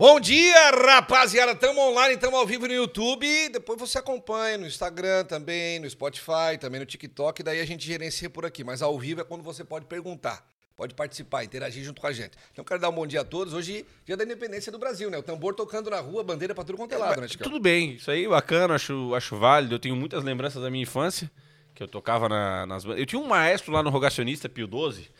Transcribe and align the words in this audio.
Bom 0.00 0.18
dia, 0.18 0.70
rapaziada. 0.70 1.52
Estamos 1.52 1.76
online, 1.76 2.14
estamos 2.14 2.38
ao 2.40 2.46
vivo 2.46 2.66
no 2.66 2.72
YouTube. 2.72 3.50
Depois 3.50 3.78
você 3.78 3.98
acompanha 3.98 4.56
no 4.56 4.66
Instagram 4.66 5.26
também, 5.26 5.78
no 5.78 5.90
Spotify, 5.90 6.56
também 6.58 6.80
no 6.80 6.86
TikTok. 6.86 7.42
Daí 7.42 7.60
a 7.60 7.66
gente 7.66 7.86
gerencia 7.86 8.30
por 8.30 8.46
aqui. 8.46 8.64
Mas 8.64 8.80
ao 8.80 8.98
vivo 8.98 9.20
é 9.20 9.24
quando 9.24 9.42
você 9.42 9.62
pode 9.62 9.84
perguntar, 9.84 10.42
pode 10.74 10.94
participar, 10.94 11.44
interagir 11.44 11.84
junto 11.84 12.00
com 12.00 12.06
a 12.06 12.12
gente. 12.12 12.30
Então 12.50 12.64
quero 12.64 12.80
dar 12.80 12.88
um 12.88 12.94
bom 12.94 13.06
dia 13.06 13.20
a 13.20 13.24
todos. 13.24 13.52
Hoje, 13.52 13.84
dia 14.06 14.16
da 14.16 14.24
independência 14.24 14.72
do 14.72 14.78
Brasil, 14.78 15.10
né? 15.10 15.18
O 15.18 15.22
tambor 15.22 15.54
tocando 15.54 15.90
na 15.90 16.00
rua, 16.00 16.24
bandeira 16.24 16.54
pra 16.54 16.64
tudo 16.64 16.78
quanto 16.78 16.94
é 16.94 16.96
lado, 16.96 17.20
né, 17.20 17.28
Chicão? 17.28 17.44
Tudo 17.44 17.60
bem, 17.60 17.96
isso 17.96 18.10
aí 18.10 18.24
é 18.24 18.28
bacana, 18.28 18.76
acho, 18.76 19.14
acho 19.14 19.36
válido. 19.36 19.74
Eu 19.74 19.78
tenho 19.78 19.94
muitas 19.94 20.24
lembranças 20.24 20.62
da 20.62 20.70
minha 20.70 20.82
infância, 20.82 21.30
que 21.74 21.82
eu 21.82 21.86
tocava 21.86 22.26
na- 22.26 22.64
nas. 22.64 22.86
Eu 22.86 23.04
tinha 23.04 23.20
um 23.20 23.26
maestro 23.26 23.70
lá 23.70 23.82
no 23.82 23.90
Rogacionista, 23.90 24.48
Pio 24.48 24.66
12, 24.66 25.10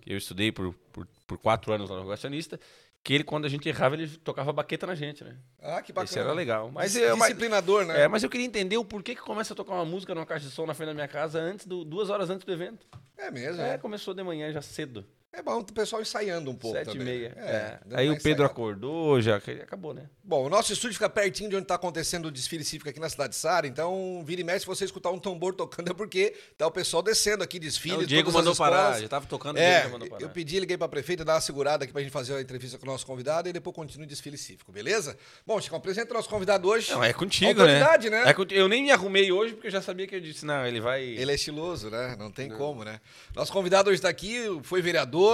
que 0.00 0.12
eu 0.12 0.18
estudei 0.18 0.50
por, 0.50 0.74
por, 0.92 1.06
por 1.28 1.38
quatro 1.38 1.72
anos 1.72 1.88
lá 1.88 1.94
no 1.94 2.02
Rogacionista, 2.02 2.58
que 3.06 3.14
ele, 3.14 3.22
quando 3.22 3.44
a 3.44 3.48
gente 3.48 3.68
errava, 3.68 3.94
ele 3.94 4.08
tocava 4.18 4.52
baqueta 4.52 4.84
na 4.84 4.96
gente, 4.96 5.22
né? 5.22 5.36
Ah, 5.62 5.80
que 5.80 5.92
bacana. 5.92 6.04
Esse 6.10 6.18
era 6.18 6.32
legal. 6.32 6.72
Mas, 6.72 6.90
Dis- 6.92 7.02
é, 7.02 7.10
mas, 7.10 7.20
Disciplinador, 7.28 7.84
né? 7.86 8.02
é, 8.02 8.08
mas 8.08 8.24
eu 8.24 8.28
queria 8.28 8.44
entender 8.44 8.76
o 8.78 8.84
porquê 8.84 9.14
que 9.14 9.20
começa 9.20 9.52
a 9.52 9.56
tocar 9.56 9.74
uma 9.74 9.84
música 9.84 10.12
numa 10.12 10.26
caixa 10.26 10.44
de 10.46 10.50
som 10.50 10.66
na 10.66 10.74
frente 10.74 10.88
da 10.88 10.94
minha 10.94 11.06
casa 11.06 11.38
antes 11.38 11.66
do, 11.68 11.84
duas 11.84 12.10
horas 12.10 12.30
antes 12.30 12.44
do 12.44 12.52
evento. 12.52 12.84
É 13.16 13.30
mesmo. 13.30 13.62
É, 13.62 13.74
É, 13.74 13.78
começou 13.78 14.12
de 14.12 14.24
manhã 14.24 14.50
já 14.50 14.60
cedo. 14.60 15.06
É 15.36 15.42
bom 15.42 15.58
o 15.60 15.64
pessoal 15.72 16.00
ensaiando 16.02 16.50
um 16.50 16.54
pouco 16.54 16.76
Sete 16.76 16.88
e 16.88 16.92
também. 16.98 17.04
meia. 17.06 17.28
né? 17.36 17.42
é. 17.46 17.78
dando 17.86 17.98
Aí 17.98 18.08
uma 18.08 18.14
o 18.14 18.16
Pedro 18.16 18.30
ensaiada. 18.44 18.52
acordou, 18.52 19.20
já 19.20 19.36
acabou, 19.36 19.92
né? 19.94 20.08
Bom, 20.24 20.44
o 20.46 20.48
nosso 20.48 20.72
estúdio 20.72 20.94
fica 20.94 21.08
pertinho 21.08 21.50
de 21.50 21.56
onde 21.56 21.64
está 21.64 21.74
acontecendo 21.76 22.26
o 22.26 22.30
desfile 22.30 22.64
cívico 22.64 22.88
aqui 22.90 22.98
na 22.98 23.08
cidade 23.08 23.30
de 23.30 23.36
Sara, 23.36 23.66
então 23.66 24.22
vira 24.24 24.40
e 24.40 24.44
mexe 24.44 24.60
se 24.60 24.66
você 24.66 24.84
escutar 24.84 25.10
um 25.10 25.18
tambor 25.18 25.54
tocando 25.54 25.90
é 25.90 25.94
porque 25.94 26.34
tá 26.56 26.66
o 26.66 26.70
pessoal 26.70 27.02
descendo 27.02 27.44
aqui, 27.44 27.58
desfile, 27.58 28.04
o 28.04 28.06
Diego 28.06 28.32
mandou 28.32 28.56
parar, 28.56 29.00
já 29.00 29.08
tava 29.08 29.26
tocando, 29.26 29.56
Diego 29.56 29.70
É, 29.70 29.82
já 29.82 29.88
mandou 29.88 30.08
parar. 30.08 30.22
eu 30.22 30.28
pedi, 30.30 30.58
liguei 30.58 30.76
pra 30.76 30.88
prefeita, 30.88 31.24
dar 31.24 31.34
uma 31.34 31.40
segurada 31.40 31.84
aqui 31.84 31.92
pra 31.92 32.02
gente 32.02 32.10
fazer 32.10 32.34
a 32.34 32.40
entrevista 32.40 32.78
com 32.78 32.84
o 32.86 32.88
nosso 32.90 33.06
convidado 33.06 33.48
e 33.48 33.52
depois 33.52 33.74
continue 33.76 34.04
o 34.04 34.08
desfile 34.08 34.36
cívico, 34.38 34.72
beleza? 34.72 35.16
Bom, 35.46 35.60
Chico, 35.60 35.76
apresenta 35.76 36.12
o 36.12 36.16
nosso 36.16 36.28
convidado 36.28 36.68
hoje. 36.68 36.90
Não, 36.90 37.04
é 37.04 37.12
contigo, 37.12 37.62
né? 37.62 37.74
Autoridade, 37.82 38.10
né? 38.10 38.22
É 38.26 38.32
conti- 38.34 38.54
Eu 38.54 38.68
nem 38.68 38.82
me 38.82 38.90
arrumei 38.90 39.30
hoje 39.30 39.52
porque 39.54 39.68
eu 39.68 39.72
já 39.72 39.82
sabia 39.82 40.06
que 40.06 40.14
eu 40.16 40.20
disse, 40.20 40.44
não, 40.46 40.66
ele 40.66 40.80
vai. 40.80 41.02
Ele 41.04 41.30
é 41.30 41.34
estiloso, 41.34 41.90
né? 41.90 42.16
Não 42.18 42.30
tem 42.30 42.48
como, 42.48 42.84
né? 42.84 43.00
Nosso 43.34 43.52
convidado 43.52 43.90
hoje 43.90 43.98
está 43.98 44.08
aqui, 44.08 44.44
foi 44.62 44.80
vereador, 44.82 45.25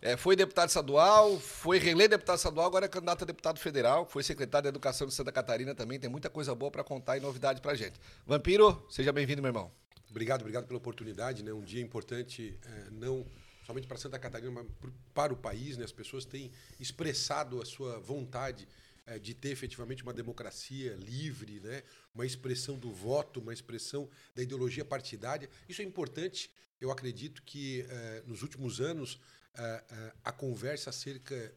é, 0.00 0.16
foi 0.16 0.36
deputado 0.36 0.68
estadual, 0.68 1.38
foi 1.38 1.78
reeleito 1.78 2.10
deputado 2.10 2.36
estadual, 2.36 2.66
agora 2.66 2.84
é 2.84 2.88
candidato 2.88 3.22
a 3.22 3.26
deputado 3.26 3.58
federal, 3.58 4.06
foi 4.06 4.22
secretário 4.22 4.64
de 4.64 4.68
Educação 4.68 5.06
de 5.06 5.14
Santa 5.14 5.32
Catarina 5.32 5.74
também, 5.74 5.98
tem 5.98 6.10
muita 6.10 6.28
coisa 6.28 6.54
boa 6.54 6.70
para 6.70 6.84
contar 6.84 7.16
e 7.16 7.20
novidade 7.20 7.60
pra 7.60 7.74
gente. 7.74 7.98
Vampiro, 8.26 8.84
seja 8.90 9.12
bem-vindo, 9.12 9.40
meu 9.40 9.48
irmão. 9.48 9.70
Obrigado, 10.10 10.42
obrigado 10.42 10.66
pela 10.66 10.78
oportunidade, 10.78 11.42
né? 11.42 11.52
Um 11.52 11.62
dia 11.62 11.82
importante, 11.82 12.58
eh, 12.64 12.88
não 12.92 13.26
somente 13.66 13.86
para 13.86 13.96
Santa 13.96 14.18
Catarina, 14.18 14.50
mas 14.50 14.66
para 15.12 15.32
o 15.32 15.36
país, 15.36 15.76
né? 15.76 15.84
As 15.84 15.92
pessoas 15.92 16.24
têm 16.24 16.52
expressado 16.78 17.60
a 17.60 17.64
sua 17.64 17.98
vontade 17.98 18.68
eh, 19.06 19.18
de 19.18 19.34
ter 19.34 19.50
efetivamente 19.50 20.02
uma 20.02 20.12
democracia 20.12 20.94
livre, 20.94 21.60
né? 21.60 21.82
Uma 22.14 22.26
expressão 22.26 22.78
do 22.78 22.92
voto, 22.92 23.40
uma 23.40 23.52
expressão 23.52 24.08
da 24.34 24.42
ideologia 24.42 24.84
partidária. 24.84 25.48
Isso 25.68 25.82
é 25.82 25.84
importante. 25.84 26.50
Eu 26.80 26.90
acredito 26.90 27.42
que 27.42 27.86
eh, 27.88 28.22
nos 28.26 28.42
últimos 28.42 28.80
anos 28.80 29.20
eh, 29.56 29.84
eh, 29.88 30.12
a 30.24 30.32
conversa 30.32 30.90
acerca 30.90 31.54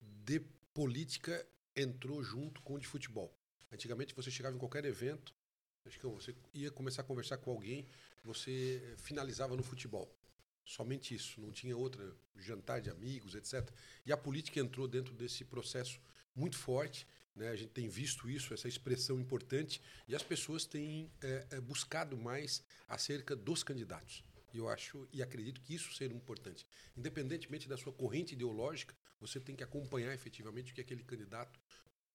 de 0.00 0.40
política 0.72 1.44
entrou 1.74 2.22
junto 2.22 2.62
com 2.62 2.74
o 2.74 2.78
de 2.78 2.86
futebol. 2.86 3.36
Antigamente 3.72 4.14
você 4.14 4.30
chegava 4.30 4.54
em 4.54 4.58
qualquer 4.58 4.84
evento, 4.84 5.34
acho 5.84 5.98
que 5.98 6.06
você 6.06 6.34
ia 6.54 6.70
começar 6.70 7.02
a 7.02 7.04
conversar 7.04 7.38
com 7.38 7.50
alguém, 7.50 7.88
você 8.22 8.80
eh, 8.84 8.96
finalizava 8.98 9.56
no 9.56 9.64
futebol. 9.64 10.14
Somente 10.64 11.12
isso, 11.14 11.40
não 11.40 11.50
tinha 11.50 11.76
outra 11.76 12.14
jantar 12.36 12.80
de 12.80 12.88
amigos, 12.90 13.34
etc. 13.34 13.68
E 14.06 14.12
a 14.12 14.16
política 14.16 14.60
entrou 14.60 14.86
dentro 14.86 15.12
desse 15.14 15.44
processo 15.44 16.00
muito 16.38 16.56
forte. 16.56 17.06
Né? 17.34 17.48
A 17.48 17.56
gente 17.56 17.70
tem 17.70 17.88
visto 17.88 18.28
isso, 18.30 18.54
essa 18.54 18.68
expressão 18.68 19.20
importante, 19.20 19.80
e 20.06 20.14
as 20.14 20.22
pessoas 20.22 20.64
têm 20.64 21.10
eh, 21.20 21.46
eh, 21.50 21.60
buscado 21.60 22.16
mais 22.16 22.62
acerca 22.88 23.36
dos 23.36 23.62
candidatos. 23.62 24.24
E 24.52 24.58
eu 24.58 24.68
acho 24.68 25.06
e 25.12 25.22
acredito 25.22 25.60
que 25.60 25.74
isso 25.74 25.92
seja 25.94 26.14
importante. 26.14 26.66
Independentemente 26.96 27.68
da 27.68 27.76
sua 27.76 27.92
corrente 27.92 28.32
ideológica, 28.34 28.96
você 29.20 29.38
tem 29.38 29.54
que 29.54 29.64
acompanhar 29.64 30.14
efetivamente 30.14 30.72
o 30.72 30.74
que 30.74 30.80
aquele 30.80 31.02
candidato 31.02 31.60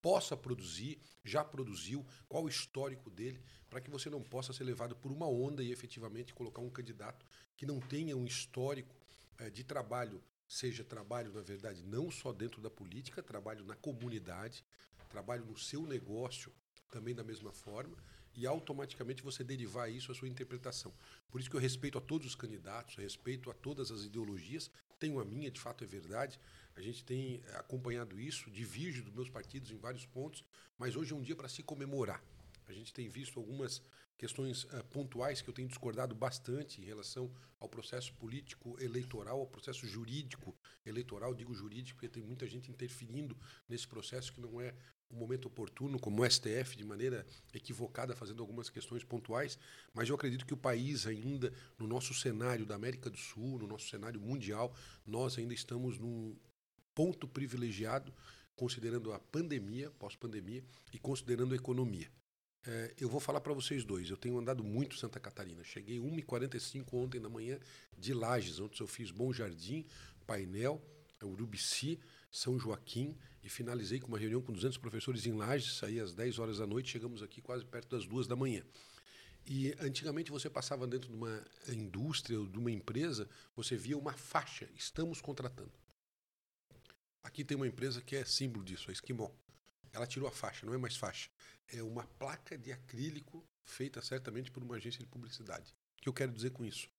possa 0.01 0.35
produzir, 0.35 0.99
já 1.23 1.45
produziu, 1.45 2.05
qual 2.27 2.43
o 2.43 2.49
histórico 2.49 3.09
dele, 3.09 3.41
para 3.69 3.79
que 3.79 3.89
você 3.89 4.09
não 4.09 4.21
possa 4.21 4.51
ser 4.51 4.65
levado 4.65 4.95
por 4.95 5.11
uma 5.11 5.27
onda 5.27 5.63
e 5.63 5.71
efetivamente 5.71 6.33
colocar 6.33 6.61
um 6.61 6.69
candidato 6.69 7.25
que 7.55 7.65
não 7.65 7.79
tenha 7.79 8.17
um 8.17 8.25
histórico 8.25 8.93
eh, 9.37 9.49
de 9.49 9.63
trabalho, 9.63 10.21
seja 10.53 10.83
trabalho, 10.83 11.33
na 11.33 11.41
verdade, 11.41 11.83
não 11.83 12.11
só 12.11 12.31
dentro 12.31 12.61
da 12.61 12.69
política, 12.69 13.23
trabalho 13.23 13.65
na 13.65 13.75
comunidade, 13.75 14.63
trabalho 15.09 15.43
no 15.45 15.57
seu 15.57 15.81
negócio, 15.87 16.53
também 16.91 17.15
da 17.15 17.23
mesma 17.23 17.51
forma, 17.51 17.97
e 18.35 18.45
automaticamente 18.45 19.23
você 19.23 19.43
derivar 19.43 19.91
isso 19.91 20.11
à 20.11 20.15
sua 20.15 20.27
interpretação. 20.27 20.93
Por 21.31 21.41
isso 21.41 21.49
que 21.49 21.55
eu 21.55 21.59
respeito 21.59 21.97
a 21.97 22.01
todos 22.01 22.27
os 22.27 22.35
candidatos, 22.35 22.95
respeito 22.95 23.49
a 23.49 23.53
todas 23.53 23.89
as 23.91 24.03
ideologias, 24.03 24.69
tenho 24.99 25.19
a 25.19 25.25
minha, 25.25 25.49
de 25.49 25.59
fato 25.59 25.83
é 25.83 25.87
verdade. 25.87 26.39
A 26.75 26.81
gente 26.81 27.03
tem 27.03 27.41
eh, 27.45 27.55
acompanhado 27.57 28.19
isso, 28.19 28.51
divirge 28.51 29.01
dos 29.01 29.13
meus 29.13 29.29
partidos 29.29 29.71
em 29.71 29.77
vários 29.77 30.05
pontos, 30.05 30.43
mas 30.77 30.95
hoje 30.95 31.13
é 31.13 31.15
um 31.15 31.21
dia 31.21 31.35
para 31.35 31.49
se 31.49 31.63
comemorar. 31.63 32.23
A 32.67 32.73
gente 32.73 32.93
tem 32.93 33.07
visto 33.09 33.39
algumas 33.39 33.81
questões 34.17 34.65
eh, 34.71 34.83
pontuais 34.83 35.41
que 35.41 35.49
eu 35.49 35.53
tenho 35.53 35.67
discordado 35.67 36.15
bastante 36.15 36.81
em 36.81 36.85
relação 36.85 37.31
ao 37.59 37.67
processo 37.67 38.13
político 38.13 38.77
eleitoral, 38.79 39.39
ao 39.39 39.47
processo 39.47 39.85
jurídico 39.87 40.55
eleitoral. 40.85 41.33
Digo 41.33 41.53
jurídico 41.53 41.97
porque 41.97 42.09
tem 42.09 42.23
muita 42.23 42.47
gente 42.47 42.71
interferindo 42.71 43.37
nesse 43.67 43.87
processo 43.87 44.31
que 44.31 44.39
não 44.39 44.61
é 44.61 44.73
um 45.11 45.17
momento 45.17 45.47
oportuno, 45.47 45.99
como 45.99 46.21
o 46.21 46.29
STF, 46.29 46.75
de 46.75 46.83
maneira 46.83 47.25
equivocada, 47.53 48.15
fazendo 48.15 48.41
algumas 48.41 48.69
questões 48.69 49.03
pontuais. 49.03 49.57
Mas 49.93 50.09
eu 50.09 50.15
acredito 50.15 50.45
que 50.45 50.53
o 50.53 50.57
país 50.57 51.05
ainda, 51.05 51.53
no 51.77 51.87
nosso 51.87 52.13
cenário 52.13 52.65
da 52.65 52.75
América 52.75 53.09
do 53.09 53.17
Sul, 53.17 53.59
no 53.59 53.67
nosso 53.67 53.87
cenário 53.87 54.19
mundial, 54.19 54.75
nós 55.05 55.37
ainda 55.37 55.53
estamos 55.53 55.99
num 55.99 56.35
ponto 56.95 57.27
privilegiado, 57.27 58.13
considerando 58.55 59.11
a 59.11 59.19
pandemia, 59.19 59.91
pós-pandemia, 59.91 60.63
e 60.91 60.99
considerando 60.99 61.53
a 61.53 61.57
economia. 61.57 62.09
É, 62.65 62.93
eu 62.97 63.09
vou 63.09 63.19
falar 63.19 63.41
para 63.41 63.53
vocês 63.53 63.83
dois. 63.83 64.09
Eu 64.09 64.17
tenho 64.17 64.37
andado 64.37 64.63
muito 64.63 64.97
Santa 64.97 65.19
Catarina. 65.19 65.63
Cheguei 65.63 65.99
1h45 65.99 66.93
ontem 66.93 67.19
da 67.19 67.29
manhã 67.29 67.59
de 67.97 68.13
Lages, 68.13 68.59
onde 68.59 68.79
eu 68.79 68.87
fiz 68.87 69.11
Bom 69.11 69.33
Jardim, 69.33 69.85
Painel, 70.25 70.81
Urubici, 71.21 71.99
São 72.31 72.57
Joaquim 72.57 73.17
e 73.43 73.49
finalizei 73.49 73.99
com 73.99 74.07
uma 74.07 74.17
reunião 74.17 74.41
com 74.41 74.53
200 74.53 74.77
professores 74.77 75.25
em 75.25 75.33
Lages. 75.33 75.77
Saí 75.77 75.99
às 75.99 76.13
10 76.13 76.39
horas 76.39 76.57
da 76.59 76.67
noite, 76.67 76.89
chegamos 76.89 77.21
aqui 77.21 77.41
quase 77.41 77.65
perto 77.65 77.89
das 77.89 78.05
duas 78.05 78.27
da 78.27 78.35
manhã. 78.35 78.63
E 79.45 79.75
antigamente 79.81 80.31
você 80.31 80.49
passava 80.49 80.87
dentro 80.87 81.09
de 81.09 81.15
uma 81.15 81.45
indústria 81.67 82.39
ou 82.39 82.47
de 82.47 82.57
uma 82.57 82.71
empresa, 82.71 83.29
você 83.53 83.75
via 83.75 83.97
uma 83.97 84.13
faixa, 84.13 84.69
estamos 84.73 85.19
contratando. 85.19 85.73
Aqui 87.21 87.43
tem 87.43 87.57
uma 87.57 87.67
empresa 87.67 88.01
que 88.01 88.15
é 88.15 88.23
símbolo 88.23 88.63
disso, 88.63 88.89
a 88.89 88.93
Esquimó. 88.93 89.29
Ela 89.93 90.07
tirou 90.07 90.27
a 90.27 90.31
faixa, 90.31 90.65
não 90.65 90.73
é 90.73 90.77
mais 90.77 90.97
faixa. 90.97 91.29
É 91.67 91.81
uma 91.83 92.03
placa 92.03 92.57
de 92.57 92.71
acrílico 92.71 93.47
feita 93.63 94.01
certamente 94.01 94.51
por 94.51 94.63
uma 94.63 94.75
agência 94.75 94.99
de 94.99 95.05
publicidade. 95.05 95.73
O 95.99 96.01
que 96.01 96.09
eu 96.09 96.13
quero 96.13 96.31
dizer 96.31 96.49
com 96.49 96.65
isso? 96.65 96.89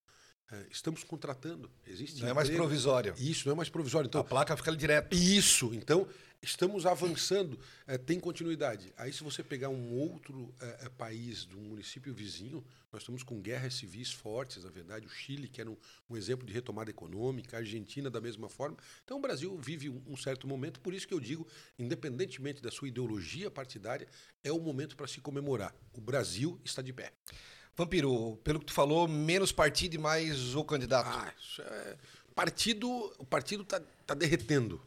É, 0.53 0.67
estamos 0.71 1.03
contratando, 1.03 1.71
existe 1.87 2.21
Não 2.21 2.29
é 2.29 2.33
mais 2.35 2.49
emprego. 2.49 2.65
provisório. 2.65 3.15
Isso, 3.19 3.47
não 3.49 3.55
é 3.55 3.57
mais 3.57 3.69
provisório. 3.71 4.07
Então, 4.07 4.21
A 4.21 4.25
placa 4.25 4.57
fica 4.57 4.71
ali 4.71 4.77
direto. 4.79 5.15
isso, 5.17 5.73
então 5.75 6.07
estamos 6.43 6.85
avançando, 6.85 7.59
eh, 7.87 7.97
tem 7.97 8.21
continuidade. 8.21 8.93
Aí 8.99 9.11
se 9.11 9.25
você 9.25 9.43
pegar 9.43 9.71
um 9.71 9.95
outro 9.95 10.55
eh, 10.61 10.79
eh, 10.83 10.89
país, 10.91 11.47
de 11.47 11.57
um 11.57 11.63
município 11.63 12.13
vizinho, 12.13 12.63
nós 12.93 13.01
estamos 13.01 13.23
com 13.23 13.41
guerras 13.41 13.73
civis 13.73 14.13
fortes, 14.13 14.63
na 14.63 14.71
verdade, 14.71 15.07
o 15.07 15.09
Chile, 15.09 15.49
que 15.49 15.63
era 15.63 15.71
um, 15.71 15.77
um 16.11 16.15
exemplo 16.15 16.47
de 16.47 16.53
retomada 16.53 16.91
econômica, 16.91 17.57
a 17.57 17.61
Argentina 17.61 18.11
da 18.11 18.21
mesma 18.21 18.51
forma. 18.51 18.77
Então 19.03 19.17
o 19.17 19.21
Brasil 19.23 19.57
vive 19.57 19.89
um, 19.89 20.03
um 20.07 20.17
certo 20.19 20.47
momento, 20.47 20.79
por 20.81 20.93
isso 20.93 21.09
que 21.09 21.15
eu 21.15 21.21
digo, 21.21 21.49
independentemente 21.79 22.61
da 22.61 22.71
sua 22.71 22.89
ideologia 22.89 23.51
partidária, 23.51 24.07
é 24.45 24.53
o 24.53 24.61
momento 24.61 24.95
para 24.95 25.07
se 25.07 25.23
comemorar. 25.23 25.75
O 25.95 26.01
Brasil 26.03 26.61
está 26.63 26.83
de 26.83 26.93
pé. 26.93 27.15
Vampiro, 27.77 28.37
pelo 28.45 28.61
que 28.61 28.67
tu 28.67 28.73
falou, 28.73 29.09
menos 29.09 29.51
partido 29.51 29.95
e 29.95 29.99
mais 29.99 30.55
o 30.55 30.65
candidato. 30.65 31.09
Ah, 31.09 31.35
isso 31.37 31.61
é... 31.61 31.97
partido, 32.35 32.89
o 33.19 33.27
partido 33.27 33.65
está 33.65 33.81
tá 34.07 34.15
derretendo. 34.15 34.81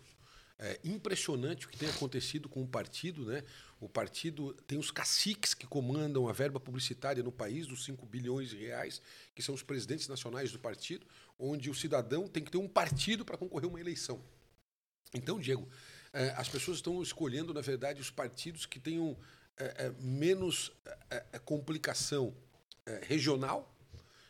É 0.60 0.80
impressionante 0.84 1.66
o 1.66 1.70
que 1.70 1.78
tem 1.78 1.90
acontecido 1.90 2.50
com 2.50 2.64
o 2.64 2.68
partido, 2.68 3.26
né? 3.26 3.44
O 3.80 3.88
partido 3.88 4.54
tem 4.66 4.80
os 4.80 4.90
caciques 4.90 5.54
que 5.54 5.68
comandam 5.68 6.28
a 6.28 6.34
verba 6.34 6.60
publicitária 6.60 7.22
no 7.22 7.32
país, 7.32 7.68
dos 7.68 7.84
5 7.86 8.06
bilhões 8.06 8.50
de 8.50 8.58
reais, 8.58 9.02
que 9.36 9.44
são 9.44 9.54
os 9.54 9.62
presidentes 9.62 10.08
nacionais 10.08 10.52
do 10.52 10.58
partido, 10.58 11.06
onde 11.38 11.70
o 11.70 11.76
cidadão 11.76 12.28
tem 12.28 12.44
que 12.44 12.50
ter 12.50 12.58
um 12.58 12.68
partido 12.68 13.24
para 13.24 13.38
concorrer 13.38 13.66
a 13.66 13.70
uma 13.70 13.80
eleição. 13.80 14.20
Então, 15.14 15.40
Diego, 15.40 15.70
eh, 16.12 16.34
as 16.36 16.50
pessoas 16.50 16.78
estão 16.78 17.04
escolhendo, 17.04 17.54
na 17.54 17.62
verdade, 17.62 18.02
os 18.02 18.10
partidos 18.10 18.66
que 18.66 18.80
tenham 18.80 19.16
eh, 19.58 19.76
eh, 19.78 19.94
menos 20.00 20.72
eh, 21.12 21.26
eh, 21.34 21.40
complicação 21.40 22.34
eh, 22.88 23.02
regional, 23.04 23.72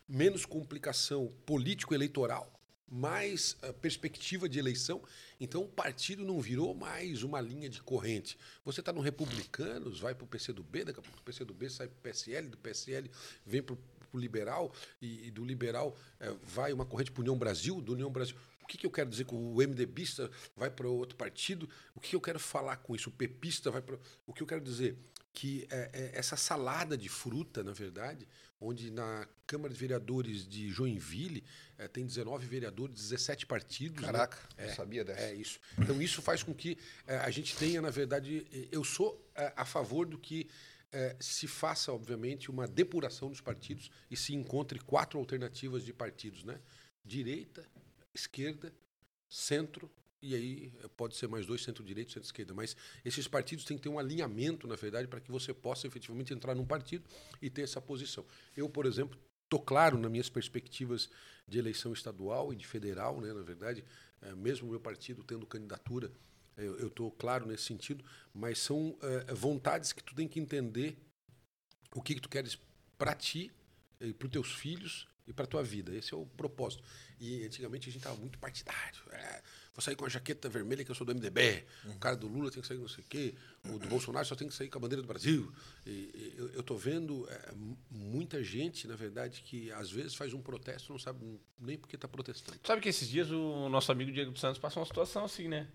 menos 0.07 0.45
complicação 0.45 1.33
político-eleitoral 1.45 2.51
mais 2.89 3.57
uh, 3.63 3.73
perspectiva 3.73 4.47
de 4.47 4.57
eleição. 4.57 5.01
Então 5.39 5.61
o 5.63 5.67
partido 5.67 6.23
não 6.23 6.39
virou 6.39 6.73
mais 6.73 7.21
uma 7.21 7.41
linha 7.41 7.69
de 7.69 7.81
corrente. 7.81 8.37
Você 8.63 8.79
está 8.79 8.93
no 8.93 9.01
Republicanos, 9.01 9.99
vai 9.99 10.15
para 10.15 10.23
o 10.23 10.27
PCdoB, 10.27 10.85
daqui 10.85 10.99
a 10.99 11.03
pouco 11.03 11.17
do 11.17 11.23
PCdoB 11.23 11.69
sai 11.69 11.87
para 11.87 11.97
o 11.97 12.01
PSL, 12.01 12.47
do 12.47 12.57
PSL 12.57 13.11
vem 13.45 13.61
para 13.61 13.75
o 13.75 14.17
Liberal, 14.17 14.73
e, 15.01 15.27
e, 15.27 15.31
do 15.31 15.43
Liberal 15.43 15.95
uh, 16.21 16.39
vai 16.41 16.71
uma 16.71 16.85
corrente 16.85 17.11
para 17.11 17.21
União 17.21 17.37
Brasil, 17.37 17.81
do 17.81 17.93
União 17.93 18.09
Brasil. 18.09 18.35
O 18.63 18.67
que, 18.67 18.77
que 18.77 18.85
eu 18.85 18.91
quero 18.91 19.09
dizer 19.09 19.23
com 19.23 19.53
o 19.53 19.55
MDBista 19.55 20.29
vai 20.53 20.69
para 20.69 20.89
outro 20.89 21.15
partido? 21.15 21.69
O 21.95 22.01
que, 22.01 22.09
que 22.09 22.15
eu 22.17 22.21
quero 22.21 22.37
falar 22.37 22.75
com 22.77 22.93
isso? 22.93 23.09
O 23.09 23.13
pepista 23.13 23.71
vai 23.71 23.81
para. 23.81 23.97
O 24.25 24.33
que 24.33 24.43
eu 24.43 24.47
quero 24.47 24.59
dizer? 24.59 24.97
Que 25.31 25.65
é, 25.71 25.89
é, 25.93 26.19
essa 26.19 26.35
salada 26.35 26.97
de 26.97 27.07
fruta, 27.07 27.63
na 27.63 27.71
verdade, 27.71 28.27
onde 28.59 28.91
na 28.91 29.27
Câmara 29.45 29.73
de 29.73 29.79
Vereadores 29.79 30.47
de 30.47 30.69
Joinville 30.69 31.43
é, 31.77 31.87
tem 31.87 32.05
19 32.05 32.45
vereadores, 32.45 32.95
17 32.95 33.45
partidos. 33.45 34.01
Né? 34.01 34.07
Caraca, 34.07 34.37
né? 34.57 34.65
é, 34.65 34.73
sabia 34.73 35.03
dessa. 35.03 35.21
É 35.21 35.33
isso. 35.33 35.59
Então 35.77 36.01
isso 36.01 36.21
faz 36.21 36.43
com 36.43 36.53
que 36.53 36.77
é, 37.05 37.17
a 37.17 37.29
gente 37.29 37.55
tenha, 37.55 37.81
na 37.81 37.89
verdade, 37.89 38.45
eu 38.71 38.83
sou 38.83 39.23
a 39.55 39.65
favor 39.65 40.05
do 40.05 40.17
que 40.17 40.49
se 41.19 41.47
faça, 41.47 41.91
obviamente, 41.93 42.49
uma 42.49 42.65
depuração 42.65 43.29
dos 43.29 43.41
partidos 43.41 43.91
e 44.09 44.15
se 44.17 44.33
encontre 44.33 44.79
quatro 44.79 45.19
alternativas 45.19 45.83
de 45.83 45.93
partidos, 45.93 46.43
né? 46.43 46.59
Direita, 47.05 47.63
esquerda, 48.15 48.73
centro 49.29 49.91
e 50.21 50.35
aí 50.35 50.73
pode 50.95 51.15
ser 51.15 51.27
mais 51.27 51.45
dois, 51.45 51.63
centro-direita 51.63 52.09
e 52.09 52.13
centro-esquerda. 52.13 52.53
Mas 52.53 52.75
esses 53.05 53.27
partidos 53.27 53.65
têm 53.65 53.77
que 53.77 53.83
ter 53.83 53.89
um 53.89 53.99
alinhamento, 53.99 54.67
na 54.67 54.75
verdade, 54.75 55.07
para 55.07 55.19
que 55.19 55.31
você 55.31 55.53
possa 55.53 55.87
efetivamente 55.87 56.33
entrar 56.33 56.55
num 56.55 56.65
partido 56.65 57.07
e 57.41 57.49
ter 57.49 57.61
essa 57.61 57.81
posição. 57.81 58.25
Eu, 58.55 58.69
por 58.69 58.85
exemplo, 58.85 59.19
estou 59.43 59.61
claro 59.61 59.97
nas 59.97 60.11
minhas 60.11 60.29
perspectivas 60.29 61.09
de 61.47 61.57
eleição 61.57 61.93
estadual 61.93 62.51
e 62.51 62.55
de 62.55 62.67
federal, 62.67 63.21
né, 63.21 63.31
na 63.31 63.41
verdade, 63.41 63.83
é, 64.21 64.33
mesmo 64.35 64.67
o 64.67 64.71
meu 64.71 64.79
partido 64.79 65.23
tendo 65.23 65.45
candidatura, 65.45 66.11
eu 66.57 66.87
estou 66.87 67.11
claro 67.11 67.45
nesse 67.45 67.65
sentido, 67.65 68.03
mas 68.33 68.57
são 68.57 68.97
é, 69.03 69.31
vontades 69.31 69.93
que 69.93 70.03
tu 70.03 70.15
tem 70.15 70.27
que 70.27 70.39
entender 70.39 70.97
o 71.93 72.01
que, 72.01 72.15
que 72.15 72.21
tu 72.21 72.27
queres 72.27 72.57
para 72.97 73.13
ti 73.13 73.51
para 74.17 74.25
os 74.25 74.31
teus 74.31 74.53
filhos 74.53 75.07
e 75.27 75.33
para 75.33 75.45
tua 75.45 75.63
vida. 75.63 75.93
Esse 75.95 76.13
é 76.13 76.17
o 76.17 76.25
propósito. 76.25 76.83
E 77.19 77.43
antigamente 77.43 77.89
a 77.89 77.91
gente 77.91 78.01
estava 78.01 78.15
muito 78.17 78.37
partidário. 78.37 79.01
É, 79.11 79.43
vou 79.77 79.83
sair 79.83 79.95
com 79.95 80.05
a 80.05 80.09
jaqueta 80.09 80.49
vermelha 80.49 80.83
que 80.83 80.89
eu 80.89 80.95
sou 80.95 81.05
do 81.05 81.13
MDB. 81.13 81.63
Uhum. 81.85 81.91
O 81.91 81.99
cara 81.99 82.15
do 82.15 82.27
Lula 82.27 82.49
tem 82.49 82.59
que 82.59 82.67
sair 82.67 82.79
não 82.79 82.87
sei 82.87 83.03
o 83.03 83.07
quê. 83.07 83.35
O 83.69 83.77
do 83.77 83.87
Bolsonaro 83.87 84.25
só 84.25 84.35
tem 84.35 84.47
que 84.47 84.53
sair 84.55 84.69
com 84.69 84.79
a 84.79 84.81
bandeira 84.81 85.03
do 85.03 85.07
Brasil. 85.07 85.51
E, 85.85 85.91
e 85.91 86.33
eu 86.55 86.61
estou 86.61 86.75
vendo 86.75 87.27
é, 87.29 87.53
muita 87.91 88.43
gente, 88.43 88.87
na 88.87 88.95
verdade, 88.95 89.43
que 89.43 89.71
às 89.73 89.91
vezes 89.91 90.15
faz 90.15 90.33
um 90.33 90.41
protesto 90.41 90.91
não 90.91 90.97
sabe 90.97 91.39
nem 91.59 91.77
por 91.77 91.87
que 91.87 91.95
está 91.95 92.07
protestando. 92.07 92.59
Sabe 92.63 92.81
que 92.81 92.89
esses 92.89 93.07
dias 93.07 93.29
o 93.29 93.69
nosso 93.69 93.91
amigo 93.91 94.11
Diego 94.11 94.31
dos 94.31 94.41
Santos 94.41 94.57
passou 94.57 94.81
uma 94.81 94.87
situação 94.87 95.23
assim, 95.23 95.47
né? 95.47 95.67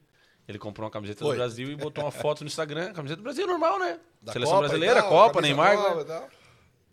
Ele 0.49 0.59
comprou 0.59 0.85
uma 0.85 0.91
camiseta 0.91 1.25
Foi. 1.25 1.37
do 1.37 1.39
Brasil 1.39 1.71
e 1.71 1.77
botou 1.77 2.03
uma 2.03 2.11
foto 2.11 2.41
no 2.41 2.49
Instagram. 2.49 2.93
Camiseta 2.93 3.19
do 3.19 3.23
Brasil 3.23 3.47
normal, 3.47 3.79
né? 3.79 4.01
Da 4.21 4.33
Seleção 4.33 4.57
Copa 4.57 4.67
brasileira, 4.67 5.01
tal, 5.01 5.11
Copa, 5.11 5.41
Neymar. 5.41 6.05
Né? 6.05 6.29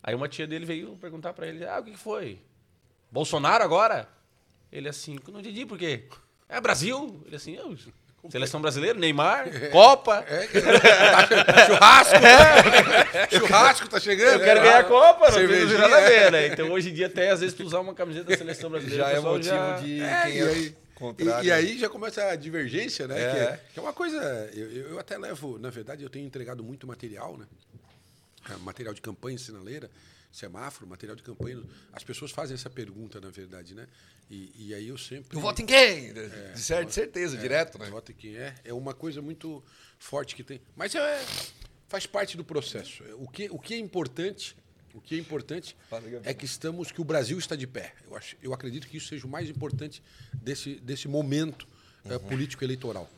Aí 0.00 0.14
uma 0.14 0.28
tia 0.28 0.46
dele 0.46 0.64
veio 0.64 0.96
perguntar 0.96 1.32
para 1.32 1.48
ele: 1.48 1.66
Ah, 1.66 1.80
o 1.80 1.82
que 1.82 1.96
foi? 1.96 2.40
Bolsonaro 3.10 3.64
agora? 3.64 4.08
Ele 4.70 4.88
assim, 4.88 5.18
não 5.32 5.40
entendi 5.40 5.66
por 5.66 5.76
quê. 5.76 6.08
É 6.50 6.60
Brasil? 6.60 7.22
Ele 7.26 7.36
assim, 7.36 7.56
eu, 7.56 7.76
Seleção 8.28 8.60
brasileira, 8.60 8.98
Neymar, 8.98 9.48
é, 9.48 9.68
Copa. 9.68 10.22
É, 10.28 10.46
tá, 10.46 11.66
churrasco. 11.66 12.16
É. 12.16 13.38
Churrasco 13.38 13.88
tá 13.88 13.98
chegando. 13.98 14.34
Eu 14.34 14.40
quero 14.40 14.60
ganhar 14.60 14.80
a 14.80 14.84
Copa, 14.84 15.30
não 15.30 15.48
tem 15.48 15.78
nada 15.78 15.96
a 15.96 16.00
ver, 16.00 16.32
né? 16.32 16.46
Então 16.48 16.70
hoje 16.70 16.90
em 16.90 16.92
dia 16.92 17.06
até 17.06 17.30
às 17.30 17.40
vezes 17.40 17.56
tu 17.56 17.64
usar 17.64 17.80
uma 17.80 17.94
camiseta 17.94 18.26
da 18.26 18.36
seleção 18.36 18.68
brasileira. 18.68 19.04
Já 19.04 19.10
é 19.10 19.20
motivo 19.20 19.54
já... 19.54 19.76
de 19.78 20.02
é, 20.02 20.22
quem 20.22 20.38
é 20.38 20.42
aí. 20.42 20.76
E, 21.18 21.46
e, 21.46 21.50
aí 21.50 21.78
já 21.78 21.88
começa 21.88 22.22
a 22.22 22.36
divergência, 22.36 23.08
né? 23.08 23.18
É. 23.18 23.30
Que, 23.30 23.38
é, 23.38 23.60
que, 23.72 23.78
é, 23.78 23.82
uma 23.82 23.92
coisa. 23.94 24.50
Eu, 24.52 24.70
eu 24.90 24.98
até 24.98 25.16
levo, 25.16 25.58
na 25.58 25.70
verdade, 25.70 26.02
eu 26.02 26.10
tenho 26.10 26.26
entregado 26.26 26.62
muito 26.62 26.86
material, 26.86 27.38
né? 27.38 27.46
Material 28.58 28.92
de 28.92 29.00
campanha 29.00 29.38
sinaleira 29.38 29.90
semáforo, 30.32 30.86
material 30.86 31.16
de 31.16 31.22
campanha. 31.22 31.62
As 31.92 32.04
pessoas 32.04 32.30
fazem 32.30 32.54
essa 32.54 32.70
pergunta, 32.70 33.20
na 33.20 33.30
verdade, 33.30 33.74
né? 33.74 33.86
E, 34.30 34.52
e 34.56 34.74
aí 34.74 34.88
eu 34.88 34.96
sempre. 34.96 35.36
Eu 35.36 35.40
voto 35.40 35.60
em 35.60 35.66
quem? 35.66 36.10
É, 36.10 36.52
de 36.52 36.60
certo, 36.60 36.92
certeza, 36.92 37.36
é, 37.36 37.40
direto, 37.40 37.78
né? 37.78 37.90
Voto 37.90 38.12
em 38.12 38.14
quem 38.14 38.36
é. 38.36 38.54
É 38.64 38.72
uma 38.72 38.94
coisa 38.94 39.20
muito 39.20 39.62
forte 39.98 40.36
que 40.36 40.44
tem. 40.44 40.60
Mas 40.76 40.94
é, 40.94 41.24
faz 41.88 42.06
parte 42.06 42.36
do 42.36 42.44
processo. 42.44 43.02
O 43.18 43.28
que, 43.28 43.48
o 43.50 43.58
que 43.58 43.74
é 43.74 43.78
importante. 43.78 44.56
O 44.92 45.00
que 45.00 45.14
é 45.14 45.18
importante 45.18 45.76
é 46.24 46.34
que 46.34 46.44
estamos, 46.44 46.90
que 46.90 47.00
o 47.00 47.04
Brasil 47.04 47.38
está 47.38 47.54
de 47.54 47.64
pé. 47.64 47.94
Eu, 48.04 48.16
acho, 48.16 48.36
eu 48.42 48.52
acredito 48.52 48.88
que 48.88 48.96
isso 48.96 49.06
seja 49.06 49.24
o 49.24 49.30
mais 49.30 49.48
importante 49.48 50.02
desse, 50.34 50.80
desse 50.80 51.06
momento 51.06 51.64
uhum. 52.04 52.18
político 52.18 52.64
eleitoral. 52.64 53.08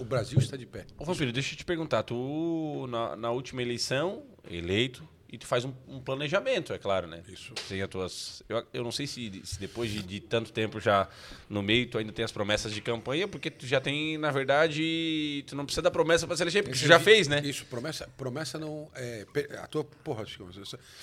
O 0.00 0.04
Brasil 0.04 0.38
está 0.38 0.56
de 0.56 0.64
pé. 0.64 0.86
Ô, 0.96 1.04
Vampiro, 1.04 1.30
deixa 1.30 1.52
eu 1.52 1.58
te 1.58 1.64
perguntar. 1.64 2.02
Tu, 2.04 2.86
na, 2.88 3.16
na 3.16 3.30
última 3.30 3.60
eleição, 3.60 4.24
eleito, 4.50 5.06
e 5.28 5.38
tu 5.38 5.46
faz 5.46 5.64
um, 5.64 5.72
um, 5.88 6.00
planejamento, 6.00 6.72
é 6.72 6.78
claro, 6.78 7.06
né? 7.06 7.22
Isso. 7.28 7.52
Tem 7.68 7.82
as 7.82 7.88
tuas, 7.88 8.42
eu, 8.48 8.64
eu 8.72 8.84
não 8.84 8.92
sei 8.92 9.06
se, 9.06 9.42
se 9.44 9.58
depois 9.58 9.90
de, 9.90 10.02
de, 10.02 10.20
tanto 10.20 10.52
tempo 10.52 10.80
já 10.80 11.08
no 11.48 11.62
meio 11.62 11.86
tu 11.88 11.98
ainda 11.98 12.12
tem 12.12 12.24
as 12.24 12.30
promessas 12.30 12.72
de 12.72 12.80
campanha, 12.80 13.26
porque 13.26 13.50
tu 13.50 13.66
já 13.66 13.80
tem, 13.80 14.16
na 14.16 14.30
verdade, 14.30 15.44
tu 15.46 15.56
não 15.56 15.64
precisa 15.64 15.82
da 15.82 15.90
promessa 15.90 16.26
para 16.26 16.36
se 16.36 16.42
eleger, 16.42 16.62
porque 16.62 16.76
Esse 16.76 16.84
tu 16.84 16.88
já 16.88 17.00
fez, 17.00 17.26
né? 17.26 17.40
Isso, 17.44 17.64
promessa, 17.66 18.08
promessa 18.16 18.58
não 18.58 18.88
é, 18.94 19.26
a 19.62 19.66
tua 19.66 19.84
porra, 19.84 20.24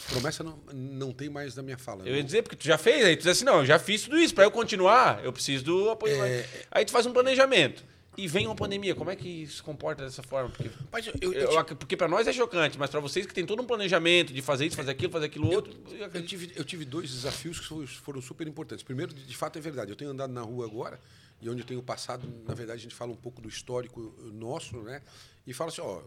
promessa 0.10 0.44
não, 0.44 0.60
não 0.74 1.12
tem 1.12 1.30
mais 1.30 1.56
na 1.56 1.64
minha 1.64 1.78
fala. 1.78 2.08
Eu 2.08 2.16
ia 2.16 2.24
dizer 2.24 2.42
porque 2.44 2.56
tu 2.56 2.66
já 2.66 2.78
fez, 2.78 3.06
aí 3.06 3.16
tu 3.16 3.20
diz 3.20 3.28
assim, 3.28 3.46
não, 3.46 3.60
eu 3.60 3.66
já 3.66 3.80
fiz 3.80 4.04
tudo 4.04 4.18
isso, 4.18 4.34
para 4.34 4.46
eu 4.46 4.52
continuar, 4.52 5.24
eu 5.24 5.34
preciso 5.34 5.64
do 5.66 5.90
apoio. 5.90 6.24
É, 6.24 6.46
aí 6.72 6.86
tu 6.86 6.92
faz 6.92 7.06
um 7.06 7.12
planejamento 7.12 7.84
e 8.22 8.28
vem 8.28 8.46
uma 8.46 8.56
pandemia. 8.56 8.94
Como 8.94 9.10
é 9.10 9.16
que 9.16 9.48
se 9.48 9.64
comporta 9.64 10.04
dessa 10.04 10.22
forma? 10.22 10.50
Porque, 10.50 10.70
mas 10.92 11.08
eu, 11.08 11.14
eu, 11.20 11.34
eu, 11.34 11.66
porque 11.76 11.98
para 11.98 12.08
nós 12.08 12.28
é 12.28 12.34
chocante, 12.34 12.78
mas 12.78 12.92
para 12.92 13.00
vocês 13.00 13.26
que 13.26 13.34
tem 13.34 13.46
todo 13.46 13.64
um 13.64 13.66
planejamento 13.66 14.32
de 14.32 14.42
fazer 14.44 14.68
isso, 14.68 14.76
fazer 14.76 14.92
aquilo, 14.92 15.12
fazer 15.12 15.26
aquilo 15.26 15.52
outro. 15.52 15.74
Eu, 16.14 16.24
tive, 16.24 16.52
eu 16.56 16.64
tive 16.64 16.86
dois 16.86 17.10
desafios 17.10 17.60
que 17.60 17.88
foram 17.88 18.22
super 18.22 18.48
importantes. 18.48 18.84
Primeiro, 18.84 19.12
de 19.12 19.36
fato, 19.36 19.58
é 19.58 19.62
verdade. 19.62 19.92
Eu 19.92 19.96
tenho 19.96 20.12
andado 20.12 20.32
na 20.32 20.42
rua 20.42 20.66
agora 20.68 21.00
e 21.42 21.50
onde 21.50 21.62
eu 21.62 21.66
tenho 21.66 21.82
passado, 21.82 22.28
na 22.48 22.54
verdade, 22.54 22.80
a 22.80 22.84
gente 22.84 22.94
fala 22.94 23.12
um 23.12 23.16
pouco 23.16 23.42
do 23.42 23.50
histórico 23.50 24.14
nosso, 24.32 24.78
né? 24.84 25.02
E 25.48 25.52
fala 25.52 25.72
assim, 25.72 25.82
ó, 25.82 26.04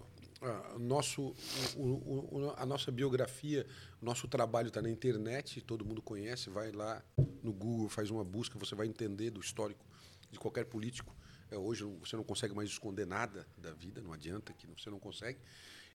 nosso, 0.79 1.35
o, 1.77 1.83
o, 1.83 2.55
a 2.57 2.65
nossa 2.65 2.93
biografia, 2.93 3.67
o 4.01 4.05
nosso 4.05 4.29
trabalho 4.29 4.69
está 4.69 4.81
na 4.81 4.89
internet, 4.89 5.61
todo 5.63 5.85
mundo 5.85 6.01
conhece, 6.01 6.49
vai 6.49 6.71
lá 6.71 7.03
no 7.43 7.53
Google, 7.53 7.89
faz 7.89 8.09
uma 8.09 8.23
busca, 8.23 8.57
você 8.57 8.77
vai 8.77 8.87
entender 8.87 9.31
do 9.31 9.41
histórico 9.41 9.85
de 10.31 10.39
qualquer 10.39 10.67
político. 10.67 11.13
É, 11.55 11.59
hoje 11.59 11.85
você 12.01 12.17
não 12.17 12.25
consegue 12.25 12.53
mais 12.53 12.69
esconder 12.69 13.07
nada 13.07 13.47
da 13.57 13.73
vida, 13.73 14.03
não 14.03 14.13
adianta 14.13 14.53
que 14.53 14.67
você 14.67 14.91
não 14.91 14.99
consegue. 14.99 15.39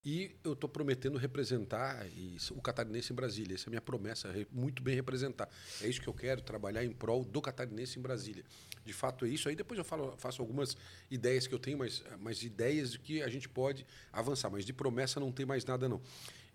E 0.06 0.31
eu 0.45 0.54
estou 0.54 0.69
prometendo 0.69 1.18
representar 1.18 2.07
o 2.51 2.61
catarinense 2.61 3.11
em 3.11 3.16
Brasília. 3.16 3.56
Essa 3.56 3.66
é 3.66 3.68
a 3.68 3.71
minha 3.71 3.81
promessa, 3.81 4.33
muito 4.49 4.81
bem 4.81 4.95
representar. 4.95 5.49
É 5.81 5.87
isso 5.89 5.99
que 5.99 6.07
eu 6.07 6.13
quero, 6.13 6.42
trabalhar 6.42 6.85
em 6.85 6.94
prol 6.94 7.25
do 7.25 7.42
catarinense 7.42 7.99
em 7.99 8.01
Brasília. 8.01 8.45
De 8.85 8.94
fato 8.94 9.25
é 9.25 9.28
isso. 9.28 9.49
Aí 9.49 9.57
depois 9.57 9.78
eu 9.78 9.83
falo, 9.83 10.16
faço 10.18 10.42
algumas 10.42 10.78
ideias 11.11 11.45
que 11.45 11.54
eu 11.54 11.59
tenho, 11.59 11.80
mas, 11.80 12.01
mas 12.21 12.42
ideias 12.42 12.94
de 12.94 12.99
que 12.99 13.21
a 13.21 13.28
gente 13.28 13.49
pode 13.49 13.85
avançar. 14.13 14.49
Mas 14.49 14.63
de 14.63 14.71
promessa 14.71 15.19
não 15.19 15.33
tem 15.33 15.45
mais 15.45 15.66
nada, 15.66 15.89
não. 15.89 16.01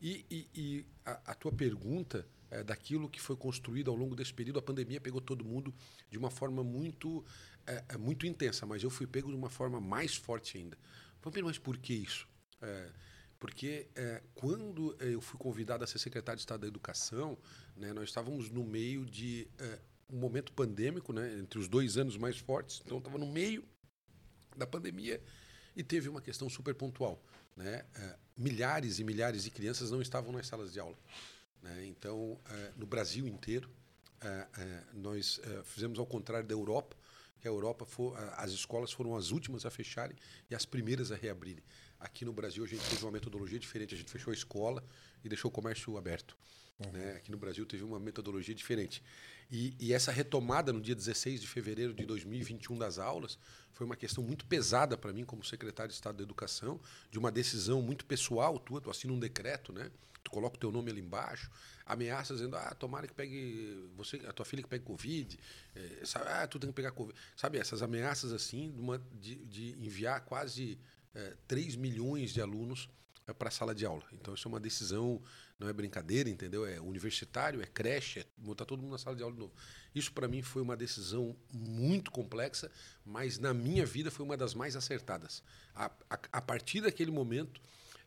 E, 0.01 0.25
e, 0.31 0.47
e 0.55 0.87
a, 1.05 1.33
a, 1.33 1.35
tua 1.35 1.53
pergunta 1.53 2.27
é 2.51 2.63
daquilo 2.63 3.11
que 3.11 3.21
foi 3.21 3.37
construído 3.37 3.91
ao 3.91 3.97
longo 3.97 4.17
desse 4.17 4.33
período, 4.33 4.59
a 4.59 4.63
pandemia 4.63 5.01
pegou 5.01 5.21
todo 5.21 5.45
mundo 5.45 5.75
de 6.11 6.17
uma 6.17 6.31
forma 6.31 6.65
muito 6.65 7.25
é, 7.67 7.85
é, 7.91 7.97
muito 7.97 8.27
intensa, 8.27 8.67
mas 8.67 8.83
eu 8.83 8.91
fui 8.91 9.07
pego 9.07 9.29
de 9.29 9.37
uma 9.37 9.51
forma 9.51 9.81
mais 9.81 10.15
forte 10.15 10.59
ainda. 10.59 10.77
Mas 11.43 11.59
por 11.59 11.79
que 11.79 11.95
isso? 11.95 12.29
É, 12.61 12.91
porque 13.39 13.89
é, 13.95 14.23
quando 14.35 14.97
eu 15.01 15.21
fui 15.21 15.39
convidado 15.39 15.85
a 15.85 15.87
ser 15.87 15.99
secretário 15.99 16.37
de 16.37 16.43
Estado 16.43 16.61
da 16.61 16.67
Educação, 16.67 17.37
né, 17.77 17.93
nós 17.93 18.09
estávamos 18.09 18.51
no 18.51 18.65
meio 18.65 19.05
de 19.05 19.49
é, 19.59 19.79
um 20.11 20.19
momento 20.19 20.53
pandêmico, 20.53 21.13
né, 21.13 21.39
entre 21.39 21.59
os 21.59 21.69
dois 21.69 21.97
anos 21.97 22.17
mais 22.17 22.39
fortes, 22.39 22.83
então 22.85 22.99
estava 22.99 23.19
no 23.19 23.27
meio 23.27 23.65
da 24.57 24.67
pandemia 24.67 25.23
e 25.75 25.83
teve 25.83 26.09
uma 26.09 26.21
questão 26.21 26.49
super 26.49 26.75
pontual. 26.75 27.23
Né, 27.57 27.85
é, 27.95 28.19
milhares 28.37 28.99
e 28.99 29.05
milhares 29.05 29.45
de 29.45 29.51
crianças 29.51 29.91
não 29.91 30.03
estavam 30.03 30.33
nas 30.33 30.47
salas 30.47 30.73
de 30.73 30.81
aula. 30.81 30.99
Né, 31.63 31.87
então, 31.87 32.41
é, 32.51 32.73
no 32.77 32.87
Brasil 32.87 33.27
inteiro, 33.27 33.71
nós 34.95 35.39
fizemos 35.65 35.99
ao 35.99 36.07
contrário 36.07 36.49
da 36.49 36.55
Europa, 36.55 36.97
a 37.49 37.51
Europa 37.51 37.85
for, 37.85 38.17
as 38.37 38.51
escolas 38.53 38.93
foram 38.93 39.17
as 39.17 39.31
últimas 39.31 39.65
a 39.65 39.71
fecharem 39.71 40.17
e 40.51 40.55
as 40.55 40.65
primeiras 40.65 41.13
a 41.13 41.17
reabrirem. 41.17 41.63
Aqui 41.99 42.25
no 42.25 42.33
Brasil 42.33 42.65
a 42.65 42.67
gente 42.67 42.83
teve 42.89 43.03
uma 43.05 43.13
metodologia 43.13 43.59
diferente. 43.59 43.95
A 43.95 43.99
gente 43.99 44.11
fechou 44.11 44.31
a 44.31 44.35
escola 44.35 44.85
e 45.25 45.29
deixou 45.29 45.51
o 45.51 45.53
comércio 45.53 45.97
aberto. 45.97 46.37
Uhum. 46.79 46.93
Né? 46.93 47.13
Aqui 47.17 47.31
no 47.31 47.39
Brasil 47.39 47.65
teve 47.65 47.83
uma 47.83 47.99
metodologia 47.99 48.55
diferente. 48.55 49.03
E, 49.51 49.75
e, 49.79 49.93
essa 49.93 50.11
retomada 50.11 50.73
no 50.73 50.81
dia 50.81 50.95
16 50.95 51.41
de 51.41 51.47
fevereiro 51.47 51.95
de 51.95 52.05
2021 52.05 52.79
das 52.79 52.99
aulas 52.99 53.39
foi 53.73 53.87
uma 53.87 53.97
questão 53.97 54.23
muito 54.23 54.45
pesada 54.47 54.97
para 54.97 55.13
mim, 55.13 55.25
como 55.25 55.45
secretário 55.45 55.91
de 55.91 55.95
Estado 55.95 56.17
da 56.17 56.23
Educação, 56.23 56.81
de 57.11 57.19
uma 57.19 57.31
decisão 57.31 57.83
muito 57.83 58.05
pessoal 58.05 58.59
tua. 58.59 58.81
Tu 58.81 58.91
assina 58.91 59.13
um 59.13 59.19
decreto, 59.19 59.73
né? 59.73 59.91
tu 60.25 60.31
coloca 60.31 60.57
o 60.57 60.59
teu 60.59 60.73
nome 60.73 60.91
ali 60.91 61.03
embaixo, 61.03 61.51
ameaças 61.85 62.39
dizendo, 62.39 62.57
ah, 62.57 62.75
tomara 62.75 63.07
que 63.07 63.13
pegue 63.13 63.91
você, 63.95 64.17
a 64.27 64.33
tua 64.33 64.47
filha 64.47 64.63
que 64.63 64.69
pegue 64.69 64.85
Covid, 64.85 65.39
é, 65.77 66.05
sabe, 66.05 66.25
ah, 66.29 66.47
tu 66.47 66.59
tem 66.59 66.71
que 66.71 66.75
pegar 66.75 66.91
Covid. 66.93 67.17
Sabe, 67.37 67.59
essas 67.59 67.83
ameaças 67.83 68.33
assim 68.33 68.73
de, 68.73 68.81
uma, 68.81 68.99
de, 69.13 69.37
de 69.45 69.71
enviar 69.85 70.23
quase 70.23 70.79
é, 71.15 71.37
3 71.47 71.77
milhões 71.77 72.33
de 72.33 72.41
alunos 72.41 72.89
é, 73.27 73.33
para 73.35 73.49
a 73.49 73.53
sala 73.53 73.75
de 73.75 73.85
aula. 73.85 74.03
Então, 74.13 74.35
isso 74.35 74.49
é 74.49 74.51
uma 74.51 74.61
decisão, 74.61 75.23
não 75.59 75.69
é 75.69 75.73
brincadeira, 75.73 76.29
entendeu? 76.29 76.67
É 76.67 76.81
universitário, 76.81 77.63
é 77.63 77.67
creche, 77.67 78.21
é 78.21 78.27
botar 78.37 78.65
todo 78.65 78.83
mundo 78.83 78.93
na 78.93 78.99
sala 78.99 79.17
de 79.17 79.23
aula 79.23 79.35
de 79.35 79.41
novo. 79.41 79.55
Isso, 79.95 80.13
para 80.13 80.27
mim, 80.27 80.43
foi 80.43 80.63
uma 80.63 80.77
decisão 80.77 81.37
muito 81.53 82.11
complexa, 82.11 82.71
mas 83.05 83.39
na 83.39 83.55
minha 83.55 83.87
vida 83.87 84.11
foi 84.11 84.25
uma 84.25 84.37
das 84.37 84.55
mais 84.55 84.75
acertadas. 84.77 85.43
A, 85.75 85.87
a, 86.11 86.19
a 86.33 86.41
partir 86.43 86.81
daquele 86.81 87.11
momento, 87.11 87.61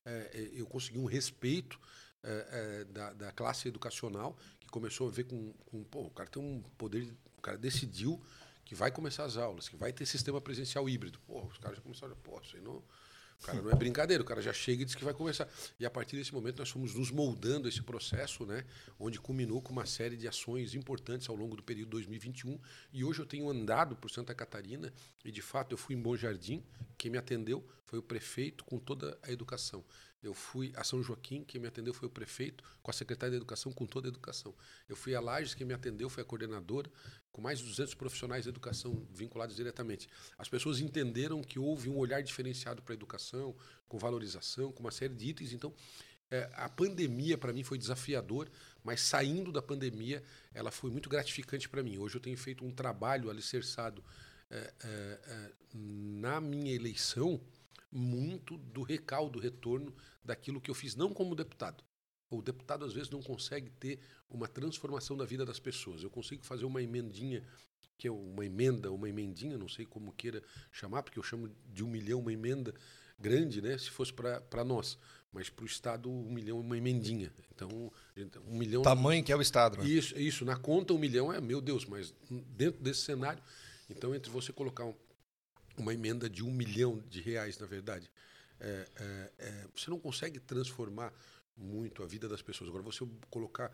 é, 0.05 0.31
é 0.33 0.59
eu 0.59 0.65
consegui 0.65 0.99
um 0.99 1.05
respeito 1.05 1.79
é, 2.23 2.47
é, 2.51 2.83
da, 2.85 3.13
da, 3.13 3.31
classe 3.31 3.67
educacional 3.67 4.37
que 4.59 4.67
começou 4.67 5.07
a 5.07 5.11
ver 5.11 5.23
com, 5.23 5.53
com 5.65 5.83
pô, 5.83 6.01
o 6.01 6.09
cara 6.09 6.29
tem 6.29 6.41
um 6.41 6.61
poder, 6.77 7.15
o 7.37 7.41
cara 7.41 7.57
decidiu 7.57 8.21
que 8.65 8.75
vai 8.75 8.91
começar 8.91 9.23
as 9.23 9.37
aulas, 9.37 9.69
que 9.69 9.77
vai 9.77 9.93
ter 9.93 10.05
sistema 10.05 10.41
presencial 10.41 10.89
híbrido. 10.89 11.19
Pô, 11.21 11.45
os 11.45 11.57
caras 11.57 11.77
já 11.77 11.81
começaram, 11.83 12.15
pô, 12.17 12.41
isso 12.41 12.57
aí 12.57 12.61
não, 12.61 12.83
o 13.39 13.45
cara 13.45 13.61
não 13.61 13.71
é 13.71 13.75
brincadeira, 13.75 14.21
o 14.21 14.25
cara 14.25 14.41
já 14.41 14.51
chega 14.51 14.81
e 14.81 14.85
diz 14.85 14.95
que 14.95 15.03
vai 15.03 15.13
começar. 15.13 15.47
E 15.79 15.85
a 15.85 15.89
partir 15.89 16.15
desse 16.15 16.33
momento 16.33 16.59
nós 16.59 16.69
fomos 16.69 16.93
nos 16.95 17.11
moldando 17.11 17.67
esse 17.67 17.81
processo, 17.81 18.45
né, 18.45 18.65
onde 18.99 19.19
culminou 19.19 19.61
com 19.61 19.71
uma 19.71 19.85
série 19.85 20.17
de 20.17 20.27
ações 20.27 20.73
importantes 20.73 21.29
ao 21.29 21.35
longo 21.35 21.55
do 21.55 21.63
período 21.63 21.91
2021. 21.91 22.59
E 22.91 23.03
hoje 23.03 23.19
eu 23.19 23.25
tenho 23.25 23.49
andado 23.49 23.95
por 23.95 24.09
Santa 24.09 24.33
Catarina 24.33 24.91
e 25.23 25.31
de 25.31 25.41
fato 25.41 25.73
eu 25.73 25.77
fui 25.77 25.95
em 25.95 26.01
Bom 26.01 26.15
Jardim, 26.15 26.63
quem 26.97 27.11
me 27.11 27.17
atendeu 27.17 27.65
foi 27.85 27.99
o 27.99 28.03
prefeito 28.03 28.65
com 28.65 28.77
toda 28.77 29.17
a 29.23 29.31
educação. 29.31 29.83
Eu 30.27 30.33
fui 30.33 30.73
a 30.75 30.83
São 30.83 31.01
Joaquim, 31.01 31.43
quem 31.43 31.59
me 31.59 31.67
atendeu 31.67 31.93
foi 31.93 32.07
o 32.07 32.11
prefeito, 32.11 32.61
com 32.83 32.91
a 32.91 32.93
secretária 32.93 33.31
de 33.31 33.37
Educação, 33.37 33.71
com 33.71 33.85
toda 33.85 34.07
a 34.07 34.09
educação. 34.09 34.53
Eu 34.87 34.95
fui 34.95 35.15
a 35.15 35.21
Lages, 35.21 35.53
quem 35.53 35.65
me 35.65 35.73
atendeu 35.73 36.09
foi 36.09 36.21
a 36.21 36.25
coordenadora, 36.25 36.91
com 37.31 37.41
mais 37.41 37.59
de 37.59 37.65
200 37.65 37.93
profissionais 37.93 38.43
de 38.43 38.49
educação 38.49 39.07
vinculados 39.13 39.55
diretamente. 39.55 40.09
As 40.37 40.49
pessoas 40.49 40.79
entenderam 40.79 41.41
que 41.41 41.57
houve 41.57 41.89
um 41.89 41.97
olhar 41.97 42.21
diferenciado 42.21 42.81
para 42.81 42.93
a 42.93 42.95
educação, 42.95 43.55
com 43.87 43.97
valorização, 43.97 44.71
com 44.71 44.81
uma 44.81 44.91
série 44.91 45.13
de 45.13 45.29
itens. 45.29 45.53
Então, 45.53 45.73
é, 46.29 46.49
a 46.55 46.67
pandemia 46.67 47.37
para 47.37 47.53
mim 47.53 47.63
foi 47.63 47.77
desafiador, 47.77 48.49
mas 48.83 48.99
saindo 48.99 49.49
da 49.49 49.61
pandemia, 49.61 50.21
ela 50.53 50.71
foi 50.71 50.91
muito 50.91 51.07
gratificante 51.07 51.69
para 51.69 51.81
mim. 51.81 51.97
Hoje 51.97 52.15
eu 52.15 52.21
tenho 52.21 52.37
feito 52.37 52.65
um 52.65 52.71
trabalho 52.71 53.29
alicerçado 53.29 54.03
é, 54.49 54.73
é, 54.83 54.89
é 54.89 55.51
na 55.73 56.41
minha 56.41 56.73
eleição 56.73 57.39
muito 57.91 58.57
do 58.57 58.81
recaldo, 58.81 59.39
retorno 59.39 59.93
daquilo 60.23 60.61
que 60.61 60.69
eu 60.69 60.75
fiz, 60.75 60.95
não 60.95 61.13
como 61.13 61.35
deputado. 61.35 61.83
O 62.29 62.41
deputado 62.41 62.83
às 62.83 62.93
vezes 62.93 63.09
não 63.09 63.21
consegue 63.21 63.69
ter 63.69 63.99
uma 64.29 64.47
transformação 64.47 65.15
da 65.15 65.25
vida 65.25 65.45
das 65.45 65.59
pessoas. 65.59 66.03
Eu 66.03 66.09
consigo 66.09 66.43
fazer 66.43 66.65
uma 66.65 66.81
emendinha, 66.81 67.41
que 67.97 68.07
é 68.07 68.11
uma 68.11 68.45
emenda, 68.45 68.91
uma 68.91 69.07
emendinha, 69.07 69.57
não 69.57 69.69
sei 69.69 69.85
como 69.85 70.11
queira 70.11 70.43
chamar, 70.71 71.03
porque 71.03 71.17
eu 71.17 71.23
chamo 71.23 71.49
de 71.65 71.83
um 71.83 71.87
milhão 71.87 72.19
uma 72.19 72.33
emenda 72.33 72.73
grande, 73.17 73.61
né? 73.61 73.77
Se 73.77 73.89
fosse 73.89 74.11
para 74.13 74.63
nós. 74.65 74.97
Mas 75.31 75.49
para 75.49 75.63
o 75.63 75.67
Estado, 75.67 76.09
um 76.09 76.31
milhão 76.31 76.57
é 76.57 76.61
uma 76.61 76.77
emendinha. 76.77 77.33
Então, 77.53 77.91
um 78.47 78.57
milhão. 78.57 78.81
Tamanho 78.81 79.23
que 79.23 79.31
é 79.31 79.35
o 79.35 79.41
Estado, 79.41 79.77
né? 79.77 79.85
Isso, 79.85 80.17
isso. 80.17 80.45
Na 80.45 80.57
conta, 80.57 80.93
um 80.93 80.97
milhão 80.97 81.31
é, 81.31 81.39
meu 81.39 81.61
Deus, 81.61 81.85
mas 81.85 82.13
dentro 82.29 82.81
desse 82.81 83.01
cenário. 83.01 83.41
Então, 83.89 84.13
entre 84.13 84.29
você 84.29 84.51
colocar 84.51 84.85
um, 84.85 84.93
uma 85.77 85.93
emenda 85.93 86.29
de 86.29 86.43
um 86.43 86.51
milhão 86.51 86.99
de 87.07 87.21
reais, 87.21 87.57
na 87.59 87.65
verdade. 87.65 88.09
É, 88.59 88.87
é, 88.95 89.31
é, 89.37 89.67
você 89.75 89.89
não 89.89 89.99
consegue 89.99 90.39
transformar 90.39 91.13
muito 91.55 92.03
a 92.03 92.07
vida 92.07 92.27
das 92.27 92.41
pessoas. 92.41 92.69
Agora, 92.69 92.83
você 92.83 93.07
colocar 93.29 93.71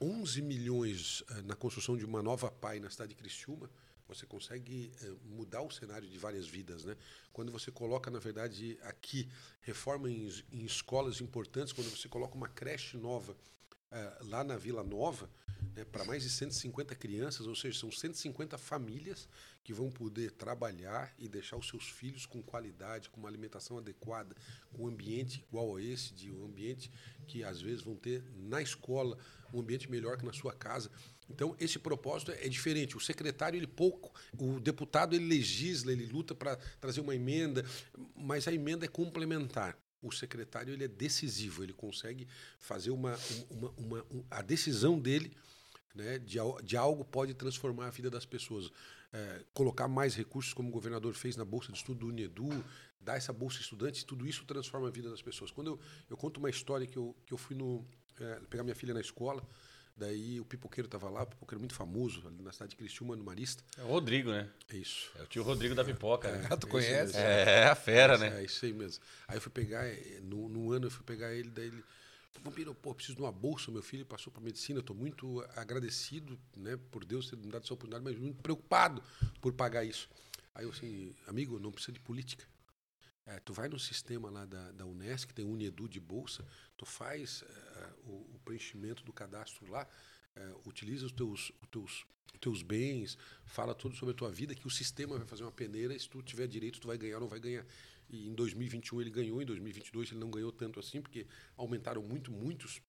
11 0.00 0.42
milhões 0.42 1.22
é, 1.30 1.42
na 1.42 1.54
construção 1.54 1.96
de 1.96 2.04
uma 2.04 2.22
nova 2.22 2.50
PAI 2.50 2.80
na 2.80 2.90
cidade 2.90 3.10
de 3.10 3.16
Criciúma, 3.16 3.70
você 4.06 4.26
consegue 4.26 4.92
é, 5.02 5.12
mudar 5.24 5.62
o 5.62 5.70
cenário 5.70 6.08
de 6.08 6.18
várias 6.18 6.46
vidas. 6.46 6.84
Né? 6.84 6.96
Quando 7.32 7.50
você 7.50 7.70
coloca, 7.70 8.10
na 8.10 8.18
verdade, 8.18 8.78
aqui, 8.82 9.28
reforma 9.62 10.10
em, 10.10 10.28
em 10.52 10.64
escolas 10.64 11.20
importantes, 11.20 11.72
quando 11.72 11.90
você 11.90 12.08
coloca 12.08 12.34
uma 12.34 12.48
creche 12.48 12.96
nova 12.96 13.36
é, 13.90 14.18
lá 14.22 14.44
na 14.44 14.56
Vila 14.56 14.82
Nova, 14.82 15.30
né, 15.74 15.84
para 15.84 16.04
mais 16.04 16.22
de 16.22 16.30
150 16.30 16.94
crianças, 16.94 17.46
ou 17.46 17.54
seja, 17.54 17.78
são 17.78 17.90
150 17.90 18.56
famílias 18.56 19.28
que 19.62 19.72
vão 19.72 19.90
poder 19.90 20.30
trabalhar 20.30 21.12
e 21.18 21.26
deixar 21.26 21.56
os 21.56 21.68
seus 21.68 21.88
filhos 21.88 22.26
com 22.26 22.42
qualidade, 22.42 23.10
com 23.10 23.18
uma 23.18 23.28
alimentação 23.28 23.78
adequada, 23.78 24.36
com 24.72 24.84
um 24.84 24.88
ambiente 24.88 25.44
igual 25.48 25.76
a 25.76 25.82
esse, 25.82 26.12
de 26.14 26.30
um 26.30 26.44
ambiente 26.44 26.90
que 27.26 27.42
às 27.42 27.60
vezes 27.60 27.82
vão 27.82 27.96
ter 27.96 28.22
na 28.36 28.62
escola, 28.62 29.18
um 29.52 29.60
ambiente 29.60 29.90
melhor 29.90 30.16
que 30.16 30.24
na 30.24 30.32
sua 30.32 30.52
casa. 30.52 30.90
Então, 31.28 31.56
esse 31.58 31.78
propósito 31.78 32.32
é 32.32 32.48
diferente. 32.48 32.96
O 32.96 33.00
secretário, 33.00 33.56
ele 33.56 33.66
pouco, 33.66 34.12
o 34.38 34.60
deputado, 34.60 35.16
ele 35.16 35.26
legisla, 35.26 35.90
ele 35.90 36.06
luta 36.06 36.34
para 36.34 36.56
trazer 36.80 37.00
uma 37.00 37.14
emenda, 37.14 37.64
mas 38.14 38.46
a 38.46 38.52
emenda 38.52 38.84
é 38.84 38.88
complementar 38.88 39.78
o 40.02 40.12
secretário 40.12 40.74
ele 40.74 40.84
é 40.84 40.88
decisivo, 40.88 41.62
ele 41.62 41.72
consegue 41.72 42.28
fazer 42.58 42.90
uma, 42.90 43.18
uma, 43.50 43.70
uma, 43.70 44.06
uma 44.10 44.24
a 44.30 44.42
decisão 44.42 45.00
dele 45.00 45.32
né, 45.94 46.18
de, 46.18 46.38
de 46.62 46.76
algo 46.76 47.04
pode 47.04 47.34
transformar 47.34 47.86
a 47.86 47.90
vida 47.90 48.10
das 48.10 48.26
pessoas. 48.26 48.70
É, 49.12 49.44
colocar 49.54 49.86
mais 49.86 50.16
recursos, 50.16 50.52
como 50.52 50.68
o 50.68 50.72
governador 50.72 51.14
fez 51.14 51.36
na 51.36 51.44
Bolsa 51.44 51.70
de 51.70 51.78
Estudo 51.78 52.00
do 52.00 52.08
Unedu, 52.08 52.64
dar 53.00 53.16
essa 53.16 53.32
Bolsa 53.32 53.60
Estudante, 53.60 54.04
tudo 54.04 54.26
isso 54.26 54.44
transforma 54.44 54.88
a 54.88 54.90
vida 54.90 55.08
das 55.08 55.22
pessoas. 55.22 55.52
Quando 55.52 55.68
eu, 55.68 55.80
eu 56.10 56.16
conto 56.16 56.38
uma 56.38 56.50
história 56.50 56.84
que 56.84 56.96
eu, 56.96 57.14
que 57.24 57.32
eu 57.32 57.38
fui 57.38 57.54
no, 57.54 57.86
é, 58.20 58.40
pegar 58.50 58.64
minha 58.64 58.74
filha 58.74 58.92
na 58.92 59.00
escola, 59.00 59.46
daí 59.96 60.40
o 60.40 60.44
pipoqueiro 60.44 60.86
estava 60.86 61.08
lá, 61.08 61.22
o 61.22 61.26
pipoqueiro 61.26 61.60
muito 61.60 61.74
famoso, 61.74 62.26
ali 62.26 62.42
na 62.42 62.52
cidade 62.52 62.70
de 62.70 62.76
Criciúma, 62.76 63.14
no 63.14 63.22
Marista. 63.22 63.62
É 63.78 63.82
o 63.82 63.86
Rodrigo, 63.86 64.30
né? 64.30 64.50
É 64.72 64.76
isso. 64.76 65.12
É 65.16 65.22
o 65.22 65.26
tio 65.26 65.42
Rodrigo 65.42 65.74
da 65.74 65.84
pipoca. 65.84 66.28
É, 66.28 66.38
né? 66.38 66.48
Ah, 66.50 66.56
tu 66.56 66.66
conhece? 66.66 67.16
É, 67.16 67.60
é, 67.60 67.64
a 67.66 67.74
fera, 67.74 68.18
né? 68.18 68.40
É, 68.40 68.44
isso 68.44 68.64
aí 68.64 68.72
mesmo. 68.72 69.02
Aí 69.28 69.36
eu 69.36 69.40
fui 69.40 69.52
pegar, 69.52 69.84
é, 69.84 70.20
no, 70.22 70.48
no 70.48 70.72
ano 70.72 70.86
eu 70.86 70.90
fui 70.90 71.04
pegar 71.04 71.32
ele, 71.32 71.50
daí 71.50 71.66
ele 71.66 71.84
Vampiro, 72.42 72.74
pô, 72.74 72.94
preciso 72.94 73.16
de 73.16 73.22
uma 73.22 73.32
bolsa, 73.32 73.70
meu 73.70 73.82
filho 73.82 74.04
passou 74.04 74.32
para 74.32 74.42
medicina, 74.42 74.80
estou 74.80 74.94
muito 74.94 75.40
agradecido, 75.56 76.38
né, 76.56 76.76
por 76.90 77.04
Deus 77.04 77.30
ter 77.30 77.36
me 77.36 77.46
dado 77.46 77.64
essa 77.64 77.74
oportunidade, 77.74 78.04
mas 78.04 78.20
muito 78.20 78.42
preocupado 78.42 79.02
por 79.40 79.52
pagar 79.52 79.84
isso. 79.84 80.08
Aí 80.54 80.64
eu 80.64 80.70
assim, 80.70 81.14
amigo, 81.26 81.58
não 81.58 81.72
precisa 81.72 81.92
de 81.92 82.00
política. 82.00 82.44
É, 83.26 83.40
tu 83.40 83.54
vai 83.54 83.68
no 83.68 83.78
sistema 83.78 84.28
lá 84.30 84.44
da, 84.44 84.72
da 84.72 84.84
Unesco, 84.84 85.32
tem 85.32 85.46
Unedu 85.46 85.88
de 85.88 85.98
bolsa, 85.98 86.46
tu 86.76 86.84
faz 86.84 87.42
é, 87.42 87.92
o, 88.04 88.34
o, 88.34 88.40
preenchimento 88.44 89.02
do 89.02 89.12
cadastro 89.12 89.66
lá, 89.70 89.88
é, 90.36 90.54
utiliza 90.66 91.06
os 91.06 91.12
teus, 91.12 91.50
os 91.62 91.68
teus, 91.70 92.06
os 92.34 92.38
teus 92.38 92.62
bens, 92.62 93.16
fala 93.46 93.74
tudo 93.74 93.96
sobre 93.96 94.12
a 94.12 94.16
tua 94.16 94.30
vida, 94.30 94.54
que 94.54 94.66
o 94.66 94.70
sistema 94.70 95.16
vai 95.16 95.26
fazer 95.26 95.42
uma 95.42 95.52
peneira, 95.52 95.94
e 95.94 96.00
se 96.00 96.08
tu 96.08 96.22
tiver 96.22 96.46
direito, 96.46 96.80
tu 96.80 96.86
vai 96.86 96.98
ganhar 96.98 97.16
ou 97.16 97.22
não 97.22 97.28
vai 97.28 97.40
ganhar. 97.40 97.64
E 98.08 98.28
em 98.28 98.34
2021 98.34 99.00
ele 99.00 99.10
ganhou, 99.10 99.42
em 99.42 99.46
2022 99.46 100.10
ele 100.10 100.20
não 100.20 100.30
ganhou 100.30 100.52
tanto 100.52 100.78
assim, 100.80 101.00
porque 101.00 101.26
aumentaram 101.56 102.02
muito, 102.02 102.30
muitos 102.30 102.80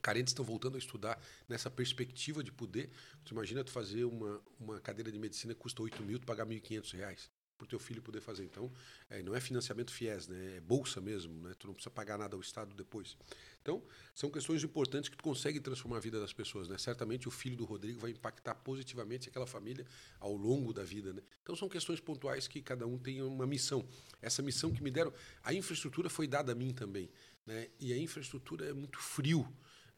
carentes 0.00 0.32
estão 0.32 0.44
voltando 0.44 0.76
a 0.76 0.78
estudar 0.78 1.22
nessa 1.48 1.70
perspectiva 1.70 2.42
de 2.42 2.52
poder. 2.52 2.90
Tu 3.24 3.32
imagina 3.32 3.62
tu 3.62 3.70
fazer 3.70 4.04
uma, 4.04 4.42
uma 4.58 4.80
cadeira 4.80 5.12
de 5.12 5.18
medicina 5.18 5.54
que 5.54 5.60
custa 5.60 5.82
8 5.82 6.02
mil, 6.02 6.18
tu 6.18 6.26
pagar 6.26 6.46
1.500 6.46 6.92
reais 6.96 7.30
para 7.56 7.64
o 7.64 7.68
teu 7.68 7.78
filho 7.78 8.02
poder 8.02 8.20
fazer. 8.20 8.44
Então, 8.44 8.70
é, 9.08 9.22
não 9.22 9.34
é 9.34 9.40
financiamento 9.40 9.92
FIES, 9.92 10.28
né? 10.28 10.56
é 10.56 10.60
bolsa 10.60 11.00
mesmo, 11.00 11.34
né? 11.46 11.54
tu 11.58 11.66
não 11.66 11.74
precisa 11.74 11.90
pagar 11.90 12.18
nada 12.18 12.36
ao 12.36 12.40
Estado 12.40 12.74
depois. 12.74 13.16
Então, 13.60 13.82
são 14.14 14.30
questões 14.30 14.64
importantes 14.64 15.08
que 15.08 15.16
tu 15.16 15.22
consegue 15.22 15.60
transformar 15.60 15.98
a 15.98 16.00
vida 16.00 16.20
das 16.20 16.32
pessoas. 16.32 16.68
Né? 16.68 16.76
Certamente 16.78 17.28
o 17.28 17.30
filho 17.30 17.56
do 17.56 17.64
Rodrigo 17.64 18.00
vai 18.00 18.10
impactar 18.10 18.54
positivamente 18.56 19.28
aquela 19.28 19.46
família 19.46 19.86
ao 20.18 20.34
longo 20.34 20.72
da 20.72 20.82
vida. 20.82 21.12
Né? 21.12 21.22
Então, 21.42 21.54
são 21.54 21.68
questões 21.68 22.00
pontuais 22.00 22.48
que 22.48 22.60
cada 22.60 22.86
um 22.86 22.98
tem 22.98 23.22
uma 23.22 23.46
missão. 23.46 23.86
Essa 24.20 24.42
missão 24.42 24.72
que 24.72 24.82
me 24.82 24.90
deram, 24.90 25.12
a 25.42 25.54
infraestrutura 25.54 26.10
foi 26.10 26.26
dada 26.26 26.52
a 26.52 26.54
mim 26.54 26.72
também. 26.72 27.08
Né? 27.46 27.68
E 27.78 27.92
a 27.92 27.98
infraestrutura 27.98 28.68
é 28.68 28.72
muito 28.72 28.98
frio. 28.98 29.46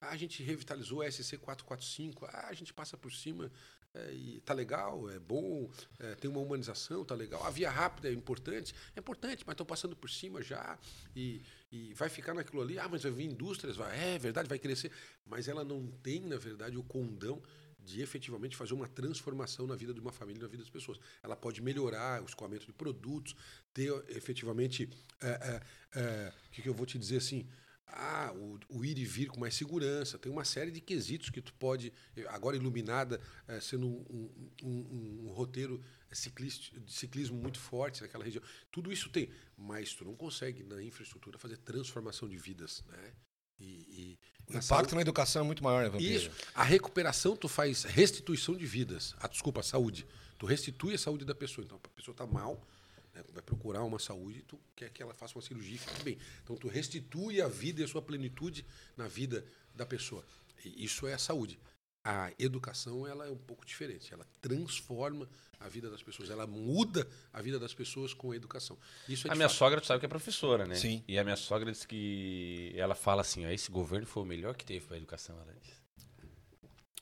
Ah, 0.00 0.11
a 0.11 0.16
gente 0.16 0.42
revitalizou 0.42 1.00
a 1.00 1.11
SC 1.11 1.38
445, 1.38 2.26
ah, 2.26 2.49
a 2.49 2.52
gente 2.52 2.75
passa 2.75 2.96
por 2.96 3.11
cima 3.11 3.50
é, 3.94 4.12
e 4.12 4.40
tá 4.40 4.52
legal, 4.52 5.08
é 5.08 5.20
bom, 5.20 5.70
é, 6.00 6.16
tem 6.16 6.28
uma 6.28 6.40
humanização, 6.40 7.04
tá 7.04 7.14
legal. 7.14 7.44
A 7.44 7.50
via 7.50 7.70
rápida 7.70 8.08
é 8.08 8.12
importante, 8.12 8.74
é 8.96 9.00
importante, 9.00 9.44
mas 9.46 9.54
estão 9.54 9.64
passando 9.64 9.94
por 9.94 10.10
cima 10.10 10.42
já 10.42 10.76
e, 11.14 11.40
e 11.70 11.94
vai 11.94 12.08
ficar 12.08 12.34
naquilo 12.34 12.60
ali. 12.60 12.76
Ah, 12.78 12.88
mas 12.88 13.04
vai 13.04 13.12
vir 13.12 13.24
indústrias, 13.24 13.76
vai, 13.76 14.14
é 14.14 14.18
verdade, 14.18 14.48
vai 14.48 14.58
crescer, 14.58 14.90
mas 15.24 15.46
ela 15.46 15.64
não 15.64 15.86
tem, 16.02 16.20
na 16.22 16.36
verdade, 16.36 16.76
o 16.76 16.82
condão 16.82 17.40
de 17.84 18.00
efetivamente 18.00 18.56
fazer 18.56 18.74
uma 18.74 18.88
transformação 18.88 19.66
na 19.66 19.76
vida 19.76 19.92
de 19.92 20.00
uma 20.00 20.10
família, 20.10 20.42
na 20.42 20.48
vida 20.48 20.62
das 20.62 20.70
pessoas. 20.70 20.98
Ela 21.22 21.36
pode 21.36 21.62
melhorar 21.62 22.22
o 22.22 22.24
escoamento 22.24 22.66
de 22.66 22.72
produtos, 22.72 23.36
ter 23.72 23.92
efetivamente. 24.08 24.84
O 24.84 25.26
é, 25.26 25.30
é, 25.30 26.00
é, 26.00 26.32
que, 26.50 26.62
que 26.62 26.68
eu 26.68 26.74
vou 26.74 26.86
te 26.86 26.98
dizer 26.98 27.18
assim? 27.18 27.46
Ah, 27.86 28.32
o, 28.34 28.58
o, 28.68 28.84
ir 28.84 28.98
e 28.98 29.04
vir 29.04 29.28
com 29.28 29.38
mais 29.38 29.54
segurança. 29.54 30.18
Tem 30.18 30.32
uma 30.32 30.44
série 30.44 30.70
de 30.70 30.80
quesitos 30.80 31.30
que 31.30 31.40
tu 31.40 31.52
pode, 31.54 31.92
agora 32.28 32.56
iluminada, 32.56 33.20
é, 33.46 33.60
sendo 33.60 33.86
um, 33.86 34.30
um, 34.62 34.68
um, 34.68 35.26
um 35.26 35.32
roteiro 35.32 35.82
ciclista, 36.10 36.78
de 36.80 36.92
ciclismo 36.92 37.36
muito 37.36 37.58
forte 37.58 38.02
naquela 38.02 38.24
região. 38.24 38.42
Tudo 38.72 38.92
isso 38.92 39.10
tem, 39.10 39.30
mas 39.56 39.94
tu 39.94 40.04
não 40.04 40.16
consegue 40.16 40.62
na 40.62 40.82
infraestrutura 40.82 41.38
fazer 41.38 41.58
transformação 41.58 42.28
de 42.28 42.36
vidas, 42.36 42.82
né? 42.88 43.12
E, 43.60 43.64
e 43.64 44.18
o 44.48 44.50
impacto 44.50 44.64
saúde... 44.64 44.94
na 44.94 45.00
educação 45.00 45.42
é 45.42 45.44
muito 45.44 45.62
maior, 45.62 45.84
né, 45.84 45.88
Vampiro? 45.88 46.12
Isso. 46.12 46.30
A 46.54 46.64
recuperação, 46.64 47.36
tu 47.36 47.48
faz 47.48 47.84
restituição 47.84 48.56
de 48.56 48.66
vidas. 48.66 49.14
Ah, 49.18 49.28
desculpa, 49.28 49.60
a 49.60 49.62
saúde. 49.62 50.06
Tu 50.38 50.46
restitui 50.46 50.94
a 50.94 50.98
saúde 50.98 51.24
da 51.24 51.34
pessoa. 51.34 51.64
Então, 51.64 51.80
a 51.82 51.88
pessoa 51.90 52.12
está 52.12 52.26
mal, 52.26 52.66
né, 53.14 53.23
vai 53.33 53.42
procurar 53.42 53.83
uma 53.85 53.99
saúde, 53.99 54.42
tu 54.42 54.59
quer 54.75 54.90
que 54.90 55.02
ela 55.02 55.14
faça 55.14 55.37
uma 55.37 55.42
cirurgia 55.42 55.76
e 55.76 55.78
fique 55.78 56.02
bem. 56.02 56.18
Então, 56.42 56.56
tu 56.56 56.68
restitui 56.68 57.40
a 57.40 57.49
vida 57.49 57.80
e 57.80 57.85
a 57.85 57.88
sua 57.88 58.02
plenitude 58.02 58.66
na 58.97 59.06
vida 59.06 59.44
da 59.75 59.87
pessoa. 59.87 60.25
E 60.64 60.85
isso 60.85 61.06
é 61.06 61.14
a 61.14 61.18
saúde. 61.18 61.59
A 62.02 62.33
educação 62.38 63.06
ela 63.06 63.26
é 63.26 63.30
um 63.30 63.37
pouco 63.37 63.64
diferente. 63.64 64.12
Ela 64.12 64.26
transforma 64.40 65.28
a 65.59 65.68
vida 65.68 65.90
das 65.90 66.02
pessoas. 66.02 66.28
Ela 66.28 66.47
muda 66.47 67.09
a 67.33 67.40
vida 67.40 67.59
das 67.59 67.73
pessoas 67.73 68.12
com 68.12 68.33
a 68.33 68.37
educação. 68.37 68.78
Isso 69.09 69.26
é 69.26 69.30
a 69.30 69.35
minha 69.35 69.49
fato. 69.49 69.59
sogra, 69.59 69.80
tu 69.80 69.87
sabe 69.87 70.00
que 70.00 70.06
é 70.06 70.09
professora, 70.09 70.66
né? 70.66 70.75
Sim. 70.75 71.02
E 71.09 71.18
a 71.18 71.25
minha 71.25 71.37
sogra 71.37 71.73
diz 71.73 71.87
que 71.87 72.75
ela 72.76 72.94
fala 72.94 73.23
assim: 73.23 73.47
ó, 73.47 73.49
esse 73.49 73.71
governo 73.71 74.06
foi 74.06 74.23
o 74.23 74.26
melhor 74.26 74.54
que 74.54 74.66
teve 74.66 74.85
para 74.85 74.97
a 74.97 74.99
educação. 74.99 75.40
Ela 75.40 75.54
diz. 75.54 75.83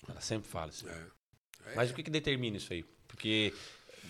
Ela 0.08 0.20
sempre 0.20 0.48
fala 0.48 0.68
assim. 0.70 0.88
É. 0.88 1.06
É. 1.66 1.74
Mas 1.74 1.90
o 1.90 1.94
que, 1.94 2.02
que 2.02 2.10
determina 2.10 2.56
isso 2.56 2.72
aí? 2.72 2.84
Porque 3.08 3.52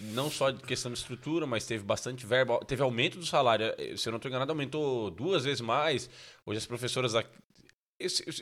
não 0.00 0.30
só 0.30 0.50
de 0.50 0.62
questão 0.62 0.92
de 0.92 0.98
estrutura, 0.98 1.46
mas 1.46 1.66
teve 1.66 1.84
bastante 1.84 2.26
verba, 2.26 2.58
teve 2.64 2.82
aumento 2.82 3.18
do 3.18 3.26
salário. 3.26 3.66
Se 3.96 4.08
eu 4.08 4.10
não 4.10 4.16
estou 4.16 4.28
enganado, 4.28 4.52
aumentou 4.52 5.10
duas 5.10 5.44
vezes 5.44 5.60
mais. 5.60 6.08
Hoje 6.44 6.58
as 6.58 6.66
professoras 6.66 7.14
aqui, 7.14 7.30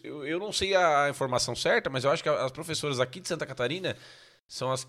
eu 0.03 0.39
não 0.39 0.53
sei 0.53 0.75
a 0.75 1.09
informação 1.11 1.55
certa, 1.55 1.91
mas 1.91 2.05
eu 2.05 2.11
acho 2.11 2.23
que 2.23 2.29
as 2.29 2.51
professoras 2.51 2.99
aqui 3.01 3.21
de 3.21 3.29
Santa 3.29 3.45
Catarina 3.45 3.97
são 4.49 4.73
as 4.73 4.85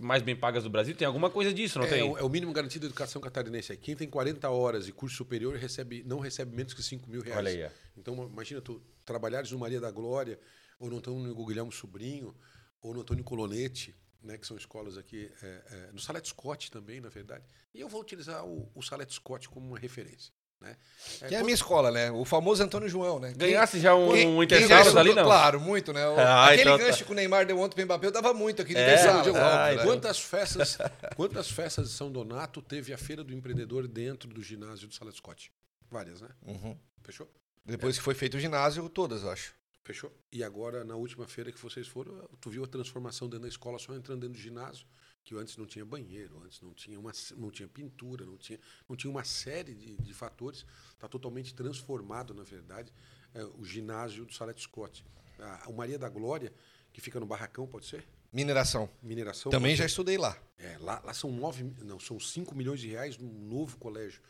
mais 0.00 0.22
bem 0.22 0.34
pagas 0.34 0.64
do 0.64 0.70
Brasil. 0.70 0.94
Tem 0.96 1.06
alguma 1.06 1.30
coisa 1.30 1.54
disso, 1.54 1.78
não 1.78 1.86
é, 1.86 1.88
tem? 1.88 2.00
É 2.00 2.22
o 2.22 2.28
mínimo 2.28 2.52
garantido 2.52 2.80
da 2.80 2.86
educação 2.90 3.22
catarinense. 3.22 3.76
Quem 3.76 3.94
tem 3.94 4.08
40 4.08 4.50
horas 4.50 4.88
e 4.88 4.92
curso 4.92 5.16
superior 5.16 5.54
recebe, 5.56 6.02
não 6.04 6.18
recebe 6.18 6.56
menos 6.56 6.74
que 6.74 6.82
5 6.82 7.08
mil 7.08 7.22
reais. 7.22 7.38
Olha 7.38 7.66
aí. 7.66 7.70
Então, 7.96 8.14
imagina, 8.26 8.60
tu 8.60 8.82
trabalhares 9.04 9.52
no 9.52 9.58
Maria 9.58 9.80
da 9.80 9.90
Glória, 9.90 10.36
ou 10.80 10.90
no 10.90 10.96
Antônio 10.96 11.32
Guilherme 11.44 11.70
Sobrinho, 11.70 12.34
ou 12.82 12.92
no 12.92 13.02
Antônio 13.02 13.22
Colonete, 13.22 13.94
né, 14.24 14.38
que 14.38 14.46
são 14.46 14.56
escolas 14.56 14.96
aqui, 14.96 15.30
é, 15.42 15.46
é, 15.46 15.92
no 15.92 16.00
Salete 16.00 16.28
Scott 16.28 16.70
também, 16.70 17.00
na 17.00 17.08
verdade. 17.08 17.44
E 17.72 17.80
eu 17.80 17.88
vou 17.88 18.00
utilizar 18.00 18.44
o, 18.44 18.70
o 18.74 18.82
Salete 18.82 19.14
Scott 19.14 19.48
como 19.48 19.68
uma 19.68 19.78
referência. 19.78 20.32
Né? 20.60 20.76
É, 21.20 21.28
que 21.28 21.34
é 21.34 21.40
a 21.40 21.42
minha 21.42 21.54
escola, 21.54 21.90
né? 21.90 22.10
O 22.10 22.24
famoso 22.24 22.62
Antônio 22.62 22.88
João, 22.88 23.20
né? 23.20 23.34
Ganhasse 23.36 23.78
já 23.78 23.94
um, 23.94 24.12
quem, 24.12 24.26
um 24.26 24.42
intersalas 24.42 24.96
ali, 24.96 25.12
não? 25.12 25.24
Claro, 25.24 25.60
muito, 25.60 25.92
né? 25.92 26.08
O, 26.08 26.18
ah, 26.18 26.46
aquele 26.46 26.62
então, 26.62 26.78
tá. 26.78 26.84
gancho 26.84 26.98
tá. 27.00 27.04
que 27.04 27.12
o 27.12 27.14
Neymar 27.14 27.44
deu 27.44 27.58
ontem 27.58 27.74
pro 27.74 27.84
Mbappé, 27.84 28.06
eu 28.06 28.10
dava 28.10 28.32
muito 28.32 28.62
aqui 28.62 28.72
de 28.72 28.80
é, 28.80 28.96
ah, 28.96 29.74
então. 29.74 29.84
Quantas 29.84 30.18
festas, 30.18 30.78
quantas 31.16 31.50
festas 31.50 31.90
de 31.90 31.94
São 31.94 32.10
Donato 32.10 32.62
teve 32.62 32.94
a 32.94 32.98
Feira 32.98 33.22
do 33.22 33.34
Empreendedor 33.34 33.86
dentro 33.86 34.30
do 34.30 34.42
ginásio 34.42 34.88
do 34.88 34.94
Sala 34.94 35.12
Scott? 35.12 35.52
Várias, 35.90 36.22
né? 36.22 36.28
Uhum. 36.46 36.78
Fechou? 37.02 37.30
Depois 37.66 37.96
é. 37.96 37.98
que 37.98 38.04
foi 38.04 38.14
feito 38.14 38.38
o 38.38 38.40
ginásio, 38.40 38.88
todas, 38.88 39.22
eu 39.22 39.30
acho. 39.30 39.54
Fechou? 39.84 40.10
E 40.32 40.42
agora, 40.42 40.82
na 40.82 40.96
última 40.96 41.28
feira 41.28 41.52
que 41.52 41.60
vocês 41.60 41.86
foram, 41.86 42.26
tu 42.40 42.48
viu 42.48 42.64
a 42.64 42.66
transformação 42.66 43.28
dentro 43.28 43.42
da 43.42 43.48
escola 43.48 43.78
só 43.78 43.94
entrando 43.94 44.22
dentro 44.22 44.34
do 44.34 44.42
ginásio 44.42 44.86
que 45.24 45.34
antes 45.34 45.56
não 45.56 45.64
tinha 45.64 45.84
banheiro, 45.84 46.40
antes 46.44 46.60
não 46.60 46.74
tinha, 46.74 47.00
uma, 47.00 47.10
não 47.36 47.50
tinha 47.50 47.66
pintura, 47.66 48.26
não 48.26 48.36
tinha, 48.36 48.60
não 48.88 48.94
tinha 48.94 49.10
uma 49.10 49.24
série 49.24 49.74
de, 49.74 49.96
de 49.96 50.12
fatores. 50.12 50.66
Está 50.92 51.08
totalmente 51.08 51.54
transformado, 51.54 52.34
na 52.34 52.42
verdade, 52.42 52.92
é, 53.32 53.42
o 53.42 53.64
ginásio 53.64 54.26
do 54.26 54.34
Salete 54.34 54.62
Scott. 54.62 55.04
A, 55.38 55.68
o 55.68 55.72
Maria 55.72 55.98
da 55.98 56.08
Glória, 56.08 56.52
que 56.92 57.00
fica 57.00 57.18
no 57.18 57.26
Barracão, 57.26 57.66
pode 57.66 57.86
ser? 57.86 58.06
Mineração. 58.30 58.88
Mineração. 59.02 59.50
Também 59.50 59.74
já 59.74 59.86
estudei 59.86 60.18
lá. 60.18 60.36
É, 60.58 60.76
lá, 60.78 61.00
lá 61.02 61.14
são 61.14 61.32
nove, 61.32 61.64
não, 61.82 61.98
são 61.98 62.20
5 62.20 62.54
milhões 62.54 62.80
de 62.80 62.88
reais 62.88 63.16
num 63.16 63.32
novo 63.32 63.78
colégio. 63.78 64.20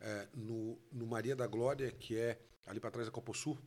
É, 0.00 0.28
no, 0.34 0.78
no 0.90 1.06
Maria 1.06 1.34
da 1.34 1.46
Glória, 1.46 1.90
que 1.92 2.16
é 2.16 2.38
ali 2.66 2.78
para 2.80 2.90
trás 2.90 3.06
da 3.06 3.12
Coposul, 3.12 3.58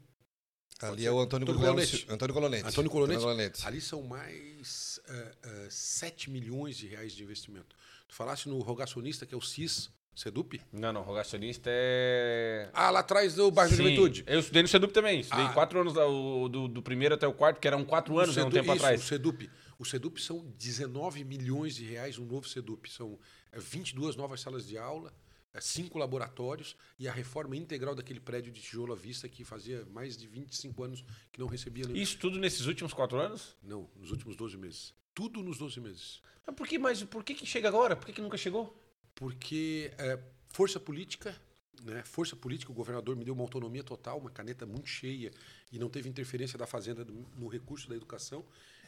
Ali 0.82 1.06
é 1.06 1.12
o 1.12 1.20
Antônio, 1.20 1.46
Antônio 1.46 1.62
Colonete. 1.62 2.06
Antônio 2.10 2.34
Colonete. 2.34 2.68
Antônio 2.68 2.92
Colonete. 2.92 3.66
Ali 3.66 3.80
são 3.80 4.04
mais 4.04 5.00
uh, 5.08 5.68
uh, 5.68 5.72
7 5.72 6.30
milhões 6.30 6.76
de 6.78 6.88
reais 6.88 7.14
de 7.14 7.24
investimento. 7.24 7.76
Tu 8.08 8.16
falaste 8.16 8.50
no 8.50 8.60
rogacionista, 8.60 9.26
que 9.26 9.34
é 9.34 9.38
o 9.38 9.42
CIS, 9.42 9.90
Sedup? 10.16 10.62
Não, 10.72 10.94
não, 10.94 11.02
rogacionista 11.02 11.70
é. 11.70 12.70
Ah, 12.74 12.90
lá 12.90 13.00
atrás 13.00 13.36
do 13.36 13.52
bairro 13.52 13.72
Sim. 13.72 13.78
da 13.78 13.84
Juventude. 13.84 14.24
Eu 14.26 14.40
estudei 14.40 14.62
no 14.62 14.68
Sedup 14.68 14.94
também. 14.94 15.20
Estudei 15.20 15.46
ah. 15.46 15.54
quatro 15.54 15.80
anos 15.80 15.94
do, 15.94 16.48
do, 16.48 16.68
do, 16.70 16.82
primeiro 16.82 17.16
até 17.16 17.28
o 17.28 17.34
quarto, 17.34 17.60
que 17.60 17.68
eram 17.68 17.84
quatro 17.84 18.18
anos, 18.18 18.34
Sedu... 18.34 18.48
um 18.48 18.50
tempo 18.50 18.74
isso, 18.74 18.76
atrás. 18.76 19.02
O 19.02 19.06
Sedup. 19.06 19.50
O 19.78 19.84
Sedup 19.84 20.22
são 20.22 20.46
19 20.58 21.26
milhões 21.26 21.76
de 21.76 21.84
reais, 21.84 22.18
um 22.18 22.26
novo 22.26 22.48
Sedup. 22.48 22.90
São 22.90 23.20
22 23.54 24.16
é, 24.16 24.18
novas 24.18 24.40
salas 24.40 24.66
de 24.66 24.78
aula, 24.78 25.14
cinco 25.62 25.98
laboratórios 25.98 26.76
e 27.00 27.08
a 27.08 27.12
reforma 27.12 27.56
integral 27.56 27.96
daquele 27.96 28.20
prédio 28.20 28.52
de 28.52 28.62
tijolo 28.62 28.94
à 28.94 28.96
vista 28.96 29.28
que 29.30 29.44
fazia 29.44 29.86
mais 29.92 30.18
de 30.18 30.28
25 30.28 30.84
anos 30.84 31.06
que 31.32 31.40
não 31.40 31.48
recebia 31.48 31.86
nenhum. 31.86 32.02
Isso 32.02 32.18
tudo 32.18 32.38
nesses 32.40 32.66
últimos 32.66 32.94
quatro 32.94 33.20
anos? 33.20 33.56
Não, 33.64 33.90
nos 33.96 34.12
últimos 34.12 34.36
12 34.36 34.58
meses. 34.58 34.94
Tudo 35.14 35.42
nos 35.42 35.58
12 35.58 35.80
meses. 35.80 36.22
Mas 36.46 36.56
por 36.56 36.68
que, 36.68 36.78
mas 36.78 37.04
por 37.04 37.24
que, 37.24 37.34
que 37.34 37.46
chega 37.46 37.68
agora? 37.68 37.96
Por 37.96 38.06
que, 38.06 38.14
que 38.14 38.22
nunca 38.22 38.38
chegou? 38.38 38.78
Porque 39.16 39.92
é, 39.98 40.20
força 40.50 40.80
política, 40.80 41.36
né? 41.84 42.04
Força 42.04 42.36
política, 42.36 42.72
o 42.72 42.76
governador 42.76 43.16
me 43.16 43.24
deu 43.24 43.34
uma 43.34 43.44
autonomia 43.44 43.84
total, 43.84 44.20
uma 44.20 44.30
caneta 44.30 44.66
muito 44.66 44.88
cheia 44.88 45.32
e 45.72 45.80
não 45.80 45.90
teve 45.90 46.10
interferência 46.10 46.58
da 46.58 46.66
Fazenda 46.66 47.06
no 47.36 47.48
recurso 47.48 47.90
da 47.90 47.96
educação. 47.96 48.46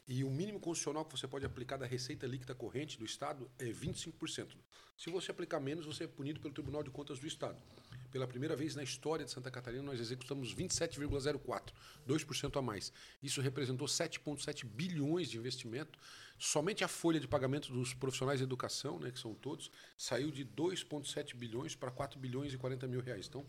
E 0.08 0.24
o 0.24 0.30
mínimo 0.30 0.58
constitucional 0.58 1.04
que 1.04 1.18
você 1.18 1.28
pode 1.28 1.46
aplicar 1.46 1.76
da 1.76 1.86
receita 1.86 2.26
líquida 2.26 2.56
corrente 2.56 2.98
do 2.98 3.04
Estado 3.04 3.52
é 3.60 3.66
25%. 3.66 4.56
Se 4.96 5.10
você 5.10 5.32
aplicar 5.32 5.60
menos, 5.60 5.86
você 5.86 6.06
é 6.06 6.08
punido 6.08 6.40
pelo 6.40 6.54
Tribunal 6.54 6.82
de 6.82 6.90
Contas 6.90 7.20
do 7.20 7.28
Estado. 7.28 7.62
Pela 8.10 8.26
primeira 8.26 8.56
vez 8.56 8.74
na 8.74 8.84
história 8.84 9.26
de 9.26 9.32
Santa 9.32 9.52
Catarina, 9.52 9.84
nós 9.84 10.00
executamos 10.00 10.56
27,04%, 10.56 11.74
2% 12.08 12.58
a 12.58 12.62
mais. 12.62 12.94
Isso 13.22 13.42
representou 13.42 13.86
7,7 13.86 14.66
bilhões 14.66 15.30
de 15.30 15.38
investimento. 15.38 16.00
Somente 16.40 16.86
a 16.86 16.88
folha 16.88 17.20
de 17.20 17.28
pagamento 17.28 17.74
dos 17.74 17.94
profissionais 17.94 18.40
de 18.40 18.46
educação, 18.46 18.98
né, 19.00 19.12
que 19.12 19.20
são 19.20 19.36
todos, 19.36 19.70
saiu 19.98 20.32
de 20.32 20.46
2,7 20.46 21.36
bilhões 21.36 21.76
para 21.76 21.92
4 21.92 22.18
bilhões 22.18 22.54
e 22.54 22.58
40 22.58 22.88
mil 22.88 23.02
reais. 23.02 23.28
Então, 23.28 23.46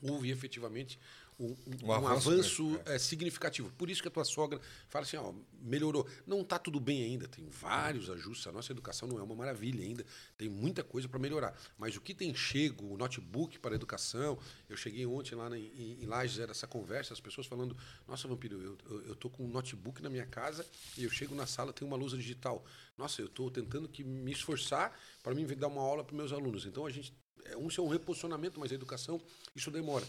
houve 0.00 0.30
efetivamente 0.30 0.98
um, 1.38 1.48
um, 1.48 1.56
um 1.86 1.92
avanço, 1.92 2.30
avanço 2.30 2.80
é. 2.86 2.98
significativo. 2.98 3.70
Por 3.76 3.90
isso 3.90 4.00
que 4.00 4.08
a 4.08 4.10
tua 4.10 4.24
sogra 4.24 4.60
fala 4.88 5.04
assim, 5.04 5.16
ó, 5.16 5.32
melhorou. 5.60 6.06
Não 6.26 6.40
está 6.40 6.58
tudo 6.58 6.80
bem 6.80 7.02
ainda, 7.02 7.28
tem 7.28 7.46
vários 7.48 8.08
ajustes. 8.08 8.46
A 8.46 8.52
nossa 8.52 8.72
educação 8.72 9.06
não 9.08 9.18
é 9.18 9.22
uma 9.22 9.34
maravilha 9.34 9.84
ainda, 9.84 10.04
tem 10.36 10.48
muita 10.48 10.82
coisa 10.82 11.08
para 11.08 11.18
melhorar. 11.18 11.54
Mas 11.76 11.96
o 11.96 12.00
que 12.00 12.14
tem 12.14 12.34
chego, 12.34 12.86
o 12.86 12.96
notebook 12.96 13.58
para 13.58 13.72
a 13.72 13.76
educação, 13.76 14.38
eu 14.68 14.76
cheguei 14.76 15.04
ontem 15.04 15.34
lá 15.34 15.56
em, 15.56 15.98
em 16.02 16.06
Lages, 16.06 16.38
era 16.38 16.52
essa 16.52 16.66
conversa, 16.66 17.12
as 17.12 17.20
pessoas 17.20 17.46
falando, 17.46 17.76
nossa, 18.08 18.26
Vampiro, 18.26 18.60
eu, 18.62 19.02
eu, 19.08 19.14
tô 19.14 19.28
com 19.28 19.44
um 19.44 19.48
notebook 19.48 20.02
na 20.02 20.08
minha 20.08 20.26
casa 20.26 20.64
e 20.96 21.04
eu 21.04 21.10
chego 21.10 21.34
na 21.34 21.46
sala, 21.46 21.72
tem 21.72 21.86
uma 21.86 21.96
lousa 21.96 22.16
digital. 22.16 22.64
Nossa, 22.96 23.20
eu 23.20 23.26
estou 23.26 23.50
tentando 23.50 23.88
que 23.88 24.02
me 24.02 24.32
esforçar 24.32 24.98
para 25.22 25.34
mim 25.34 25.46
dar 25.46 25.68
uma 25.68 25.82
aula 25.82 26.02
para 26.02 26.16
meus 26.16 26.32
alunos. 26.32 26.64
Então 26.64 26.86
a 26.86 26.90
gente 26.90 27.12
é 27.50 27.56
um, 27.56 27.68
é 27.68 27.80
um 27.80 27.88
reposicionamento, 27.88 28.58
mas 28.58 28.72
a 28.72 28.74
educação, 28.74 29.20
isso 29.54 29.70
demora. 29.70 30.06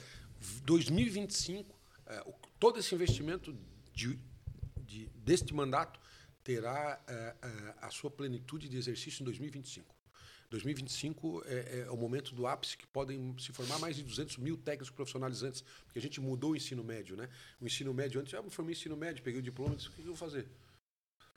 2025, 0.64 1.76
é, 2.06 2.34
todo 2.60 2.80
esse 2.80 2.94
investimento 2.94 3.56
de, 3.94 4.20
de, 4.82 5.10
deste 5.16 5.54
mandato 5.54 6.00
terá 6.44 7.02
é, 7.08 7.14
é, 7.14 7.76
a 7.82 7.90
sua 7.90 8.10
plenitude 8.10 8.70
de 8.70 8.78
exercício 8.78 9.22
em 9.22 9.26
2025. 9.26 9.98
2025 10.50 11.44
é, 11.46 11.80
é, 11.80 11.92
o 11.92 11.98
momento 11.98 12.34
do 12.34 12.48
ápice 12.48 12.78
que 12.78 12.88
podem 12.88 13.36
se 13.38 13.52
formar 13.52 13.80
mais 13.80 13.98
de 13.98 14.04
200 14.04 14.38
mil 14.38 14.56
técnicos 14.58 14.90
profissionalizantes, 14.90 15.62
porque 15.86 16.00
a 16.00 16.02
gente 16.02 16.22
mudou 16.22 16.52
o 16.52 16.56
ensino 16.56 16.84
médio, 16.84 17.18
né? 17.18 17.28
O 17.60 17.66
ensino 17.66 17.94
médio 17.94 18.22
antes, 18.22 18.32
eu 18.32 18.50
formei 18.50 18.74
ensino 18.74 18.96
médio, 18.96 19.22
peguei 19.24 19.42
o 19.42 19.44
diploma, 19.44 19.76
disse, 19.76 19.90
o 19.90 19.92
que 19.92 20.00
eu 20.00 20.06
vou 20.06 20.16
fazer? 20.16 20.48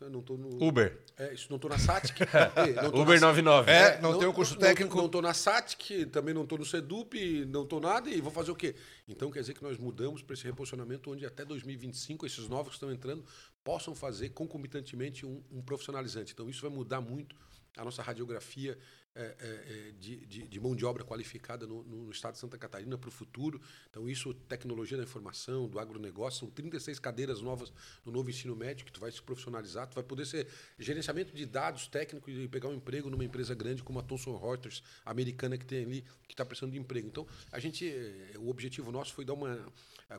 Não 0.09 0.23
tô 0.23 0.37
no. 0.37 0.63
Uber. 0.63 0.99
É, 1.19 1.35
isso 1.35 1.49
não 1.51 1.59
tô 1.59 1.69
na 1.69 1.79
SATIC. 1.79 2.23
Uber 2.95 3.21
na, 3.21 3.29
99. 3.29 3.71
É, 3.71 4.01
não, 4.01 4.13
não 4.13 4.19
tenho 4.19 4.33
curso 4.33 4.57
técnico. 4.57 4.97
Não, 4.97 5.03
não 5.03 5.11
tô 5.11 5.21
na 5.21 5.35
SATIC, 5.35 6.07
também 6.07 6.33
não 6.33 6.47
tô 6.47 6.57
no 6.57 6.65
SEDUP, 6.65 7.45
não 7.47 7.67
tô 7.67 7.81
nada 7.81 8.09
e 8.09 8.21
vou 8.21 8.33
fazer 8.33 8.51
o 8.51 8.57
quê? 8.57 8.75
Então 9.07 9.31
quer 9.31 9.41
dizer 9.41 9.55
que 9.55 9.63
nós 9.63 9.77
mudamos 9.77 10.23
para 10.23 10.35
esse 10.35 10.45
reposicionamento 10.45 11.11
onde 11.11 11.27
até 11.27 11.45
2025 11.45 12.25
esses 12.25 12.49
novos 12.49 12.69
que 12.69 12.77
estão 12.77 12.91
entrando 12.91 13.25
possam 13.63 13.95
fazer 13.95 14.31
concomitantemente 14.31 15.27
um, 15.27 15.43
um 15.51 15.61
profissionalizante. 15.61 16.33
Então 16.33 16.49
isso 16.49 16.63
vai 16.63 16.71
mudar 16.71 17.01
muito 17.01 17.37
a 17.77 17.85
nossa 17.85 18.03
radiografia 18.03 18.79
é, 19.13 19.23
é, 19.23 19.29
é, 19.29 19.93
de, 19.99 20.25
de, 20.25 20.47
de, 20.47 20.61
mão 20.61 20.75
de 20.75 20.85
obra 20.85 21.03
qualificada 21.03 21.67
no, 21.67 21.83
no 21.83 22.13
estado 22.13 22.35
de 22.35 22.39
Santa 22.39 22.57
Catarina 22.57 22.97
para 22.97 23.09
o 23.09 23.11
futuro. 23.11 23.61
Então, 23.91 24.09
isso, 24.09 24.33
tecnologia 24.33 24.97
da 24.97 25.03
informação, 25.03 25.67
do 25.69 25.81
agronegócio, 25.81 26.41
são 26.41 26.49
36 26.49 27.01
cadeiras 27.01 27.43
novas 27.43 27.73
no 28.05 28.13
novo 28.13 28.31
ensino 28.31 28.55
médio 28.55 28.87
que 28.87 28.93
tu 28.93 29.01
vai 29.01 29.11
se 29.11 29.21
profissionalizar, 29.21 29.89
tu 29.89 29.97
vai 29.97 30.05
poder 30.05 30.27
ser 30.27 30.47
gerenciamento 30.79 31.35
de 31.35 31.45
dados 31.45 31.89
técnicos 31.89 32.33
e 32.33 32.47
pegar 32.47 32.69
um 32.69 32.75
emprego 32.75 33.11
numa 33.11 33.25
empresa 33.25 33.53
grande 33.53 33.83
como 33.83 33.99
a 33.99 34.03
Thomson 34.03 34.37
Reuters, 34.37 34.81
americana, 35.05 35.59
que 35.59 35.67
tem 35.67 35.83
ali, 35.83 36.05
que 36.29 36.33
está 36.33 36.45
precisando 36.45 36.71
de 36.71 36.79
emprego. 36.79 37.09
Então, 37.09 37.27
a 37.51 37.59
gente, 37.59 37.89
eh, 37.89 38.39
o 38.39 38.49
objetivo 38.49 38.93
nosso 38.93 39.13
foi 39.13 39.25
dar 39.25 39.35
uma 39.35 39.73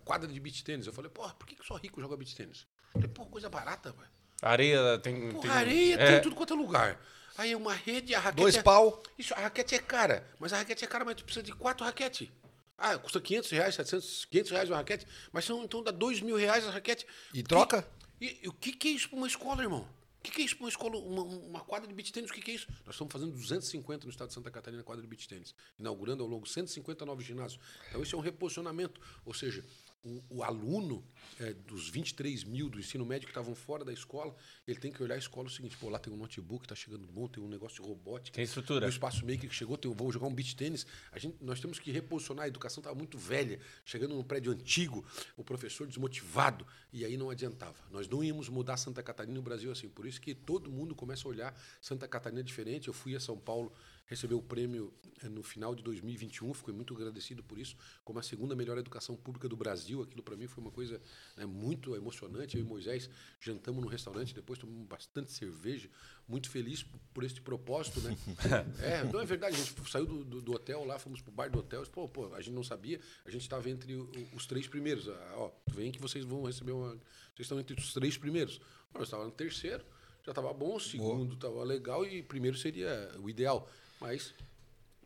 quadra 0.04 0.28
de 0.28 0.38
beach 0.38 0.66
tênis. 0.66 0.86
Eu 0.86 0.92
falei, 0.92 1.10
porra, 1.10 1.34
por 1.34 1.48
que, 1.48 1.56
que 1.56 1.66
só 1.66 1.78
rico 1.78 2.02
joga 2.02 2.18
beach 2.18 2.36
tênis? 2.36 2.68
Eu 2.94 3.00
falei, 3.00 3.08
porra, 3.08 3.30
coisa 3.30 3.50
barata, 3.50 3.94
velho. 3.94 4.10
Areia 4.42 5.00
tem. 5.00 5.32
Porra, 5.32 5.42
tem... 5.44 5.52
areia 5.52 5.96
é. 5.96 6.12
tem 6.12 6.22
tudo 6.22 6.36
quanto 6.36 6.54
é 6.54 6.58
lugar. 6.58 7.00
Aí 7.38 7.52
é 7.52 7.58
uma 7.58 7.74
rede, 7.74 8.14
a 8.14 8.20
raquete. 8.20 8.42
Dois 8.42 8.56
é... 8.56 8.64
pau. 8.64 9.02
Isso, 9.18 9.34
a 9.34 9.40
raquete 9.40 9.76
é 9.76 9.80
cara. 9.80 10.28
Mas 10.40 10.54
a 10.54 10.58
raquete 10.58 10.84
é 10.84 10.88
cara, 10.88 11.06
mas 11.06 11.16
tu 11.16 11.24
precisa 11.24 11.44
de 11.44 11.54
quatro 11.54 11.86
raquetes. 11.86 12.30
Ah, 12.78 12.98
custa 12.98 13.22
500 13.22 13.52
reais, 13.52 13.76
700, 13.76 14.26
500 14.26 14.52
reais 14.52 14.70
uma 14.70 14.78
raquete. 14.78 15.08
Mas 15.32 15.50
então 15.50 15.84
dá 15.84 15.92
2 15.92 16.22
mil 16.22 16.36
reais 16.36 16.66
a 16.68 16.72
raquete. 16.72 17.06
E 17.34 17.44
troca? 17.44 17.88
E, 18.20 18.40
e, 18.44 18.48
o 18.48 18.54
que, 18.54 18.72
que 18.72 18.88
é 18.88 18.92
isso 18.92 19.08
para 19.10 19.18
uma 19.18 19.28
escola, 19.28 19.62
irmão? 19.62 19.88
O 20.20 20.24
que, 20.24 20.32
que 20.32 20.42
é 20.42 20.46
isso 20.46 20.56
para 20.56 20.66
uma 20.66 20.70
escola, 20.70 20.98
uma, 20.98 21.24
uma, 21.24 21.60
quadra 21.62 21.88
de 21.88 21.94
beach 21.94 22.12
tênis? 22.12 22.30
O 22.30 22.34
que, 22.34 22.42
que 22.42 22.52
é 22.52 22.54
isso? 22.54 22.68
Nós 22.86 22.94
estamos 22.94 23.12
fazendo 23.12 23.32
250 23.32 24.06
no 24.06 24.12
estado 24.12 24.28
de 24.28 24.36
Santa 24.36 24.52
Catarina 24.52 24.84
quadra 24.84 25.02
de 25.02 25.08
beach 25.08 25.28
tênis, 25.28 25.56
inaugurando 25.80 26.22
ao 26.22 26.30
longo 26.30 26.48
150 26.48 27.06
novos 27.06 27.26
ginásios. 27.26 27.60
Então, 27.90 28.04
isso 28.04 28.16
é 28.16 28.20
um 28.20 28.22
reposicionamento. 28.22 29.02
Ou 29.26 29.34
seja, 29.34 29.64
o, 30.04 30.24
o 30.30 30.44
aluno 30.44 31.04
é, 31.40 31.54
dos 31.54 31.90
23 31.90 32.44
mil 32.44 32.70
do 32.70 32.80
ensino 32.80 33.06
médio 33.06 33.28
que 33.28 33.32
estavam 33.32 33.54
fora 33.54 33.86
da 33.86 33.94
escola, 33.94 34.36
ele 34.68 34.80
tem 34.80 34.92
que 34.92 35.02
olhar 35.02 35.16
a 35.16 35.18
escola 35.18 35.48
o 35.48 35.50
seguinte, 35.50 35.78
pô, 35.78 35.90
lá 35.90 36.00
tem 36.00 36.12
um 36.12 36.18
notebook, 36.18 36.66
está 36.66 36.76
chegando 36.76 37.06
bom, 37.08 37.28
tem 37.28 37.44
um 37.44 37.48
negócio 37.48 37.82
de 37.82 37.88
robótica. 37.88 38.36
Tem 38.36 38.44
estrutura. 38.44 38.86
O 38.88 38.90
espaço 38.90 39.26
maker 39.26 39.50
que 39.50 39.56
chegou, 39.56 39.78
tem, 39.78 39.94
vou 39.94 40.12
jogar 40.12 40.28
um 40.28 40.34
beach 40.34 40.56
tênis. 40.56 40.86
A 41.12 41.20
gente, 41.20 41.38
nós 41.42 41.60
temos 41.60 41.80
que 41.80 41.92
reposicionar, 41.92 42.46
a 42.46 42.48
educação 42.48 42.82
estava 42.82 42.96
muito 42.96 43.18
velha, 43.18 43.60
chegando 43.86 44.16
num 44.16 44.24
prédio 44.24 44.52
antigo, 44.52 45.06
o 45.38 45.44
professor 45.44 45.86
desmotivado, 45.88 46.66
e 46.92 47.06
aí 47.06 47.16
não 47.16 47.30
adiantava. 47.30 47.78
Nós 47.92 48.08
não 48.08 48.24
íamos 48.24 48.50
mudar 48.50 48.78
Santa 48.78 49.04
Catarina 49.04 49.36
no 49.36 49.42
Brasil 49.42 49.72
assim, 49.72 49.88
por 49.88 50.06
isso 50.06 50.20
que 50.20 50.34
todo 50.34 50.72
mundo 50.72 50.96
começa 50.96 51.28
a 51.28 51.30
olhar 51.30 51.62
Santa 51.80 52.08
Catarina 52.08 52.44
diferente. 52.44 52.88
Eu 52.88 52.94
fui 52.94 53.16
a 53.16 53.20
São 53.20 53.38
Paulo 53.38 53.72
recebeu 54.12 54.40
o 54.40 54.42
prêmio 54.42 54.94
eh, 55.24 55.30
no 55.30 55.42
final 55.42 55.74
de 55.74 55.82
2021, 55.82 56.54
fiquei 56.54 56.74
muito 56.74 56.94
agradecido 56.94 57.42
por 57.42 57.58
isso, 57.58 57.78
como 58.04 58.20
a 58.20 58.22
segunda 58.22 58.54
melhor 58.54 58.78
educação 58.78 59.16
pública 59.16 59.48
do 59.48 59.56
Brasil. 59.56 60.02
Aquilo 60.02 60.22
para 60.22 60.36
mim 60.36 60.48
foi 60.48 60.62
uma 60.62 60.70
coisa 60.70 61.02
né, 61.38 61.46
muito 61.46 61.96
emocionante. 61.96 62.58
Eu 62.58 62.62
e 62.62 62.66
Moisés 62.66 63.10
jantamos 63.40 63.82
no 63.82 63.88
restaurante, 63.88 64.36
depois 64.36 64.60
tomamos 64.60 64.86
bastante 64.86 65.32
cerveja, 65.32 65.90
muito 66.28 66.50
feliz 66.50 66.86
por 67.14 67.24
este 67.24 67.42
propósito, 67.42 68.02
né? 68.02 68.18
é, 68.84 69.04
não 69.06 69.22
é 69.22 69.26
verdade, 69.26 69.56
a 69.56 69.58
gente 69.58 69.90
saiu 69.90 70.06
do, 70.06 70.26
do, 70.26 70.42
do 70.42 70.52
hotel 70.52 70.84
lá, 70.84 71.00
fomos 71.00 71.22
pro 71.22 71.32
bar 71.32 71.50
do 71.50 71.60
hotel, 71.60 71.82
pô, 71.88 72.10
pô, 72.10 72.36
a 72.36 72.42
gente 72.42 72.54
não 72.54 72.64
sabia, 72.64 73.00
a 73.26 73.32
gente 73.32 73.44
estava 73.44 73.70
entre 73.70 73.94
os 74.36 74.46
três 74.46 74.68
primeiros. 74.68 75.08
Ah, 75.08 75.34
ó, 75.38 75.52
vem 75.74 75.90
que 75.90 76.02
vocês 76.02 76.26
vão 76.26 76.44
receber 76.44 76.74
uma. 76.74 76.90
Vocês 77.34 77.46
estão 77.46 77.58
entre 77.62 77.80
os 77.80 77.94
três 77.94 78.18
primeiros. 78.18 78.60
Nós 78.94 79.04
estávamos 79.04 79.32
no 79.32 79.38
terceiro, 79.38 79.86
já 80.22 80.32
estava 80.32 80.54
bom, 80.54 80.76
o 80.76 80.80
segundo 80.82 81.36
estava 81.36 81.64
legal 81.64 82.06
e 82.06 82.22
primeiro 82.22 82.58
seria 82.58 83.10
o 83.20 83.30
ideal. 83.30 83.70
Mas 84.02 84.34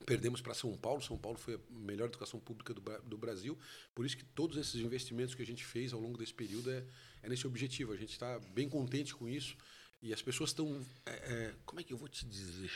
perdemos 0.06 0.40
para 0.40 0.54
São 0.54 0.76
Paulo. 0.78 1.02
São 1.02 1.18
Paulo 1.18 1.38
foi 1.38 1.56
a 1.56 1.60
melhor 1.70 2.06
educação 2.06 2.40
pública 2.40 2.74
do, 2.74 2.82
do, 3.04 3.18
Brasil. 3.18 3.60
Por 3.94 4.06
isso 4.06 4.16
que 4.16 4.24
todos 4.24 4.58
esses 4.58 4.80
investimentos 4.80 5.36
que 5.36 5.42
a 5.42 5.46
gente 5.46 5.66
fez 5.66 5.92
ao 5.92 6.00
longo 6.00 6.18
desse 6.18 6.34
período 6.34 6.72
é, 6.72 6.84
é 7.22 7.30
nesse 7.30 7.46
objetivo. 7.46 7.92
A 7.92 7.98
gente 7.98 8.14
está 8.14 8.40
bem 8.54 8.70
contente 8.70 9.14
com 9.14 9.28
isso. 9.28 9.58
E 10.02 10.14
as 10.14 10.22
pessoas 10.22 10.52
estão. 10.52 10.82
É, 11.06 11.12
é, 11.12 11.56
como 11.66 11.82
é 11.82 11.84
que 11.84 11.92
eu 11.92 11.98
vou 11.98 12.08
te 12.08 12.26
dizer, 12.26 12.72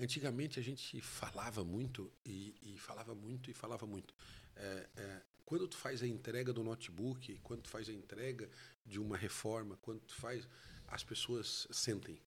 Antigamente 0.00 0.60
a 0.60 0.62
gente 0.62 1.00
falava 1.00 1.64
muito 1.64 2.12
e, 2.24 2.54
e 2.62 2.78
falava 2.78 3.14
muito 3.14 3.50
e 3.50 3.54
falava 3.54 3.84
muito. 3.84 4.14
É, 4.54 4.88
é, 4.96 5.22
quando 5.44 5.66
tu 5.66 5.76
faz 5.76 6.02
a 6.04 6.06
entrega 6.06 6.52
do 6.52 6.62
notebook, 6.62 7.36
quando 7.42 7.62
tu 7.62 7.68
faz 7.68 7.88
a 7.88 7.92
entrega 7.92 8.48
de 8.86 9.00
uma 9.00 9.16
reforma, 9.16 9.76
quando 9.82 10.00
tu 10.00 10.14
faz, 10.14 10.48
as 10.86 11.02
pessoas 11.02 11.66
sentem. 11.70 12.20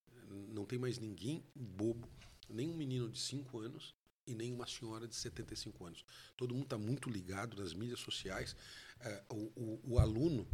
Não 0.50 0.65
tem 0.65 0.78
mais 0.78 0.97
ninguém 0.97 1.43
bobo 1.56 2.10
nem 2.53 2.69
um 2.69 2.75
menino 2.75 3.09
de 3.09 3.19
5 3.19 3.59
anos 3.59 3.95
e 4.25 4.33
nem 4.33 4.53
uma 4.53 4.67
senhora 4.67 5.07
de 5.07 5.15
75 5.15 5.85
anos. 5.85 6.05
Todo 6.37 6.53
mundo 6.53 6.63
está 6.63 6.77
muito 6.77 7.09
ligado 7.09 7.61
nas 7.61 7.73
mídias 7.73 7.99
sociais. 7.99 8.55
É, 8.99 9.23
o, 9.29 9.51
o, 9.55 9.93
o, 9.93 9.99
aluno, 9.99 10.47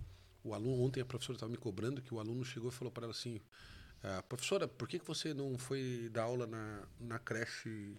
o 0.44 0.54
aluno 0.54 0.82
ontem 0.82 1.02
a 1.02 1.06
professora 1.06 1.36
estava 1.36 1.52
me 1.52 1.58
cobrando 1.58 2.02
que 2.02 2.14
o 2.14 2.20
aluno 2.20 2.44
chegou 2.46 2.70
e 2.70 2.74
falou 2.74 2.92
para 2.92 3.04
ela 3.04 3.12
assim, 3.12 3.42
é, 4.04 4.22
professora, 4.22 4.68
por 4.68 4.88
que, 4.88 5.00
que 5.00 5.06
você 5.06 5.34
não 5.34 5.58
foi 5.58 6.10
dar 6.12 6.24
aula 6.24 6.48
na, 6.48 6.88
na 7.00 7.20
creche 7.20 7.96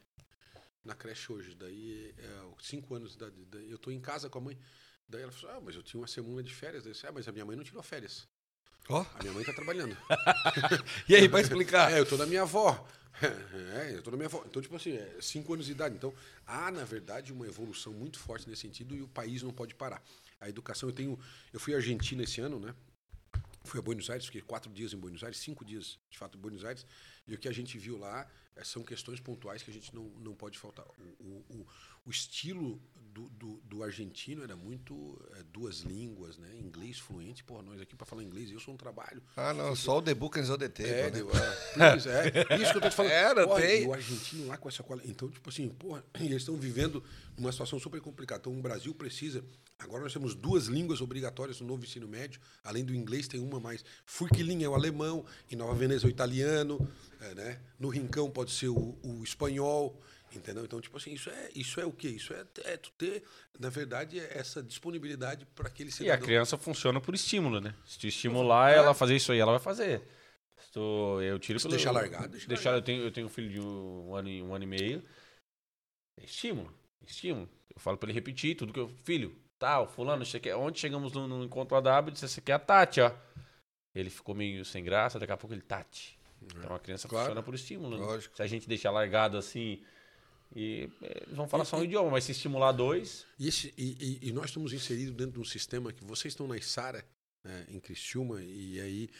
na 0.84 0.94
creche 0.94 1.30
hoje? 1.32 1.54
Daí, 1.54 2.14
é, 2.16 2.50
cinco 2.60 2.94
anos, 2.94 3.16
da, 3.16 3.28
da, 3.28 3.58
eu 3.58 3.76
estou 3.76 3.92
em 3.92 4.00
casa 4.00 4.30
com 4.30 4.38
a 4.38 4.40
mãe. 4.40 4.58
Daí 5.08 5.22
ela 5.22 5.32
falou, 5.32 5.56
ah, 5.56 5.60
mas 5.60 5.74
eu 5.74 5.82
tinha 5.82 6.00
uma 6.00 6.06
semana 6.06 6.42
de 6.42 6.54
férias. 6.54 6.82
Daí 6.82 6.90
eu 6.90 6.94
disse, 6.94 7.06
ah, 7.06 7.12
mas 7.12 7.26
a 7.28 7.32
minha 7.32 7.44
mãe 7.44 7.56
não 7.56 7.64
tirou 7.64 7.82
férias. 7.82 8.28
Oh. 8.88 9.04
A 9.14 9.18
minha 9.20 9.32
mãe 9.32 9.42
está 9.42 9.52
trabalhando. 9.52 9.96
e 11.08 11.14
aí, 11.14 11.28
para 11.28 11.40
explicar? 11.40 11.92
É, 11.92 11.98
eu 11.98 12.04
estou 12.04 12.16
na 12.16 12.26
minha 12.26 12.42
avó. 12.42 12.86
É, 13.74 13.94
eu 13.94 14.02
tô 14.02 14.10
na 14.10 14.16
minha 14.16 14.28
Então, 14.46 14.62
tipo 14.62 14.74
assim, 14.76 14.92
é 14.92 15.16
cinco 15.20 15.52
anos 15.52 15.66
de 15.66 15.72
idade. 15.72 15.94
Então, 15.94 16.14
há, 16.46 16.70
na 16.70 16.84
verdade, 16.84 17.32
uma 17.32 17.46
evolução 17.46 17.92
muito 17.92 18.18
forte 18.18 18.48
nesse 18.48 18.62
sentido 18.62 18.94
e 18.94 19.02
o 19.02 19.08
país 19.08 19.42
não 19.42 19.52
pode 19.52 19.74
parar. 19.74 20.02
A 20.40 20.48
educação, 20.48 20.88
eu 20.88 20.94
tenho. 20.94 21.18
Eu 21.52 21.58
fui 21.58 21.74
à 21.74 21.76
Argentina 21.76 22.22
esse 22.22 22.40
ano, 22.40 22.60
né? 22.60 22.74
Fui 23.64 23.78
a 23.78 23.82
Buenos 23.82 24.08
Aires, 24.08 24.24
fiquei 24.26 24.40
quatro 24.40 24.72
dias 24.72 24.92
em 24.92 24.96
Buenos 24.96 25.22
Aires, 25.22 25.38
cinco 25.38 25.64
dias, 25.64 25.98
de 26.08 26.16
fato, 26.16 26.38
em 26.38 26.40
Buenos 26.40 26.64
Aires. 26.64 26.86
E 27.26 27.34
o 27.34 27.38
que 27.38 27.48
a 27.48 27.52
gente 27.52 27.76
viu 27.76 27.98
lá 27.98 28.26
é, 28.56 28.64
são 28.64 28.82
questões 28.82 29.20
pontuais 29.20 29.62
que 29.62 29.70
a 29.70 29.74
gente 29.74 29.94
não, 29.94 30.04
não 30.20 30.34
pode 30.34 30.58
faltar. 30.58 30.86
O, 31.20 31.44
o, 31.50 31.66
o 32.08 32.10
estilo 32.10 32.80
do, 33.12 33.28
do, 33.28 33.60
do, 33.64 33.82
argentino 33.82 34.42
era 34.42 34.56
muito 34.56 35.20
é, 35.36 35.42
duas 35.52 35.80
línguas, 35.80 36.38
né? 36.38 36.48
Inglês 36.58 36.98
fluente. 36.98 37.44
Pô, 37.44 37.60
nós 37.60 37.78
aqui 37.80 37.94
para 37.94 38.06
falar 38.06 38.22
inglês, 38.22 38.50
eu 38.50 38.58
sou 38.58 38.72
um 38.72 38.76
trabalho. 38.78 39.22
Ah, 39.36 39.52
não, 39.52 39.76
só 39.76 39.98
o 39.98 40.02
The 40.02 40.14
Book 40.14 40.38
and 40.38 40.56
the 40.56 40.68
Table, 40.68 40.88
é, 40.88 41.10
né? 41.10 42.46
é, 42.48 42.54
é, 42.54 42.62
isso 42.62 42.70
que 42.72 42.78
eu 42.78 42.80
tô 42.80 42.88
te 42.88 42.96
falando. 42.96 43.12
Era, 43.12 43.46
tem. 43.60 43.86
o 43.86 43.92
argentino 43.92 44.46
lá 44.46 44.56
com 44.56 44.70
essa 44.70 44.82
qualidade. 44.82 45.12
Então, 45.12 45.28
tipo 45.28 45.50
assim, 45.50 45.68
porra, 45.68 46.02
eles 46.18 46.36
estão 46.36 46.56
vivendo 46.56 47.04
uma 47.36 47.52
situação 47.52 47.78
super 47.78 48.00
complicada. 48.00 48.40
Então, 48.40 48.56
o 48.56 48.62
Brasil 48.62 48.94
precisa. 48.94 49.44
Agora 49.78 50.02
nós 50.02 50.12
temos 50.12 50.34
duas 50.34 50.66
línguas 50.66 51.02
obrigatórias 51.02 51.60
no 51.60 51.66
novo 51.66 51.84
ensino 51.84 52.08
médio. 52.08 52.40
Além 52.64 52.84
do 52.84 52.94
inglês, 52.94 53.28
tem 53.28 53.40
uma 53.40 53.60
mais. 53.60 53.84
Furquilinha 54.06 54.64
é 54.64 54.68
o 54.68 54.74
alemão, 54.74 55.26
em 55.50 55.56
Nova 55.56 55.74
Veneza 55.74 56.06
é 56.06 56.08
o 56.08 56.10
italiano, 56.10 56.88
é, 57.20 57.34
né? 57.34 57.60
No 57.78 57.88
Rincão 57.88 58.30
pode 58.30 58.52
ser 58.52 58.68
o, 58.68 58.96
o 59.02 59.22
espanhol. 59.22 60.00
Entendeu? 60.34 60.64
Então, 60.64 60.80
tipo 60.80 60.96
assim, 60.96 61.12
isso 61.12 61.30
é, 61.30 61.50
isso 61.54 61.80
é 61.80 61.86
o 61.86 61.92
quê? 61.92 62.08
Isso 62.08 62.34
é, 62.34 62.44
é 62.64 62.76
tu 62.76 62.90
ter, 62.92 63.22
na 63.58 63.70
verdade, 63.70 64.20
é 64.20 64.38
essa 64.38 64.62
disponibilidade 64.62 65.46
para 65.54 65.68
aquele 65.68 65.90
cidadão. 65.90 66.14
E 66.14 66.18
a 66.18 66.20
criança 66.20 66.58
funciona 66.58 67.00
por 67.00 67.14
estímulo, 67.14 67.60
né? 67.60 67.74
Se 67.86 67.98
tu 67.98 68.06
estimular 68.06 68.70
é. 68.70 68.76
ela 68.76 68.90
a 68.90 68.94
fazer 68.94 69.16
isso 69.16 69.32
aí, 69.32 69.38
ela 69.38 69.52
vai 69.52 69.60
fazer. 69.60 70.02
Se 70.58 70.70
tu, 70.72 71.20
eu 71.22 71.38
tiro 71.38 71.58
Se 71.58 71.64
pelo, 71.64 71.76
deixar 71.76 71.92
largado, 71.92 72.28
deixa 72.28 72.46
deixar, 72.46 72.70
largado. 72.72 72.90
Eu, 72.90 72.96
tenho, 72.96 73.06
eu 73.06 73.12
tenho 73.12 73.26
um 73.26 73.30
filho 73.30 73.48
de 73.48 73.60
um 73.60 74.14
ano, 74.14 74.28
um 74.44 74.54
ano 74.54 74.64
e 74.64 74.66
meio. 74.66 75.02
É 76.18 76.24
estímulo, 76.24 76.72
estímulo. 77.06 77.48
Eu 77.74 77.80
falo 77.80 77.96
para 77.96 78.08
ele 78.08 78.14
repetir 78.14 78.54
tudo 78.54 78.72
que 78.72 78.80
eu... 78.80 78.88
Filho, 79.04 79.34
tal, 79.58 79.88
fulano, 79.88 80.24
quer, 80.26 80.54
ontem 80.56 80.78
chegamos 80.78 81.12
no, 81.12 81.26
no 81.26 81.44
encontro 81.44 81.76
AW, 81.76 82.10
disse, 82.10 82.28
você 82.28 82.40
quer 82.40 82.54
a 82.54 82.58
Tati, 82.58 83.00
ó. 83.00 83.12
Ele 83.94 84.10
ficou 84.10 84.34
meio 84.34 84.64
sem 84.64 84.84
graça, 84.84 85.18
daqui 85.18 85.32
a 85.32 85.36
pouco 85.36 85.54
ele, 85.54 85.62
Tati. 85.62 86.18
Então 86.42 86.74
a 86.74 86.78
criança 86.78 87.08
claro. 87.08 87.26
funciona 87.26 87.42
por 87.42 87.54
estímulo, 87.54 87.98
né? 87.98 88.20
Se 88.34 88.42
a 88.42 88.46
gente 88.46 88.68
deixar 88.68 88.90
largado 88.90 89.36
assim 89.36 89.82
e 90.54 90.90
eles 91.00 91.36
vão 91.36 91.48
falar 91.48 91.64
só 91.64 91.78
um 91.78 91.84
idioma, 91.84 92.10
mas 92.10 92.24
se 92.24 92.32
estimular 92.32 92.72
dois. 92.72 93.26
E, 93.38 93.48
esse, 93.48 93.72
e, 93.76 94.18
e, 94.22 94.28
e, 94.28 94.32
nós 94.32 94.46
estamos 94.46 94.72
inseridos 94.72 95.14
dentro 95.14 95.32
de 95.32 95.40
um 95.40 95.44
sistema 95.44 95.92
que 95.92 96.04
vocês 96.04 96.32
estão 96.32 96.48
na 96.48 96.56
Isara, 96.56 97.04
né, 97.44 97.66
em 97.68 97.80
Criciúma, 97.80 98.42
e 98.42 98.80
aí. 98.80 99.10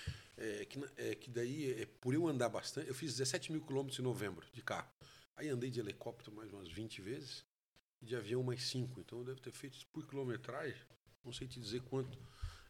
É, 0.40 0.64
que, 0.66 0.78
é, 0.96 1.14
que 1.16 1.30
daí, 1.30 1.82
é, 1.82 1.86
por 2.00 2.14
eu 2.14 2.28
andar 2.28 2.48
bastante, 2.48 2.86
eu 2.86 2.94
fiz 2.94 3.16
17 3.16 3.50
mil 3.50 3.60
quilômetros 3.60 3.98
em 3.98 4.02
novembro 4.02 4.46
de 4.52 4.62
carro. 4.62 4.88
Aí 5.36 5.48
andei 5.48 5.68
de 5.68 5.80
helicóptero 5.80 6.34
mais 6.34 6.52
umas 6.52 6.70
20 6.70 7.02
vezes, 7.02 7.44
e 8.00 8.06
de 8.06 8.16
avião 8.16 8.42
mais 8.42 8.62
5. 8.62 9.00
Então 9.00 9.18
eu 9.18 9.24
devo 9.24 9.40
ter 9.40 9.52
feito 9.52 9.78
por 9.92 10.06
quilometragem, 10.06 10.80
não 11.24 11.32
sei 11.32 11.46
te 11.46 11.60
dizer 11.60 11.82
quanto. 11.82 12.18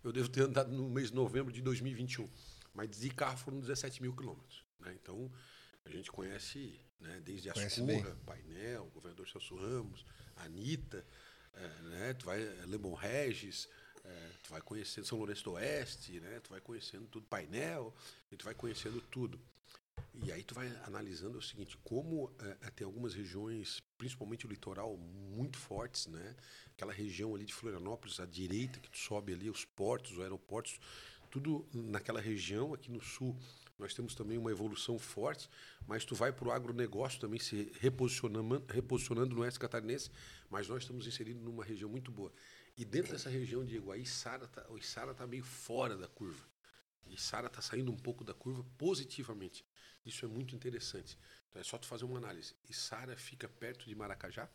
Eu 0.02 0.12
devo 0.12 0.28
ter 0.28 0.42
andado 0.42 0.72
no 0.72 0.88
mês 0.88 1.10
de 1.10 1.16
novembro 1.16 1.52
de 1.52 1.60
2021. 1.60 2.28
Mas 2.72 2.98
de 2.98 3.10
carro 3.10 3.36
foram 3.36 3.60
17 3.60 4.00
mil 4.00 4.14
quilômetros. 4.14 4.64
Né? 4.80 4.96
Então 5.00 5.30
a 5.88 5.96
gente 5.96 6.10
conhece 6.10 6.78
né? 7.00 7.20
Desde 7.24 7.50
Ascurra, 7.50 8.16
Painel, 8.26 8.86
governador 8.94 9.28
Celso 9.28 9.56
Ramos, 9.56 10.04
Anitta, 10.36 11.04
é, 11.54 11.82
né? 11.82 12.14
tu 12.14 12.26
vai 12.26 12.40
Lemon 12.66 12.94
Regis, 12.94 13.68
é, 14.04 14.30
tu 14.42 14.50
vai 14.50 14.60
conhecendo 14.60 15.06
São 15.06 15.18
Lourenço 15.18 15.44
do 15.44 15.52
Oeste, 15.52 16.20
né? 16.20 16.40
Tu 16.40 16.50
vai 16.50 16.60
conhecendo 16.60 17.06
tudo, 17.06 17.26
Painel, 17.26 17.94
e 18.30 18.36
tu 18.36 18.44
vai 18.44 18.54
conhecendo 18.54 19.00
tudo. 19.00 19.40
E 20.22 20.32
aí 20.32 20.42
tu 20.42 20.54
vai 20.54 20.68
analisando 20.84 21.38
o 21.38 21.42
seguinte, 21.42 21.76
como 21.84 22.32
é, 22.62 22.70
tem 22.70 22.84
algumas 22.84 23.14
regiões, 23.14 23.82
principalmente 23.96 24.46
o 24.46 24.48
litoral, 24.48 24.96
muito 24.96 25.58
fortes, 25.58 26.06
né? 26.06 26.36
Aquela 26.72 26.92
região 26.92 27.34
ali 27.34 27.44
de 27.44 27.54
Florianópolis, 27.54 28.20
à 28.20 28.26
direita, 28.26 28.80
que 28.80 28.90
tu 28.90 28.98
sobe 28.98 29.32
ali, 29.32 29.50
os 29.50 29.64
portos, 29.64 30.12
os 30.12 30.20
aeroportos, 30.20 30.80
tudo 31.30 31.68
naquela 31.72 32.20
região 32.20 32.72
aqui 32.72 32.90
no 32.90 33.02
sul 33.02 33.36
nós 33.78 33.94
temos 33.94 34.14
também 34.14 34.36
uma 34.36 34.50
evolução 34.50 34.98
forte, 34.98 35.48
mas 35.86 36.04
tu 36.04 36.14
vai 36.14 36.32
para 36.32 36.48
o 36.48 36.50
agronegócio 36.50 37.20
também 37.20 37.38
se 37.38 37.70
reposicionando, 37.78 38.64
reposicionando 38.68 39.34
no 39.36 39.42
oeste 39.42 39.60
catarinense, 39.60 40.10
mas 40.50 40.68
nós 40.68 40.82
estamos 40.82 41.06
inseridos 41.06 41.42
numa 41.42 41.64
região 41.64 41.88
muito 41.88 42.10
boa. 42.10 42.32
E 42.76 42.84
dentro 42.84 43.12
dessa 43.12 43.30
região, 43.30 43.64
Diego, 43.64 43.92
aí 43.92 44.04
Sara 44.04 44.48
tá, 44.48 44.66
o 44.68 44.80
Sara 44.82 45.12
está 45.12 45.26
meio 45.26 45.44
fora 45.44 45.96
da 45.96 46.08
curva. 46.08 46.44
E 47.06 47.18
Sara 47.18 47.46
está 47.46 47.62
saindo 47.62 47.90
um 47.90 47.96
pouco 47.96 48.24
da 48.24 48.34
curva 48.34 48.64
positivamente. 48.76 49.64
Isso 50.04 50.24
é 50.24 50.28
muito 50.28 50.54
interessante. 50.54 51.18
Então 51.48 51.60
é 51.60 51.64
só 51.64 51.78
tu 51.78 51.86
fazer 51.86 52.04
uma 52.04 52.18
análise. 52.18 52.54
E 52.68 52.74
Sara 52.74 53.16
fica 53.16 53.48
perto 53.48 53.86
de 53.86 53.94
Maracajá 53.94 54.48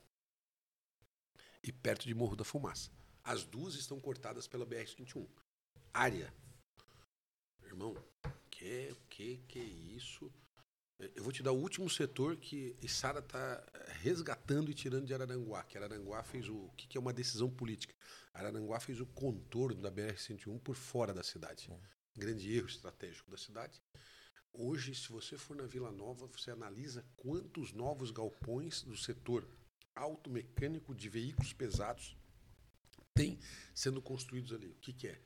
e 1.64 1.72
perto 1.72 2.06
de 2.08 2.14
Morro 2.14 2.36
da 2.36 2.44
Fumaça. 2.44 2.92
As 3.24 3.44
duas 3.46 3.76
estão 3.76 4.00
cortadas 4.00 4.48
pela 4.48 4.66
BR-121. 4.66 5.28
Área. 5.94 6.34
Irmão, 7.64 8.13
que 8.64 8.96
que 9.10 9.38
que 9.48 9.60
é 9.60 9.64
isso? 9.64 10.32
Eu 11.16 11.24
vou 11.24 11.34
te 11.34 11.44
dar 11.44 11.52
o 11.52 11.60
último 11.60 11.90
setor 11.90 12.38
que 12.38 12.78
Sara 12.88 13.20
está 13.20 13.64
resgatando 14.02 14.72
e 14.72 14.74
tirando 14.74 15.06
de 15.06 15.14
Araranguá. 15.14 15.64
Que 15.64 15.78
Araranguá 15.78 16.24
fez 16.24 16.48
o, 16.48 16.56
o 16.56 16.72
que, 16.78 16.88
que 16.88 16.98
é 16.98 17.02
uma 17.02 17.12
decisão 17.12 17.50
política. 17.50 17.94
Araranguá 18.34 18.80
fez 18.80 19.02
o 19.02 19.06
contorno 19.06 19.82
da 19.82 19.92
BR-101 19.92 20.60
por 20.62 20.76
fora 20.76 21.14
da 21.14 21.24
cidade. 21.24 21.70
Grande 22.16 22.56
erro 22.56 22.68
estratégico 22.68 23.30
da 23.30 23.38
cidade. 23.38 23.82
Hoje, 24.54 24.96
se 24.96 25.10
você 25.10 25.36
for 25.36 25.58
na 25.58 25.66
Vila 25.66 25.92
Nova, 25.92 26.28
você 26.28 26.52
analisa 26.52 27.04
quantos 27.18 27.74
novos 27.74 28.12
galpões 28.12 28.84
do 28.84 28.96
setor 28.96 29.48
automecânico 29.96 30.96
de 30.96 31.10
veículos 31.10 31.52
pesados 31.54 32.16
tem 33.14 33.40
sendo 33.74 34.02
construídos 34.02 34.54
ali. 34.54 34.68
O 34.68 34.76
que, 34.76 34.94
que 34.94 35.08
é? 35.08 35.22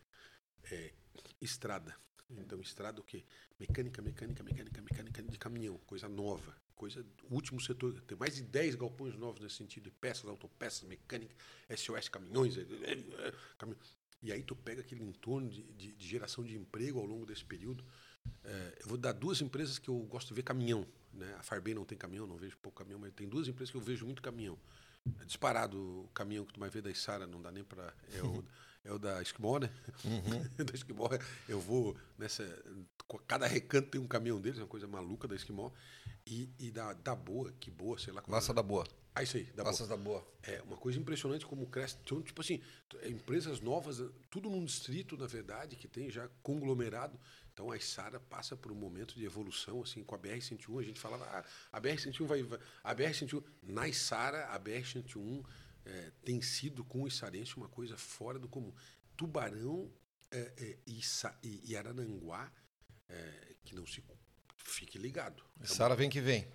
é? 0.71 0.93
Estrada. 1.39 1.95
Então, 2.29 2.59
estrada 2.59 2.99
o 2.99 3.03
quê? 3.03 3.23
Mecânica, 3.59 4.01
mecânica, 4.01 4.43
mecânica, 4.43 4.81
mecânica 4.81 5.23
de 5.23 5.37
caminhão, 5.37 5.77
coisa 5.85 6.09
nova. 6.09 6.55
Coisa, 6.75 7.03
último 7.29 7.59
setor, 7.59 7.99
tem 8.01 8.17
mais 8.17 8.35
de 8.35 8.43
10 8.43 8.75
galpões 8.75 9.15
novos 9.15 9.41
nesse 9.41 9.55
sentido, 9.55 9.91
peças, 9.99 10.25
autopeças, 10.25 10.83
mecânica, 10.83 11.33
SOS 11.75 12.09
caminhões. 12.09 12.57
É, 12.57 12.61
é, 12.61 13.27
é, 13.27 13.33
caminhão. 13.57 13.79
E 14.21 14.31
aí 14.31 14.43
tu 14.43 14.55
pega 14.55 14.81
aquele 14.81 15.03
entorno 15.03 15.49
de, 15.49 15.63
de, 15.63 15.93
de 15.93 16.07
geração 16.07 16.43
de 16.43 16.55
emprego 16.55 16.99
ao 16.99 17.05
longo 17.05 17.25
desse 17.25 17.45
período. 17.45 17.83
É, 18.43 18.79
eu 18.81 18.87
vou 18.87 18.97
dar 18.97 19.13
duas 19.13 19.41
empresas 19.41 19.79
que 19.79 19.89
eu 19.89 19.97
gosto 19.99 20.29
de 20.29 20.33
ver 20.33 20.43
caminhão. 20.43 20.85
Né? 21.13 21.33
A 21.39 21.43
Farbem 21.43 21.73
não 21.73 21.85
tem 21.85 21.97
caminhão, 21.97 22.27
não 22.27 22.37
vejo 22.37 22.57
pouco 22.57 22.77
caminhão, 22.77 22.99
mas 22.99 23.13
tem 23.13 23.27
duas 23.27 23.47
empresas 23.47 23.71
que 23.71 23.77
eu 23.77 23.81
vejo 23.81 24.05
muito 24.05 24.21
caminhão. 24.21 24.57
É 25.19 25.25
disparado 25.25 25.77
o 25.77 26.09
caminhão 26.13 26.45
que 26.45 26.53
tu 26.53 26.59
vai 26.59 26.69
ver 26.69 26.81
da 26.81 26.91
Isara, 26.91 27.25
não 27.25 27.41
dá 27.41 27.51
nem 27.51 27.63
para. 27.63 27.93
É 28.11 28.21
é 28.88 28.93
o 28.93 28.97
da 28.97 29.21
Esquimó, 29.21 29.60
né? 29.60 29.69
Uhum. 30.06 30.41
da 30.63 30.73
Esquimó, 30.73 31.10
eu 31.47 31.60
vou 31.60 31.95
nessa. 32.17 32.43
Cada 33.28 33.45
recanto 33.45 33.89
tem 33.89 34.02
um 34.02 34.08
caminhão 34.08 34.39
deles, 34.39 34.58
é 34.58 34.62
uma 34.62 34.67
coisa 34.67 34.88
maluca 34.88 35.28
da 35.28 35.36
Esquimó. 35.36 35.71
E, 36.26 36.50
e 36.60 36.71
da, 36.71 36.93
da 36.93 37.15
Boa, 37.15 37.54
que 37.60 37.71
boa, 37.71 37.97
sei 37.97 38.13
lá. 38.13 38.21
Massa 38.28 38.52
é. 38.52 38.56
da 38.56 38.63
Boa. 38.63 38.86
Ah, 39.15 39.23
isso 39.23 39.38
aí, 39.38 39.45
da 39.56 39.63
Massas 39.63 39.88
boa. 39.88 39.97
da 39.97 40.04
Boa. 40.04 40.28
É 40.43 40.62
uma 40.62 40.78
coisa 40.78 41.00
impressionante 41.00 41.45
como 41.45 41.65
cresce. 41.67 41.97
Então, 42.04 42.21
tipo 42.21 42.41
assim, 42.41 42.62
empresas 43.06 43.62
novas, 43.62 44.02
tudo 44.30 44.50
num 44.50 44.63
distrito, 44.63 45.17
na 45.17 45.26
verdade, 45.26 45.76
que 45.76 45.88
tem 45.88 46.10
já 46.10 46.30
conglomerado. 46.43 47.19
Então, 47.54 47.71
a 47.71 47.78
Isara 47.78 48.19
passa 48.19 48.56
por 48.56 48.71
um 48.71 48.76
momento 48.76 49.15
de 49.15 49.26
evolução, 49.26 49.82
assim, 49.82 50.04
com 50.04 50.13
a 50.13 50.19
BR-101. 50.19 50.80
A 50.80 50.84
gente 50.84 51.00
falava, 51.00 51.26
ah, 51.26 51.43
a 51.71 51.82
BR-101 51.82 52.26
vai, 52.26 52.43
vai. 52.43 52.60
A 52.84 52.93
BR-101. 52.93 53.43
Na 53.63 53.88
Isara, 53.88 54.45
a 54.47 54.60
BR-101 54.60 55.43
é, 55.88 56.12
tem 56.23 56.41
sido 56.41 56.84
com 56.84 57.04
o 57.04 57.08
Isarense 57.08 57.56
uma 57.56 57.69
coisa 57.69 57.97
fora 57.97 58.38
do 58.38 58.47
comum. 58.47 58.73
Tubarão 59.15 59.89
é, 60.30 60.54
é, 60.58 60.78
e, 60.86 61.02
e, 61.71 61.78
Arananguá, 61.78 62.52
é, 63.10 63.56
que 63.63 63.73
não 63.73 63.86
se. 63.86 64.04
Fique 64.58 64.97
ligado. 64.97 65.41
Sara 65.63 65.95
vem 65.95 66.10
que 66.10 66.19
vem. 66.19 66.45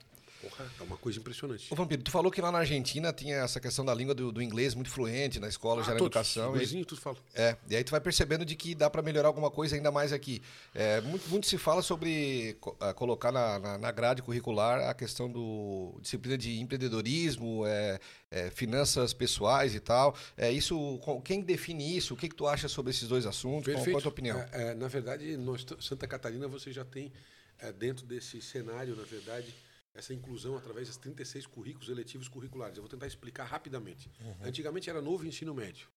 Porra, 0.43 0.69
é 0.81 0.83
uma 0.83 0.97
coisa 0.97 1.21
impressionante. 1.21 1.69
Ô, 1.71 1.77
Vampiro, 1.77 2.03
tu 2.03 2.11
falou 2.11 2.29
que 2.29 2.41
lá 2.41 2.51
na 2.51 2.59
Argentina 2.59 3.13
tinha 3.13 3.37
essa 3.37 3.61
questão 3.61 3.85
da 3.85 3.95
língua 3.95 4.13
do, 4.13 4.33
do 4.33 4.43
inglês 4.43 4.75
muito 4.75 4.91
fluente 4.91 5.39
na 5.39 5.47
escola, 5.47 5.83
ah, 5.83 5.85
já 5.85 5.93
na 5.93 5.99
todos, 5.99 6.17
educação. 6.17 6.61
E, 6.61 6.85
tudo 6.85 7.01
fala. 7.01 7.17
É, 7.33 7.57
e 7.71 7.77
aí 7.77 7.85
tu 7.85 7.93
vai 7.93 8.01
percebendo 8.01 8.45
de 8.45 8.57
que 8.57 8.75
dá 8.75 8.91
para 8.91 9.03
melhorar 9.03 9.29
alguma 9.29 9.53
coisa 9.53 9.77
ainda 9.77 9.93
mais 9.93 10.13
aqui. 10.13 10.43
É, 10.75 11.01
muito, 11.03 11.29
muito 11.29 11.47
se 11.47 11.57
fala 11.57 11.81
sobre 11.81 12.57
uh, 12.61 12.93
colocar 12.95 13.31
na, 13.31 13.59
na, 13.61 13.79
na, 13.79 13.93
grade 13.93 14.21
curricular 14.21 14.91
a 14.91 14.95
questão 14.95 15.31
do 15.31 15.97
disciplina 16.01 16.37
de 16.37 16.59
empreendedorismo, 16.59 17.65
é, 17.65 18.01
é, 18.29 18.51
finanças 18.51 19.15
pessoais 19.15 19.77
e 19.77 19.81
tal. 19.81 20.17
É, 20.37 20.51
isso, 20.51 20.99
quem 21.25 21.41
define 21.41 21.97
isso? 21.97 22.15
O 22.15 22.17
que, 22.17 22.29
que 22.29 22.35
tu 22.35 22.49
acha 22.49 22.67
sobre 22.67 22.91
esses 22.91 23.07
dois 23.07 23.27
assuntos? 23.27 23.67
Perfeito. 23.67 23.85
Qual, 23.85 23.93
qual 23.93 23.99
a 23.99 24.03
tua 24.03 24.11
opinião? 24.11 24.41
É, 24.53 24.71
é, 24.71 24.75
na 24.75 24.89
verdade, 24.89 25.37
nós, 25.37 25.65
Santa 25.79 26.09
Catarina, 26.09 26.49
você 26.49 26.73
já 26.73 26.85
tem 26.85 27.13
é, 27.61 27.71
dentro 27.71 28.05
desse 28.05 28.43
cenário, 28.43 28.97
na 28.97 29.05
verdade 29.05 29.55
essa 29.95 30.15
inclusão 30.15 30.57
através 30.57 30.89
das 30.89 30.97
36 30.97 31.47
currículos 31.47 31.89
eletivos 31.89 32.29
curriculares. 32.29 32.77
Eu 32.77 32.83
vou 32.83 32.91
tentar 32.91 33.07
explicar 33.07 33.45
rapidamente. 33.45 34.11
Uhum. 34.21 34.37
Antigamente 34.43 34.89
era 34.89 35.01
novo 35.01 35.27
ensino 35.27 35.55
médio. 35.55 35.89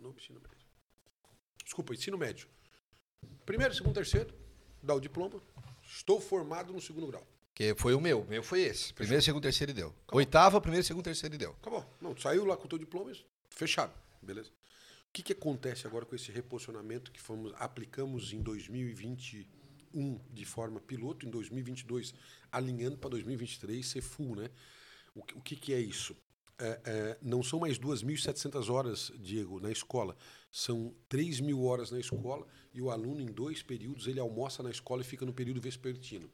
Novo 0.00 0.18
ensino 0.18 0.40
médio. 0.40 0.66
Desculpa, 1.64 1.94
ensino 1.94 2.18
médio. 2.18 2.48
Primeiro, 3.46 3.74
segundo, 3.74 3.94
terceiro, 3.94 4.34
dá 4.82 4.94
o 4.94 5.00
diploma. 5.00 5.40
Estou 5.82 6.20
formado 6.20 6.72
no 6.72 6.80
segundo 6.80 7.06
grau. 7.06 7.26
Que 7.54 7.74
foi 7.76 7.94
o 7.94 8.00
meu. 8.00 8.22
O 8.22 8.26
meu 8.26 8.42
foi 8.42 8.62
esse. 8.62 8.92
Primeiro, 8.92 9.22
segundo, 9.22 9.42
terceiro 9.42 9.70
e 9.70 9.74
deu. 9.74 9.88
Acabou. 9.88 10.18
Oitava, 10.18 10.60
primeiro, 10.60 10.84
segundo, 10.84 11.04
terceiro 11.04 11.34
e 11.34 11.38
deu. 11.38 11.52
Acabou. 11.52 11.86
Não, 12.00 12.16
saiu 12.16 12.44
lá 12.44 12.56
com 12.56 12.64
o 12.64 12.68
teu 12.68 12.78
diploma, 12.78 13.12
fechado. 13.48 13.92
Beleza? 14.20 14.50
O 15.08 15.12
que, 15.12 15.22
que 15.22 15.32
acontece 15.32 15.86
agora 15.86 16.04
com 16.04 16.16
esse 16.16 16.32
reposicionamento 16.32 17.12
que 17.12 17.20
fomos, 17.20 17.52
aplicamos 17.56 18.32
em 18.32 18.42
2020 18.42 19.48
2021 19.94 20.20
de 20.32 20.44
forma 20.44 20.80
piloto, 20.80 21.26
em 21.26 21.30
2022 21.30 22.14
alinhando 22.50 22.98
para 22.98 23.10
2023 23.10 23.86
ser 23.86 24.00
full, 24.00 24.36
né? 24.36 24.50
O, 25.14 25.20
o 25.20 25.40
que, 25.40 25.56
que 25.56 25.72
é 25.72 25.80
isso? 25.80 26.16
É, 26.58 26.80
é, 26.84 27.18
não 27.20 27.42
são 27.42 27.58
mais 27.58 27.78
2.700 27.78 28.70
horas, 28.70 29.12
Diego, 29.18 29.60
na 29.60 29.70
escola. 29.70 30.16
São 30.50 30.94
3 31.08 31.40
mil 31.40 31.64
horas 31.64 31.90
na 31.90 31.98
escola 31.98 32.46
e 32.72 32.80
o 32.80 32.90
aluno, 32.90 33.20
em 33.20 33.26
dois 33.26 33.62
períodos, 33.62 34.06
ele 34.06 34.20
almoça 34.20 34.62
na 34.62 34.70
escola 34.70 35.02
e 35.02 35.04
fica 35.04 35.26
no 35.26 35.32
período 35.32 35.60
vespertino. 35.60 36.30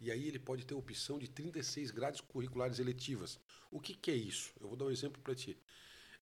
E 0.00 0.10
aí 0.10 0.28
ele 0.28 0.38
pode 0.38 0.66
ter 0.66 0.74
a 0.74 0.76
opção 0.76 1.18
de 1.18 1.28
36 1.28 1.90
grades 1.90 2.20
curriculares 2.20 2.78
eletivas. 2.78 3.38
O 3.70 3.80
que, 3.80 3.94
que 3.94 4.10
é 4.10 4.14
isso? 4.14 4.52
Eu 4.60 4.68
vou 4.68 4.76
dar 4.76 4.86
um 4.86 4.90
exemplo 4.90 5.20
para 5.22 5.34
ti. 5.34 5.56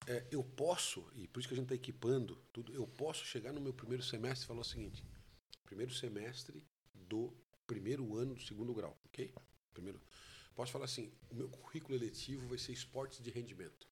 É, 0.07 0.25
eu 0.31 0.43
posso, 0.43 1.05
e 1.15 1.27
por 1.29 1.41
isso 1.41 1.49
que 1.49 1.55
a 1.55 1.57
gente 1.57 1.67
está 1.67 1.75
equipando 1.75 2.37
tudo, 2.53 2.73
eu 2.73 2.87
posso 2.87 3.25
chegar 3.25 3.53
no 3.53 3.61
meu 3.61 3.73
primeiro 3.73 4.03
semestre 4.03 4.45
e 4.45 4.49
falar 4.49 4.61
o 4.61 4.65
seguinte: 4.65 5.05
primeiro 5.65 5.95
semestre, 5.95 6.65
do 7.13 7.31
primeiro 7.67 8.17
ano 8.17 8.35
do 8.35 8.41
segundo 8.41 8.73
grau, 8.73 8.99
ok? 9.05 9.31
Primeiro. 9.75 10.01
Posso 10.55 10.73
falar 10.73 10.87
assim, 10.87 11.13
o 11.31 11.35
meu 11.35 11.49
currículo 11.49 11.95
eletivo 11.95 12.49
vai 12.49 12.59
ser 12.59 12.73
esportes 12.73 13.23
de 13.23 13.31
rendimento. 13.31 13.87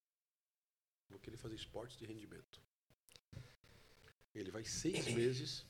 Vou 1.11 1.19
querer 1.19 1.37
fazer 1.37 1.55
esportes 1.55 1.99
de 1.99 2.07
rendimento. 2.07 2.63
Ele 4.35 4.51
vai 4.51 4.65
seis 4.65 5.07
meses 5.13 5.67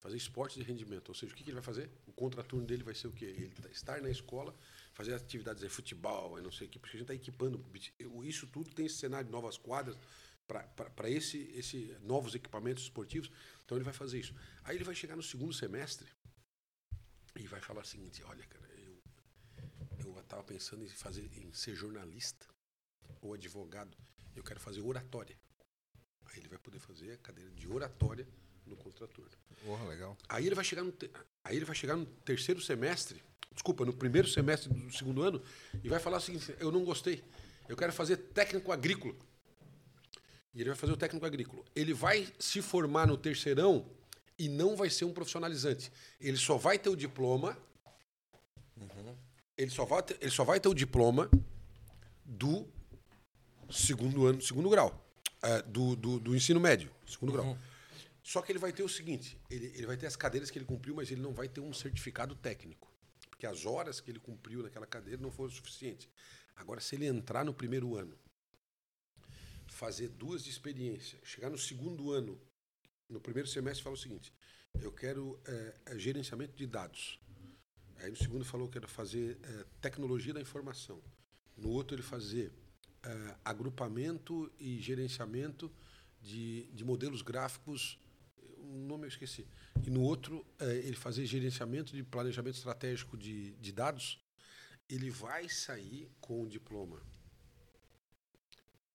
fazer 0.00 0.16
esportes 0.16 0.56
de 0.58 0.62
rendimento. 0.62 1.08
Ou 1.08 1.14
seja, 1.14 1.32
o 1.32 1.36
que, 1.36 1.42
que 1.42 1.50
ele 1.50 1.60
vai 1.60 1.62
fazer? 1.62 1.90
O 2.06 2.12
contraturno 2.12 2.66
dele 2.66 2.84
vai 2.84 2.94
ser 2.94 3.08
o 3.08 3.12
quê? 3.12 3.26
Ele 3.26 3.54
tá, 3.54 3.68
estar 3.68 4.00
na 4.00 4.10
escola, 4.10 4.54
fazer 4.94 5.12
atividades 5.14 5.62
de 5.62 5.68
futebol, 5.68 6.40
não 6.40 6.52
sei 6.52 6.66
o 6.68 6.70
quê, 6.70 6.78
porque 6.78 6.96
a 6.96 6.98
gente 7.00 7.10
está 7.10 7.14
equipando. 7.14 7.64
Isso 8.22 8.46
tudo 8.46 8.70
tem 8.70 8.86
esse 8.86 8.96
cenário 8.96 9.26
de 9.26 9.32
novas 9.32 9.56
quadras 9.56 9.96
para 10.46 11.08
esse, 11.08 11.38
esse 11.54 11.96
novos 12.02 12.34
equipamentos 12.34 12.84
esportivos. 12.84 13.30
Então 13.64 13.76
ele 13.76 13.84
vai 13.84 13.94
fazer 13.94 14.20
isso. 14.20 14.34
Aí 14.64 14.76
ele 14.76 14.84
vai 14.84 14.94
chegar 14.94 15.16
no 15.16 15.22
segundo 15.22 15.52
semestre 15.52 16.08
e 17.40 17.46
vai 17.46 17.60
falar 17.60 17.80
o 17.80 17.86
seguinte: 17.86 18.22
olha, 18.24 18.44
cara, 18.46 18.68
eu 18.78 19.02
eu 19.98 20.18
estava 20.20 20.42
pensando 20.42 20.84
em 20.84 20.88
fazer 20.88 21.28
em 21.36 21.52
ser 21.52 21.74
jornalista 21.74 22.46
ou 23.20 23.34
advogado. 23.34 23.96
Eu 24.34 24.44
quero 24.44 24.60
fazer 24.60 24.80
oratória. 24.80 25.36
Aí 26.26 26.38
ele 26.38 26.48
vai 26.48 26.58
poder 26.58 26.78
fazer 26.78 27.12
a 27.12 27.16
cadeira 27.18 27.50
de 27.50 27.68
oratória 27.68 28.26
no 28.64 28.76
contraturno. 28.76 29.30
Porra, 29.64 29.84
legal. 29.86 30.16
Aí 30.28 30.46
ele 30.46 30.54
vai 30.54 30.64
chegar 30.64 30.84
no 30.84 30.92
te... 30.92 31.10
aí 31.44 31.56
ele 31.56 31.64
vai 31.64 31.74
chegar 31.74 31.96
no 31.96 32.06
terceiro 32.06 32.60
semestre, 32.60 33.22
desculpa, 33.52 33.84
no 33.84 33.92
primeiro 33.92 34.28
semestre 34.28 34.72
do 34.72 34.92
segundo 34.92 35.22
ano 35.22 35.42
e 35.82 35.88
vai 35.88 35.98
falar 35.98 36.18
o 36.18 36.20
seguinte: 36.20 36.54
eu 36.58 36.70
não 36.70 36.84
gostei. 36.84 37.24
Eu 37.68 37.76
quero 37.76 37.92
fazer 37.92 38.16
técnico 38.16 38.72
agrícola. 38.72 39.14
E 40.52 40.60
ele 40.60 40.70
vai 40.70 40.78
fazer 40.78 40.92
o 40.92 40.96
técnico 40.96 41.24
agrícola. 41.24 41.64
Ele 41.74 41.94
vai 41.94 42.32
se 42.38 42.60
formar 42.60 43.06
no 43.06 43.16
terceirão 43.16 43.88
e 44.40 44.48
não 44.48 44.74
vai 44.74 44.88
ser 44.88 45.04
um 45.04 45.12
profissionalizante. 45.12 45.92
Ele 46.18 46.38
só 46.38 46.56
vai 46.56 46.78
ter 46.78 46.88
o 46.88 46.96
diploma. 46.96 47.58
Uhum. 48.74 49.14
Ele, 49.54 49.70
só 49.70 49.84
vai 49.84 50.02
ter, 50.02 50.16
ele 50.18 50.30
só 50.30 50.44
vai 50.44 50.58
ter 50.58 50.66
o 50.70 50.72
diploma 50.72 51.30
do 52.24 52.66
segundo 53.70 54.26
ano, 54.26 54.40
segundo 54.40 54.70
grau. 54.70 54.98
Uh, 55.42 55.68
do, 55.68 55.96
do, 55.96 56.18
do, 56.18 56.34
ensino 56.34 56.58
médio, 56.58 56.90
segundo 57.06 57.36
uhum. 57.36 57.52
grau. 57.52 57.58
Só 58.22 58.40
que 58.40 58.50
ele 58.50 58.58
vai 58.58 58.72
ter 58.72 58.82
o 58.82 58.88
seguinte: 58.88 59.38
ele, 59.50 59.66
ele 59.74 59.86
vai 59.86 59.98
ter 59.98 60.06
as 60.06 60.16
cadeiras 60.16 60.50
que 60.50 60.56
ele 60.56 60.64
cumpriu, 60.64 60.94
mas 60.94 61.10
ele 61.10 61.20
não 61.20 61.34
vai 61.34 61.46
ter 61.46 61.60
um 61.60 61.72
certificado 61.74 62.34
técnico. 62.34 62.90
Porque 63.28 63.46
as 63.46 63.66
horas 63.66 64.00
que 64.00 64.10
ele 64.10 64.20
cumpriu 64.20 64.62
naquela 64.62 64.86
cadeira 64.86 65.20
não 65.20 65.30
foram 65.30 65.50
suficientes. 65.50 66.08
Agora, 66.56 66.80
se 66.80 66.94
ele 66.94 67.06
entrar 67.06 67.44
no 67.44 67.52
primeiro 67.52 67.94
ano, 67.94 68.18
fazer 69.66 70.08
duas 70.08 70.42
de 70.42 70.48
experiência, 70.48 71.18
chegar 71.22 71.50
no 71.50 71.58
segundo 71.58 72.10
ano 72.10 72.40
no 73.10 73.20
primeiro 73.20 73.48
semestre 73.48 73.82
fala 73.82 73.94
o 73.94 73.98
seguinte: 73.98 74.32
eu 74.80 74.92
quero 74.92 75.38
é, 75.44 75.98
gerenciamento 75.98 76.56
de 76.56 76.66
dados. 76.66 77.20
Aí 77.96 78.10
no 78.10 78.16
segundo 78.16 78.44
falou 78.44 78.68
que 78.68 78.78
era 78.78 78.88
fazer 78.88 79.38
eh, 79.42 79.66
tecnologia 79.78 80.32
da 80.32 80.40
informação. 80.40 81.02
No 81.54 81.68
outro 81.68 81.94
ele 81.94 82.02
fazer 82.02 82.50
eh, 83.02 83.36
agrupamento 83.44 84.50
e 84.58 84.80
gerenciamento 84.80 85.70
de, 86.18 86.64
de 86.72 86.82
modelos 86.82 87.20
gráficos. 87.20 87.98
O 88.56 88.86
nome 88.86 89.04
eu 89.04 89.08
esqueci. 89.08 89.46
E 89.86 89.90
no 89.90 90.00
outro 90.00 90.46
ele 90.58 90.96
fazer 90.96 91.26
gerenciamento 91.26 91.94
de 91.94 92.02
planejamento 92.02 92.56
estratégico 92.56 93.18
de, 93.18 93.52
de 93.56 93.70
dados. 93.70 94.18
Ele 94.88 95.10
vai 95.10 95.46
sair 95.50 96.10
com 96.22 96.42
o 96.42 96.48
diploma 96.48 97.02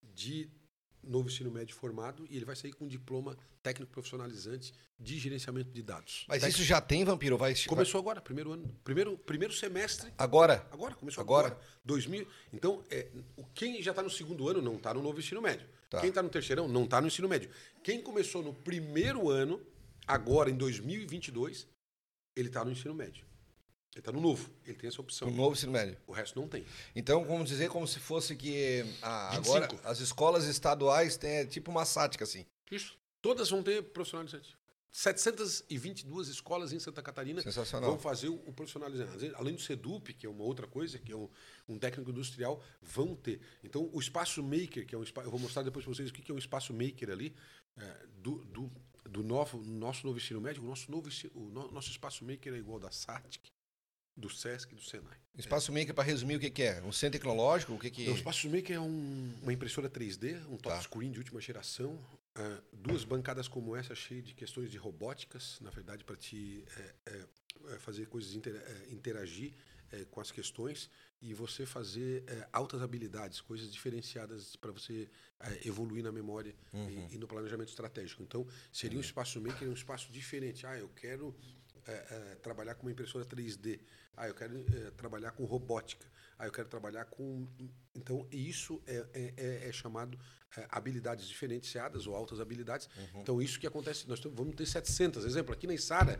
de 0.02 0.50
novo 1.08 1.30
ensino 1.30 1.52
médio 1.52 1.76
formado 1.76 2.26
e 2.30 2.36
ele 2.36 2.46
vai 2.46 2.56
sair 2.56 2.74
com 2.74 2.86
um 2.86 2.88
diploma 2.88 3.38
técnico 3.62 3.92
profissionalizante 3.92 4.74
de 5.00 5.18
gerenciamento 5.18 5.72
de 5.72 5.82
dados. 5.82 6.26
Mas 6.28 6.42
Técnico- 6.42 6.60
isso 6.62 6.68
já 6.68 6.80
tem, 6.82 7.04
Vampiro? 7.04 7.38
Vai... 7.38 7.54
começou 7.68 8.00
agora, 8.00 8.22
primeiro 8.22 8.52
ano, 8.54 8.68
primeiro 8.84 9.18
primeiro 9.18 9.54
semestre. 9.54 10.12
Agora? 10.18 10.68
Agora 10.72 10.96
começou 10.96 11.22
Agora? 11.22 11.48
agora. 11.48 11.62
2000. 11.84 12.28
Então, 12.54 12.84
é, 12.90 13.08
quem 13.54 13.82
já 13.82 13.92
está 13.92 14.02
no 14.04 14.10
segundo 14.10 14.48
ano 14.50 14.62
não 14.62 14.76
está 14.76 14.94
no 14.94 15.02
novo 15.02 15.20
ensino 15.20 15.42
médio. 15.42 15.68
Tá. 15.90 16.00
Quem 16.02 16.10
está 16.10 16.22
no 16.22 16.30
terceirão 16.30 16.68
não 16.68 16.84
está 16.86 17.00
no 17.02 17.08
ensino 17.08 17.28
médio. 17.30 17.50
Quem 17.84 18.02
começou 18.02 18.42
no 18.44 18.54
primeiro 18.54 19.30
ano, 19.30 19.62
agora 20.08 20.50
em 20.50 20.56
2022, 20.56 21.68
ele 22.36 22.48
está 22.50 22.64
no 22.66 22.72
ensino 22.72 22.94
médio. 22.94 23.26
Ele 23.96 24.02
está 24.02 24.12
no 24.12 24.20
novo. 24.20 24.50
Ele 24.66 24.76
tem 24.78 24.90
essa 24.90 25.00
opção. 25.02 25.30
O 25.30 25.32
novo 25.32 25.54
ensino 25.56 25.72
médio. 25.72 25.98
O 26.06 26.12
resto 26.12 26.38
não 26.40 26.50
tem. 26.50 26.66
Então, 26.94 27.24
vamos 27.24 27.48
dizer 27.48 27.70
como 27.70 27.88
se 27.88 27.98
fosse 27.98 28.36
que 28.36 28.84
ah, 29.02 29.32
25. 29.38 29.56
agora 29.56 29.80
as 29.86 30.02
escolas 30.02 30.46
estaduais 30.46 31.16
têm 31.16 31.32
é, 31.38 31.46
tipo 31.46 31.72
uma 31.72 31.86
sática, 31.86 32.26
assim. 32.26 32.46
Isso. 32.70 32.98
Todas 33.22 33.50
vão 33.50 33.64
ter 33.64 33.82
profissionalizante. 33.82 34.54
722 34.92 36.28
escolas 36.30 36.72
em 36.74 36.80
Santa 36.80 37.02
Catarina 37.02 37.42
vão 37.92 38.00
fazer 38.00 38.30
o 38.30 38.38
profissionalizante. 38.54 39.32
Além 39.36 39.56
do 39.56 39.62
SEDUP, 39.62 40.14
que 40.14 40.26
é 40.26 40.30
uma 40.30 40.44
outra 40.44 40.68
coisa, 40.68 40.98
que 41.00 41.12
é 41.12 41.16
um, 41.16 41.30
um 41.68 41.78
técnico 41.80 42.12
industrial, 42.12 42.62
vão 42.82 43.16
ter. 43.16 43.40
Então, 43.64 43.90
o 43.94 44.00
espaço 44.00 44.42
maker, 44.44 44.86
que 44.86 44.96
é 44.96 44.98
um 44.98 45.04
espaço. 45.04 45.28
Eu 45.28 45.32
vou 45.32 45.40
mostrar 45.40 45.64
depois 45.64 45.84
para 45.86 45.94
vocês 45.94 46.10
o 46.10 46.14
que 46.14 46.32
é 46.32 46.36
um 46.36 46.38
espaço 46.38 46.74
maker 46.74 47.10
ali, 47.12 47.36
é, 47.78 48.06
do, 48.18 48.44
do, 48.46 48.72
do 49.10 49.24
novo, 49.24 49.58
nosso 49.66 50.06
novo 50.06 50.18
ensino 50.18 50.40
médio. 50.40 50.64
O 50.64 50.66
nosso, 50.66 50.90
novo, 50.90 51.10
o 51.34 51.40
no- 51.50 51.72
nosso 51.72 51.90
espaço 51.90 52.24
maker 52.26 52.54
é 52.54 52.58
igual 52.58 52.80
da 52.80 52.90
SATIC, 52.92 53.52
do 54.16 54.30
SESC 54.30 54.72
e 54.72 54.76
do 54.76 54.82
SENAI. 54.82 55.18
Espaço 55.38 55.72
Maker, 55.74 55.94
para 55.94 56.04
resumir, 56.06 56.38
o 56.38 56.40
que, 56.40 56.50
que 56.50 56.64
é? 56.64 56.82
Um 56.82 56.92
centro 56.92 57.20
tecnológico? 57.20 57.74
O 57.74 57.80
que 57.80 57.90
que... 57.92 58.10
O 58.10 58.16
Espaço 58.16 58.50
Maker 58.50 58.76
é 58.78 58.80
um- 58.80 59.34
uma 59.42 59.52
impressora 59.52 59.90
3D, 59.90 60.36
um 60.48 60.58
Tá. 60.58 60.72
touchscreen 60.72 61.12
de 61.12 61.20
última 61.20 61.42
geração, 61.42 62.00
ah, 62.36 62.62
duas 62.72 63.04
bancadas 63.04 63.48
como 63.48 63.76
essa, 63.76 63.94
cheias 63.94 64.24
de 64.26 64.34
questões 64.34 64.72
de 64.72 64.78
robóticas, 64.78 65.60
na 65.60 65.70
verdade, 65.70 66.04
para 66.06 66.16
te 66.16 66.64
eh, 66.78 66.96
eh, 67.08 67.26
eh, 67.72 67.80
fazer 67.80 68.08
coisas, 68.08 68.34
intera- 68.34 68.58
eh, 68.66 68.88
interagir 68.94 69.54
eh, 69.92 70.06
com 70.10 70.20
as 70.22 70.32
questões 70.32 70.90
e 71.22 71.34
você 71.34 71.66
fazer 71.66 72.24
eh, 72.28 72.48
altas 72.54 72.82
habilidades, 72.82 73.42
coisas 73.42 73.72
diferenciadas 73.72 74.56
para 74.56 74.72
você 74.72 75.10
eh, 75.42 75.62
evoluir 75.68 76.04
na 76.04 76.12
memória 76.14 76.56
Uhum. 76.74 77.08
e, 77.12 77.16
e 77.16 77.18
no 77.18 77.28
planejamento 77.28 77.70
estratégico. 77.70 78.24
Então, 78.24 78.48
seria 78.72 78.98
um 78.98 79.02
espaço 79.02 79.40
maker, 79.42 79.68
um 79.70 79.74
espaço 79.74 80.10
diferente. 80.12 80.66
Ah, 80.66 80.78
eu 80.78 80.88
quero 80.90 81.36
eh, 81.88 82.06
eh, 82.10 82.36
trabalhar 82.42 82.76
com 82.76 82.84
uma 82.88 82.92
impressora 82.92 83.26
3D. 83.26 83.80
Ah, 84.16 84.28
eu 84.28 84.34
quero 84.34 84.58
eh, 84.76 84.92
trabalhar 84.92 85.32
com 85.32 85.46
robótica. 85.46 86.06
Ah, 86.38 86.46
eu 86.48 86.52
quero 86.52 86.68
trabalhar 86.68 87.06
com. 87.06 87.48
Então, 87.94 88.28
isso 88.32 88.82
é, 88.86 89.06
é- 89.14 89.34
é- 89.38 89.70
é 89.70 89.72
chamado 89.72 90.18
habilidades 90.70 91.28
diferenciadas 91.28 92.08
ou 92.08 92.16
altas 92.16 92.40
habilidades. 92.40 92.88
Então, 93.22 93.42
isso 93.42 93.60
que 93.60 93.68
acontece. 93.68 94.08
Nós 94.08 94.20
vamos 94.22 94.56
ter 94.56 94.66
700. 94.66 95.26
Exemplo, 95.26 95.54
aqui 95.54 95.68
na 95.68 95.74
Isara, 95.74 96.20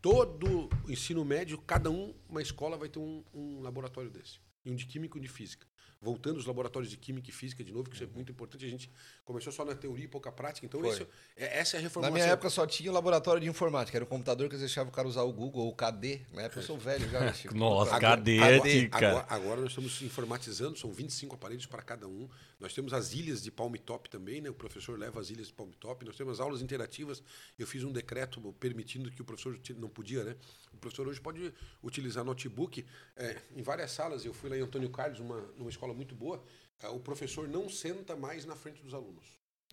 todo 0.00 0.68
o 0.86 0.90
ensino 0.90 1.24
médio, 1.24 1.58
cada 1.62 1.90
um, 1.90 2.14
uma 2.28 2.42
escola 2.42 2.76
vai 2.76 2.88
ter 2.88 2.98
um, 2.98 3.24
um 3.32 3.60
laboratório 3.60 4.10
desse. 4.10 4.38
Um 4.64 4.74
de 4.74 4.86
química 4.86 5.16
e 5.16 5.20
um 5.20 5.22
de 5.22 5.28
física. 5.28 5.66
Voltando 6.04 6.36
aos 6.36 6.44
laboratórios 6.44 6.90
de 6.90 6.96
química 6.98 7.30
e 7.30 7.32
física 7.32 7.64
de 7.64 7.72
novo, 7.72 7.88
que 7.88 7.96
isso 7.96 8.04
é 8.04 8.06
muito 8.06 8.30
importante. 8.30 8.64
A 8.64 8.68
gente 8.68 8.90
começou 9.24 9.50
só 9.52 9.64
na 9.64 9.74
teoria 9.74 10.04
e 10.04 10.08
pouca 10.08 10.30
prática. 10.30 10.66
Então, 10.66 10.84
esse 10.84 11.06
é- 11.36 11.58
essa 11.60 11.76
é 11.76 11.78
a 11.78 11.80
Na 11.80 11.88
reformulação. 11.88 12.12
minha 12.14 12.26
época 12.32 12.50
só 12.50 12.66
tinha 12.66 12.90
o 12.90 12.94
laboratório 12.94 13.40
de 13.40 13.48
informática, 13.48 13.96
era 13.96 14.04
o 14.04 14.06
computador 14.06 14.48
que 14.48 14.54
eles 14.54 14.60
deixavam 14.60 14.90
o 14.90 14.94
cara 14.94 15.08
usar 15.08 15.22
o 15.22 15.32
Google 15.32 15.62
ou 15.64 15.70
o 15.70 15.74
KD. 15.74 16.20
Na 16.32 16.42
época 16.42 16.60
eu 16.60 16.64
sou 16.64 16.76
velho 16.78 17.08
já. 17.08 17.32
Chico. 17.32 17.54
Nossa, 17.54 17.96
Agora- 17.96 18.16
cadética. 18.18 18.96
Agora, 19.08 19.26
agora 19.30 19.60
nós 19.62 19.70
estamos 19.70 20.02
informatizando, 20.02 20.76
são 20.78 20.92
25 20.92 21.34
aparelhos 21.34 21.64
para 21.64 21.80
cada 21.82 22.06
um. 22.06 22.28
Nós 22.60 22.72
temos 22.74 22.92
as 22.92 23.12
ilhas 23.14 23.42
de 23.42 23.50
Palm 23.50 23.74
Top 23.74 24.08
também, 24.10 24.40
né? 24.40 24.50
O 24.50 24.54
professor 24.54 24.98
leva 24.98 25.20
as 25.20 25.30
ilhas 25.30 25.46
de 25.48 25.52
Palm 25.52 25.70
Top. 25.80 26.04
Nós 26.04 26.16
temos 26.16 26.40
aulas 26.40 26.60
interativas. 26.62 27.22
Eu 27.58 27.66
fiz 27.66 27.82
um 27.84 27.92
decreto 27.92 28.40
permitindo 28.60 29.10
que 29.10 29.22
o 29.22 29.24
professor 29.24 29.58
não 29.76 29.88
podia, 29.88 30.22
né? 30.24 30.36
O 30.72 30.76
professor 30.76 31.06
hoje 31.08 31.20
pode 31.20 31.52
utilizar 31.82 32.24
notebook 32.24 32.84
é, 33.16 33.36
em 33.56 33.62
várias 33.62 33.90
salas. 33.92 34.24
Eu 34.24 34.34
fui 34.34 34.50
lá 34.50 34.56
em 34.56 34.60
Antônio 34.60 34.90
Carlos, 34.90 35.20
uma, 35.20 35.40
numa 35.56 35.70
escola 35.70 35.93
muito 35.94 36.14
boa. 36.14 36.42
é, 36.82 36.88
O 36.88 37.00
professor 37.00 37.48
não 37.48 37.68
senta 37.68 38.14
mais 38.16 38.44
na 38.44 38.54
frente 38.56 38.82
dos 38.82 38.92
alunos. 38.94 39.24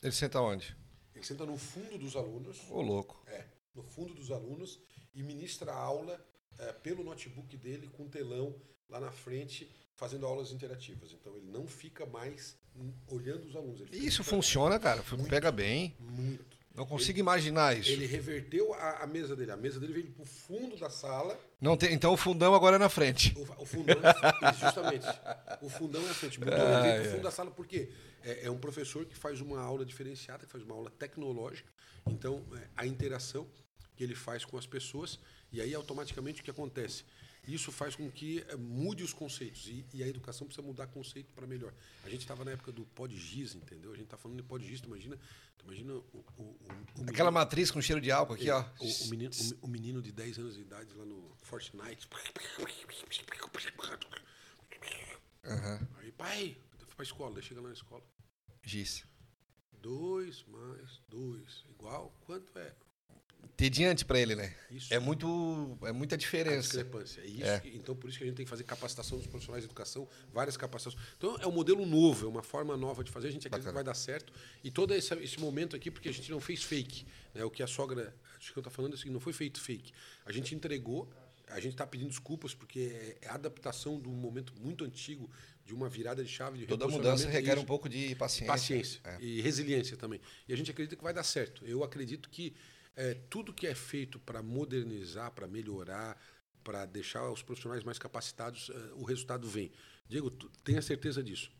Ele 0.01 0.11
senta 0.11 0.39
onde? 0.39 0.75
Ele 1.13 1.23
senta 1.23 1.45
no 1.45 1.57
fundo 1.57 1.97
dos 1.97 2.15
alunos. 2.15 2.57
Ô, 2.69 2.81
louco. 2.81 3.21
É, 3.27 3.45
no 3.75 3.83
fundo 3.83 4.13
dos 4.13 4.31
alunos 4.31 4.79
e 5.13 5.21
ministra 5.21 5.71
a 5.71 5.75
aula 5.75 6.23
é, 6.57 6.71
pelo 6.73 7.03
notebook 7.03 7.55
dele 7.57 7.87
com 7.87 8.07
telão 8.07 8.55
lá 8.89 8.99
na 8.99 9.11
frente, 9.11 9.69
fazendo 9.95 10.25
aulas 10.25 10.51
interativas. 10.51 11.11
Então 11.13 11.35
ele 11.35 11.49
não 11.51 11.67
fica 11.67 12.05
mais 12.05 12.57
olhando 13.07 13.45
os 13.47 13.55
alunos. 13.55 13.81
Ele 13.81 13.97
isso 13.97 14.23
funciona, 14.23 14.79
cara. 14.79 15.03
Pega 15.29 15.51
bem. 15.51 15.95
muito. 15.99 16.57
Não 16.73 16.85
consigo 16.85 17.19
imaginar 17.19 17.77
isso. 17.77 17.89
Ele 17.89 18.05
reverteu 18.05 18.73
a, 18.73 19.03
a 19.03 19.07
mesa 19.07 19.35
dele. 19.35 19.51
A 19.51 19.57
mesa 19.57 19.79
dele 19.79 19.91
veio 19.93 20.11
para 20.11 20.23
o 20.23 20.25
fundo 20.25 20.77
da 20.77 20.89
sala. 20.89 21.37
Não 21.61 21.77
tem, 21.77 21.93
então 21.93 22.11
o 22.11 22.17
fundão 22.17 22.55
agora 22.55 22.77
é 22.77 22.79
na 22.79 22.89
frente. 22.89 23.35
O, 23.37 23.61
o 23.61 23.65
fundão 23.67 23.95
é, 24.01 24.53
justamente. 24.53 25.07
O 25.61 25.69
fundão 25.69 26.01
é 26.07 26.09
a 26.09 26.13
frente. 26.13 26.39
Mudou, 26.39 26.55
para 26.55 27.01
o 27.01 27.05
fundo 27.05 27.21
da 27.21 27.31
sala 27.31 27.51
porque 27.51 27.89
é, 28.23 28.47
é 28.47 28.51
um 28.51 28.57
professor 28.57 29.05
que 29.05 29.15
faz 29.15 29.41
uma 29.41 29.61
aula 29.61 29.85
diferenciada, 29.85 30.43
que 30.43 30.51
faz 30.51 30.63
uma 30.63 30.73
aula 30.73 30.89
tecnológica. 30.89 31.71
Então, 32.07 32.43
é, 32.55 32.67
a 32.75 32.87
interação 32.87 33.47
que 33.95 34.03
ele 34.03 34.15
faz 34.15 34.43
com 34.43 34.57
as 34.57 34.65
pessoas, 34.65 35.19
e 35.51 35.61
aí 35.61 35.75
automaticamente 35.75 36.41
o 36.41 36.43
que 36.43 36.49
acontece? 36.49 37.03
Isso 37.47 37.71
faz 37.71 37.95
com 37.95 38.09
que 38.09 38.45
eh, 38.47 38.55
mude 38.55 39.03
os 39.03 39.13
conceitos. 39.13 39.67
E, 39.67 39.85
e 39.93 40.03
a 40.03 40.07
educação 40.07 40.45
precisa 40.45 40.65
mudar 40.65 40.87
conceito 40.87 41.33
para 41.33 41.47
melhor. 41.47 41.73
A 42.03 42.09
gente 42.09 42.21
estava 42.21 42.45
na 42.45 42.51
época 42.51 42.71
do 42.71 42.85
PodGIS, 42.85 43.55
entendeu? 43.55 43.91
A 43.91 43.95
gente 43.95 44.05
está 44.05 44.17
falando 44.17 44.37
de 44.37 44.43
PodGIS, 44.43 44.81
tu 44.81 44.87
imagina, 44.87 45.17
tu 45.57 45.65
imagina 45.65 45.93
o, 45.93 46.05
o, 46.13 46.43
o, 46.43 46.57
o 46.99 47.09
Aquela 47.09 47.31
matriz 47.31 47.71
com 47.71 47.81
cheiro 47.81 47.99
de 47.99 48.11
álcool 48.11 48.33
aqui, 48.33 48.49
ó. 48.49 48.63
o, 48.79 49.09
menino, 49.09 49.31
o, 49.61 49.67
menino 49.67 50.01
de 50.01 50.11
10 50.11 50.37
anos 50.37 50.55
de 50.55 50.61
idade 50.61 50.93
lá 50.93 51.05
no 51.05 51.31
Fortnite. 51.41 52.07
Aham. 55.43 55.87
Aí, 55.97 56.11
pai, 56.11 56.57
fui 56.77 56.95
pra 56.95 57.03
escola, 57.03 57.33
daí 57.33 57.43
chega 57.43 57.59
lá 57.59 57.67
na 57.69 57.73
escola. 57.73 58.03
Giz. 58.63 59.03
Dois 59.81 60.43
mais 60.43 61.01
dois, 61.09 61.65
igual, 61.71 62.13
quanto 62.21 62.57
é? 62.59 62.75
Tediante 63.57 64.03
pra 64.05 64.19
ele, 64.19 64.35
né? 64.35 64.55
Isso. 64.71 64.91
É 64.93 64.97
muito. 64.99 65.77
É 65.83 65.91
muita 65.91 66.15
A 66.15 66.17
diferença. 66.17 66.61
discrepância. 66.61 67.21
É 67.21 67.25
isso 67.27 67.43
É. 67.45 67.59
que- 67.59 67.69
então, 67.69 67.95
por 67.95 68.09
isso 68.09 68.17
que 68.17 68.23
a 68.23 68.27
gente 68.27 68.35
tem 68.37 68.45
que 68.45 68.49
fazer 68.49 68.63
capacitação 68.63 69.17
dos 69.17 69.27
profissionais 69.27 69.63
de 69.63 69.67
educação, 69.67 70.07
várias 70.33 70.57
capacitações. 70.57 71.03
Então, 71.17 71.37
é 71.39 71.45
um 71.45 71.51
modelo 71.51 71.85
novo, 71.85 72.25
é 72.25 72.29
uma 72.29 72.41
forma 72.41 72.75
nova 72.75 73.03
de 73.03 73.11
fazer. 73.11 73.27
A 73.27 73.31
gente 73.31 73.47
acredita 73.47 73.71
Bacana. 73.71 73.71
que 73.71 73.75
vai 73.75 73.83
dar 73.83 73.93
certo. 73.93 74.33
E 74.63 74.71
todo 74.71 74.93
esse, 74.95 75.13
esse 75.15 75.39
momento 75.39 75.75
aqui, 75.75 75.91
porque 75.91 76.09
a 76.09 76.11
gente 76.13 76.31
não 76.31 76.39
fez 76.39 76.63
fake. 76.63 77.05
Né? 77.35 77.43
O 77.43 77.51
que 77.51 77.61
a 77.61 77.67
sogra, 77.67 78.15
acho 78.39 78.51
que 78.51 78.57
eu 78.57 78.61
estou 78.61 78.71
falando 78.73 78.93
é 78.93 78.97
seguinte, 78.97 79.13
não 79.13 79.19
foi 79.19 79.33
feito 79.33 79.59
fake. 79.61 79.91
A 80.25 80.31
gente 80.31 80.55
entregou, 80.55 81.07
a 81.47 81.59
gente 81.59 81.73
está 81.73 81.85
pedindo 81.85 82.09
desculpas, 82.09 82.53
porque 82.55 83.17
é 83.21 83.27
a 83.27 83.35
adaptação 83.35 83.99
de 84.01 84.07
um 84.07 84.13
momento 84.13 84.53
muito 84.59 84.83
antigo, 84.83 85.29
de 85.65 85.73
uma 85.73 85.87
virada 85.87 86.23
de 86.23 86.29
chave, 86.31 86.57
de 86.57 86.65
Toda 86.65 86.87
mudança 86.87 87.29
requer 87.29 87.59
um 87.59 87.63
pouco 87.65 87.87
de 87.87 88.15
paciência. 88.15 88.47
paciência 88.47 89.01
É. 89.03 89.17
e 89.21 89.39
resiliência 89.41 89.95
também. 89.95 90.19
E 90.47 90.53
a 90.53 90.57
gente 90.57 90.71
acredita 90.71 90.95
que 90.95 91.03
vai 91.03 91.13
dar 91.13 91.23
certo. 91.23 91.63
Eu 91.65 91.83
acredito 91.83 92.27
que 92.29 92.53
é, 92.95 93.13
tudo 93.29 93.53
que 93.53 93.67
é 93.67 93.75
feito 93.75 94.19
para 94.19 94.41
modernizar, 94.41 95.31
para 95.31 95.47
melhorar, 95.47 96.21
para 96.63 96.85
deixar 96.85 97.29
os 97.31 97.41
profissionais 97.41 97.83
mais 97.83 97.97
capacitados, 97.97 98.69
é, 98.69 98.93
o 98.93 99.03
resultado 99.03 99.47
vem. 99.47 99.71
Diego, 100.07 100.29
tenha 100.63 100.81
certeza 100.81 101.23
disso. 101.23 101.51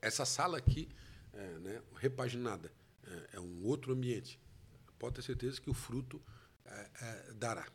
Essa 0.00 0.24
sala 0.24 0.58
aqui, 0.58 0.88
é, 1.32 1.58
né, 1.58 1.82
repaginada, 1.96 2.72
é, 3.04 3.36
é 3.36 3.40
um 3.40 3.64
outro 3.64 3.92
ambiente. 3.92 4.40
Pode 4.98 5.16
ter 5.16 5.22
certeza 5.22 5.60
que 5.60 5.68
o 5.68 5.74
fruto 5.74 6.22
é, 6.64 6.90
é, 7.00 7.32
dará. 7.34 7.66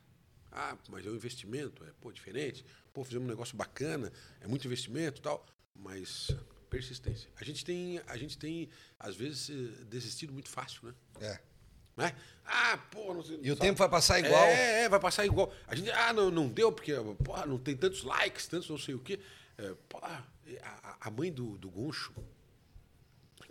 Ah, 0.50 0.76
mas 0.88 1.06
é 1.06 1.10
um 1.10 1.14
investimento, 1.14 1.84
é 1.84 1.92
pô, 2.00 2.12
diferente. 2.12 2.64
Pô, 2.92 3.04
fizemos 3.04 3.26
um 3.26 3.30
negócio 3.30 3.56
bacana, 3.56 4.12
é 4.40 4.46
muito 4.46 4.66
investimento 4.66 5.22
tal. 5.22 5.46
Mas 5.74 6.30
persistência. 6.68 7.30
A 7.36 7.44
gente 7.44 7.64
tem, 7.64 7.98
a 8.06 8.16
gente 8.16 8.38
tem 8.38 8.68
às 8.98 9.14
vezes, 9.14 9.48
desistido 9.86 10.32
muito 10.32 10.48
fácil, 10.48 10.88
né? 10.88 10.94
É. 11.20 11.51
Né? 11.96 12.14
Ah, 12.44 12.76
pô, 12.90 13.14
não 13.14 13.22
sei. 13.22 13.38
E 13.42 13.50
o 13.50 13.54
sabe? 13.54 13.60
tempo 13.60 13.78
vai 13.78 13.88
passar 13.88 14.18
igual. 14.18 14.44
É, 14.44 14.84
é, 14.84 14.88
vai 14.88 15.00
passar 15.00 15.24
igual. 15.24 15.52
A 15.66 15.74
gente, 15.74 15.90
ah, 15.90 16.12
não, 16.12 16.30
não 16.30 16.48
deu, 16.48 16.72
porque 16.72 16.92
porra, 17.24 17.46
não 17.46 17.58
tem 17.58 17.76
tantos 17.76 18.02
likes, 18.02 18.46
tantos 18.46 18.68
não 18.68 18.78
sei 18.78 18.94
o 18.94 18.98
quê. 18.98 19.20
É, 19.58 19.74
porra, 19.88 20.26
a, 20.62 21.08
a 21.08 21.10
mãe 21.10 21.30
do, 21.32 21.56
do 21.58 21.70
Goncho, 21.70 22.12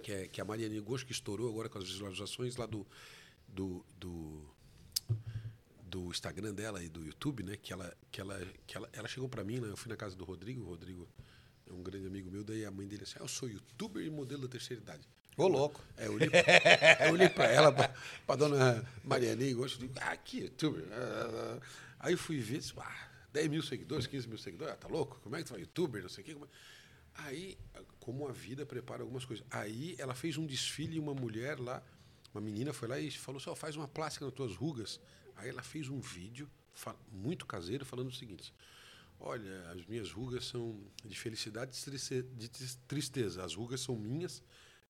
que 0.04 0.12
é, 0.12 0.27
que 0.27 0.41
é 0.41 0.43
a 0.43 0.45
Mariane 0.45 0.80
Goncho, 0.80 1.06
que 1.06 1.12
estourou 1.12 1.49
agora 1.49 1.69
com 1.69 1.77
as 1.77 1.86
visualizações 1.86 2.56
lá 2.56 2.65
do. 2.65 2.86
do, 3.47 3.86
do 3.97 4.49
do 5.91 6.10
Instagram 6.10 6.54
dela 6.54 6.82
e 6.82 6.88
do 6.88 7.06
YouTube, 7.06 7.43
né? 7.43 7.58
Que 7.58 7.73
ela, 7.73 7.93
que 8.10 8.22
ela, 8.22 8.41
que 8.66 8.78
ela, 8.78 8.89
ela 8.93 9.09
chegou 9.09 9.28
para 9.28 9.43
mim, 9.43 9.59
né? 9.59 9.68
Eu 9.68 9.76
fui 9.76 9.89
na 9.89 9.97
casa 9.97 10.16
do 10.16 10.24
Rodrigo, 10.24 10.63
o 10.63 10.70
Rodrigo 10.70 11.05
é 11.70 11.74
um 11.74 11.84
grande 11.84 12.07
amigo 12.07 12.32
meu, 12.32 12.45
daí 12.45 12.66
a 12.66 12.72
mãe 12.72 12.88
dele 12.88 13.03
assim, 13.03 13.16
ah, 13.20 13.24
eu 13.24 13.28
sou 13.28 13.49
youtuber 13.49 14.01
e 14.01 14.09
modelo 14.09 14.43
da 14.43 14.47
terceira 14.47 14.82
idade. 14.82 15.07
Ô, 15.38 15.47
louco. 15.47 15.82
É, 15.97 16.07
eu 16.07 16.13
olhei, 16.13 16.29
eu 17.07 17.13
olhei 17.13 17.29
pra 17.29 17.45
ela, 17.45 17.71
pra, 17.71 17.93
pra 18.25 18.36
dona 18.36 18.86
Mariana, 19.03 19.43
e 19.43 19.53
gosto 19.53 19.79
de, 19.79 19.91
ah, 19.99 20.15
que 20.17 20.41
youtuber. 20.41 20.84
ah, 20.91 21.57
ah. 21.59 21.59
Aí 21.99 22.13
eu 22.13 22.17
fui 22.17 22.39
ver, 22.39 22.59
disse, 22.59 22.73
ah, 22.77 23.09
10 23.32 23.47
mil 23.47 23.63
seguidores, 23.63 24.07
15 24.07 24.27
mil 24.27 24.38
seguidores, 24.38 24.73
ah, 24.73 24.77
tá 24.77 24.88
louco? 24.88 25.19
Como 25.23 25.36
é 25.36 25.39
que 25.39 25.45
tu 25.45 25.51
vai 25.51 25.61
youtuber, 25.61 26.01
não 26.01 26.09
sei 26.09 26.23
o 26.23 26.25
quê. 26.25 26.34
Como 26.34 26.45
é? 26.45 26.49
Aí, 27.15 27.57
como 27.99 28.27
a 28.27 28.32
vida 28.32 28.65
prepara 28.65 29.03
algumas 29.03 29.25
coisas. 29.25 29.45
Aí 29.51 29.95
ela 29.97 30.15
fez 30.15 30.38
um 30.38 30.45
desfile 30.45 30.95
e 30.95 30.99
uma 30.99 31.13
mulher 31.13 31.59
lá, 31.59 31.84
uma 32.34 32.41
menina 32.41 32.73
foi 32.73 32.88
lá 32.88 32.99
e 32.99 33.11
falou 33.11 33.39
só 33.39 33.55
faz 33.55 33.75
uma 33.75 33.88
plástica 33.88 34.25
nas 34.25 34.34
tuas 34.34 34.55
rugas. 34.55 34.99
Aí 35.36 35.49
ela 35.49 35.61
fez 35.61 35.89
um 35.89 35.99
vídeo 35.99 36.49
muito 37.11 37.45
caseiro 37.45 37.86
falando 37.86 38.07
o 38.09 38.13
seguinte: 38.13 38.53
Olha, 39.19 39.69
as 39.71 39.86
minhas 39.86 40.11
rugas 40.11 40.45
são 40.45 40.79
de 41.05 41.17
felicidade 41.17 41.77
e 41.88 42.21
de 42.23 42.49
tristeza. 42.88 43.43
As 43.43 43.53
rugas 43.53 43.82
são 43.82 43.95
minhas, 43.95 44.41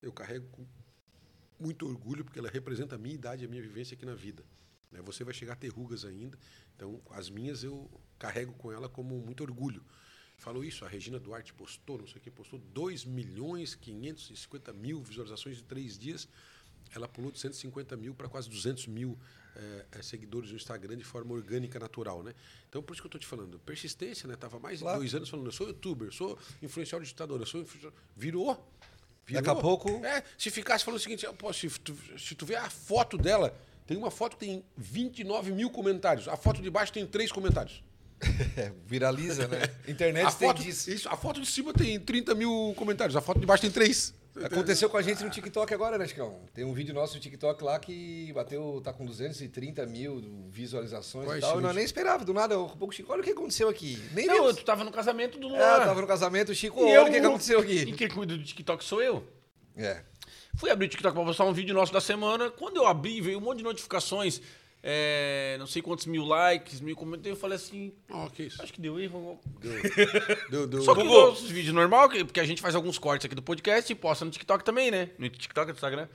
eu 0.02 0.12
carrego 0.12 0.48
com 0.48 0.66
muito 1.60 1.88
orgulho 1.88 2.24
porque 2.26 2.40
ela 2.40 2.50
representa 2.50 2.96
a 2.96 2.98
minha 2.98 3.14
idade 3.16 3.44
e 3.44 3.46
a 3.46 3.50
minha 3.50 3.62
vivência 3.62 3.94
aqui 3.96 4.06
na 4.06 4.16
vida. 4.16 4.44
né? 4.92 5.00
Você 5.04 5.24
vai 5.24 5.34
chegar 5.34 5.54
a 5.54 5.56
ter 5.56 5.68
rugas 5.70 6.04
ainda, 6.06 6.38
então 6.76 7.00
as 7.12 7.30
minhas 7.30 7.64
eu 7.64 7.90
carrego 8.18 8.54
com 8.54 8.72
ela 8.72 8.90
como 8.90 9.18
muito 9.20 9.42
orgulho. 9.44 9.84
Falou 10.38 10.64
isso, 10.64 10.84
a 10.84 10.88
Regina 10.88 11.20
Duarte 11.20 11.54
postou, 11.54 12.00
não 12.00 12.08
sei 12.08 12.18
o 12.18 12.20
que, 12.20 12.32
postou 12.32 12.58
2 12.58 13.06
milhões 13.06 13.76
550 13.76 14.74
mil 14.74 15.02
visualizações 15.04 15.60
em 15.60 15.64
três 15.64 16.00
dias. 16.00 16.28
Ela 16.96 17.08
pulou 17.08 17.32
de 17.32 17.40
150 17.40 17.96
mil 17.96 18.16
para 18.16 18.28
quase 18.28 18.50
200 18.50 18.88
mil 18.88 19.18
eh, 19.56 19.86
seguidores 20.02 20.50
no 20.50 20.56
Instagram 20.58 20.98
de 20.98 21.04
forma 21.04 21.32
orgânica, 21.34 21.80
natural, 21.80 22.24
né? 22.24 22.34
Então, 22.68 22.82
por 22.82 22.94
isso 22.94 23.02
que 23.02 23.06
eu 23.06 23.10
estou 23.10 23.22
te 23.22 23.28
falando, 23.28 23.60
persistência, 23.60 24.28
né? 24.28 24.36
Tava 24.36 24.60
mais 24.60 24.80
de 24.80 24.84
Claro. 24.84 24.98
dois 24.98 25.14
anos 25.14 25.30
falando, 25.30 25.46
eu 25.46 25.52
sou 25.52 25.68
youtuber, 25.68 26.12
sou 26.12 26.38
influenciador 26.62 27.04
digitador, 27.04 27.40
eu 27.40 27.46
sou 27.46 27.62
influenciador. 27.62 27.98
Virou. 28.18 28.68
Daqui 29.34 29.50
a 29.50 29.56
pouco- 29.56 29.90
É, 30.06 30.24
se 30.38 30.50
ficasse 30.50 30.84
falando 30.84 31.00
o 31.00 31.02
seguinte, 31.04 31.26
pô, 31.38 31.52
se, 31.54 31.68
tu, 31.70 31.96
se 32.18 32.36
tu 32.36 32.46
vê 32.46 32.56
a 32.56 32.70
foto 32.70 33.18
dela, 33.18 33.56
tem 33.88 33.98
uma 33.98 34.12
foto 34.12 34.38
que 34.38 34.46
tem 34.46 34.64
29 34.78 35.52
mil 35.52 35.70
comentários. 35.70 36.28
A 36.28 36.36
foto 36.38 36.62
de 36.62 36.70
baixo 36.70 36.92
tem 36.94 37.06
três 37.06 37.32
comentários. 37.32 37.84
É, 38.58 38.72
viraliza, 38.86 39.48
né? 39.48 39.62
Internet 39.88 40.26
A 40.28 40.32
tem 40.32 40.48
foto, 40.48 40.62
disso. 40.62 40.92
isso, 40.92 41.10
a 41.10 41.18
foto 41.18 41.42
de 41.42 41.48
cima 41.48 41.74
tem 41.74 42.00
30 42.00 42.36
mil 42.36 42.74
comentários, 42.78 43.16
a 43.16 43.22
foto 43.22 43.40
de 43.40 43.46
baixo 43.48 43.62
tem 43.62 43.72
três. 43.72 44.14
Aconteceu 44.44 44.90
com 44.90 44.96
a 44.98 45.02
gente 45.02 45.24
no 45.24 45.30
TikTok 45.30 45.74
agora, 45.74 45.98
né, 45.98 46.08
Chicão? 46.08 46.40
Tem 46.54 46.64
um 46.64 46.74
vídeo 46.74 46.94
nosso 46.94 47.16
no 47.16 47.20
TikTok 47.22 47.62
lá 47.64 47.78
que 47.80 48.32
bateu, 48.34 48.80
tá 48.84 48.94
com 48.94 49.06
230 49.06 49.86
mil 49.86 50.22
visualizações 50.50 51.26
Qual 51.26 51.36
é 51.36 51.38
e 51.38 51.42
tal. 51.42 51.50
esse 51.52 51.60
E 51.60 51.62
nós 51.62 51.76
nem 51.76 51.84
esperava, 51.84 52.24
do 52.24 52.34
nada. 52.34 52.58
O 52.58 52.70
pouco 52.78 52.94
Chico, 52.94 53.12
olha 53.12 53.22
o 53.22 53.24
que 53.24 53.32
aconteceu 53.32 53.68
aqui. 53.68 54.02
Nem 54.14 54.28
Não, 54.28 54.36
vimos. 54.36 54.56
tu 54.56 54.64
tava 54.64 54.84
no 54.86 54.92
casamento 54.92 55.38
do 55.38 55.50
Luan. 55.50 55.58
É, 55.60 55.76
eu 55.76 55.86
tava 55.86 56.00
no 56.02 56.08
casamento, 56.08 56.56
Chico, 56.56 56.80
E 56.80 56.84
olha 56.84 56.94
eu- 56.96 57.04
o 57.08 57.12
que, 57.12 57.18
aconteceu 57.18 57.60
E 57.60 57.82
aqui. 57.82 57.92
quem 57.94 58.08
cuida 58.08 58.38
do 58.38 58.44
TikTok 58.44 58.84
sou 58.84 59.02
eu. 59.04 59.28
É. 59.76 60.02
Fui 60.56 60.70
abrir 60.70 60.86
o 60.86 60.90
TikTok 60.90 61.14
pra 61.16 61.24
postar 61.26 61.46
um 61.46 61.54
vídeo 61.54 61.74
nosso 61.74 61.92
da 61.92 62.02
semana. 62.02 62.50
Quando 62.50 62.78
eu 62.78 62.86
abri, 62.86 63.20
veio 63.22 63.38
um 63.38 63.42
monte 63.42 63.60
de 63.60 63.64
notificações. 63.64 64.42
É, 64.84 65.56
não 65.60 65.68
sei 65.68 65.82
quantos 65.82 66.06
mil 66.06 66.24
likes, 66.26 66.82
mil 66.82 66.96
comentários. 66.96 67.36
Eu 67.38 67.42
falei 67.42 67.56
assim, 67.56 67.94
Ó, 68.10 68.28
que 68.30 68.44
isso. 68.44 68.62
acho 68.62 68.74
que 68.74 68.82
deu 68.82 69.00
erro. 69.00 69.40
Deu, 70.50 70.68
deu, 70.68 70.82
Só 70.82 70.96
que 70.96 71.04
Gugu. 71.04 71.32
os 71.32 71.42
vídeos 71.50 71.74
normal, 71.74 72.10
que- 72.10 72.24
porque 72.26 72.40
a 72.40 72.46
gente 72.46 72.62
faz 72.62 72.74
alguns 72.76 72.98
cortes 72.98 73.26
aqui 73.26 73.36
do 73.36 73.42
podcast 73.44 73.92
e 73.92 73.96
posta 73.96 74.26
no 74.26 74.32
TikTok 74.32 74.64
também, 74.64 74.90
né? 74.92 75.10
No 75.18 75.30
TikTok 75.30 75.66
e 75.70 75.72
no 75.72 75.76
Instagram. 75.76 76.08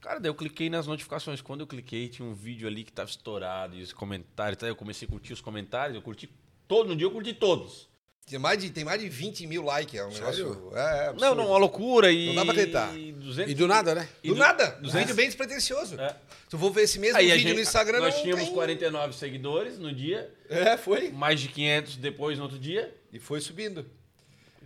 Cara, 0.00 0.20
daí 0.20 0.28
eu 0.28 0.34
cliquei 0.34 0.68
nas 0.68 0.86
notificações. 0.86 1.40
Quando 1.40 1.60
eu 1.62 1.66
cliquei, 1.66 2.08
tinha 2.08 2.28
um 2.28 2.34
vídeo 2.34 2.68
ali 2.68 2.84
que 2.84 2.92
tava 2.92 3.08
estourado 3.08 3.74
e 3.74 3.82
os 3.82 3.92
comentários. 3.92 4.58
Tá? 4.60 4.66
Eu 4.66 4.76
comecei 4.76 5.08
a 5.08 5.10
curtir 5.10 5.32
os 5.32 5.40
comentários, 5.40 5.96
eu 5.96 6.02
curti 6.02 6.28
todo, 6.68 6.88
no 6.88 6.96
dia 6.96 7.06
eu 7.06 7.10
curti 7.10 7.32
todos. 7.32 7.88
Tem 8.28 8.38
mais 8.38 8.58
de, 8.58 8.70
tem 8.70 8.84
mais 8.84 9.00
de 9.00 9.08
20 9.08 9.46
mil 9.46 9.62
likes. 9.62 9.94
É 10.00 10.04
um 10.06 10.10
Sério? 10.10 10.48
negócio. 10.54 10.76
É, 10.78 10.80
é 10.80 11.08
absurdo. 11.08 11.20
Não, 11.20 11.34
não, 11.34 11.48
uma 11.50 11.58
loucura 11.58 12.10
e. 12.10 12.26
Não 12.28 12.34
dá 12.36 12.42
pra 12.44 12.52
acreditar. 12.52 12.90
200... 12.92 13.52
E 13.52 13.54
do 13.54 13.68
nada, 13.68 13.94
né? 13.94 14.08
Do 14.24 14.34
nada. 14.34 14.76
Um 14.78 14.82
200. 14.82 15.00
vídeo 15.00 15.14
bem 15.14 15.26
despretensioso. 15.26 16.00
É. 16.00 16.16
Se 16.48 16.54
eu 16.54 16.58
vou 16.58 16.70
ver 16.72 16.82
esse 16.82 16.98
mesmo 16.98 17.18
Aí 17.18 17.26
vídeo 17.26 17.38
gente- 17.40 17.54
no 17.54 17.60
Instagram, 17.60 18.00
nós 18.00 18.14
não 18.14 18.22
tínhamos 18.22 18.44
tem... 18.46 18.54
49 18.54 19.12
seguidores 19.14 19.78
no 19.78 19.94
dia, 19.94 20.32
É, 20.48 20.76
foi. 20.78 21.10
mais 21.10 21.38
de 21.38 21.48
500 21.48 21.96
depois 21.96 22.38
no 22.38 22.44
outro 22.44 22.58
dia, 22.58 22.94
E 23.12 23.18
foi 23.18 23.40
subindo. 23.40 23.84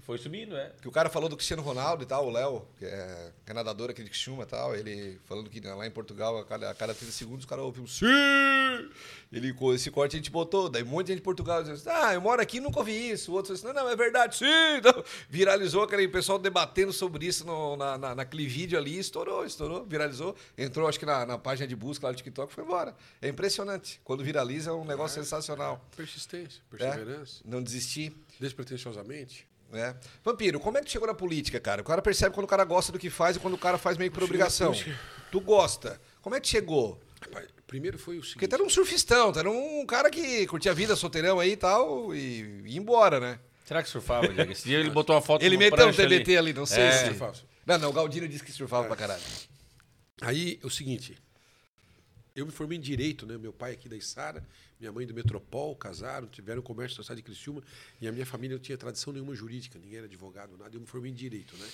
Foi 0.09 0.17
subindo, 0.17 0.57
é. 0.57 0.73
Que 0.81 0.89
o 0.89 0.91
cara 0.91 1.11
falou 1.11 1.29
do 1.29 1.37
Cristiano 1.37 1.61
Ronaldo 1.63 2.03
e 2.03 2.07
tal, 2.07 2.27
o 2.27 2.31
Léo, 2.31 2.67
que 2.79 2.87
é, 2.87 3.31
que 3.45 3.51
é 3.51 3.55
nadador 3.55 3.91
aquele 3.91 4.09
que 4.09 4.17
chuma 4.17 4.45
e 4.45 4.47
tal, 4.47 4.75
ele 4.75 5.21
falando 5.27 5.51
que 5.51 5.61
lá 5.61 5.87
em 5.87 5.91
Portugal, 5.91 6.39
a 6.39 6.47
cada, 6.47 6.71
a 6.71 6.75
cada 6.75 6.95
30 6.95 7.13
segundos, 7.13 7.45
o 7.45 7.49
cara 7.49 7.61
ouviu 7.63 7.83
um 7.83 7.87
sim! 7.87 8.07
Ele, 9.31 9.53
com 9.53 9.75
esse 9.75 9.91
corte 9.91 10.17
a 10.17 10.19
gente 10.19 10.31
botou, 10.31 10.71
daí 10.71 10.83
um 10.83 10.87
monte 10.87 11.09
de 11.09 11.13
gente 11.13 11.19
de 11.19 11.25
Portugal 11.25 11.61
dizendo 11.63 11.77
assim, 11.77 11.91
ah, 11.91 12.15
eu 12.15 12.23
moro 12.23 12.41
aqui 12.41 12.57
e 12.57 12.61
nunca 12.61 12.79
ouvi 12.79 13.11
isso. 13.11 13.31
O 13.31 13.35
outro 13.35 13.53
disse, 13.53 13.67
não, 13.67 13.75
não, 13.75 13.89
é 13.91 13.95
verdade, 13.97 14.37
sim! 14.37 14.47
Então, 14.79 15.05
viralizou 15.29 15.83
aquele 15.83 16.09
pessoal 16.09 16.39
debatendo 16.39 16.91
sobre 16.93 17.27
isso 17.27 17.45
no, 17.47 17.77
na, 17.77 17.99
na, 17.99 18.15
naquele 18.15 18.47
vídeo 18.47 18.79
ali, 18.79 18.99
estourou, 18.99 19.45
estourou, 19.45 19.85
viralizou. 19.85 20.35
Entrou, 20.57 20.89
acho 20.89 20.99
que 20.99 21.05
na, 21.05 21.27
na 21.27 21.37
página 21.37 21.67
de 21.67 21.77
busca 21.77 22.07
lá 22.07 22.13
do 22.13 22.17
TikTok 22.17 22.51
e 22.51 22.55
foi 22.55 22.65
embora. 22.65 22.97
É 23.21 23.29
impressionante. 23.29 24.01
Quando 24.05 24.25
viraliza 24.25 24.71
é 24.71 24.73
um 24.73 24.87
negócio 24.87 25.23
sensacional. 25.23 25.85
Persistência, 25.95 26.63
É? 26.73 26.77
perseverança, 26.77 27.43
Não 27.45 27.63
desistir. 27.63 28.15
despretensiosamente. 28.41 29.48
É. 29.73 29.95
Vampiro, 30.25 30.59
como 30.59 30.79
é 30.79 30.81
que 30.81 30.87
tu 30.87 30.93
chegou 30.93 31.07
na 31.07 31.15
política, 31.15 31.61
cara? 31.61 31.83
O 31.83 31.85
cara 31.85 32.01
percebe 32.01 32.35
quando 32.35 32.45
o 32.45 32.49
cara 32.49 32.65
gosta 32.65 32.91
do 32.91 32.99
que 32.99 33.11
faz 33.11 33.37
e 33.37 33.39
quando 33.39 33.55
o 33.55 33.59
cara 33.59 33.77
faz 33.77 33.97
meio 33.99 34.11
que 34.11 34.15
por 34.19 34.25
obrigação. 34.25 34.73
Tu 35.31 35.41
gosta. 35.41 36.01
Como 36.23 36.35
é 36.35 36.41
que 36.41 36.49
chegou? 36.49 36.99
Rapaz, 37.21 37.47
Primeiro 37.67 37.99
foi 37.99 38.17
o 38.17 38.23
seguinte. 38.23 38.35
Porque 38.35 38.49
tu 38.49 38.55
era 38.55 38.65
um 38.65 38.71
surfistão, 38.71 39.31
tu 39.31 39.39
era 39.39 39.51
um 39.51 39.85
cara 39.85 40.09
que 40.11 40.47
curtia 40.47 40.71
a 40.71 40.75
vida 40.75 40.97
solteirão 40.97 41.39
aí 41.39 41.53
e 41.53 41.57
tal, 41.57 42.15
e 42.15 42.63
ia 42.65 42.79
embora, 42.79 43.21
né? 43.21 43.39
Será 43.67 43.83
que 43.83 43.89
surfava, 43.91 44.27
Diego? 44.29 44.51
Esse 44.53 44.65
dia 44.65 44.79
ele 44.79 44.89
botou 44.91 45.15
uma 45.15 45.21
foto 45.21 45.45
Ele 45.45 45.57
no 45.57 45.61
meteu 45.61 45.87
um 45.87 45.93
TBT 45.93 46.39
ali, 46.39 46.55
não 46.55 46.65
sei 46.65 46.85
É. 46.85 46.93
se. 47.13 47.45
Não, 47.67 47.77
não, 47.79 47.91
o 47.91 47.93
Galdino 47.93 48.27
disse 48.27 48.43
que 48.43 48.51
surfava 48.51 48.87
pra 48.87 48.97
caralho. 48.97 49.21
Aí, 50.23 50.59
o 50.63 50.71
seguinte, 50.71 51.19
eu 52.39 52.47
me 52.47 52.53
formei 52.53 52.79
em 52.79 52.81
Direito, 52.81 53.27
né? 53.27 53.37
Meu 53.37 53.53
pai 53.53 53.73
aqui 53.73 53.89
da 53.89 53.97
Içara, 53.97 54.47
minha 54.79 54.93
mãe 54.93 55.07
do 55.07 55.15
Metropol, 55.15 55.75
casaram, 55.75 56.27
tiveram 56.27 56.63
comércio 56.63 56.99
na 56.99 57.05
cidade 57.05 57.21
de 57.21 57.25
Criciúma, 57.25 57.63
e 58.01 58.07
a 58.07 58.13
minha 58.13 58.27
família 58.27 58.57
não 58.57 58.63
tinha 58.63 58.79
tradição 58.79 59.13
nenhuma 59.13 59.35
jurídica, 59.35 59.79
ninguém 59.79 59.99
era 59.99 60.07
advogado, 60.07 60.57
nada, 60.57 60.75
eu 60.75 60.81
me 60.81 60.87
formei 60.87 61.11
em 61.11 61.15
Direito, 61.15 61.57
né? 61.57 61.69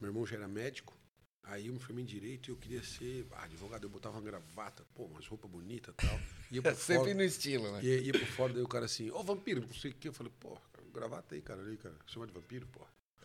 Meu 0.00 0.10
irmão 0.10 0.24
já 0.24 0.36
era 0.36 0.46
médico, 0.46 0.96
aí 1.42 1.66
eu 1.66 1.72
me 1.72 1.80
formei 1.80 2.04
em 2.04 2.06
Direito 2.06 2.48
e 2.48 2.52
eu 2.52 2.56
queria 2.56 2.82
ser 2.82 3.26
ah, 3.32 3.44
advogado, 3.44 3.84
eu 3.84 3.90
botava 3.90 4.16
uma 4.16 4.22
gravata, 4.22 4.84
pô, 4.94 5.04
umas 5.04 5.26
roupas 5.26 5.50
bonitas 5.50 5.94
e 5.94 6.06
tal, 6.06 6.20
ia 6.52 6.62
por 6.62 6.74
Sempre 6.76 7.02
fora, 7.02 7.14
no 7.14 7.22
estilo, 7.22 7.72
né? 7.72 7.80
ia, 7.82 8.00
ia 8.00 8.12
por 8.12 8.26
fora, 8.26 8.52
daí 8.52 8.62
o 8.62 8.68
cara 8.68 8.84
assim, 8.84 9.10
ô 9.10 9.22
vampiro, 9.22 9.60
não 9.60 9.74
sei 9.74 9.90
o 9.90 9.94
que, 9.94 10.08
eu 10.08 10.12
falei, 10.12 10.32
pô, 10.38 10.56
gravata 10.92 11.34
aí, 11.34 11.42
cara, 11.42 11.60
ali, 11.60 11.76
cara, 11.76 11.94
chama 12.06 12.26
de 12.26 12.32
vampiro, 12.32 12.66
pô. 12.68 12.80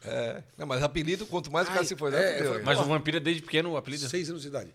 É. 0.06 0.44
Não, 0.58 0.66
mas 0.66 0.84
apelido, 0.84 1.26
quanto 1.26 1.50
mais 1.52 1.66
o 1.68 1.70
cara 1.70 1.82
Ai, 1.82 1.86
se 1.86 1.96
for, 1.96 2.14
é, 2.14 2.40
né? 2.40 2.46
falei, 2.46 2.64
Mas 2.64 2.80
o 2.80 2.84
vampiro 2.84 3.18
é 3.18 3.20
desde 3.20 3.42
pequeno 3.42 3.72
o 3.72 3.78
apelido. 3.78 4.08
Seis 4.10 4.30
anos 4.30 4.42
de 4.42 4.50
idade. 4.50 4.74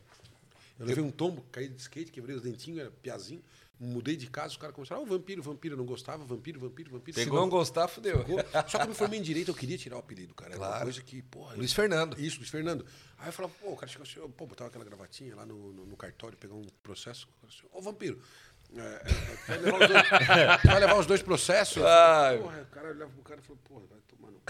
Eu 0.79 0.87
levei 0.87 1.03
um 1.03 1.11
tombo, 1.11 1.43
caí 1.51 1.69
de 1.69 1.81
skate, 1.81 2.13
quebrei 2.13 2.37
os 2.37 2.43
dentinhos, 2.43 2.79
era 2.81 2.91
piazinho. 2.91 3.43
Mudei 3.81 4.17
de 4.17 4.27
casa, 4.29 4.49
os 4.49 4.57
caras 4.57 4.75
começaram, 4.75 5.03
ah, 5.03 5.05
vampiro, 5.05 5.41
vampiro, 5.41 5.75
eu 5.75 5.79
não 5.79 5.87
gostava, 5.87 6.25
vampiro, 6.25 6.59
vampiro, 6.59 6.91
vampiro. 6.91 7.17
Se 7.17 7.27
não 7.27 7.49
gostar, 7.49 7.87
fudeu. 7.87 8.25
Pegou. 8.25 8.41
Só 8.67 8.77
que 8.79 8.85
eu 8.85 8.89
me 8.89 8.95
formei 8.95 9.21
em 9.21 9.23
direito, 9.23 9.53
eu 9.53 9.55
queria 9.55 9.79
tirar 9.79 9.95
o 9.97 9.99
apelido, 10.01 10.35
cara. 10.35 10.51
Era 10.51 10.59
uma 10.61 10.67
Claro. 10.67 10.83
coisa 10.85 11.01
que, 11.01 11.23
porra. 11.23 11.55
Luiz 11.55 11.71
eu- 11.71 11.77
Fernando. 11.77 12.19
Isso, 12.21 12.39
Luiz 12.39 12.51
Fernando. 12.51 12.85
Aí 13.19 13.29
eu 13.29 13.33
falava, 13.33 13.55
pô, 13.61 13.71
o 13.71 13.77
cara 13.77 13.87
chegou 13.87 14.05
assim, 14.05 14.19
pô, 14.33 14.47
botava 14.47 14.69
aquela 14.69 14.85
gravatinha 14.85 15.37
lá 15.37 15.47
no, 15.47 15.73
no, 15.73 15.87
no 15.87 15.97
cartório, 15.97 16.37
pegar 16.37 16.55
um 16.55 16.67
processo. 16.83 17.29
o 17.41 17.47
assim, 17.47 17.63
Ô, 17.71 17.81
vampiro, 17.81 18.21
é, 18.75 18.81
é, 18.81 19.37
vai, 19.47 19.59
levar 19.59 19.79
os 19.81 19.89
dois, 19.89 20.09
vai 20.65 20.81
levar 20.81 20.99
os 20.99 21.07
dois 21.07 21.23
processos? 21.23 21.81
Falei, 21.81 22.39
porra, 22.41 22.63
o 22.63 22.67
cara 22.67 22.89
olhava 22.91 23.13
pro 23.13 23.23
cara 23.23 23.41
e 23.41 23.43
falou, 23.45 23.59
porra, 23.63 23.87
vai 23.87 24.01
tomar 24.09 24.33
no. 24.33 24.43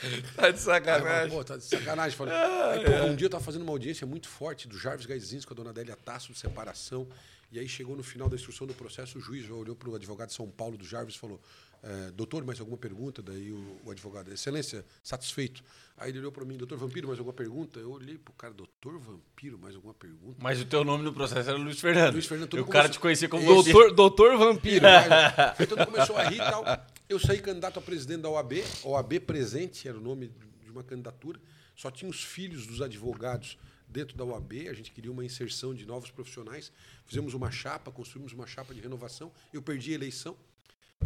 Tá 0.36 0.50
de 0.50 0.56
Aí 0.56 0.62
sacanagem. 0.62 1.30
Pô, 1.30 1.44
tá 1.44 1.56
de 1.56 1.64
sacanagem. 1.64 2.16
Falei, 2.16 2.34
aí, 2.34 2.84
pô, 2.84 3.06
um 3.06 3.14
dia 3.16 3.26
eu 3.26 3.30
tava 3.30 3.44
fazendo 3.44 3.62
uma 3.62 3.72
audiência 3.72 4.06
muito 4.06 4.28
forte 4.28 4.66
do 4.68 4.78
Jarvis 4.78 5.06
Gaizinski 5.06 5.46
com 5.46 5.54
a 5.54 5.56
dona 5.56 5.70
Adélia 5.70 5.96
Tasso 5.96 6.32
de 6.32 6.38
separação. 6.38 7.06
E 7.52 7.58
aí 7.58 7.68
chegou 7.68 7.96
no 7.96 8.02
final 8.02 8.28
da 8.28 8.36
instrução 8.36 8.64
do 8.66 8.72
processo, 8.74 9.18
o 9.18 9.20
juiz 9.20 9.50
olhou 9.50 9.74
para 9.74 9.90
o 9.90 9.94
advogado 9.96 10.28
de 10.28 10.34
São 10.34 10.48
Paulo 10.48 10.78
do 10.78 10.84
Jarvis 10.84 11.16
e 11.16 11.18
falou: 11.18 11.40
é, 11.82 12.12
Doutor, 12.12 12.44
mais 12.44 12.60
alguma 12.60 12.78
pergunta? 12.78 13.20
Daí 13.20 13.50
o, 13.50 13.80
o 13.84 13.90
advogado, 13.90 14.32
Excelência, 14.32 14.84
satisfeito. 15.02 15.60
Aí 15.98 16.10
ele 16.10 16.20
olhou 16.20 16.30
para 16.30 16.44
mim: 16.44 16.56
Doutor 16.56 16.78
Vampiro, 16.78 17.08
mais 17.08 17.18
alguma 17.18 17.34
pergunta? 17.34 17.80
Eu 17.80 17.90
olhei 17.90 18.16
pro 18.16 18.32
cara: 18.34 18.54
Doutor 18.54 19.00
Vampiro, 19.00 19.58
mais 19.58 19.74
alguma 19.74 19.92
pergunta? 19.94 20.36
Mas 20.38 20.60
o 20.60 20.64
teu 20.64 20.84
nome 20.84 21.02
no 21.02 21.12
processo 21.12 21.50
era 21.50 21.58
Luiz 21.58 21.80
Fernando. 21.80 22.12
Luiz 22.12 22.26
Fernando, 22.26 22.56
e 22.56 22.60
o 22.60 22.66
cara 22.66 22.84
mundo- 22.84 22.92
te 22.92 23.00
conhecia 23.00 23.28
como. 23.28 23.44
Doutor, 23.44 23.92
doutor 23.94 24.38
Vampiro. 24.38 24.86
Aí 24.86 25.66
todo 25.66 25.80
mundo 25.80 25.90
começou 25.90 26.16
a 26.16 26.22
rir 26.22 26.36
e 26.36 26.38
tal. 26.38 26.64
Eu 27.10 27.18
saí 27.18 27.40
candidato 27.40 27.76
a 27.76 27.82
presidente 27.82 28.20
da 28.20 28.30
OAB, 28.30 28.62
OAB 28.84 29.18
Presente 29.18 29.88
era 29.88 29.98
o 29.98 30.00
nome 30.00 30.30
de 30.62 30.70
uma 30.70 30.84
candidatura. 30.84 31.40
Só 31.74 31.90
tinha 31.90 32.08
os 32.08 32.22
filhos 32.22 32.68
dos 32.68 32.80
advogados 32.80 33.58
dentro 33.88 34.16
da 34.16 34.24
OAB, 34.24 34.68
a 34.68 34.72
gente 34.72 34.92
queria 34.92 35.10
uma 35.10 35.24
inserção 35.24 35.74
de 35.74 35.84
novos 35.84 36.12
profissionais. 36.12 36.70
Fizemos 37.04 37.34
uma 37.34 37.50
chapa, 37.50 37.90
construímos 37.90 38.32
uma 38.32 38.46
chapa 38.46 38.72
de 38.72 38.80
renovação. 38.80 39.32
Eu 39.52 39.60
perdi 39.60 39.90
a 39.90 39.94
eleição. 39.96 40.36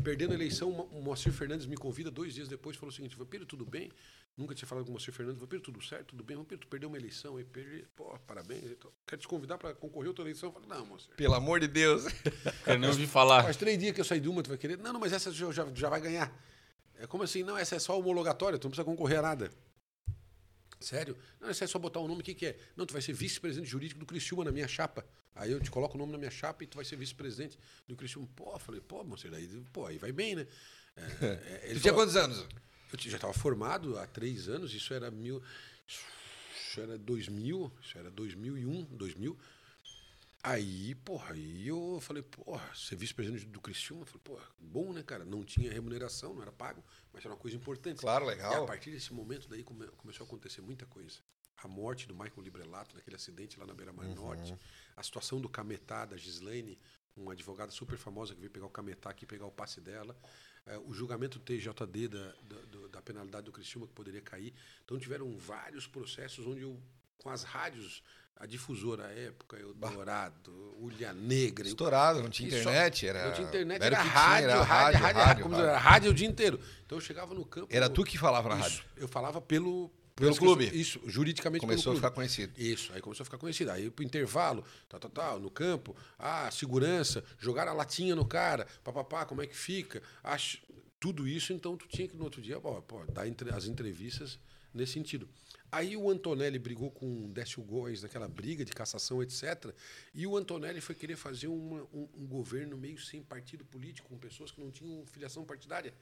Perdendo 0.02 0.32
a 0.32 0.34
eleição, 0.34 0.70
o 0.70 1.00
Moacir 1.00 1.32
Fernandes 1.32 1.66
me 1.66 1.76
convida 1.76 2.10
dois 2.10 2.34
dias 2.34 2.48
depois 2.48 2.76
e 2.76 2.78
falou 2.78 2.92
o 2.92 2.94
seguinte: 2.94 3.16
Vampiro, 3.16 3.46
tudo 3.46 3.64
bem? 3.64 3.90
Nunca 4.36 4.54
tinha 4.54 4.66
falado 4.66 4.84
com 4.84 4.90
o 4.90 4.92
Moacir 4.94 5.14
Fernandes. 5.14 5.40
Vampiro, 5.40 5.62
tudo 5.62 5.82
certo? 5.82 6.08
Tudo 6.08 6.24
bem? 6.24 6.36
Vampiro, 6.36 6.60
tu 6.60 6.66
perdeu 6.66 6.88
uma 6.88 6.98
eleição 6.98 7.36
aí, 7.36 7.44
perdi. 7.44 7.86
Pô, 7.96 8.18
parabéns. 8.26 8.64
Então, 8.64 8.90
quero 9.06 9.20
te 9.20 9.28
convidar 9.28 9.56
para 9.56 9.74
concorrer 9.74 10.08
a 10.08 10.10
outra 10.10 10.24
eleição. 10.24 10.48
Eu 10.50 10.52
falei, 10.52 10.68
não, 10.68 10.84
Moacir. 10.86 11.14
Pelo 11.16 11.34
amor 11.34 11.60
de 11.60 11.68
Deus. 11.68 12.04
Eu 12.66 12.78
nem 12.78 12.90
ouvi 12.90 13.06
falar. 13.06 13.44
Faz 13.44 13.56
três 13.56 13.78
dias 13.78 13.94
que 13.94 14.00
eu 14.00 14.04
saí 14.04 14.20
de 14.20 14.28
uma, 14.28 14.42
tu 14.42 14.48
vai 14.48 14.58
querer? 14.58 14.76
Não, 14.78 14.92
não, 14.92 15.00
mas 15.00 15.12
essa 15.12 15.30
já, 15.30 15.50
já, 15.50 15.66
já 15.74 15.88
vai 15.88 16.00
ganhar. 16.00 16.32
É 16.98 17.06
como 17.06 17.22
assim? 17.22 17.42
Não, 17.42 17.56
essa 17.56 17.76
é 17.76 17.78
só 17.78 17.98
homologatória, 17.98 18.58
tu 18.58 18.64
não 18.64 18.70
precisa 18.70 18.84
concorrer 18.84 19.18
a 19.18 19.22
nada. 19.22 19.50
Sério? 20.84 21.16
Não, 21.40 21.48
essa 21.48 21.64
é 21.64 21.66
só 21.66 21.78
botar 21.78 22.00
o 22.00 22.06
nome, 22.08 22.20
o 22.20 22.24
que, 22.24 22.34
que 22.34 22.46
é? 22.46 22.58
Não, 22.76 22.84
tu 22.86 22.92
vai 22.92 23.00
ser 23.02 23.12
vice-presidente 23.12 23.68
jurídico 23.68 23.98
do 24.00 24.06
Criciúma 24.06 24.44
na 24.44 24.52
minha 24.52 24.68
chapa. 24.68 25.04
Aí 25.34 25.50
eu 25.50 25.60
te 25.60 25.70
coloco 25.70 25.96
o 25.96 25.98
nome 25.98 26.12
na 26.12 26.18
minha 26.18 26.30
chapa 26.30 26.62
e 26.62 26.66
tu 26.66 26.76
vai 26.76 26.84
ser 26.84 26.96
vice-presidente 26.96 27.58
do 27.88 27.96
Criciúma. 27.96 28.28
Pô, 28.36 28.58
falei, 28.58 28.80
pô, 28.80 29.02
moço, 29.02 29.26
aí, 29.34 29.48
pô, 29.72 29.86
aí 29.86 29.98
vai 29.98 30.12
bem, 30.12 30.36
né? 30.36 30.46
É, 30.96 31.00
é, 31.24 31.36
Tu 31.58 31.66
ele 31.70 31.80
tinha 31.80 31.92
falou- 31.92 31.96
quantos 32.06 32.16
anos? 32.16 32.38
eu 32.92 32.98
já 33.10 33.16
estava 33.16 33.32
formado 33.32 33.98
há 33.98 34.06
três 34.06 34.48
anos, 34.48 34.72
isso 34.72 34.94
era 34.94 35.10
mil. 35.10 35.42
Isso 35.86 36.80
era 36.80 36.96
2000, 36.98 37.72
isso 37.82 37.98
era 37.98 38.10
2001, 38.10 38.84
2000. 38.96 39.38
Aí, 40.46 40.94
porra, 40.96 41.32
aí 41.32 41.66
eu 41.66 41.98
falei, 42.02 42.22
porra, 42.22 42.62
ser 42.74 42.96
vice-presidente 42.96 43.46
do 43.46 43.62
Criciúma, 43.62 44.02
eu 44.02 44.06
falei, 44.06 44.20
porra, 44.22 44.44
bom, 44.58 44.92
né, 44.92 45.02
cara? 45.02 45.24
Não 45.24 45.42
tinha 45.42 45.72
remuneração, 45.72 46.34
não 46.34 46.42
era 46.42 46.52
pago, 46.52 46.84
mas 47.14 47.24
era 47.24 47.32
uma 47.32 47.40
coisa 47.40 47.56
importante. 47.56 47.98
Claro, 48.00 48.26
E 48.26 48.28
a 48.28 48.30
legal. 48.32 48.66
partir 48.66 48.90
desse 48.90 49.14
momento 49.14 49.48
daí 49.48 49.62
come- 49.64 49.86
começou 49.96 50.24
a 50.24 50.26
acontecer 50.26 50.60
muita 50.60 50.84
coisa. 50.84 51.20
A 51.62 51.66
morte 51.66 52.06
do 52.06 52.14
Michael 52.14 52.42
Librelato, 52.42 52.94
naquele 52.94 53.16
acidente 53.16 53.58
lá 53.58 53.64
na 53.64 53.72
Beira-Mar 53.72 54.04
Uhum. 54.06 54.14
Norte, 54.16 54.54
a 54.94 55.02
situação 55.02 55.40
do 55.40 55.48
Cametá, 55.48 56.04
da 56.04 56.16
Gislaine, 56.18 56.78
uma 57.16 57.32
advogada 57.32 57.72
super 57.72 57.96
famosa 57.96 58.34
que 58.34 58.40
veio 58.40 58.50
pegar 58.52 58.66
o 58.66 58.70
Cametá 58.70 59.08
aqui, 59.08 59.24
pegar 59.24 59.46
o 59.46 59.50
passe 59.50 59.80
dela, 59.80 60.14
eh, 60.66 60.76
o 60.84 60.92
julgamento 60.92 61.38
do 61.38 61.44
TJD 61.46 62.08
da, 62.08 62.32
da, 62.42 62.88
da 62.88 63.00
penalidade 63.02 63.46
do 63.46 63.52
Criciúma 63.52 63.86
que 63.86 63.94
poderia 63.94 64.20
cair. 64.20 64.52
Então 64.84 64.98
tiveram 64.98 65.34
vários 65.38 65.86
processos 65.86 66.46
onde 66.46 66.60
eu, 66.62 66.78
com 67.18 67.30
as 67.30 67.42
rádios, 67.42 68.02
a 68.36 68.46
difusora 68.46 69.06
à 69.06 69.10
época, 69.12 69.58
Eldorado, 69.58 70.52
Ulha 70.78 71.12
Negra, 71.12 71.66
Estourado, 71.66 72.22
não 72.22 72.28
tinha 72.30 72.48
e 72.48 72.52
só- 72.62 72.70
internet, 72.70 73.06
era. 73.06 73.26
não 73.26 73.32
tinha 73.34 73.48
internet, 73.48 73.82
era 73.82 73.96
era, 73.96 74.02
o 74.02 74.04
que 74.04 74.10
tinha, 74.10 74.22
rádio, 74.22 74.50
era 74.50 74.62
rádio, 74.62 74.68
rádio, 74.68 75.00
rádio, 75.00 75.20
rádio, 75.22 75.42
como 75.42 75.54
rádio. 75.54 75.68
era 75.70 75.78
rádio 75.78 76.10
o 76.10 76.14
dia 76.14 76.26
inteiro. 76.28 76.60
Então 76.84 76.98
eu 76.98 77.02
chegava 77.02 77.34
no 77.34 77.44
campo. 77.44 77.68
Era 77.70 77.88
tu 77.88 78.04
que 78.04 78.18
falava 78.18 78.48
na 78.48 78.56
rádio. 78.56 78.84
Eu 78.96 79.08
falava 79.08 79.40
pelo. 79.40 79.90
Pelo 80.16 80.36
clube. 80.36 80.70
Isso, 80.72 81.00
juridicamente 81.06 81.60
Começou 81.60 81.92
a 81.92 81.96
ficar 81.96 82.12
conhecido. 82.12 82.52
Isso, 82.56 82.92
aí 82.92 83.00
começou 83.00 83.22
a 83.22 83.24
ficar 83.24 83.36
conhecido. 83.38 83.72
Aí 83.72 83.90
pro 83.90 84.04
intervalo, 84.04 84.62
tal, 84.88 85.00
tal, 85.00 85.10
tal, 85.10 85.40
no 85.40 85.50
campo, 85.50 85.96
ah, 86.16 86.48
segurança, 86.52 87.24
jogar 87.36 87.66
a 87.66 87.72
latinha 87.72 88.14
no 88.14 88.24
cara, 88.24 88.64
papapá, 88.84 89.24
como 89.26 89.42
é 89.42 89.46
que 89.48 89.56
fica? 89.56 90.00
Acho, 90.22 90.58
tudo 91.00 91.26
isso, 91.26 91.52
então 91.52 91.76
tu 91.76 91.88
tinha 91.88 92.06
que 92.06 92.16
no 92.16 92.22
outro 92.22 92.40
dia, 92.40 92.60
pô, 92.60 92.80
pô, 92.82 93.04
dar 93.06 93.26
entre- 93.26 93.50
as 93.52 93.64
entrevistas 93.64 94.38
nesse 94.72 94.92
sentido. 94.92 95.28
Aí 95.74 95.96
o 95.96 96.08
Antonelli 96.08 96.56
brigou 96.56 96.88
com 96.88 97.24
o 97.24 97.32
Décio 97.32 97.60
Góes 97.60 98.02
naquela 98.04 98.28
briga 98.28 98.64
de 98.64 98.70
cassação, 98.72 99.20
etc. 99.20 99.74
E 100.14 100.24
o 100.24 100.36
Antonelli 100.36 100.80
foi 100.80 100.94
querer 100.94 101.16
fazer 101.16 101.48
uma- 101.48 101.82
um, 101.92 102.08
um 102.14 102.26
governo 102.28 102.76
meio 102.76 102.96
sem 102.96 103.20
partido 103.24 103.64
político, 103.64 104.08
com 104.08 104.16
pessoas 104.16 104.52
que 104.52 104.60
não 104.60 104.70
tinham 104.70 105.04
filiação 105.06 105.44
partidária. 105.44 105.92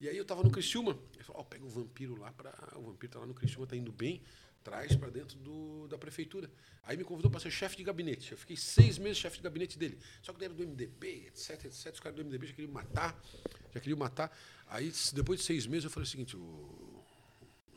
E 0.00 0.08
aí 0.08 0.16
eu 0.16 0.24
tava 0.24 0.42
no 0.42 0.50
Criciúma. 0.50 0.98
Ele 1.14 1.22
falou, 1.22 1.42
ó, 1.42 1.44
pega 1.44 1.64
o 1.64 1.68
vampiro 1.68 2.16
lá 2.16 2.32
para 2.32 2.52
O 2.76 2.82
vampiro 2.82 3.12
tá 3.12 3.20
lá 3.20 3.26
no 3.26 3.34
Criciúma, 3.34 3.68
tá 3.68 3.76
indo 3.76 3.92
bem, 3.92 4.20
traz 4.64 4.96
para 4.96 5.10
dentro 5.10 5.38
do, 5.38 5.86
da 5.86 5.96
prefeitura. 5.96 6.50
Aí 6.82 6.96
me 6.96 7.04
convidou 7.04 7.30
para 7.30 7.38
ser 7.38 7.52
chefe 7.52 7.76
de 7.76 7.84
gabinete. 7.84 8.32
Eu 8.32 8.38
fiquei 8.38 8.56
seis 8.56 8.98
meses 8.98 9.18
chefe 9.18 9.36
de 9.36 9.44
gabinete 9.44 9.78
dele. 9.78 9.96
Só 10.22 10.32
que 10.32 10.38
ele 10.38 10.46
era 10.46 10.54
do 10.54 10.66
MDB, 10.66 11.26
etc, 11.28 11.66
etc. 11.66 11.92
Os 11.94 12.00
caras 12.00 12.16
do 12.16 12.24
MDB 12.24 12.48
já 12.48 12.52
queriam 12.52 12.72
matar, 12.72 13.22
já 13.72 13.78
queriam 13.78 13.96
matar. 13.98 14.36
Aí, 14.66 14.92
depois 15.12 15.38
de 15.38 15.46
seis 15.46 15.68
meses, 15.68 15.84
eu 15.84 15.90
falei 15.90 16.04
o 16.08 16.10
seguinte, 16.10 16.36
o 16.36 16.93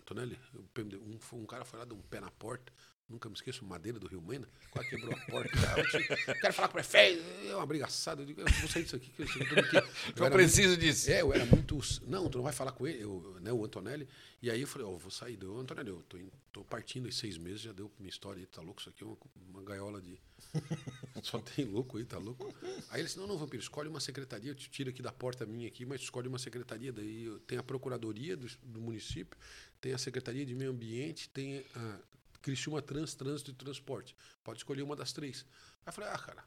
Antonelli, 0.07 0.39
PMD, 0.73 0.95
um, 0.95 1.19
um 1.33 1.45
cara 1.45 1.65
foi 1.65 1.79
lá, 1.79 1.83
deu 1.85 1.97
um 1.97 2.01
pé 2.01 2.21
na 2.21 2.31
porta. 2.31 2.71
Nunca 3.09 3.29
me 3.29 3.35
esqueço, 3.35 3.63
madeira 3.63 3.97
do 3.97 4.07
Rio 4.07 4.21
Mena, 4.21 4.49
quase 4.69 4.89
quebrou 4.89 5.13
a 5.13 5.19
porta. 5.31 5.49
Eu 6.27 6.35
quero 6.35 6.53
falar 6.53 6.67
com 6.67 6.73
o 6.73 6.75
prefeito, 6.75 7.23
é 7.49 7.55
uma 7.55 7.65
brigaçada. 7.65 8.21
Eu 8.21 8.25
digo, 8.25 8.41
eu 8.41 8.45
vou 8.45 8.67
sair 8.69 8.83
disso 8.83 8.97
aqui. 8.97 9.09
Que 9.11 9.21
eu, 9.21 9.59
aqui. 9.59 9.77
Eu 10.17 10.25
Eu 10.25 10.31
preciso 10.31 10.75
disso. 10.75 11.09
é, 11.09 11.21
eu 11.21 11.33
era 11.33 11.45
muito. 11.45 11.79
Não, 12.05 12.29
tu 12.29 12.37
não 12.37 12.43
vai 12.43 12.51
falar 12.51 12.73
com 12.73 12.85
ele, 12.85 13.01
eu, 13.01 13.37
né, 13.39 13.51
o 13.53 13.63
Antonelli. 13.63 14.09
E 14.41 14.51
aí 14.51 14.59
eu 14.59 14.67
falei, 14.67 14.85
ó, 14.85 14.91
eu 14.91 14.97
vou 14.97 15.09
sair. 15.09 15.37
Deu, 15.37 15.57
Antonelli, 15.57 15.89
eu 15.89 16.03
tô, 16.03 16.17
tô 16.51 16.63
partindo 16.65 17.07
em 17.07 17.11
seis 17.11 17.37
meses, 17.37 17.61
já 17.61 17.71
deu 17.71 17.89
minha 17.97 18.09
história 18.09 18.41
aí, 18.41 18.45
tá 18.45 18.61
louco? 18.61 18.81
Isso 18.81 18.89
aqui 18.89 19.05
é 19.05 19.07
uma, 19.07 19.17
uma 19.51 19.63
gaiola 19.63 20.01
de. 20.01 20.19
Só 21.23 21.39
tem 21.39 21.63
louco 21.63 21.97
aí, 21.97 22.03
tá 22.03 22.17
louco? 22.17 22.53
Aí 22.89 22.99
ele 22.99 23.03
disse, 23.05 23.17
não, 23.17 23.25
não, 23.25 23.37
Vampiro, 23.37 23.63
escolhe 23.63 23.87
uma 23.87 24.01
secretaria, 24.01 24.51
eu 24.51 24.55
te 24.55 24.69
tiro 24.69 24.89
aqui 24.89 25.01
da 25.01 25.13
porta 25.13 25.45
minha 25.45 25.67
aqui, 25.67 25.85
mas 25.85 26.01
escolhe 26.01 26.27
uma 26.27 26.37
secretaria. 26.37 26.91
Daí 26.91 27.39
tem 27.47 27.57
a 27.57 27.63
Procuradoria 27.63 28.35
do, 28.35 28.47
do 28.63 28.81
município, 28.81 29.37
tem 29.81 29.93
a 29.93 29.97
Secretaria 29.97 30.45
de 30.45 30.55
Meio 30.55 30.71
Ambiente, 30.71 31.29
tem 31.29 31.65
a 31.75 31.99
Criciúma 32.41 32.81
Trans, 32.81 33.13
Trânsito 33.15 33.51
e 33.51 33.53
Transporte. 33.53 34.15
Pode 34.43 34.59
escolher 34.59 34.81
uma 34.83 34.95
das 34.95 35.11
três. 35.13 35.45
Aí 35.85 35.89
eu 35.89 35.93
falei, 35.93 36.09
ah, 36.11 36.17
cara, 36.17 36.43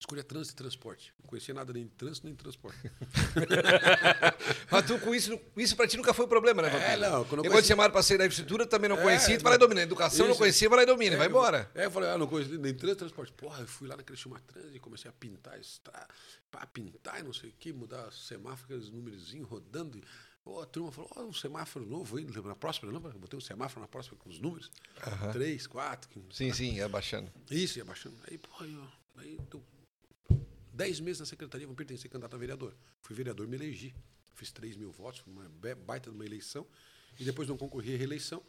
escolha 0.00 0.22
trânsito 0.22 0.54
e 0.54 0.56
transporte. 0.56 1.14
Não 1.20 1.26
conhecia 1.28 1.54
nada 1.54 1.72
nem 1.72 1.84
de 1.84 1.90
trânsito 1.92 2.26
nem 2.26 2.34
de 2.34 2.38
transporte. 2.42 2.78
Mas 4.70 4.86
tu, 4.86 4.98
com 4.98 5.14
isso, 5.14 5.38
isso 5.56 5.76
pra 5.76 5.86
ti 5.86 5.96
nunca 5.96 6.12
foi 6.12 6.26
problema, 6.26 6.62
né, 6.62 6.68
Vampiro? 6.68 6.90
É, 6.90 6.96
não, 6.96 7.24
quando 7.24 7.44
eu 7.44 7.50
conheci- 7.50 7.68
chamaram 7.68 7.92
pra 7.92 8.02
ser 8.02 8.18
da 8.18 8.24
infraestrutura, 8.26 8.66
também 8.66 8.88
não 8.88 8.98
É, 8.98 9.02
conhecia, 9.02 9.38
tu 9.38 9.42
vai 9.42 9.52
lá 9.52 9.56
e 9.56 9.58
não. 9.60 9.66
domina. 9.68 9.82
Educação 9.82 10.26
não 10.26 10.32
Isso. 10.32 10.38
conhecia, 10.40 10.68
vai 10.68 10.78
lá 10.78 10.82
e 10.82 10.86
domina, 10.86 11.16
vai 11.16 11.26
eu- 11.26 11.30
embora. 11.30 11.70
É, 11.74 11.86
eu 11.86 11.90
falei, 11.90 12.10
ah, 12.10 12.18
não 12.18 12.26
conheço 12.26 12.50
nem 12.58 12.74
trânsito, 12.74 12.98
transporte. 13.00 13.32
Porra, 13.32 13.60
eu 13.62 13.66
fui 13.66 13.88
lá 13.88 13.96
na 13.96 14.02
Criciúma 14.02 14.40
Trans 14.40 14.74
e 14.74 14.78
comecei 14.78 15.08
a 15.08 15.12
pintar, 15.12 15.58
estra... 15.58 16.06
pintar 16.72 17.20
e 17.20 17.22
não 17.22 17.32
sei 17.32 17.50
o 17.50 17.52
que, 17.54 17.72
mudar 17.72 18.10
semáforo, 18.12 18.64
aqueles 18.64 18.90
númerozinhos 18.90 19.48
rodando. 19.48 19.96
E, 19.98 20.04
pô, 20.44 20.60
a 20.60 20.66
turma 20.66 20.92
falou, 20.92 21.10
ó, 21.16 21.22
um 21.24 21.32
semáforo 21.32 21.86
novo 21.86 22.16
aí, 22.18 22.24
na 22.24 22.54
próxima, 22.54 22.92
lembra? 22.92 23.12
Eu 23.12 23.18
botei 23.18 23.36
um 23.36 23.40
semáforo 23.40 23.80
na 23.80 23.88
próxima 23.88 24.16
com 24.18 24.28
os 24.28 24.38
números. 24.38 24.70
Três, 25.32 25.66
quatro. 25.66 26.08
que- 26.10 26.22
Sim, 26.30 26.52
sim, 26.52 26.74
ia 26.74 26.88
baixando. 26.88 27.32
Isso, 27.50 27.78
ia 27.78 27.84
baixando. 27.84 28.16
Aí, 28.30 28.36
porra, 28.38 28.66
eu, 28.66 28.86
aí 29.16 29.38
deu 29.50 29.62
dez 30.72 31.00
meses 31.00 31.20
na 31.20 31.26
secretaria, 31.26 31.66
vou 31.66 31.74
pertencer 31.76 32.10
candidato 32.10 32.34
a 32.34 32.38
vereador. 32.38 32.74
Fui 33.02 33.16
vereador, 33.16 33.46
me 33.48 33.56
elegi. 33.56 33.94
Fiz 34.34 34.50
3 34.50 34.76
mil 34.76 34.90
votos, 34.90 35.20
foi 35.20 35.32
uma 35.32 35.48
baita 35.76 36.10
de 36.10 36.16
uma 36.16 36.24
eleição. 36.26 36.66
E 37.18 37.24
depois 37.24 37.48
não 37.48 37.56
concorri 37.56 37.94
à 37.94 37.96
reeleição. 37.96 38.42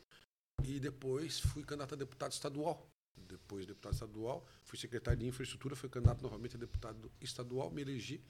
E 0.63 0.79
depois 0.79 1.39
fui 1.39 1.63
candidato 1.63 1.93
a 1.93 1.97
deputado 1.97 2.31
estadual. 2.31 2.89
Depois 3.15 3.61
de 3.61 3.67
deputado 3.67 3.93
estadual, 3.93 4.45
fui 4.63 4.77
secretário 4.79 5.19
de 5.19 5.27
infraestrutura, 5.27 5.75
fui 5.75 5.87
candidato 5.87 6.21
novamente 6.23 6.55
a 6.55 6.59
deputado 6.59 7.11
estadual, 7.21 7.69
me 7.71 7.81
elegi. 7.81 8.21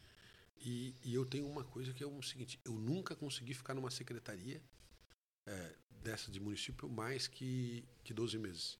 E, 0.62 0.96
e 1.04 1.14
eu 1.14 1.26
tenho 1.26 1.48
uma 1.48 1.64
coisa 1.64 1.94
que 1.94 2.04
é 2.04 2.08
o 2.08 2.22
seguinte: 2.22 2.60
eu 2.66 2.74
nunca 2.74 3.16
consegui 3.16 3.54
ficar 3.54 3.74
numa 3.74 3.92
secretaria 3.92 4.62
eh, 5.46 5.76
dessa 6.04 6.32
de 6.32 6.40
município 6.40 6.90
mais 6.90 7.28
que, 7.28 7.84
que 8.04 8.14
12 8.14 8.38
meses. 8.38 8.78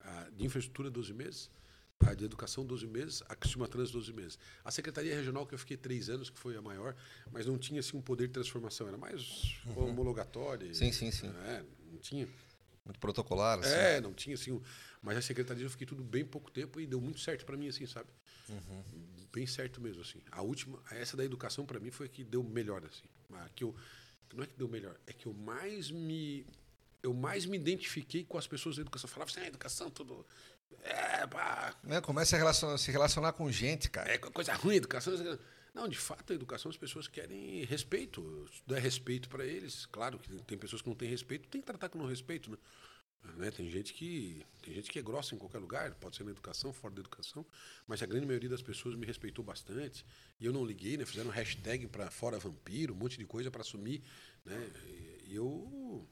A 0.00 0.28
de 0.30 0.44
infraestrutura, 0.44 0.90
12 0.90 1.12
meses. 1.14 1.50
A 2.04 2.14
de 2.14 2.24
educação, 2.24 2.66
12 2.66 2.86
meses. 2.88 3.22
A 3.28 3.36
Criciúma 3.36 3.68
Trans, 3.68 3.92
12 3.92 4.12
meses. 4.12 4.36
A 4.64 4.72
secretaria 4.72 5.14
regional, 5.14 5.46
que 5.46 5.54
eu 5.54 5.58
fiquei 5.58 5.76
três 5.76 6.08
anos, 6.10 6.28
que 6.30 6.38
foi 6.38 6.56
a 6.56 6.62
maior, 6.62 6.96
mas 7.30 7.46
não 7.46 7.56
tinha 7.56 7.78
assim, 7.78 7.96
um 7.96 8.02
poder 8.02 8.26
de 8.26 8.32
transformação. 8.32 8.88
Era 8.88 8.96
mais 8.96 9.60
homologatória. 9.76 10.66
Uhum. 10.66 10.74
Sim, 10.74 10.90
sim, 10.90 11.10
sim. 11.12 11.28
É, 11.28 11.64
não 11.92 11.98
tinha. 11.98 12.28
Muito 12.84 12.98
protocolar, 12.98 13.60
assim. 13.60 13.68
É, 13.72 14.00
não 14.00 14.12
tinha 14.12 14.34
assim. 14.34 14.50
um- 14.50 14.60
Mas 15.00 15.16
a 15.16 15.22
secretaria 15.22 15.64
eu 15.64 15.70
fiquei 15.70 15.86
tudo 15.86 16.02
bem 16.02 16.24
pouco 16.24 16.50
tempo 16.50 16.80
e 16.80 16.86
deu 16.88 17.00
muito 17.00 17.20
certo 17.20 17.46
para 17.46 17.56
mim, 17.56 17.68
assim, 17.68 17.86
sabe? 17.86 18.08
Uhum. 18.48 18.82
Bem 19.32 19.46
certo 19.46 19.80
mesmo, 19.80 20.02
assim. 20.02 20.20
A 20.30 20.42
última, 20.42 20.78
essa 20.90 21.16
da 21.16 21.24
educação 21.24 21.64
para 21.64 21.80
mim 21.80 21.90
foi 21.90 22.06
a 22.06 22.08
que 22.08 22.22
deu 22.22 22.42
melhor, 22.42 22.84
assim. 22.84 23.04
A 23.32 23.48
que 23.48 23.64
eu, 23.64 23.74
não 24.34 24.44
é 24.44 24.46
que 24.46 24.54
deu 24.58 24.68
melhor, 24.68 24.94
é 25.06 25.12
que 25.12 25.26
eu 25.26 25.32
mais 25.32 25.90
me, 25.90 26.46
eu 27.02 27.14
mais 27.14 27.46
me 27.46 27.56
identifiquei 27.56 28.24
com 28.24 28.36
as 28.36 28.46
pessoas 28.46 28.76
da 28.76 28.82
educação. 28.82 29.08
Falava 29.08 29.30
assim, 29.30 29.40
ah, 29.40 29.46
educação, 29.46 29.90
tudo. 29.90 30.26
É, 30.82 31.26
pá, 31.26 31.74
Né, 31.82 32.00
Começa 32.00 32.36
a 32.36 32.38
relacionar- 32.38 32.76
se 32.78 32.90
relacionar 32.90 33.32
com 33.32 33.50
gente, 33.50 33.88
cara. 33.90 34.10
é 34.12 34.18
coisa 34.18 34.52
ruim, 34.54 34.76
educação. 34.76 35.14
não 35.74 35.88
de 35.88 35.96
fato, 35.98 36.32
a 36.32 36.36
educação 36.36 36.70
as 36.70 36.76
pessoas 36.76 37.08
querem 37.08 37.64
respeito. 37.64 38.46
Se 38.52 38.62
der 38.66 38.82
respeito 38.82 39.28
para 39.30 39.46
eles, 39.46 39.86
claro 39.86 40.18
que 40.18 40.28
tem 40.42 40.58
pessoas 40.58 40.82
que 40.82 40.88
não 40.88 40.96
têm 40.96 41.08
respeito, 41.08 41.48
tem 41.48 41.60
que 41.62 41.66
tratar 41.66 41.88
com 41.88 41.98
não 41.98 42.06
respeito, 42.06 42.50
né? 42.50 42.58
Né, 43.36 43.50
Tem 43.50 43.70
gente 43.70 43.92
que 43.94 44.44
tem 44.62 44.74
gente 44.74 44.90
que 44.90 44.98
é 44.98 45.02
grossa 45.02 45.34
em 45.34 45.38
qualquer 45.38 45.58
lugar, 45.58 45.94
pode 45.94 46.16
ser 46.16 46.24
na 46.24 46.30
educação, 46.30 46.72
fora 46.72 46.92
da 46.94 47.00
educação, 47.00 47.44
mas 47.86 48.02
a 48.02 48.06
grande 48.06 48.26
maioria 48.26 48.48
das 48.48 48.62
pessoas 48.62 48.94
me 48.94 49.06
respeitou 49.06 49.44
bastante 49.44 50.04
e 50.40 50.44
eu 50.46 50.52
não 50.52 50.64
liguei, 50.64 50.96
né? 50.96 51.04
Fizeram 51.04 51.30
hashtag 51.30 51.86
para 51.88 52.10
fora 52.10 52.38
vampiro, 52.38 52.92
um 52.94 52.96
monte 52.96 53.16
de 53.18 53.24
coisa 53.24 53.50
para 53.50 53.60
assumir, 53.62 54.02
né? 54.44 54.70
E- 54.86 55.34
eu 55.34 56.06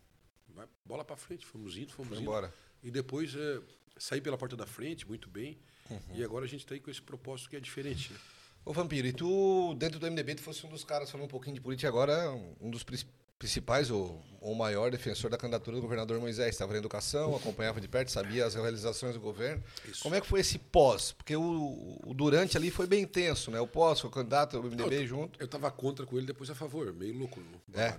vai, 0.49 0.67
bola 0.85 1.05
para 1.05 1.17
frente, 1.17 1.45
fomos 1.45 1.77
indo, 1.77 1.93
fomos 1.93 2.09
Foi 2.11 2.19
indo. 2.19 2.23
embora. 2.25 2.55
E 2.83 2.91
depois 2.91 3.35
é, 3.37 3.61
saí 3.99 4.21
pela 4.21 4.39
porta 4.39 4.57
da 4.57 4.67
frente, 4.67 5.07
muito 5.07 5.29
bem. 5.29 5.59
Uhum. 5.91 6.01
E 6.15 6.25
agora 6.25 6.45
a 6.45 6.49
gente 6.49 6.61
está 6.61 6.75
aí 6.75 6.81
com 6.81 6.91
esse 6.91 7.03
propósito 7.03 7.51
que 7.51 7.57
é 7.57 7.61
diferente. 7.61 8.13
Né? 8.13 8.19
Ô, 8.65 8.73
Vampiro, 8.73 9.07
e 9.07 9.13
tu, 9.13 9.75
dentro 9.75 9.99
do 9.99 10.07
MDB, 10.07 10.37
tu 10.37 10.43
fosse 10.43 10.65
um 10.67 10.71
dos 10.71 10.85
caras 10.85 11.11
falando 11.11 11.27
um 11.27 11.31
pouquinho 11.31 11.55
de 11.55 11.61
política 11.61 11.89
agora, 11.89 12.31
um 12.61 12.71
dos 12.71 12.83
prin- 12.83 12.99
principais, 13.41 13.91
ou 13.91 14.23
o 14.41 14.55
maior 14.55 14.91
defensor 14.91 15.31
da 15.31 15.37
candidatura 15.39 15.77
do 15.77 15.83
governador 15.83 16.21
Moisés. 16.21 16.51
Estava 16.51 16.73
na 16.73 16.79
educação, 16.79 17.35
acompanhava 17.35 17.81
de 17.81 17.89
perto, 17.89 18.11
sabia 18.11 18.45
as 18.47 18.55
realizações 18.55 19.15
do 19.15 19.21
governo. 19.21 19.63
Isso. 19.89 20.03
Como 20.03 20.15
é 20.15 20.21
que 20.21 20.27
foi 20.27 20.41
esse 20.41 20.59
pós? 20.59 21.13
Porque 21.13 21.35
o, 21.35 21.99
o 22.07 22.15
durante 22.15 22.57
ali 22.57 22.71
foi 22.71 22.87
bem 22.87 23.03
intenso, 23.03 23.51
né? 23.51 23.59
O 23.59 23.67
pós, 23.67 24.05
o 24.05 24.11
candidato, 24.11 24.59
o 24.59 24.63
MDB 24.63 25.07
junto. 25.07 25.41
Eu 25.43 25.49
tava 25.49 25.71
contra 25.71 26.07
com 26.07 26.17
ele, 26.19 26.27
depois 26.27 26.49
a 26.51 26.55
favor. 26.55 26.93
Meio 26.93 27.19
louco. 27.19 27.41
no 27.41 27.81
É. 27.81 27.99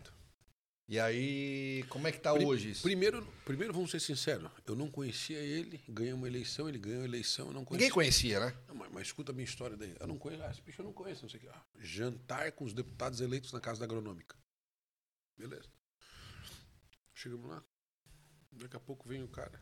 E 0.88 1.00
aí, 1.00 1.86
como 1.90 2.08
é 2.08 2.12
que 2.12 2.20
tá 2.20 2.34
Pri- 2.34 2.46
hoje 2.46 2.72
isso? 2.72 2.82
Primeiro, 2.84 3.26
primeiro, 3.46 3.74
vamos 3.74 3.90
ser 3.90 4.00
sinceros. 4.02 4.52
Eu 4.68 4.76
não 4.76 4.92
conhecia 4.92 5.40
ele, 5.40 5.80
ganhou 5.88 6.18
uma 6.18 6.28
eleição, 6.28 6.68
ele 6.68 6.78
ganhou 6.78 7.02
a 7.02 7.06
eleição, 7.06 7.48
eu 7.48 7.54
não 7.54 7.64
conhecia. 7.64 7.86
Ninguém 7.88 7.94
conhecia, 7.94 8.40
né? 8.42 8.54
Não, 8.68 8.76
mas, 8.76 8.90
mas 8.92 9.08
escuta 9.08 9.32
a 9.32 9.34
minha 9.34 9.46
história 9.46 9.78
daí. 9.78 9.96
Eu 10.00 10.06
não 10.08 10.18
conheço. 10.18 10.44
Ah, 10.44 10.52
esse 10.52 10.62
bicho 10.62 10.82
eu 10.82 10.86
não 10.86 10.92
conheço, 10.94 11.22
não 11.24 11.30
sei 11.30 11.40
o 11.40 11.44
que. 11.44 11.50
Ah, 11.50 11.62
jantar 11.80 12.52
com 12.52 12.66
os 12.66 12.74
deputados 12.74 13.22
eleitos 13.22 13.54
na 13.54 13.60
Casa 13.62 13.80
da 13.80 13.86
Agronômica. 13.86 14.36
Beleza. 15.42 15.72
Chegamos 17.16 17.50
lá. 17.50 17.66
Daqui 18.52 18.76
a 18.78 18.80
pouco 18.80 19.10
vem 19.10 19.24
o 19.24 19.28
cara. 19.28 19.60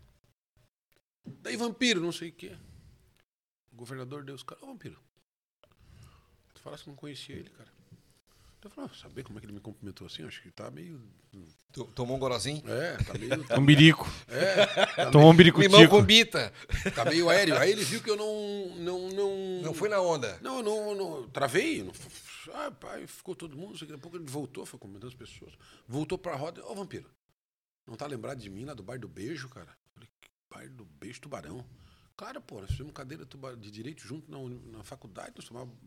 Daí, 1.25 1.55
vampiro, 1.55 2.01
não 2.01 2.11
sei 2.11 2.29
o 2.29 2.33
quê. 2.33 2.57
O 3.71 3.77
governador 3.77 4.25
deu 4.25 4.35
os 4.35 4.43
caras. 4.43 4.61
Ô, 4.61 4.67
vampiro. 4.67 5.01
Tu 6.53 6.61
falasse 6.61 6.83
que 6.83 6.89
não 6.89 6.97
conhecia 6.97 7.37
ele, 7.37 7.49
cara. 7.51 7.71
Eu 8.61 8.69
falei, 8.69 8.89
ah, 8.93 8.97
saber 9.01 9.23
como 9.23 9.37
é 9.37 9.39
que 9.39 9.45
ele 9.45 9.53
me 9.53 9.59
cumprimentou 9.61 10.05
assim? 10.05 10.23
Acho 10.23 10.41
que 10.41 10.51
tá 10.51 10.69
meio. 10.69 11.01
Tomou 11.95 12.17
um 12.17 12.19
gorozinho? 12.19 12.61
É, 12.69 12.97
tá 12.97 13.13
meio. 13.13 13.29
Um 13.57 13.65
birico. 13.65 14.05
É, 14.27 14.65
tá 15.05 15.11
Tomou 15.11 15.31
um 15.31 15.35
birico 15.35 15.61
Limão 15.61 15.79
tico. 15.79 15.95
com 15.97 16.03
bita. 16.03 16.51
meio, 16.83 16.95
tá 16.95 17.05
meio 17.05 17.29
aéreo. 17.29 17.57
Aí 17.57 17.71
ele 17.71 17.85
viu 17.85 18.01
que 18.01 18.09
eu 18.09 18.17
não. 18.17 18.75
Não, 18.77 19.09
não, 19.09 19.61
Não 19.61 19.73
foi 19.73 19.87
na 19.87 20.01
onda. 20.01 20.37
Não, 20.41 20.61
não, 20.61 20.93
não 20.93 21.29
travei. 21.29 21.83
Não, 21.83 21.93
ah, 22.53 22.69
pai, 22.71 23.07
ficou 23.07 23.33
todo 23.33 23.55
mundo. 23.55 23.79
Daqui 23.79 23.93
a 23.93 23.97
pouco 23.97 24.17
ele 24.17 24.25
voltou, 24.25 24.65
foi 24.65 24.77
comentando 24.79 25.07
as 25.09 25.15
pessoas. 25.15 25.53
Voltou 25.87 26.17
pra 26.17 26.35
roda. 26.35 26.65
Ô, 26.65 26.75
vampiro, 26.75 27.09
não 27.87 27.95
tá 27.95 28.07
lembrado 28.07 28.39
de 28.39 28.49
mim 28.49 28.65
lá 28.65 28.73
do 28.73 28.83
bar 28.83 28.99
do 28.99 29.07
beijo, 29.07 29.47
cara? 29.47 29.69
Falei, 29.93 30.09
"Que 30.21 30.29
bar 30.49 30.67
do 30.69 30.83
beijo, 30.83 31.21
tubarão. 31.21 31.63
Claro, 32.17 32.41
pô, 32.41 32.59
nós 32.59 32.71
fizemos 32.71 32.91
cadeira 32.91 33.25
tuba- 33.25 33.55
de 33.55 33.71
direito 33.71 34.01
junto 34.05 34.29
na, 34.29 34.77
na 34.79 34.83
faculdade, 34.83 35.31
nós 35.37 35.45
tomávamos. 35.45 35.77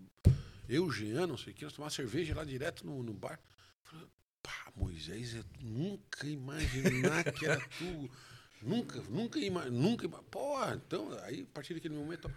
Eu, 0.72 0.90
Jean, 0.90 1.26
não 1.26 1.36
sei 1.36 1.52
o 1.52 1.56
que, 1.56 1.64
nós 1.64 1.72
tomávamos 1.74 1.94
cerveja 1.94 2.34
lá 2.34 2.44
direto 2.44 2.86
no, 2.86 3.02
no 3.02 3.12
bar. 3.12 3.38
Falei, 3.82 4.06
pá, 4.42 4.72
Moisés, 4.74 5.34
eu 5.34 5.44
nunca 5.60 6.26
imaginar 6.26 7.24
que 7.32 7.44
era 7.44 7.60
tu. 7.78 8.10
Nunca, 8.62 9.00
nunca 9.02 9.38
ima- 9.38 9.66
nunca 9.68 10.08
Pô, 10.08 10.56
então, 10.72 11.12
aí 11.24 11.42
a 11.42 11.46
partir 11.54 11.74
daquele 11.74 11.94
momento. 11.94 12.32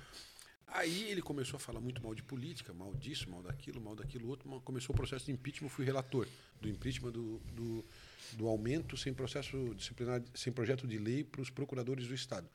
Aí 0.68 1.04
ele 1.04 1.22
começou 1.22 1.56
a 1.58 1.60
falar 1.60 1.80
muito 1.80 2.02
mal 2.04 2.14
de 2.14 2.24
política, 2.24 2.74
mal 2.74 2.94
disso, 2.96 3.30
mal 3.30 3.42
daquilo, 3.42 3.80
mal 3.80 3.96
daquilo 3.96 4.28
outro. 4.28 4.50
Começou 4.62 4.94
o 4.94 4.98
processo 4.98 5.26
de 5.28 5.32
impeachment, 5.32 5.70
fui 5.70 5.86
relator 5.86 6.28
do 6.60 6.68
impeachment 6.68 7.12
do, 7.12 7.38
do, 7.54 7.86
do 8.34 8.48
aumento 8.48 8.98
sem 8.98 9.14
processo 9.14 9.74
disciplinar, 9.76 10.22
sem 10.34 10.52
projeto 10.52 10.86
de 10.88 10.98
lei 10.98 11.24
para 11.24 11.42
os 11.42 11.50
procuradores 11.50 12.08
do 12.08 12.14
Estado. 12.14 12.50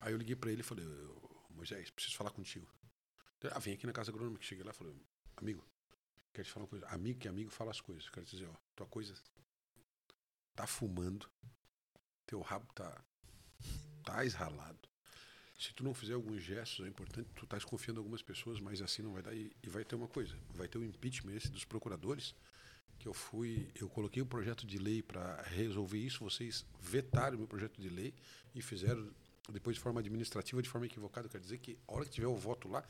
Aí 0.00 0.12
eu 0.12 0.18
liguei 0.18 0.36
para 0.36 0.50
ele 0.50 0.60
e 0.60 0.64
falei, 0.64 0.84
"Ô, 0.84 1.30
Moisés, 1.54 1.88
preciso 1.90 2.16
falar 2.16 2.30
contigo. 2.30 2.66
Ah, 3.52 3.58
vem 3.58 3.74
aqui 3.74 3.86
na 3.86 3.92
casa 3.92 4.10
agronômica. 4.10 4.44
Cheguei 4.44 4.64
lá 4.64 4.70
e 4.70 4.74
falei, 4.74 4.94
amigo, 5.36 5.64
quero 6.32 6.46
te 6.46 6.52
falar 6.52 6.64
uma 6.64 6.68
coisa. 6.68 6.86
Amigo 6.86 7.18
que 7.20 7.28
amigo 7.28 7.50
fala 7.50 7.70
as 7.70 7.80
coisas. 7.80 8.08
Quero 8.10 8.26
te 8.26 8.36
dizer, 8.36 8.48
ó, 8.48 8.54
tua 8.74 8.86
coisa 8.86 9.14
tá 10.54 10.66
fumando, 10.66 11.30
teu 12.26 12.40
rabo 12.40 12.66
tá, 12.74 13.04
tá 14.04 14.24
esralado. 14.24 14.88
Se 15.56 15.72
tu 15.72 15.84
não 15.84 15.94
fizer 15.94 16.14
alguns 16.14 16.42
gestos, 16.42 16.84
é 16.84 16.88
importante, 16.88 17.28
tu 17.34 17.44
estás 17.44 17.64
confiando 17.64 18.00
em 18.00 18.02
algumas 18.02 18.22
pessoas, 18.22 18.60
mas 18.60 18.80
assim 18.82 19.02
não 19.02 19.12
vai 19.12 19.22
dar. 19.22 19.34
E, 19.34 19.52
e 19.62 19.68
vai 19.68 19.84
ter 19.84 19.94
uma 19.94 20.08
coisa, 20.08 20.36
vai 20.54 20.66
ter 20.66 20.78
o 20.78 20.84
impeachment 20.84 21.34
esse 21.34 21.48
dos 21.48 21.64
procuradores, 21.64 22.34
que 22.98 23.06
eu 23.06 23.14
fui, 23.14 23.70
eu 23.74 23.88
coloquei 23.88 24.20
um 24.20 24.26
projeto 24.26 24.66
de 24.66 24.78
lei 24.78 25.02
para 25.02 25.42
resolver 25.42 25.98
isso, 25.98 26.24
vocês 26.24 26.66
vetaram 26.80 27.36
o 27.36 27.38
meu 27.38 27.48
projeto 27.48 27.80
de 27.80 27.88
lei 27.88 28.12
e 28.54 28.60
fizeram 28.60 29.12
depois 29.52 29.76
de 29.76 29.82
forma 29.82 30.00
administrativa, 30.00 30.60
de 30.60 30.68
forma 30.68 30.86
equivocada. 30.86 31.28
Quer 31.28 31.40
dizer 31.40 31.58
que 31.58 31.78
a 31.86 31.94
hora 31.94 32.04
que 32.04 32.10
tiver 32.10 32.26
o 32.26 32.36
voto 32.36 32.68
lá, 32.68 32.84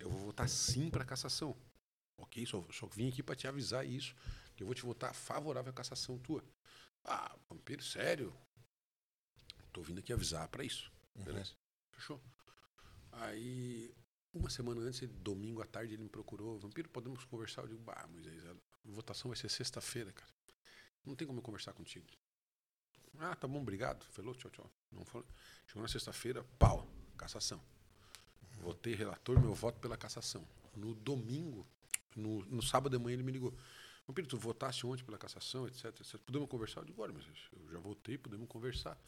eu 0.00 0.08
vou 0.08 0.20
votar 0.20 0.48
sim 0.48 0.90
para 0.90 1.04
cassação. 1.04 1.56
Ok? 2.18 2.44
Só, 2.46 2.66
só 2.72 2.86
vim 2.86 3.08
aqui 3.08 3.22
para 3.22 3.36
te 3.36 3.46
avisar 3.46 3.86
isso, 3.86 4.14
que 4.56 4.62
eu 4.62 4.66
vou 4.66 4.74
te 4.74 4.82
votar 4.82 5.14
favorável 5.14 5.70
à 5.70 5.74
cassação 5.74 6.18
tua. 6.18 6.44
Ah, 7.04 7.36
vampiro, 7.48 7.82
sério? 7.82 8.34
Tô 9.72 9.82
vindo 9.82 10.00
aqui 10.00 10.12
avisar 10.12 10.48
para 10.48 10.64
isso. 10.64 10.92
Beleza? 11.14 11.54
Fechou? 11.92 12.20
Aí, 13.12 13.94
uma 14.32 14.50
semana 14.50 14.80
antes, 14.80 15.08
domingo 15.08 15.62
à 15.62 15.66
tarde, 15.66 15.94
ele 15.94 16.02
me 16.02 16.08
procurou. 16.08 16.58
Vampiro, 16.58 16.88
podemos 16.88 17.24
conversar? 17.24 17.62
Eu 17.62 17.68
digo, 17.68 17.82
bah, 17.82 18.06
Moisés, 18.08 18.44
a 18.46 18.54
votação 18.84 19.28
vai 19.28 19.36
ser 19.36 19.48
sexta-feira, 19.48 20.12
cara. 20.12 20.32
Não 21.04 21.14
tem 21.14 21.26
como 21.26 21.38
eu 21.38 21.42
conversar 21.42 21.72
contigo. 21.72 22.06
Ah, 23.18 23.34
tá 23.34 23.48
bom, 23.48 23.60
obrigado. 23.60 24.04
Falou, 24.04 24.34
tchau, 24.34 24.50
tchau. 24.50 24.70
Não 24.90 25.04
falou. 25.04 25.26
Chegou 25.66 25.82
na 25.82 25.88
sexta-feira, 25.88 26.44
pau, 26.58 26.86
cassação. 27.16 27.62
Votei 28.60 28.94
relator, 28.94 29.40
meu 29.40 29.54
voto 29.54 29.80
pela 29.80 29.96
cassação. 29.96 30.46
No 30.76 30.94
domingo, 30.94 31.66
no, 32.14 32.44
no 32.46 32.62
sábado 32.62 32.96
de 32.96 33.02
manhã, 33.02 33.14
ele 33.14 33.22
me 33.22 33.32
ligou. 33.32 33.54
Vampiro, 34.06 34.26
tu 34.26 34.36
votaste 34.36 34.86
ontem 34.86 35.04
pela 35.04 35.18
cassação, 35.18 35.66
etc, 35.66 35.86
etc. 35.86 36.18
Podemos 36.18 36.48
conversar? 36.48 36.80
Eu 36.80 36.86
digo, 36.86 37.02
olha, 37.02 37.12
mas 37.12 37.24
eu 37.26 37.72
já 37.72 37.78
votei, 37.78 38.18
podemos 38.18 38.48
conversar. 38.48 38.98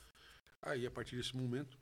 Aí, 0.61 0.87
a 0.87 0.91
partir 0.91 1.17
desse 1.17 1.37
momento, 1.37 1.77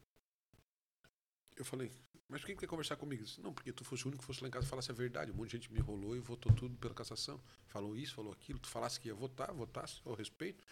eu 1.56 1.64
falei, 1.64 1.92
mas 2.30 2.40
por 2.40 2.46
que 2.46 2.54
que 2.54 2.60
quer 2.60 2.66
conversar 2.68 2.96
comigo? 2.96 3.24
Disse, 3.24 3.40
não, 3.40 3.52
porque 3.52 3.72
tu 3.72 3.84
fosse 3.84 4.04
o 4.04 4.08
único 4.08 4.22
que 4.22 4.26
fosse 4.26 4.40
lá 4.40 4.46
em 4.48 4.52
casa 4.52 4.64
e 4.64 4.68
falasse 4.70 4.90
a 4.90 4.94
verdade. 4.94 5.32
Um 5.32 5.34
monte 5.34 5.50
de 5.50 5.56
gente 5.56 5.72
me 5.72 5.80
enrolou 5.80 6.16
e 6.16 6.20
votou 6.20 6.52
tudo 6.52 6.76
pela 6.76 6.94
cassação. 6.94 7.40
Falou 7.66 7.96
isso, 7.96 8.14
falou 8.14 8.32
aquilo. 8.32 8.58
Tu 8.60 8.68
falasse 8.68 9.00
que 9.00 9.08
ia 9.08 9.14
votar, 9.14 9.52
votasse, 9.52 10.00
eu 10.06 10.14
respeito. 10.14 10.64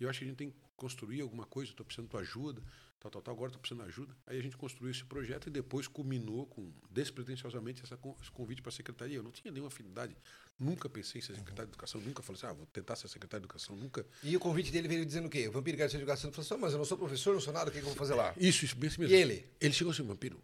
E 0.00 0.04
eu 0.04 0.10
acho 0.10 0.20
que 0.20 0.24
a 0.24 0.28
gente 0.28 0.38
tem 0.38 0.50
que 0.50 0.56
construir 0.74 1.20
alguma 1.20 1.44
coisa. 1.44 1.70
Estou 1.70 1.84
precisando 1.84 2.06
de 2.06 2.10
tua 2.10 2.20
ajuda, 2.20 2.62
tal, 3.02 3.10
tal, 3.10 3.22
tal. 3.22 3.34
Agora 3.34 3.48
estou 3.50 3.60
precisando 3.60 3.82
de 3.84 3.88
ajuda. 3.90 4.16
Aí 4.26 4.38
a 4.38 4.42
gente 4.42 4.56
construiu 4.56 4.90
esse 4.92 5.04
projeto 5.04 5.48
e 5.48 5.50
depois 5.50 5.88
culminou 5.88 6.46
com, 6.46 6.72
despretensiosamente, 6.90 7.82
essa, 7.82 7.98
esse 8.20 8.30
convite 8.30 8.62
para 8.62 8.68
a 8.70 8.72
secretaria. 8.72 9.16
Eu 9.16 9.22
não 9.22 9.32
tinha 9.32 9.50
nenhuma 9.50 9.68
afinidade. 9.68 10.16
Nunca 10.58 10.88
pensei 10.88 11.18
em 11.18 11.22
ser 11.24 11.34
secretário 11.34 11.66
de 11.66 11.72
educação. 11.72 12.00
Nunca 12.00 12.22
falei 12.22 12.38
assim, 12.38 12.46
ah, 12.46 12.52
vou 12.52 12.66
tentar 12.66 12.94
ser 12.94 13.08
secretário 13.08 13.42
de 13.42 13.46
educação. 13.46 13.74
Nunca. 13.74 14.06
E 14.22 14.36
o 14.36 14.40
convite 14.40 14.70
dele 14.70 14.86
veio 14.86 15.04
dizendo 15.04 15.26
o 15.26 15.30
quê? 15.30 15.48
O 15.48 15.52
vampiro 15.52 15.76
quer 15.76 15.90
ser 15.90 15.96
de 15.96 16.04
educação. 16.04 16.28
Ele 16.30 16.34
falou 16.36 16.46
assim, 16.46 16.54
"Ah, 16.54 16.58
mas 16.58 16.72
eu 16.72 16.78
não 16.78 16.84
sou 16.84 16.96
professor, 16.96 17.34
não 17.34 17.40
sou 17.40 17.52
nada, 17.52 17.70
o 17.70 17.72
que, 17.72 17.78
que 17.80 17.84
eu 17.84 17.88
vou 17.88 17.96
fazer 17.96 18.14
lá? 18.14 18.32
Isso, 18.36 18.64
isso, 18.64 18.76
bem 18.76 18.88
assim 18.88 19.02
E 19.02 19.08
mesmo. 19.08 19.16
ele? 19.16 19.48
Ele 19.60 19.74
chegou 19.74 19.92
assim, 19.92 20.02
vampiro, 20.04 20.40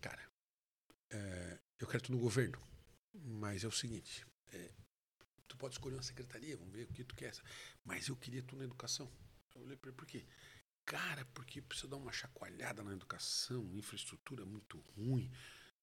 cara, 0.00 0.22
é, 1.10 1.58
eu 1.80 1.86
quero 1.88 2.02
tu 2.04 2.12
no 2.12 2.18
governo, 2.18 2.58
mas 3.12 3.64
é 3.64 3.66
o 3.66 3.72
seguinte, 3.72 4.24
é, 4.52 4.70
tu 5.48 5.56
pode 5.56 5.74
escolher 5.74 5.96
uma 5.96 6.02
secretaria, 6.02 6.56
vamos 6.56 6.72
ver 6.72 6.84
o 6.84 6.92
que 6.92 7.02
tu 7.04 7.14
quer, 7.16 7.32
mas 7.84 8.06
eu 8.08 8.16
queria 8.16 8.42
tu 8.42 8.54
na 8.56 8.64
educação. 8.64 9.10
Eu 9.54 9.62
olhei 9.62 9.78
ele, 9.82 9.92
por 9.92 10.06
quê? 10.06 10.24
Cara, 10.84 11.24
porque 11.32 11.62
precisa 11.62 11.88
dar 11.88 11.96
uma 11.96 12.12
chacoalhada 12.12 12.82
na 12.82 12.92
educação, 12.92 13.64
infraestrutura 13.76 14.42
é 14.42 14.46
muito 14.46 14.78
ruim, 14.96 15.30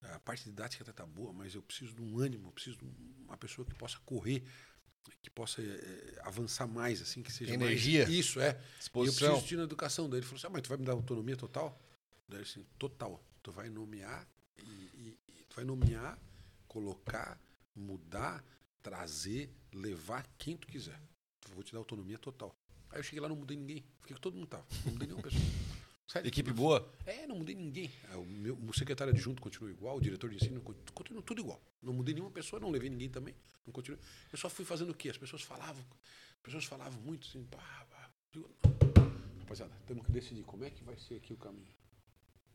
a 0.01 0.19
parte 0.19 0.43
didática 0.45 0.83
até 0.83 0.91
tá 0.91 1.05
boa, 1.05 1.33
mas 1.33 1.55
eu 1.55 1.61
preciso 1.61 1.93
de 1.95 2.01
um 2.01 2.19
ânimo, 2.19 2.47
eu 2.49 2.51
preciso 2.51 2.77
de 2.77 2.85
uma 3.23 3.37
pessoa 3.37 3.65
que 3.65 3.73
possa 3.75 3.97
correr, 3.99 4.43
que 5.21 5.29
possa 5.29 5.61
é, 5.61 6.21
avançar 6.23 6.67
mais, 6.67 7.01
assim, 7.01 7.23
que 7.23 7.31
seja 7.31 7.53
Energia. 7.53 8.05
mais... 8.05 8.15
Isso, 8.15 8.39
é. 8.39 8.51
E 8.51 8.55
eu 8.55 8.79
Disposição. 8.79 9.29
preciso 9.31 9.47
de 9.47 9.57
na 9.57 9.63
educação. 9.63 10.09
Daí 10.09 10.19
ele 10.19 10.25
falou 10.25 10.37
assim: 10.37 10.47
ah, 10.47 10.49
mas 10.51 10.61
tu 10.61 10.69
vai 10.69 10.77
me 10.77 10.85
dar 10.85 10.93
autonomia 10.93 11.35
total? 11.35 11.77
Daí 12.27 12.41
assim, 12.41 12.65
total. 12.77 13.23
Tu 13.41 13.51
vai 13.51 13.69
nomear 13.69 14.27
e, 14.57 14.61
e- 14.61 15.19
e 15.29 15.43
tu 15.49 15.55
vai 15.55 15.65
nomear, 15.65 16.19
colocar, 16.67 17.39
mudar, 17.75 18.43
trazer, 18.81 19.49
levar 19.73 20.27
quem 20.37 20.55
tu 20.57 20.67
quiser. 20.67 21.01
Eu 21.47 21.55
vou 21.55 21.63
te 21.63 21.71
dar 21.73 21.79
autonomia 21.79 22.17
total. 22.19 22.55
Aí 22.91 22.99
eu 22.99 23.03
cheguei 23.03 23.19
lá, 23.21 23.29
não 23.29 23.35
mudei 23.35 23.55
ninguém. 23.57 23.83
Fiquei 24.01 24.15
que 24.15 24.21
todo 24.21 24.35
mundo 24.35 24.47
tava. 24.47 24.65
Não 24.85 24.93
mudei 24.93 25.07
nenhuma 25.07 25.23
pessoa. 25.23 25.41
Sério, 26.07 26.27
Equipe 26.27 26.51
boa? 26.51 26.91
É, 27.05 27.27
não 27.27 27.35
mudei 27.37 27.53
ninguém. 27.53 27.91
É, 28.11 28.15
O, 28.15 28.25
meu, 28.25 28.55
o 28.55 28.73
secretário 28.73 29.13
adjunto 29.13 29.39
continua 29.41 29.69
igual, 29.69 29.97
o 29.97 30.01
diretor 30.01 30.27
de 30.31 30.37
ensino 30.37 30.59
con- 30.59 30.73
continua 30.93 31.21
tudo 31.21 31.39
igual. 31.41 31.61
Não 31.83 31.93
mudei 31.93 32.15
nenhuma 32.15 32.31
pessoa, 32.31 32.59
não 32.59 32.71
levei 32.71 32.89
ninguém 32.89 33.09
também. 33.09 33.35
Não 33.65 33.71
continuei. 33.71 34.01
Eu 34.31 34.37
só 34.39 34.49
fui 34.49 34.65
fazendo 34.65 34.89
o 34.89 34.95
quê? 34.95 35.09
As 35.09 35.17
pessoas 35.19 35.43
falavam, 35.43 35.85
as 36.37 36.41
pessoas 36.41 36.65
falavam 36.65 36.99
muito 37.01 37.27
assim, 37.27 37.43
pá, 37.45 37.85
pá. 37.91 38.09
Digo, 38.31 38.49
Rapaziada, 39.41 39.71
temos 39.85 40.03
que 40.05 40.11
decidir 40.11 40.43
como 40.43 40.63
é 40.63 40.71
que 40.71 40.83
vai 40.83 40.97
ser 40.97 41.15
aqui 41.15 41.31
o 41.33 41.37
caminho. 41.37 41.71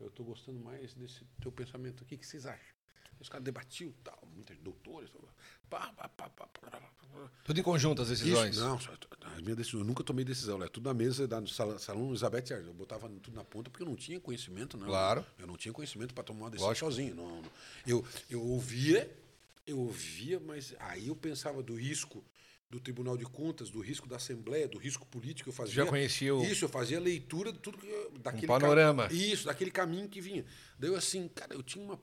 Eu 0.01 0.07
estou 0.07 0.25
gostando 0.25 0.59
mais 0.59 0.93
desse 0.93 1.23
teu 1.41 1.49
pensamento 1.51 2.03
aqui. 2.03 2.15
O 2.15 2.17
que 2.17 2.27
vocês 2.27 2.45
acham? 2.45 2.74
Os 3.19 3.29
caras 3.29 3.43
debatiam 3.43 3.91
tal, 4.03 4.19
muitas 4.33 4.57
doutoras. 4.59 5.09
Pá, 5.69 5.91
pá, 5.95 6.07
pá, 6.09 6.29
pá, 6.29 6.47
pá, 6.47 6.69
pá, 6.69 6.69
pá. 6.79 6.91
Tudo 7.45 7.59
em 7.59 7.63
conjunto 7.63 8.01
as 8.01 8.09
decisões. 8.09 8.57
Não, 8.57 8.79
só- 8.79 8.91
a 9.21 9.41
minha 9.41 9.55
decisão, 9.55 9.79
eu 9.79 9.85
nunca 9.85 10.03
tomei 10.03 10.23
decisão, 10.25 10.61
é 10.61 10.67
tudo 10.67 10.85
na 10.87 10.93
mesa 10.93 11.27
da 11.27 11.39
no 11.39 11.47
salão, 11.47 11.79
salão 11.79 12.09
Elizabeth. 12.09 12.51
Eu 12.51 12.73
botava 12.73 13.07
tudo 13.07 13.33
na 13.33 13.43
ponta 13.43 13.69
porque 13.69 13.83
eu 13.83 13.87
não 13.87 13.95
tinha 13.95 14.19
conhecimento, 14.19 14.77
não. 14.77 14.85
Claro. 14.87 15.25
Eu 15.39 15.47
não 15.47 15.55
tinha 15.57 15.73
conhecimento 15.73 16.13
para 16.13 16.23
tomar 16.23 16.41
uma 16.45 16.49
decisão 16.51 16.75
sozinho. 16.75 17.15
Não. 17.15 17.41
Eu, 17.87 18.05
eu 18.29 18.41
ouvia, 18.45 19.09
eu 19.65 19.79
ouvia, 19.79 20.39
mas 20.39 20.75
aí 20.79 21.07
eu 21.07 21.15
pensava 21.15 21.63
do 21.63 21.73
risco 21.75 22.23
do 22.69 22.79
Tribunal 22.79 23.15
de 23.15 23.23
Contas, 23.25 23.69
do 23.69 23.79
risco 23.79 24.07
da 24.09 24.17
Assembleia, 24.17 24.67
do 24.67 24.77
risco 24.77 25.05
político. 25.07 25.47
Eu 25.49 25.53
fazia 25.53 25.75
Já 25.75 25.85
conhecia 25.85 26.35
o- 26.35 26.43
Isso, 26.43 26.65
eu 26.65 26.69
fazia 26.69 26.99
leitura 26.99 27.53
de 27.53 27.59
tudo 27.59 27.77
que 27.77 28.19
daquele 28.19 28.47
panorama. 28.47 29.07
ca- 29.07 29.13
Isso, 29.13 29.45
daquele 29.45 29.71
caminho 29.71 30.09
que 30.09 30.19
vinha. 30.19 30.43
Daí 30.77 30.89
eu 30.89 30.95
assim, 30.95 31.27
cara, 31.29 31.53
eu 31.53 31.63
tinha 31.63 31.83
uma 31.83 31.97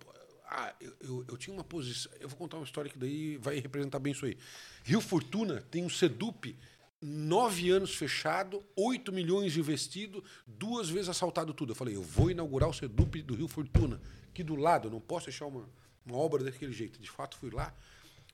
ah, 0.44 0.74
eu, 0.80 0.96
eu, 1.00 1.24
eu 1.28 1.36
tinha 1.36 1.54
uma 1.54 1.64
posição. 1.64 2.12
Eu 2.20 2.28
vou 2.28 2.38
contar 2.38 2.56
uma 2.58 2.64
história 2.64 2.90
que 2.90 2.98
daí 2.98 3.36
vai 3.38 3.58
representar 3.58 3.98
bem 3.98 4.12
isso 4.12 4.26
aí. 4.26 4.36
Rio 4.84 5.00
Fortuna 5.00 5.62
tem 5.70 5.84
um 5.84 5.88
SEDUP 5.88 6.56
nove 7.02 7.68
anos 7.70 7.96
fechado, 7.96 8.64
8 8.76 9.12
milhões 9.12 9.56
investido, 9.56 10.22
duas 10.46 10.88
vezes 10.88 11.08
assaltado 11.08 11.52
tudo. 11.52 11.72
Eu 11.72 11.76
falei, 11.76 11.96
eu 11.96 12.02
vou 12.02 12.30
inaugurar 12.30 12.68
o 12.68 12.72
Sedup 12.72 13.20
do 13.22 13.34
Rio 13.34 13.48
Fortuna, 13.48 14.00
aqui 14.28 14.44
do 14.44 14.54
lado, 14.54 14.86
eu 14.86 14.92
não 14.92 15.00
posso 15.00 15.26
deixar 15.26 15.46
uma, 15.46 15.68
uma 16.06 16.16
obra 16.16 16.44
daquele 16.44 16.72
jeito. 16.72 17.00
De 17.00 17.10
fato, 17.10 17.36
fui 17.36 17.50
lá, 17.50 17.74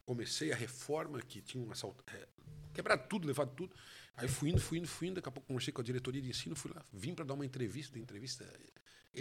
comecei 0.05 0.53
a 0.53 0.57
reforma, 0.57 1.21
que 1.23 1.41
tinha 1.41 1.65
um 1.65 1.73
assalto, 1.73 2.05
é, 2.13 2.29
quebrado 2.75 3.09
tudo, 3.09 3.27
levado 3.27 3.51
tudo. 3.57 3.75
Aí 4.17 4.29
fui 4.29 4.51
indo, 4.51 4.61
fui 4.61 4.79
indo, 4.79 4.89
fui 4.89 5.09
indo, 5.09 5.15
daqui 5.15 5.29
a 5.29 5.33
pouco 5.33 5.47
conversei 5.47 5.73
com 5.73 5.81
a 5.81 5.85
diretoria 5.85 6.21
de 6.21 6.29
ensino, 6.29 6.55
fui 6.55 6.71
lá, 6.75 6.85
vim 6.93 7.15
para 7.15 7.25
dar 7.25 7.35
uma 7.35 7.47
entrevista, 7.47 7.99
entrevista 7.99 8.45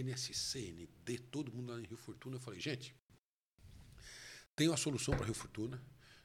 NSC, 0.02 0.72
ND, 0.72 1.20
todo 1.20 1.54
mundo 1.54 1.72
lá 1.72 1.80
em 1.80 1.86
Rio 1.86 1.98
Fortuna. 1.98 2.38
Eu 2.38 2.40
falei, 2.40 2.60
gente, 2.60 2.96
tem 4.56 4.68
uma 4.68 4.78
solução 4.78 5.16
para 5.16 5.26
Rio 5.26 5.34
Fortuna. 5.34 5.82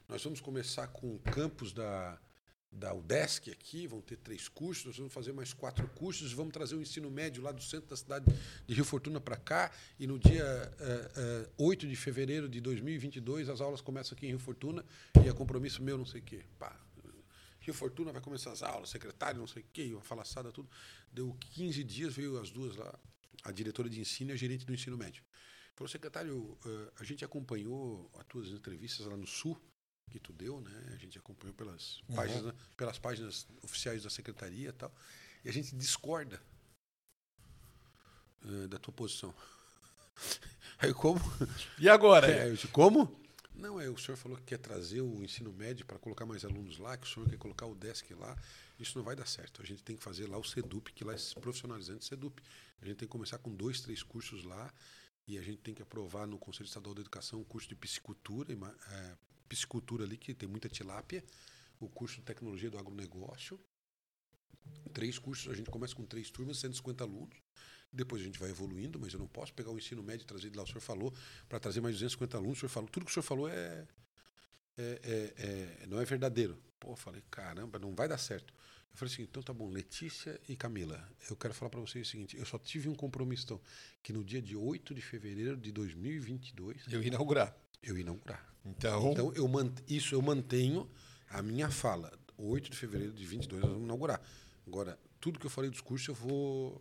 Nós 0.07 0.23
vamos 0.23 0.41
começar 0.41 0.87
com 0.87 1.15
o 1.15 1.19
campus 1.19 1.71
da, 1.71 2.19
da 2.71 2.93
UDESC 2.93 3.51
aqui, 3.51 3.87
vão 3.87 4.01
ter 4.01 4.17
três 4.17 4.47
cursos, 4.47 4.85
nós 4.85 4.97
vamos 4.97 5.13
fazer 5.13 5.31
mais 5.31 5.53
quatro 5.53 5.87
cursos, 5.89 6.33
vamos 6.33 6.51
trazer 6.51 6.75
o 6.75 6.81
ensino 6.81 7.09
médio 7.09 7.41
lá 7.41 7.51
do 7.51 7.61
centro 7.61 7.89
da 7.89 7.95
cidade 7.95 8.25
de 8.65 8.73
Rio 8.73 8.83
Fortuna 8.83 9.21
para 9.21 9.37
cá, 9.37 9.71
e 9.99 10.07
no 10.07 10.19
dia 10.19 10.43
uh, 10.45 11.63
uh, 11.63 11.65
8 11.67 11.87
de 11.87 11.95
fevereiro 11.95 12.49
de 12.49 12.59
2022 12.59 13.49
as 13.49 13.61
aulas 13.61 13.81
começam 13.81 14.15
aqui 14.15 14.25
em 14.25 14.29
Rio 14.29 14.39
Fortuna, 14.39 14.83
e 15.23 15.29
é 15.29 15.33
compromisso 15.33 15.81
meu, 15.81 15.97
não 15.97 16.05
sei 16.05 16.19
o 16.19 16.23
quê. 16.23 16.43
Pá, 16.57 16.77
Rio 17.59 17.73
Fortuna 17.73 18.11
vai 18.11 18.21
começar 18.21 18.51
as 18.51 18.61
aulas, 18.61 18.89
secretário, 18.89 19.39
não 19.39 19.47
sei 19.47 19.61
o 19.61 19.65
quê, 19.71 19.89
uma 19.93 20.01
falaçada, 20.01 20.51
tudo. 20.51 20.69
Deu 21.11 21.33
15 21.51 21.83
dias, 21.83 22.13
veio 22.13 22.37
as 22.37 22.49
duas 22.49 22.75
lá, 22.75 22.99
a 23.43 23.51
diretora 23.51 23.89
de 23.89 23.99
ensino 23.99 24.31
e 24.31 24.33
a 24.33 24.35
gerente 24.35 24.65
do 24.65 24.73
ensino 24.73 24.97
médio. 24.97 25.23
Falou, 25.75 25.89
secretário, 25.89 26.37
uh, 26.37 26.91
a 26.99 27.03
gente 27.03 27.25
acompanhou 27.25 28.09
as 28.19 28.25
tuas 28.27 28.49
entrevistas 28.49 29.05
lá 29.07 29.17
no 29.17 29.25
Sul, 29.25 29.59
que 30.09 30.19
tu 30.19 30.31
deu, 30.31 30.61
né? 30.61 30.91
A 30.93 30.97
gente 30.97 31.17
acompanhou 31.17 31.55
pelas, 31.55 32.01
uhum. 32.09 32.15
páginas, 32.15 32.55
pelas 32.77 32.99
páginas 32.99 33.47
oficiais 33.63 34.03
da 34.03 34.09
secretaria 34.09 34.69
e 34.69 34.73
tal. 34.73 34.93
E 35.43 35.49
a 35.49 35.51
gente 35.51 35.75
discorda 35.75 36.39
uh, 38.43 38.67
da 38.67 38.77
tua 38.77 38.93
posição. 38.93 39.33
Aí 40.77 40.93
como? 40.93 41.19
E 41.79 41.89
agora? 41.89 42.31
É, 42.31 42.49
eu 42.49 42.53
disse, 42.53 42.67
como? 42.67 43.23
Não, 43.55 43.79
é, 43.79 43.89
o 43.89 43.97
senhor 43.97 44.17
falou 44.17 44.37
que 44.37 44.43
quer 44.43 44.57
trazer 44.57 45.01
o 45.01 45.23
ensino 45.23 45.53
médio 45.53 45.85
para 45.85 45.99
colocar 45.99 46.25
mais 46.25 46.43
alunos 46.43 46.79
lá, 46.79 46.97
que 46.97 47.05
o 47.05 47.09
senhor 47.09 47.29
quer 47.29 47.37
colocar 47.37 47.65
o 47.65 47.75
desk 47.75 48.11
lá. 48.13 48.35
Isso 48.79 48.97
não 48.97 49.05
vai 49.05 49.15
dar 49.15 49.27
certo. 49.27 49.61
A 49.61 49.65
gente 49.65 49.83
tem 49.83 49.95
que 49.95 50.03
fazer 50.03 50.27
lá 50.27 50.37
o 50.37 50.43
SEDUP, 50.43 50.91
que 50.91 51.03
lá 51.03 51.13
é 51.13 51.17
profissionalizante 51.39 52.05
SEDUP. 52.05 52.41
A 52.83 52.85
gente 52.85 52.97
tem 52.97 53.07
que 53.07 53.11
começar 53.11 53.37
com 53.37 53.55
dois, 53.55 53.79
três 53.79 54.03
cursos 54.03 54.43
lá 54.43 54.71
e 55.25 55.37
a 55.37 55.41
gente 55.41 55.59
tem 55.59 55.73
que 55.73 55.81
aprovar 55.81 56.27
no 56.27 56.37
Conselho 56.37 56.65
Estadual 56.65 56.93
da 56.93 56.99
Educação 56.99 57.39
um 57.39 57.43
curso 57.45 57.69
de 57.69 57.75
piscicultura, 57.75 58.53
é, 58.53 59.17
piscicultura 59.47 60.03
ali, 60.03 60.17
que 60.17 60.33
tem 60.33 60.49
muita 60.49 60.67
tilápia, 60.67 61.23
o 61.79 61.87
curso 61.87 62.17
de 62.17 62.23
tecnologia 62.23 62.69
do 62.69 62.77
agronegócio. 62.77 63.57
Três 64.91 65.17
cursos, 65.17 65.49
a 65.49 65.55
gente 65.55 65.69
começa 65.69 65.95
com 65.95 66.05
três 66.05 66.29
turmas, 66.29 66.59
150 66.59 67.05
alunos. 67.05 67.37
Depois 67.91 68.21
a 68.21 68.25
gente 68.25 68.37
vai 68.37 68.49
evoluindo, 68.49 68.99
mas 68.99 69.13
eu 69.13 69.19
não 69.19 69.27
posso 69.27 69.53
pegar 69.53 69.71
o 69.71 69.77
ensino 69.77 70.03
médio 70.03 70.25
e 70.25 70.27
trazer 70.27 70.49
de 70.49 70.57
lá. 70.57 70.63
O 70.63 70.67
senhor 70.67 70.81
falou 70.81 71.13
para 71.47 71.59
trazer 71.61 71.79
mais 71.79 71.95
250 71.95 72.35
alunos. 72.35 72.57
O 72.57 72.59
senhor 72.59 72.69
falou, 72.69 72.89
tudo 72.89 73.05
que 73.05 73.11
o 73.11 73.13
senhor 73.13 73.23
falou 73.23 73.47
é, 73.47 73.87
é, 74.77 74.99
é, 75.03 75.83
é 75.83 75.87
não 75.87 76.01
é 76.01 76.05
verdadeiro. 76.05 76.61
Pô, 76.79 76.97
falei, 76.97 77.23
caramba, 77.31 77.79
não 77.79 77.95
vai 77.95 78.09
dar 78.09 78.17
certo. 78.17 78.53
Eu 78.93 78.99
falei 78.99 79.11
assim, 79.11 79.23
então 79.23 79.41
tá 79.41 79.51
bom, 79.51 79.69
Letícia 79.69 80.39
e 80.47 80.55
Camila, 80.55 81.03
eu 81.27 81.35
quero 81.35 81.51
falar 81.51 81.71
para 81.71 81.79
vocês 81.79 82.07
o 82.07 82.11
seguinte, 82.11 82.37
eu 82.37 82.45
só 82.45 82.59
tive 82.59 82.87
um 82.87 82.93
compromisso, 82.93 83.43
então, 83.45 83.61
que 84.03 84.13
no 84.13 84.23
dia 84.23 84.39
de 84.39 84.55
8 84.55 84.93
de 84.93 85.01
fevereiro 85.01 85.57
de 85.57 85.71
2022... 85.71 86.87
Eu 86.91 87.01
ia 87.01 87.07
inaugurar. 87.07 87.57
Eu 87.81 87.97
ia 87.97 88.01
inaugurar. 88.01 88.55
Então... 88.63 89.11
Então, 89.11 89.33
eu 89.33 89.47
mant... 89.47 89.79
isso 89.87 90.13
eu 90.13 90.21
mantenho 90.21 90.87
a 91.27 91.41
minha 91.41 91.71
fala. 91.71 92.13
8 92.37 92.69
de 92.69 92.77
fevereiro 92.77 93.11
de 93.11 93.25
22 93.25 93.63
nós 93.63 93.71
vamos 93.71 93.85
inaugurar. 93.85 94.21
Agora, 94.67 94.99
tudo 95.19 95.39
que 95.39 95.45
eu 95.47 95.49
falei 95.49 95.71
dos 95.71 95.81
cursos 95.81 96.07
eu 96.07 96.13
vou 96.13 96.79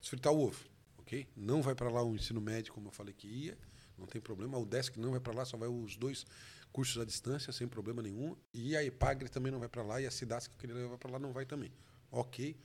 desfritar 0.00 0.32
o 0.32 0.40
ovo, 0.40 0.64
ok? 0.96 1.28
Não 1.36 1.60
vai 1.60 1.74
para 1.74 1.90
lá 1.90 2.02
o 2.02 2.14
ensino 2.14 2.40
médio, 2.40 2.72
como 2.72 2.88
eu 2.88 2.92
falei 2.92 3.12
que 3.12 3.28
ia, 3.28 3.58
não 3.98 4.06
tem 4.06 4.20
problema. 4.20 4.56
O 4.56 4.64
DESC 4.64 4.96
não 4.98 5.10
vai 5.10 5.20
para 5.20 5.34
lá, 5.34 5.44
só 5.44 5.58
vai 5.58 5.68
os 5.68 5.96
dois 5.96 6.24
cursos 6.72 7.00
à 7.00 7.04
distância, 7.04 7.52
sem 7.52 7.66
problema 7.66 8.02
nenhum. 8.02 8.36
E 8.52 8.76
a 8.76 8.84
EPAGRE 8.84 9.28
também 9.28 9.50
não 9.52 9.58
vai 9.58 9.68
para 9.68 9.82
lá, 9.82 10.00
e 10.00 10.06
a 10.06 10.10
CIDAS 10.10 10.46
que 10.46 10.54
eu 10.54 10.58
queria 10.58 10.74
levar 10.76 10.98
para 10.98 11.10
lá 11.10 11.18
não 11.18 11.32
vai 11.32 11.44
também. 11.44 11.72
Ok, 12.10 12.56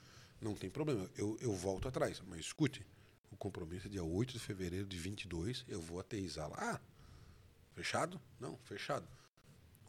não 0.41 0.55
tem 0.55 0.69
problema. 0.69 1.09
Eu, 1.17 1.37
eu 1.41 1.53
volto 1.53 1.87
atrás. 1.87 2.21
Mas 2.27 2.41
escute, 2.41 2.85
o 3.31 3.35
compromisso 3.37 3.87
é 3.87 3.89
dia 3.89 4.03
8 4.03 4.33
de 4.33 4.39
fevereiro 4.39 4.85
de 4.85 4.97
22, 4.97 5.65
eu 5.67 5.81
vou 5.81 5.99
aterrizar 5.99 6.49
lá. 6.49 6.57
Ah, 6.59 6.79
fechado? 7.73 8.19
Não, 8.39 8.57
fechado. 8.63 9.07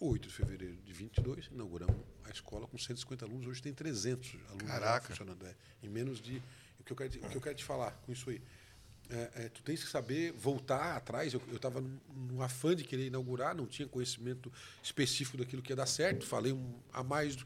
8 0.00 0.28
de 0.28 0.34
fevereiro 0.34 0.76
de 0.76 0.92
22, 0.92 1.46
inauguramos 1.46 1.96
a 2.24 2.30
escola 2.30 2.66
com 2.66 2.76
150 2.76 3.24
alunos. 3.24 3.46
Hoje 3.46 3.62
tem 3.62 3.72
300 3.72 4.36
alunos 4.48 4.66
Caraca. 4.66 5.08
funcionando. 5.08 5.46
É, 5.46 5.54
em 5.82 5.88
menos 5.88 6.20
de. 6.20 6.42
O 6.80 6.84
que, 6.84 6.92
eu 6.92 6.96
quero, 6.96 7.10
o 7.26 7.28
que 7.30 7.36
eu 7.36 7.40
quero 7.40 7.54
te 7.54 7.64
falar 7.64 7.92
com 8.04 8.12
isso 8.12 8.28
aí? 8.28 8.42
É, 9.10 9.44
é, 9.44 9.48
tu 9.48 9.62
tens 9.62 9.82
que 9.82 9.90
saber 9.90 10.32
voltar 10.32 10.96
atrás. 10.96 11.32
Eu 11.32 11.42
estava 11.54 11.82
no 12.14 12.42
afã 12.42 12.74
de 12.74 12.84
querer 12.84 13.06
inaugurar, 13.06 13.54
não 13.54 13.66
tinha 13.66 13.86
conhecimento 13.86 14.52
específico 14.82 15.36
daquilo 15.36 15.62
que 15.62 15.72
ia 15.72 15.76
dar 15.76 15.86
certo. 15.86 16.26
Falei 16.26 16.52
um, 16.52 16.74
a 16.92 17.02
mais, 17.02 17.36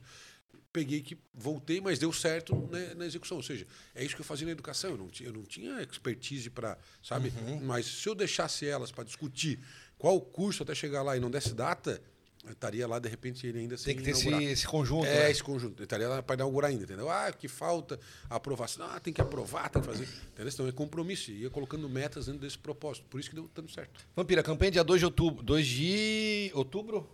peguei 0.72 1.00
que 1.00 1.18
voltei, 1.34 1.80
mas 1.80 1.98
deu 1.98 2.12
certo 2.12 2.54
né, 2.70 2.94
na 2.94 3.06
execução. 3.06 3.36
Ou 3.36 3.42
seja, 3.42 3.66
é 3.94 4.04
isso 4.04 4.14
que 4.14 4.20
eu 4.20 4.26
fazia 4.26 4.46
na 4.46 4.52
educação. 4.52 4.90
Eu 4.90 4.98
não 4.98 5.08
tinha, 5.08 5.28
eu 5.28 5.32
não 5.32 5.42
tinha 5.42 5.82
expertise 5.82 6.48
para, 6.48 6.78
sabe? 7.02 7.32
Uhum. 7.36 7.60
Mas 7.60 7.86
se 7.86 8.08
eu 8.08 8.14
deixasse 8.14 8.66
elas 8.66 8.92
para 8.92 9.04
discutir 9.04 9.58
qual 9.98 10.20
curso 10.20 10.62
até 10.62 10.74
chegar 10.74 11.02
lá 11.02 11.16
e 11.16 11.20
não 11.20 11.30
desse 11.30 11.54
data, 11.54 12.00
estaria 12.46 12.86
lá, 12.86 12.98
de 12.98 13.08
repente, 13.08 13.46
ele 13.46 13.58
ainda 13.58 13.76
Tem 13.76 13.96
que 13.96 14.02
ter 14.02 14.10
esse, 14.10 14.28
esse, 14.28 14.66
conjunto. 14.66 15.06
É, 15.06 15.24
né? 15.24 15.30
esse 15.30 15.42
conjunto. 15.42 15.76
Ele 15.78 15.84
estaria 15.84 16.08
lá 16.08 16.22
para 16.22 16.36
inaugurar 16.36 16.70
ainda, 16.70 16.84
entendeu? 16.84 17.08
Ah, 17.10 17.32
que 17.32 17.48
falta 17.48 17.98
aprovação. 18.28 18.86
Ah, 18.86 19.00
tem 19.00 19.12
que 19.12 19.20
aprovar, 19.20 19.68
tem 19.68 19.82
que 19.82 19.88
fazer. 19.88 20.08
Entendeu? 20.32 20.52
Então 20.52 20.68
é 20.68 20.72
compromisso. 20.72 21.30
Ia 21.30 21.50
colocando 21.50 21.88
metas 21.88 22.26
dentro 22.26 22.40
desse 22.40 22.58
propósito. 22.58 23.06
Por 23.08 23.20
isso 23.20 23.28
que 23.28 23.34
deu 23.34 23.48
tanto 23.52 23.72
certo. 23.72 24.06
Vampira, 24.14 24.42
campanha 24.42 24.70
dia 24.70 24.84
2 24.84 25.00
de 25.00 25.04
outubro. 25.04 25.42
2 25.42 25.66
de 25.66 26.50
outubro? 26.54 27.08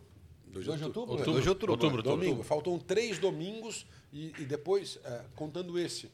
2 0.47 0.64
de 0.64 0.70
outubro. 0.70 1.01
outubro. 1.12 1.33
2 1.33 1.43
de 1.43 1.49
outubro. 1.49 1.72
outubro, 1.72 1.97
outubro 1.97 2.03
domingo. 2.03 2.43
Faltam 2.43 2.79
três 2.79 3.18
domingos 3.18 3.87
e, 4.12 4.33
e 4.39 4.45
depois, 4.45 4.99
é, 5.05 5.22
contando 5.35 5.79
esse. 5.79 6.11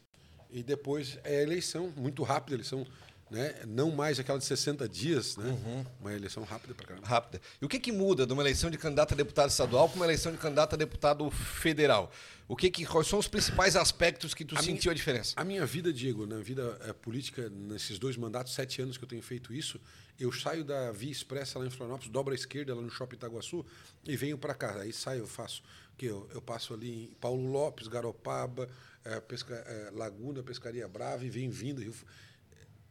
E 0.53 0.63
depois 0.63 1.19
é 1.23 1.39
a 1.39 1.43
eleição, 1.43 1.93
muito 1.97 2.23
rápida 2.23 2.55
a 2.55 2.57
eleição 2.57 2.87
né? 3.31 3.55
Não 3.67 3.91
mais 3.91 4.19
aquela 4.19 4.39
de 4.39 4.45
60 4.45 4.89
dias, 4.89 5.37
né? 5.37 5.51
Uhum. 5.51 5.87
Uma 6.01 6.13
eleição 6.13 6.43
rápida 6.43 6.75
para 6.75 6.87
caramba. 6.87 7.07
Rápida. 7.07 7.41
E 7.61 7.65
o 7.65 7.69
que, 7.69 7.79
que 7.79 7.93
muda 7.93 8.27
de 8.27 8.33
uma 8.33 8.43
eleição 8.43 8.71
de 8.71 8.77
candidato 8.77 9.15
a 9.15 9.17
deputado 9.17 9.51
estadual 9.51 9.89
para 9.89 9.97
uma 9.97 10.07
eleição 10.07 10.33
de 10.33 10.39
candidato 10.39 10.75
a 10.75 10.77
deputado 10.77 11.31
federal? 11.31 12.11
O 12.49 12.57
que, 12.57 12.69
que 12.69 12.85
quais 12.85 13.07
são 13.07 13.21
os 13.21 13.29
principais 13.29 13.77
aspectos 13.77 14.35
que 14.35 14.45
tu 14.45 14.57
a 14.57 14.63
sentiu 14.63 14.89
minha, 14.89 14.91
a 14.91 14.95
diferença? 14.95 15.35
A 15.37 15.45
minha 15.45 15.65
vida, 15.65 15.93
Diego, 15.93 16.27
na 16.27 16.39
vida 16.39 16.77
é, 16.83 16.93
política, 16.93 17.49
nesses 17.49 17.97
dois 17.97 18.17
mandatos, 18.17 18.53
sete 18.53 18.83
anos 18.83 18.99
que 18.99 19.05
eu 19.05 19.09
tenho 19.09 19.23
feito 19.23 19.55
isso, 19.55 19.81
eu 20.19 20.33
saio 20.33 20.65
da 20.65 20.91
Via 20.91 21.13
Expressa 21.13 21.59
lá 21.61 21.67
em 21.67 21.71
Florianópolis, 21.71 22.11
dobro 22.13 22.33
à 22.33 22.35
esquerda 22.35 22.75
lá 22.75 22.83
no 22.83 22.91
Shopping 22.91 23.15
Itaguaçu 23.15 23.65
e 24.05 24.17
venho 24.17 24.37
para 24.37 24.53
cá. 24.53 24.81
Aí 24.81 24.93
saio, 24.93 25.21
eu 25.21 25.27
faço 25.29 25.63
que 25.97 26.07
eu, 26.07 26.29
eu 26.35 26.43
passo 26.43 26.75
ali 26.75 27.05
em 27.05 27.15
Paulo 27.21 27.47
Lopes, 27.51 27.87
Garopaba, 27.87 28.69
é, 29.05 29.21
Pesca, 29.21 29.55
é, 29.55 29.91
Laguna, 29.93 30.43
Pescaria 30.43 30.89
Brava 30.89 31.25
e 31.25 31.31
venho 31.31 31.53
vindo. 31.53 31.81
Rio, 31.81 31.95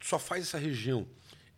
só 0.02 0.20
faz 0.20 0.44
essa 0.44 0.58
região. 0.58 1.08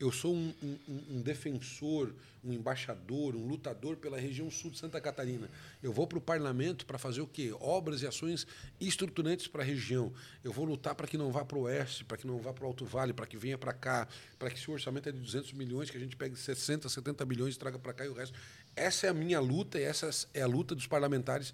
Eu 0.01 0.11
sou 0.11 0.33
um, 0.33 0.51
um, 0.63 1.03
um, 1.11 1.21
defensor, 1.21 2.11
um 2.43 2.51
embaixador, 2.51 3.35
um 3.35 3.45
lutador 3.45 3.97
pela 3.97 4.19
região 4.19 4.49
sul 4.49 4.71
de 4.71 4.79
Santa 4.79 4.99
Catarina. 4.99 5.47
Eu 5.83 5.93
vou 5.93 6.07
para 6.07 6.17
o 6.17 6.21
parlamento 6.21 6.87
para 6.87 6.97
fazer 6.97 7.21
o 7.21 7.27
quê? 7.27 7.53
Obras 7.59 8.01
e 8.01 8.07
ações 8.07 8.47
estruturantes 8.79 9.45
para 9.45 9.61
a 9.61 9.65
região. 9.65 10.11
Eu 10.43 10.51
vou 10.51 10.65
lutar 10.65 10.95
para 10.95 11.05
que 11.05 11.19
não 11.19 11.31
vá 11.31 11.45
para 11.45 11.55
o 11.55 11.61
oeste, 11.61 12.03
para 12.03 12.17
que 12.17 12.25
não 12.25 12.39
vá 12.39 12.51
para 12.51 12.63
o 12.63 12.67
Alto 12.67 12.83
Vale, 12.83 13.13
para 13.13 13.27
que 13.27 13.37
venha 13.37 13.59
para 13.59 13.73
cá, 13.73 14.07
para 14.39 14.49
que 14.49 14.59
se 14.59 14.71
o 14.71 14.73
orçamento 14.73 15.07
é 15.07 15.11
de 15.11 15.19
200 15.19 15.53
milhões, 15.53 15.91
que 15.91 15.97
a 15.97 15.99
gente 15.99 16.15
pegue 16.15 16.35
60, 16.35 16.89
70 16.89 17.23
milhões 17.25 17.53
e 17.53 17.59
traga 17.59 17.77
para 17.77 17.93
cá 17.93 18.03
e 18.03 18.09
o 18.09 18.13
resto. 18.13 18.35
Essa 18.75 19.05
é 19.05 19.09
a 19.11 19.13
minha 19.13 19.39
luta 19.39 19.79
e 19.79 19.83
essa 19.83 20.09
é 20.33 20.41
a 20.41 20.47
luta 20.47 20.73
dos 20.73 20.87
parlamentares 20.87 21.53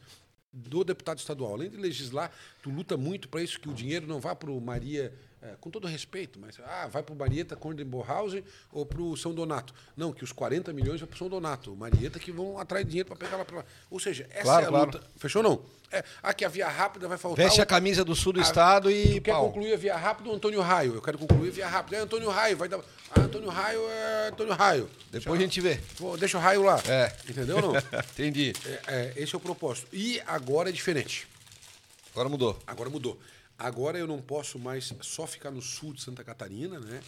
do 0.53 0.85
deputado 0.85 1.17
estadual. 1.17 1.55
Além 1.55 1.69
de 1.69 1.75
legislar, 1.75 2.31
tu 2.63 2.69
luta 2.69 2.95
muito 2.95 3.27
para 3.27 3.41
isso, 3.41 3.59
que 3.59 3.67
o 3.67 3.73
dinheiro 3.73 4.07
não 4.07 4.21
vá 4.21 4.33
para 4.33 4.51
o 4.51 4.61
Maria 4.61 5.13
é, 5.41 5.53
com 5.61 5.69
todo 5.69 5.87
respeito, 5.87 6.39
mas 6.39 6.57
ah, 6.65 6.87
vai 6.87 7.03
para 7.03 7.13
o 7.13 7.17
Marieta 7.17 7.55
Cordenborhausen 7.55 8.43
ou 8.71 8.85
para 8.85 9.01
o 9.01 9.15
São 9.15 9.33
Donato. 9.33 9.73
Não, 9.95 10.11
que 10.11 10.23
os 10.23 10.31
40 10.31 10.73
milhões 10.73 10.99
vai 10.99 11.07
para 11.07 11.15
o 11.15 11.17
São 11.17 11.29
Donato. 11.29 11.75
Marieta 11.75 12.19
que 12.19 12.31
vão 12.31 12.55
de 12.57 12.83
dinheiro 12.85 13.07
para 13.07 13.15
pegar 13.15 13.37
lá 13.37 13.45
para 13.45 13.57
lá. 13.57 13.65
Ou 13.89 13.99
seja, 13.99 14.27
essa 14.31 14.43
claro, 14.43 14.63
é 14.63 14.67
a 14.67 14.69
claro. 14.69 14.85
luta. 14.85 15.03
Fechou 15.17 15.43
não? 15.43 15.61
É, 15.91 16.03
aqui 16.21 16.43
a 16.43 16.49
via 16.49 16.67
rápida 16.67 17.07
vai 17.07 17.17
faltar. 17.17 17.45
Veste 17.45 17.59
o... 17.59 17.63
a 17.63 17.65
camisa 17.65 18.03
do 18.03 18.15
sul 18.15 18.33
do 18.33 18.39
a... 18.39 18.43
estado 18.43 18.91
e. 18.91 19.21
Quer 19.21 19.35
concluir 19.35 19.73
a 19.73 19.77
via 19.77 19.95
rápida, 19.95 20.29
Antônio 20.29 20.59
Raio. 20.59 20.95
Eu 20.95 21.01
quero 21.01 21.17
concluir 21.17 21.49
a 21.49 21.51
via 21.51 21.67
rápida. 21.67 21.97
É 21.97 21.99
Antônio 21.99 22.29
Raio, 22.29 22.57
vai 22.57 22.67
dar. 22.67 22.79
Ah, 23.11 23.21
Antônio 23.21 23.49
Raio 23.49 23.81
é 23.87 24.27
Antônio 24.29 24.53
Raio. 24.53 24.89
Depois 25.11 25.39
a 25.39 25.43
gente 25.43 25.61
vê. 25.61 25.79
Deixa 26.19 26.37
o 26.37 26.41
raio 26.41 26.63
lá. 26.63 26.81
É. 26.87 27.15
Entendeu 27.29 27.61
não? 27.61 27.73
Entendi. 28.11 28.53
É, 28.65 28.81
é, 28.87 29.13
esse 29.15 29.33
é 29.33 29.37
o 29.37 29.39
propósito. 29.39 29.87
E 29.93 30.21
agora 30.27 30.69
é 30.69 30.71
diferente. 30.73 31.27
Agora 32.11 32.27
mudou. 32.27 32.59
Agora 32.65 32.89
mudou. 32.89 33.17
Agora 33.57 33.97
eu 33.97 34.05
não 34.05 34.21
posso 34.21 34.59
mais 34.59 34.93
só 35.01 35.25
ficar 35.25 35.49
no 35.51 35.61
sul 35.61 35.93
de 35.93 36.01
Santa 36.01 36.23
Catarina, 36.23 36.79
né? 36.79 37.01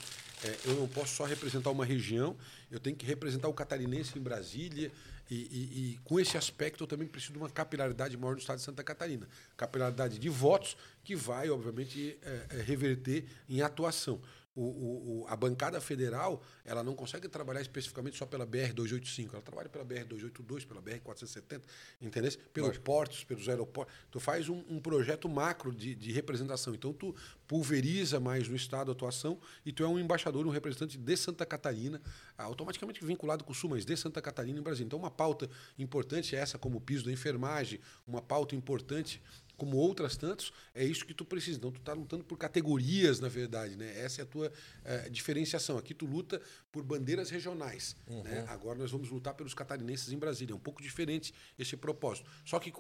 É, 0.43 0.58
eu 0.66 0.76
não 0.76 0.88
posso 0.88 1.16
só 1.16 1.26
representar 1.26 1.70
uma 1.70 1.86
região, 1.86 2.36
eu 2.72 2.80
tenho 2.80 2.95
que 2.95 3.06
representar 3.06 3.47
o 3.50 3.54
catarinense 3.54 4.18
em 4.18 4.22
Brasília, 4.22 4.91
E, 5.32 5.36
e- 5.36 5.91
e 5.93 5.97
com 6.04 6.20
esse 6.20 6.38
aspecto 6.39 6.84
eu 6.84 6.88
também 6.88 7.08
preciso 7.08 7.34
de 7.34 7.38
uma 7.38 7.52
capilaridade 7.52 8.18
maior 8.18 8.32
no 8.34 8.39
estado 8.39 8.58
de 8.58 8.64
Santa 8.64 8.84
Catarina. 8.84 9.30
Capilaridade 9.56 10.18
de 10.18 10.28
votos 10.28 10.76
que 11.04 11.16
vai, 11.16 11.52
obviamente, 11.52 12.18
é, 12.24 12.45
é, 12.50 12.62
reverter 12.64 13.26
em 13.47 13.62
atuação. 13.62 14.20
O, 14.60 14.64
o- 14.64 15.22
o- 15.22 15.28
a 15.30 15.36
bancada 15.38 15.80
federal 15.80 16.41
ela 16.66 16.84
não 16.84 16.93
consegue 16.93 17.30
trabalhar 17.30 17.62
especificamente 17.62 18.18
só 18.18 18.26
pela 18.26 18.45
BR-285, 18.45 19.30
ela 19.34 19.41
trabalha 19.41 19.70
pela 19.70 19.86
BR-282, 19.86 20.68
pela 20.68 20.82
BR-470, 20.82 21.62
entendeu? 22.01 22.32
Pelos 22.53 22.78
portos, 22.78 23.24
pelos 23.24 23.47
aeroportos. 23.47 23.93
Tu 24.12 24.20
faz 24.20 24.49
um, 24.49 24.62
um 24.70 24.80
projeto 24.82 25.30
macro 25.30 25.72
de, 25.74 25.95
de 25.95 26.12
representação. 26.12 26.76
Então, 26.76 26.91
tu 26.91 27.16
pulveriza 27.47 28.20
mais 28.20 28.49
no 28.49 28.55
Estado 28.55 28.89
a 28.89 28.93
atuação 28.93 29.39
e 29.66 29.72
tu 29.72 29.82
é 29.84 29.88
um 29.88 29.97
embaixador, 29.97 30.45
um 30.45 30.49
representante 30.49 30.97
de 30.97 31.16
Santa 31.18 31.45
Catarina, 31.45 32.01
automaticamente 32.38 33.03
vinculado 33.05 33.43
com 33.45 33.51
o 33.51 33.55
Sul, 33.55 33.70
mas 33.70 33.86
de 33.86 33.95
Santa 33.95 34.22
Catarina 34.22 34.60
e 34.60 34.62
Brasil. 34.62 34.86
Então, 34.86 34.99
uma 34.99 35.12
pauta 35.12 35.49
importante 35.78 36.36
é 36.36 36.39
essa, 36.39 36.57
como 36.57 36.78
o 36.78 36.82
piso 36.82 37.05
da 37.05 37.12
enfermagem, 37.14 37.80
uma 38.05 38.22
pauta 38.22 38.55
importante 38.55 39.22
como 39.60 39.78
outras 39.78 40.18
tantas, 40.18 40.51
é 40.74 40.84
isso 40.84 41.05
que 41.05 41.14
tu 41.14 41.24
precisa. 41.24 41.57
Então, 41.57 41.72
tu 41.72 41.80
está 41.80 41.93
lutando 41.93 42.24
por 42.24 42.38
categorias, 42.38 43.20
na 43.20 43.28
verdade. 43.28 43.76
Né? 43.76 43.99
Essa 43.99 44.22
é 44.22 44.24
a 44.24 44.26
tua 44.26 44.51
eh, 44.84 45.10
diferenciação. 45.10 45.78
Aqui 45.78 45.93
tu 45.93 46.05
luta 46.05 46.41
por 46.72 46.84
bandeiras 46.84 47.30
regionais. 47.30 47.95
Né? 48.07 48.45
Agora 48.47 48.80
nós 48.80 48.89
vamos 48.89 49.10
lutar 49.10 49.36
pelos 49.36 49.53
catarinenses 49.53 50.12
em 50.12 50.18
Brasília. 50.18 50.53
É 50.53 50.55
um 50.55 50.60
pouco 50.60 50.82
diferente 50.82 51.34
esse 51.57 51.78
propósito. 51.78 52.30
Só 52.43 52.57
que 52.57 52.72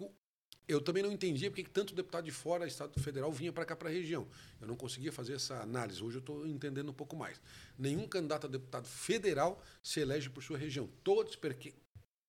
eu 0.69 0.79
também 0.79 1.01
não 1.01 1.11
entendia 1.11 1.49
porque 1.49 1.63
que 1.63 1.69
tanto 1.69 1.95
deputado 1.95 2.25
de 2.25 2.31
fora, 2.31 2.67
Estado 2.67 2.99
Federal, 3.01 3.31
vinha 3.31 3.51
para 3.51 3.65
cá, 3.65 3.75
para 3.75 3.89
a 3.89 3.91
região. 3.91 4.27
Eu 4.61 4.67
não 4.67 4.75
conseguia 4.75 5.11
fazer 5.11 5.33
essa 5.33 5.61
análise. 5.61 6.03
Hoje 6.03 6.17
eu 6.17 6.19
estou 6.19 6.47
entendendo 6.47 6.89
um 6.89 6.93
pouco 6.93 7.15
mais. 7.15 7.41
Nenhum 7.77 8.07
candidato 8.07 8.45
a 8.45 8.49
deputado 8.49 8.87
federal 8.87 9.59
se 9.81 9.99
elege 9.99 10.29
por 10.29 10.43
sua 10.43 10.59
região. 10.59 10.87
Todos 11.03 11.35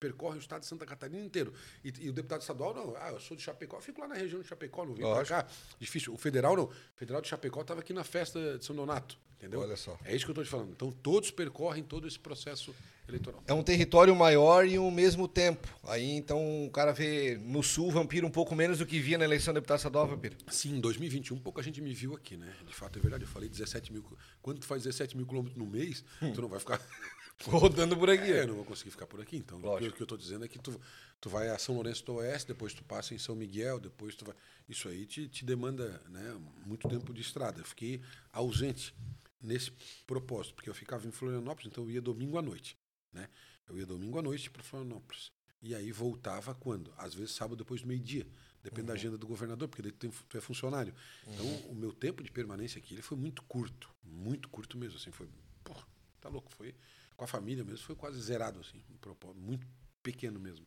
percorrem 0.00 0.38
o 0.38 0.40
estado 0.40 0.62
de 0.62 0.66
Santa 0.66 0.86
Catarina 0.86 1.22
inteiro. 1.22 1.52
E, 1.84 1.92
e 2.00 2.08
o 2.08 2.12
deputado 2.12 2.40
estadual, 2.40 2.74
não. 2.74 2.96
Ah, 2.96 3.10
eu 3.10 3.20
sou 3.20 3.36
de 3.36 3.42
Chapecó, 3.42 3.76
eu 3.76 3.82
fico 3.82 4.00
lá 4.00 4.08
na 4.08 4.14
região 4.14 4.40
de 4.40 4.48
Chapecó, 4.48 4.84
não 4.84 4.94
vim 4.94 5.02
para 5.02 5.24
cá. 5.24 5.46
Difícil. 5.78 6.14
O 6.14 6.16
federal, 6.16 6.56
não. 6.56 6.64
O 6.64 6.72
federal 6.96 7.20
de 7.20 7.28
Chapecó 7.28 7.60
estava 7.60 7.80
aqui 7.80 7.92
na 7.92 8.02
festa 8.02 8.58
de 8.58 8.64
São 8.64 8.74
Donato. 8.74 9.16
Entendeu? 9.36 9.60
Olha 9.60 9.76
só. 9.76 9.98
É 10.04 10.14
isso 10.14 10.24
que 10.24 10.30
eu 10.30 10.32
estou 10.32 10.44
te 10.44 10.50
falando. 10.50 10.72
Então, 10.72 10.90
todos 10.90 11.30
percorrem 11.30 11.82
todo 11.82 12.06
esse 12.06 12.18
processo 12.18 12.74
eleitoral. 13.10 13.42
É 13.46 13.52
um 13.52 13.62
território 13.62 14.14
maior 14.16 14.66
e 14.66 14.76
ao 14.76 14.90
mesmo 14.90 15.28
tempo. 15.28 15.68
Aí 15.84 16.10
então 16.10 16.66
o 16.66 16.70
cara 16.70 16.92
vê 16.92 17.38
no 17.42 17.62
sul 17.62 17.90
Vampiro 17.90 18.26
um 18.26 18.30
pouco 18.30 18.54
menos 18.54 18.78
do 18.78 18.86
que 18.86 18.98
via 18.98 19.18
na 19.18 19.24
eleição 19.24 19.52
do 19.52 19.56
deputado 19.56 19.78
estadual, 19.78 20.06
Vampiro. 20.06 20.36
Sim, 20.48 20.76
em 20.76 20.80
2021, 20.80 21.38
pouca 21.38 21.62
gente 21.62 21.80
me 21.80 21.92
viu 21.92 22.14
aqui, 22.14 22.36
né? 22.36 22.52
De 22.66 22.74
fato, 22.74 22.98
é 22.98 23.02
verdade. 23.02 23.24
Eu 23.24 23.28
falei 23.28 23.48
17 23.48 23.92
mil. 23.92 24.04
Quando 24.40 24.60
tu 24.60 24.66
faz 24.66 24.82
17 24.82 25.16
mil 25.16 25.26
quilômetros 25.26 25.58
no 25.58 25.66
mês, 25.66 26.04
tu 26.34 26.40
não 26.40 26.48
vai 26.48 26.58
ficar. 26.58 26.80
Rodando 27.46 27.96
por 27.96 28.10
aqui. 28.10 28.30
É, 28.32 28.42
eu 28.42 28.48
não 28.48 28.54
vou 28.56 28.64
conseguir 28.64 28.90
ficar 28.90 29.06
por 29.06 29.20
aqui. 29.20 29.36
Então, 29.36 29.58
o 29.58 29.60
que, 29.60 29.66
Lógico. 29.66 29.90
o 29.90 29.96
que 29.96 30.02
eu 30.02 30.04
estou 30.04 30.18
dizendo 30.18 30.44
é 30.44 30.48
que 30.48 30.58
tu, 30.58 30.78
tu 31.20 31.30
vai 31.30 31.48
a 31.48 31.58
São 31.58 31.74
Lourenço 31.74 32.04
do 32.04 32.14
Oeste, 32.16 32.48
depois 32.48 32.74
tu 32.74 32.84
passa 32.84 33.14
em 33.14 33.18
São 33.18 33.34
Miguel, 33.34 33.80
depois 33.80 34.14
tu 34.14 34.24
vai. 34.24 34.34
Isso 34.68 34.88
aí 34.88 35.06
te, 35.06 35.26
te 35.26 35.44
demanda 35.44 36.02
né, 36.10 36.36
muito 36.66 36.88
tempo 36.88 37.14
de 37.14 37.22
estrada. 37.22 37.60
Eu 37.60 37.64
fiquei 37.64 38.02
ausente 38.32 38.94
nesse 39.40 39.72
propósito, 40.06 40.54
porque 40.54 40.68
eu 40.68 40.74
ficava 40.74 41.06
em 41.06 41.10
Florianópolis, 41.10 41.70
então 41.70 41.84
eu 41.84 41.90
ia 41.90 42.00
domingo 42.02 42.36
à 42.36 42.42
noite. 42.42 42.76
Né? 43.12 43.28
Eu 43.68 43.78
ia 43.78 43.86
domingo 43.86 44.18
à 44.18 44.22
noite 44.22 44.50
para 44.50 44.62
Florianópolis. 44.62 45.32
E 45.62 45.74
aí 45.74 45.92
voltava 45.92 46.54
quando? 46.54 46.92
Às 46.96 47.14
vezes 47.14 47.34
sábado 47.34 47.56
depois 47.56 47.82
do 47.82 47.88
meio-dia. 47.88 48.26
Depende 48.62 48.88
da 48.88 48.92
agenda 48.92 49.16
do 49.16 49.26
governador, 49.26 49.68
porque 49.68 49.82
daí 49.82 49.92
tu, 49.92 50.12
é 50.36 50.40
funcionário. 50.40 50.94
Então, 51.26 51.46
o 51.70 51.74
meu 51.74 51.92
tempo 51.92 52.22
de 52.22 52.30
permanência 52.30 52.78
aqui 52.78 52.94
ele 52.94 53.02
foi 53.02 53.16
muito 53.16 53.42
curto. 53.44 53.90
Muito 54.02 54.48
curto 54.48 54.76
mesmo. 54.76 54.98
Assim, 54.98 55.10
foi. 55.10 55.28
Porra, 55.64 55.86
tá 56.20 56.28
louco. 56.28 56.52
Foi 56.52 56.74
com 57.16 57.24
a 57.24 57.26
família 57.26 57.64
mesmo, 57.64 57.84
foi 57.84 57.96
quase 57.96 58.20
zerado, 58.20 58.60
assim. 58.60 58.82
um 58.90 58.96
propósito 58.96 59.40
Muito 59.40 59.66
pequeno 60.02 60.40
mesmo. 60.40 60.66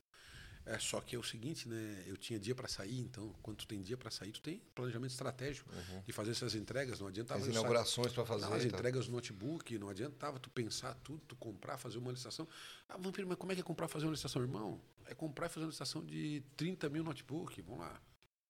É, 0.65 0.79
só 0.79 1.01
que 1.01 1.15
é 1.15 1.19
o 1.19 1.23
seguinte, 1.23 1.67
né? 1.67 2.03
Eu 2.07 2.15
tinha 2.15 2.39
dia 2.39 2.55
para 2.55 2.67
sair, 2.69 2.99
então, 2.99 3.33
quando 3.41 3.57
tu 3.57 3.67
tem 3.67 3.81
dia 3.81 3.97
para 3.97 4.09
sair, 4.09 4.31
tu 4.31 4.41
tem 4.41 4.61
planejamento 4.73 5.11
estratégico 5.11 5.69
de 6.05 6.13
fazer 6.13 6.31
essas 6.31 6.55
entregas. 6.55 6.99
Não 7.01 7.07
adiantava 7.07 7.41
As 7.41 7.47
inaugurações 7.47 8.13
para 8.13 8.25
fazer. 8.25 8.45
as 8.45 8.49
tal. 8.49 8.61
entregas 8.65 9.07
no 9.07 9.15
notebook, 9.15 9.77
não 9.77 9.89
adiantava 9.89 10.39
tu 10.39 10.49
pensar 10.49 10.93
tudo, 11.03 11.21
tu 11.27 11.35
comprar, 11.35 11.77
fazer 11.77 11.97
uma 11.97 12.11
licitação. 12.11 12.47
Ah, 12.87 12.97
Vampiro, 12.97 13.27
mas 13.27 13.37
como 13.37 13.51
é 13.51 13.55
que 13.55 13.61
é 13.61 13.63
comprar 13.63 13.87
fazer 13.89 14.05
uma 14.05 14.11
licitação, 14.11 14.41
irmão? 14.41 14.81
É 15.05 15.13
comprar 15.13 15.47
e 15.47 15.49
fazer 15.49 15.65
uma 15.65 15.69
licitação 15.69 16.03
de 16.05 16.41
30 16.55 16.89
mil 16.89 17.03
notebook. 17.03 17.61
Vamos 17.61 17.81
lá. 17.81 18.01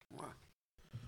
Vamos 0.09 0.25
lá. 0.25 0.37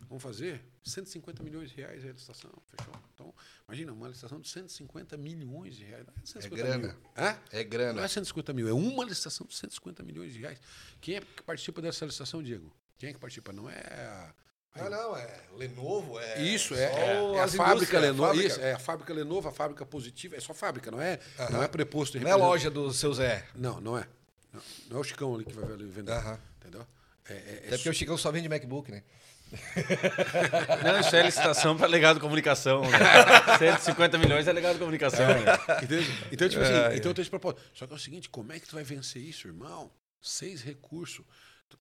Vamos 0.08 0.24
fazer 0.24 0.62
150 0.84 1.44
milhões 1.44 1.70
de 1.70 1.78
reais 1.78 2.06
é 2.06 2.10
a 2.10 2.14
licitação. 2.14 2.52
Fechou? 2.68 2.94
Então, 3.14 3.34
imagina, 3.68 3.92
uma 3.92 4.08
licitação 4.08 4.40
de 4.40 4.48
150 4.48 5.18
milhões 5.18 5.76
de 5.76 5.84
reais. 5.84 6.06
Não 6.06 6.14
é 6.14 6.26
150 6.26 6.64
grana. 6.64 6.88
Mil. 6.88 6.96
Hã? 7.18 7.40
É 7.52 7.64
grana. 7.64 7.94
Não 7.94 8.04
é 8.04 8.08
150 8.08 8.54
mil, 8.54 8.68
é 8.68 8.74
uma 8.74 9.04
licitação 9.04 9.48
de 9.48 9.56
150 9.56 10.04
milhões 10.04 10.34
de 10.34 10.40
reais. 10.40 10.60
Quem 11.02 11.16
é 11.16 11.22
que 11.22 11.44
participa 11.44 11.82
dessa 11.82 12.06
licitação, 12.06 12.44
Diego? 12.44 12.72
Quem 12.98 13.10
é 13.10 13.14
que 13.14 13.20
participa? 13.20 13.52
Não 13.52 13.70
é 13.70 13.80
a. 13.80 14.34
Ah, 14.78 14.90
não, 14.90 15.16
é 15.16 15.40
Lenovo, 15.56 16.20
é. 16.20 16.42
Isso, 16.42 16.76
é, 16.76 16.84
é, 16.84 17.36
é 17.36 17.40
a 17.42 17.48
fábrica 17.48 17.72
indústrias, 17.72 18.02
Lenovo. 18.02 18.24
fábrica. 18.24 18.48
Isso, 18.48 18.60
é 18.60 18.74
a 18.74 18.80
fábrica 18.80 19.14
Lenovo, 19.14 19.48
a 19.48 19.52
fábrica 19.52 19.86
positiva. 19.86 20.36
É 20.36 20.40
só 20.42 20.54
fábrica, 20.54 20.92
não 20.92 21.02
é, 21.02 21.18
não 21.50 21.64
é 21.64 21.68
preposto. 21.68 22.20
Não 22.20 22.30
é 22.30 22.36
loja 22.36 22.70
do 22.70 22.92
seu 22.94 23.14
Zé. 23.14 23.48
Não, 23.56 23.80
não 23.80 23.98
é. 23.98 24.06
Não, 24.52 24.62
não 24.90 24.98
é 24.98 25.00
o 25.00 25.04
Chicão 25.04 25.34
ali 25.34 25.46
que 25.46 25.54
vai 25.54 25.66
vender. 25.78 26.12
Aham. 26.12 26.38
Entendeu? 26.60 26.86
É, 27.30 27.34
é, 27.34 27.38
é 27.38 27.68
Até 27.68 27.78
porque 27.78 27.90
o 27.90 27.94
Chicão 27.94 28.18
só 28.18 28.32
vende 28.32 28.50
MacBook, 28.50 28.92
né? 28.92 29.04
Não, 30.84 31.00
isso 31.00 31.16
é 31.16 31.24
licitação 31.24 31.78
para 31.78 31.88
legado 31.88 32.16
de 32.16 32.22
comunicação. 32.22 32.82
Né? 32.82 32.98
150 33.60 34.18
milhões 34.18 34.48
é 34.48 34.54
legado 34.54 34.74
de 34.74 34.80
comunicação. 34.80 35.26
Né? 35.28 35.54
Entende? 35.84 36.10
Então, 36.32 36.50
tipo 36.50 36.62
assim, 36.64 36.98
então 36.98 37.12
eu 37.12 37.14
tenho 37.14 37.22
esse 37.24 37.30
propósito. 37.30 37.62
Só 37.74 37.88
que 37.88 37.94
é 37.94 37.96
o 37.96 38.00
seguinte, 38.00 38.30
como 38.30 38.52
é 38.52 38.60
que 38.60 38.68
tu 38.68 38.76
vai 38.76 38.84
vencer 38.84 39.22
isso, 39.22 39.48
irmão? 39.48 39.92
Seis 40.22 40.62
recursos. 40.62 41.26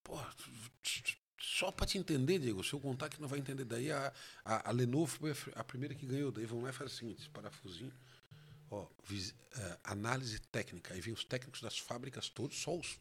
Porra, 0.03 0.29
tu- 0.37 1.15
só 1.39 1.71
para 1.71 1.87
te 1.87 1.99
entender, 1.99 2.39
Diego, 2.39 2.65
se 2.65 2.73
eu 2.73 2.81
contar 2.81 3.09
que 3.09 3.21
não 3.21 3.29
vai 3.29 3.39
entender. 3.39 3.65
Daí 3.65 3.91
a, 3.93 4.13
a, 4.45 4.69
a 4.71 4.73
Lenovo 4.73 5.07
foi 5.07 5.35
a, 5.55 5.63
primeira 5.63 5.95
que 5.95 6.05
ganhou. 6.07 6.33
Daí 6.33 6.45
vamos 6.47 6.65
lá 6.65 6.71
e 6.71 6.73
faz 6.73 6.93
o 6.93 6.97
seguinte, 6.97 7.21
esse 7.21 7.29
parafusinho. 7.31 7.93
Ó, 8.71 8.87
vis- 9.05 9.35
eh, 9.57 9.77
análise 9.85 10.39
técnica. 10.41 10.95
Aí 10.95 11.01
vem 11.01 11.13
os 11.15 11.23
técnicos 11.25 11.61
das 11.61 11.79
fábricas 11.79 12.29
todos, 12.29 12.59
só 12.61 12.75
os 12.77 12.99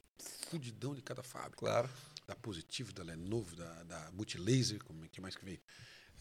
fudidão 0.49 0.93
de 0.93 1.01
cada 1.01 1.23
fábrica. 1.23 1.57
Claro. 1.57 1.89
Da 2.25 2.35
Positivo, 2.35 2.93
da 2.93 3.03
Lenovo, 3.03 3.55
da, 3.55 3.83
da 3.83 4.11
Multilaser, 4.11 4.83
como 4.83 5.03
é 5.03 5.07
que 5.09 5.19
mais 5.19 5.35
que 5.35 5.43
veio? 5.43 5.61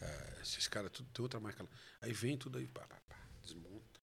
Eh, 0.01 0.39
esses 0.41 0.67
caras, 0.67 0.91
tudo 0.91 1.09
tem 1.11 1.23
outra 1.23 1.39
marca 1.39 1.63
lá. 1.63 1.69
Aí 2.01 2.11
vem 2.11 2.37
tudo 2.37 2.57
aí, 2.57 2.67
pá, 2.67 2.85
pá, 2.87 2.99
pá, 3.07 3.27
desmonta. 3.41 4.01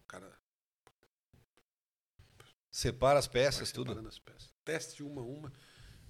O 0.00 0.06
cara 0.06 0.38
Separa 2.76 3.18
as 3.18 3.26
peças, 3.26 3.72
tudo. 3.72 3.98
as 4.06 4.18
peças. 4.18 4.52
Teste 4.62 5.02
uma 5.02 5.22
a 5.22 5.24
uma, 5.24 5.50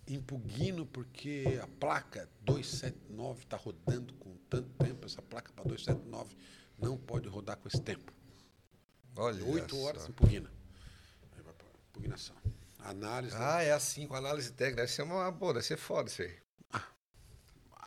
impugno 0.08 0.84
porque 0.84 1.60
a 1.62 1.66
placa 1.68 2.28
279 2.40 3.44
está 3.44 3.56
rodando 3.56 4.12
com 4.14 4.36
tanto 4.50 4.68
tempo, 4.84 5.06
essa 5.06 5.22
placa 5.22 5.52
para 5.52 5.62
279 5.62 6.36
não 6.76 6.98
pode 6.98 7.28
rodar 7.28 7.56
com 7.56 7.68
esse 7.68 7.80
tempo. 7.80 8.12
Olha. 9.16 9.44
Oito 9.44 9.78
horas 9.78 10.08
impugna. 10.08 10.50
Impugnação. 11.90 12.36
Análise. 12.90 13.34
Ah, 13.38 13.62
é 13.62 13.72
assim, 13.72 14.06
com 14.06 14.14
análise 14.14 14.52
técnica. 14.52 14.82
Deve 14.82 14.92
ser 14.92 15.02
uma. 15.02 15.32
Pô, 15.32 15.52
deve 15.52 15.64
ser 15.64 15.76
foda 15.76 16.08
isso 16.08 16.22
aí. 16.22 16.32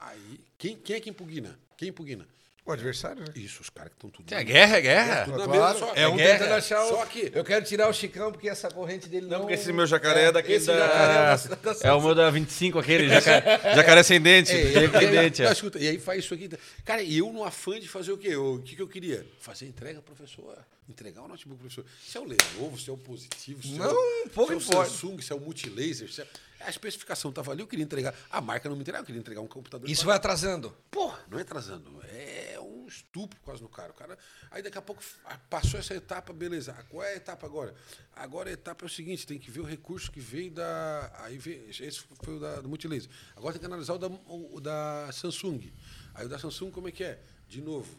Aí, 0.02 0.39
quem, 0.58 0.76
quem 0.78 0.95
é 0.95 1.00
que 1.00 1.10
impugna? 1.10 1.60
Quem 1.78 1.89
impugna? 1.89 2.28
O 2.66 2.72
adversário, 2.72 3.22
né? 3.22 3.28
Isso, 3.36 3.62
os 3.62 3.70
caras 3.70 3.89
que 3.91 3.95
estão 3.97 4.10
tudo. 4.12 4.32
É 4.32 4.43
guerra, 4.43 4.78
é 4.78 4.82
guerra. 4.82 5.26
tudo 5.26 5.38
na 5.39 5.45
Claro, 5.45 5.74
mesa 5.74 5.80
só. 5.88 5.93
é 5.95 6.08
um 6.08 6.16
guerra. 6.16 6.38
tentando 6.38 6.54
achar 6.54 6.84
o... 6.86 6.89
Só 6.89 7.06
que- 7.06 7.32
Eu 7.34 7.43
quero 7.43 7.66
tirar 7.66 7.89
o 7.89 7.93
Chicão 7.93 8.32
porque 8.32 8.47
essa 8.47 8.70
corrente 8.70 9.10
dele 9.10 9.26
não... 9.26 9.39
Porque 9.39 9.56
esse 9.56 9.74
meu 9.74 9.88
jacaré 9.88 10.26
é 10.26 10.32
daquele 10.32 10.64
da... 10.64 10.78
jacaré 10.78 11.14
é 11.34 11.47
da- 11.47 11.56
da- 11.74 11.80
É 11.88 11.91
o 11.93 12.02
meu 12.02 12.14
da 12.14 12.30
25, 12.30 12.78
aquele 12.78 13.10
jacaré, 13.10 13.74
jacaré 13.76 14.04
sem 14.04 14.22
dente. 14.22 14.54
E 14.54 14.74
sem 14.74 14.88
não, 14.88 15.47
é. 15.50 15.52
escuta, 15.52 15.80
e 15.80 15.88
aí 15.88 16.00
faz 16.00 16.24
isso 16.24 16.34
aqui. 16.36 16.47
Cara, 16.86 17.02
e 17.02 17.18
eu 17.18 17.34
no 17.34 17.43
afã 17.43 17.80
de 17.80 17.88
fazer 17.88 18.12
o 18.12 18.18
quê? 18.18 18.28
Eu- 18.30 18.56
O 18.56 18.62
que, 18.62 18.76
que 18.76 18.82
eu 18.82 18.88
queria? 18.88 19.26
Fazer 19.39 19.66
entrega, 19.66 20.00
professor. 20.02 20.56
Entregar 20.89 21.21
o 21.21 21.27
notebook, 21.27 21.59
professor. 21.59 21.85
Se 22.03 22.17
é 22.17 22.19
o 22.19 22.23
Lenovo, 22.23 22.79
se 22.79 22.89
é 22.89 22.93
o 22.93 22.97
positivo, 22.97 23.61
se 23.61 23.75
é 23.75 23.77
Não, 23.77 24.25
o, 24.25 24.29
pouco 24.29 24.59
se 24.59 24.73
é 24.73 24.79
o. 24.79 24.85
Samsung, 24.85 25.21
se 25.21 25.31
é 25.31 25.35
o 25.35 25.39
Multilaser. 25.39 26.11
Se 26.11 26.21
é... 26.21 26.27
A 26.61 26.69
especificação 26.69 27.29
estava 27.29 27.51
ali, 27.51 27.61
eu 27.61 27.67
queria 27.67 27.85
entregar. 27.85 28.13
A 28.29 28.41
marca 28.41 28.67
não 28.67 28.75
me 28.75 28.81
entregava, 28.81 29.03
eu 29.03 29.05
queria 29.05 29.19
entregar 29.19 29.39
um 29.39 29.47
computador. 29.47 29.89
Isso 29.89 30.03
vai 30.03 30.15
atrasando. 30.15 30.75
Porra, 30.91 31.23
não 31.29 31.37
é 31.37 31.43
atrasando. 31.43 32.01
É 32.09 32.59
um 32.59 32.85
estupro 32.87 33.39
quase 33.41 33.61
no 33.61 33.69
cara. 33.69 33.91
O 33.91 33.93
cara. 33.93 34.17
Aí 34.51 34.61
daqui 34.61 34.77
a 34.77 34.81
pouco 34.81 35.01
ah, 35.25 35.39
passou 35.49 35.79
essa 35.79 35.93
etapa, 35.93 36.33
beleza. 36.33 36.75
Ah, 36.77 36.83
Qual 36.83 37.03
é 37.03 37.13
a 37.13 37.15
etapa 37.15 37.45
agora? 37.45 37.73
Agora 38.13 38.49
a 38.49 38.53
etapa 38.53 38.83
é 38.83 38.87
o 38.87 38.89
seguinte: 38.89 39.25
tem 39.25 39.39
que 39.39 39.49
ver 39.49 39.61
o 39.61 39.63
recurso 39.63 40.11
que 40.11 40.19
veio 40.19 40.51
da. 40.51 41.13
Aí 41.19 41.37
veio, 41.37 41.69
esse 41.69 42.01
foi 42.23 42.35
o 42.35 42.39
da, 42.39 42.59
do 42.59 42.67
Multilaser. 42.67 43.09
Agora 43.35 43.53
tem 43.53 43.59
que 43.59 43.65
analisar 43.65 43.93
o 43.93 43.97
da, 43.97 44.07
o 44.07 44.59
da 44.59 45.09
Samsung. 45.13 45.71
Aí 46.13 46.25
o 46.25 46.29
da 46.29 46.39
Samsung, 46.39 46.71
como 46.71 46.89
é 46.89 46.91
que 46.91 47.03
é? 47.03 47.21
De 47.47 47.61
novo, 47.61 47.97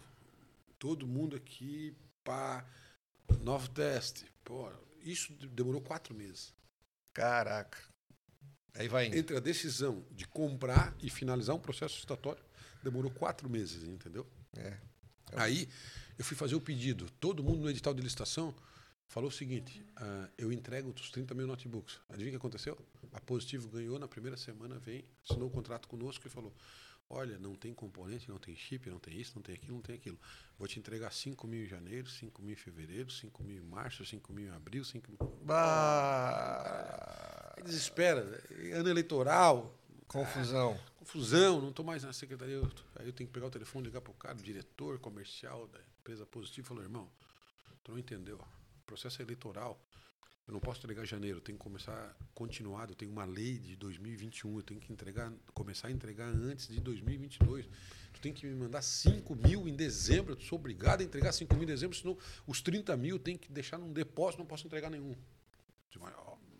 todo 0.78 1.06
mundo 1.06 1.34
aqui, 1.34 1.94
pá, 2.30 2.64
novo 3.42 3.68
teste. 3.70 4.24
Pô, 4.44 4.70
isso 5.02 5.32
demorou 5.48 5.80
quatro 5.80 6.14
meses. 6.14 6.54
Caraca. 7.12 7.76
Aí 8.74 8.86
vai 8.86 9.06
indo. 9.06 9.16
Entre 9.16 9.36
a 9.36 9.40
decisão 9.40 10.06
de 10.12 10.28
comprar 10.28 10.94
e 11.02 11.10
finalizar 11.10 11.56
um 11.56 11.58
processo 11.58 11.96
licitatório, 11.96 12.42
demorou 12.84 13.10
quatro 13.10 13.50
meses, 13.50 13.82
entendeu? 13.82 14.24
É. 14.56 14.78
Aí 15.32 15.68
eu 16.16 16.24
fui 16.24 16.36
fazer 16.36 16.54
o 16.54 16.60
pedido. 16.60 17.10
Todo 17.18 17.42
mundo 17.42 17.62
no 17.62 17.70
edital 17.70 17.92
de 17.92 18.00
licitação 18.00 18.54
falou 19.08 19.28
o 19.28 19.32
seguinte: 19.32 19.84
ah, 19.96 20.28
eu 20.38 20.52
entrego 20.52 20.90
os 20.90 21.10
30 21.10 21.34
mil 21.34 21.48
notebooks. 21.48 21.98
Adivinha 22.08 22.28
o 22.28 22.32
que 22.32 22.46
aconteceu? 22.46 22.74
A 22.74 22.76
eu 22.76 22.86
entrego 22.86 23.00
os 23.00 23.08
30 23.08 23.08
mil 23.08 23.08
notebooks. 23.08 23.08
Adivinha 23.08 23.08
o 23.08 23.10
que 23.10 23.16
aconteceu? 23.16 23.18
A 23.18 23.20
Positivo 23.20 23.68
ganhou 23.68 23.98
na 23.98 24.06
primeira 24.06 24.36
semana, 24.36 24.78
vem, 24.78 25.04
assinou 25.28 25.48
o 25.48 25.50
contrato 25.50 25.88
conosco 25.88 26.24
e 26.28 26.30
falou: 26.30 26.54
Olha, 27.12 27.36
não 27.40 27.56
tem 27.56 27.74
componente, 27.74 28.28
não 28.28 28.38
tem 28.38 28.54
chip, 28.54 28.88
não 28.88 29.00
tem 29.00 29.20
isso, 29.20 29.32
não 29.34 29.42
tem 29.42 29.56
aquilo, 29.56 29.74
não 29.74 29.82
tem 29.82 29.96
aquilo. 29.96 30.16
Vou 30.56 30.68
te 30.68 30.78
entregar 30.78 31.12
5 31.12 31.44
mil 31.48 31.64
em 31.64 31.66
janeiro, 31.66 32.08
5 32.08 32.40
mil 32.40 32.52
em 32.52 32.56
fevereiro, 32.56 33.10
5 33.10 33.42
mil 33.42 33.56
em 33.56 33.66
março, 33.66 34.04
5 34.06 34.32
mil 34.32 34.46
em 34.46 34.50
abril, 34.54 34.84
5 34.84 35.10
mil. 35.10 35.18
Bah. 36.20 37.54
Desespera. 37.64 38.20
Ano 38.74 38.88
eleitoral, 38.88 39.74
Confusão. 40.06 40.78
confusão, 40.98 41.60
não 41.60 41.70
estou 41.70 41.84
mais 41.84 42.02
na 42.04 42.12
secretaria. 42.12 42.54
Eu- 42.54 42.70
Aí 42.96 43.06
eu 43.06 43.12
tenho 43.12 43.26
que 43.28 43.34
pegar 43.34 43.46
o 43.46 43.50
telefone, 43.50 43.86
ligar 43.86 44.00
para 44.00 44.10
o 44.12 44.14
cara, 44.14 44.38
o 44.38 44.42
diretor 44.42 44.98
comercial 45.00 45.66
da 45.68 45.80
empresa 46.00 46.24
positiva, 46.26 46.66
e 46.66 46.68
falar, 46.68 46.82
irmão, 46.82 47.10
tu 47.82 47.90
não 47.92 47.98
entendeu. 47.98 48.36
O 48.36 48.86
processo 48.86 49.20
é 49.20 49.24
eleitoral. 49.24 49.80
Eu 50.50 50.54
não 50.54 50.60
posso 50.60 50.80
entregar 50.80 51.04
janeiro, 51.04 51.40
tenho 51.40 51.56
que 51.56 51.62
começar 51.62 52.16
continuado. 52.34 52.90
Eu 52.90 52.96
tenho 52.96 53.12
uma 53.12 53.24
lei 53.24 53.56
de 53.56 53.76
2021, 53.76 54.56
eu 54.56 54.62
tenho 54.64 54.80
que 54.80 54.92
entregar, 54.92 55.32
começar 55.54 55.86
a 55.86 55.92
entregar 55.92 56.26
antes 56.26 56.66
de 56.66 56.80
2022. 56.80 57.68
Tu 58.12 58.20
tem 58.20 58.32
que 58.32 58.44
me 58.44 58.56
mandar 58.56 58.82
5 58.82 59.32
mil 59.36 59.68
em 59.68 59.76
dezembro, 59.76 60.34
eu 60.34 60.40
sou 60.40 60.58
obrigado 60.58 61.02
a 61.02 61.04
entregar 61.04 61.30
5 61.30 61.54
mil 61.54 61.62
em 61.62 61.66
dezembro, 61.66 61.96
senão 61.96 62.18
os 62.48 62.60
30 62.60 62.96
mil 62.96 63.14
eu 63.14 63.20
tenho 63.20 63.38
que 63.38 63.48
deixar 63.52 63.78
num 63.78 63.92
depósito, 63.92 64.40
não 64.40 64.46
posso 64.46 64.66
entregar 64.66 64.90
nenhum. 64.90 65.14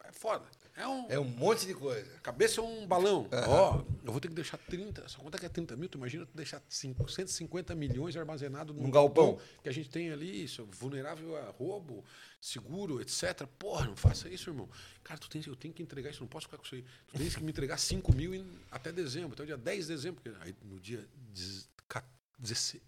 É 0.05 0.13
foda. 0.13 0.47
É 0.81 0.89
um, 0.89 1.07
É 1.11 1.19
um 1.19 1.25
monte 1.25 1.67
de 1.67 1.75
coisa. 1.75 2.09
cabeça 2.23 2.61
é 2.61 2.65
um 2.65 2.87
balão. 2.87 3.29
Ó, 3.49 3.83
eu 4.05 4.11
vou 4.13 4.21
ter 4.21 4.29
que 4.29 4.35
deixar 4.35 4.57
30. 4.57 5.07
Só 5.09 5.19
quanto 5.21 5.35
é 5.35 5.39
que 5.39 5.45
é 5.47 5.49
30 5.49 5.77
mil? 5.77 5.89
Tu 5.89 5.99
imagina 5.99 6.25
tu 6.25 6.35
deixar 6.35 6.63
5, 6.69 7.07
150 7.07 7.75
milhões 7.75 8.17
armazenado 8.17 8.73
Num 8.73 8.91
galpão. 8.91 9.39
que 9.63 9.69
a 9.69 9.73
gente 9.73 9.91
tem 9.91 10.11
ali, 10.11 10.45
isso, 10.45 10.67
vulnerável 10.73 11.37
a 11.37 11.51
roubo, 11.51 12.03
seguro, 12.41 13.01
etc. 13.01 13.47
Porra, 13.59 13.87
não 13.87 13.97
faça 13.97 14.29
isso, 14.29 14.49
irmão. 14.49 14.69
Cara, 15.05 15.21
tu 15.21 15.29
tens, 15.29 15.47
eu 15.47 15.55
tenho 15.55 15.75
que 15.75 15.83
entregar 15.83 16.11
isso, 16.11 16.21
não 16.23 16.29
posso 16.29 16.47
ficar 16.47 16.57
com 16.57 16.65
isso 16.65 16.75
aí. 16.77 16.85
Tu 17.09 17.19
tens 17.19 17.37
que 17.37 17.43
me 17.45 17.51
entregar 17.51 17.77
5 17.79 18.15
mil 18.15 18.35
em- 18.35 18.59
até 18.71 18.91
dezembro, 18.91 19.35
até 19.35 19.43
o 19.43 19.47
dia 19.47 19.59
10 19.59 19.87
de 19.87 19.95
dezembro. 19.95 20.21
porque 20.23 20.39
Aí 20.43 20.55
no 20.65 20.81
dia 20.81 21.07
10 21.35 21.69
ca- 21.87 22.05
16. 22.39 22.83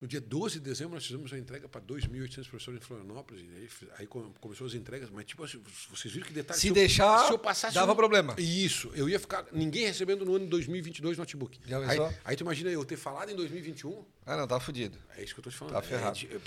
No 0.00 0.06
dia 0.06 0.20
12 0.20 0.58
de 0.58 0.60
dezembro, 0.60 0.94
nós 0.94 1.06
fizemos 1.06 1.32
a 1.32 1.38
entrega 1.38 1.66
para 1.68 1.80
2.800 1.80 2.48
professores 2.48 2.80
em 2.80 2.84
Florianópolis. 2.84 3.42
E 3.42 3.56
aí, 3.56 3.68
aí 4.00 4.06
come- 4.06 4.30
começou 4.40 4.66
as 4.66 4.74
entregas. 4.74 5.08
Mas, 5.10 5.24
tipo, 5.24 5.42
assim, 5.42 5.58
vocês 5.90 6.12
viram 6.12 6.26
que 6.26 6.34
detalhe. 6.34 6.60
Se 6.60 6.68
eu- 6.68 6.74
deixar, 6.74 7.26
se 7.26 7.32
eu 7.32 7.38
passasse 7.38 7.74
dava 7.74 7.92
um- 7.92 7.96
problema. 7.96 8.34
Isso. 8.38 8.90
Eu 8.94 9.08
ia 9.08 9.18
ficar. 9.18 9.46
Ninguém 9.52 9.86
recebendo 9.86 10.22
no 10.26 10.34
ano 10.34 10.44
de 10.44 10.50
2022 10.50 11.16
notebook. 11.16 11.58
Já 11.66 11.78
aí, 11.78 11.88
pensou? 11.88 12.12
aí 12.26 12.36
tu 12.36 12.40
imagina 12.42 12.68
eu 12.70 12.84
ter 12.84 12.96
falado 12.98 13.30
em 13.30 13.36
2021. 13.36 14.04
Ah, 14.26 14.36
não, 14.36 14.46
tá 14.46 14.58
fudido. 14.60 14.98
É 15.16 15.22
isso 15.22 15.32
que 15.32 15.40
eu 15.40 15.44
tô 15.44 15.50
te 15.50 15.56
falando. 15.56 15.72
Tá 15.74 15.78
É 15.78 15.82
ferrado. 15.82 16.18
de- 16.18 16.26
É, 16.26 16.40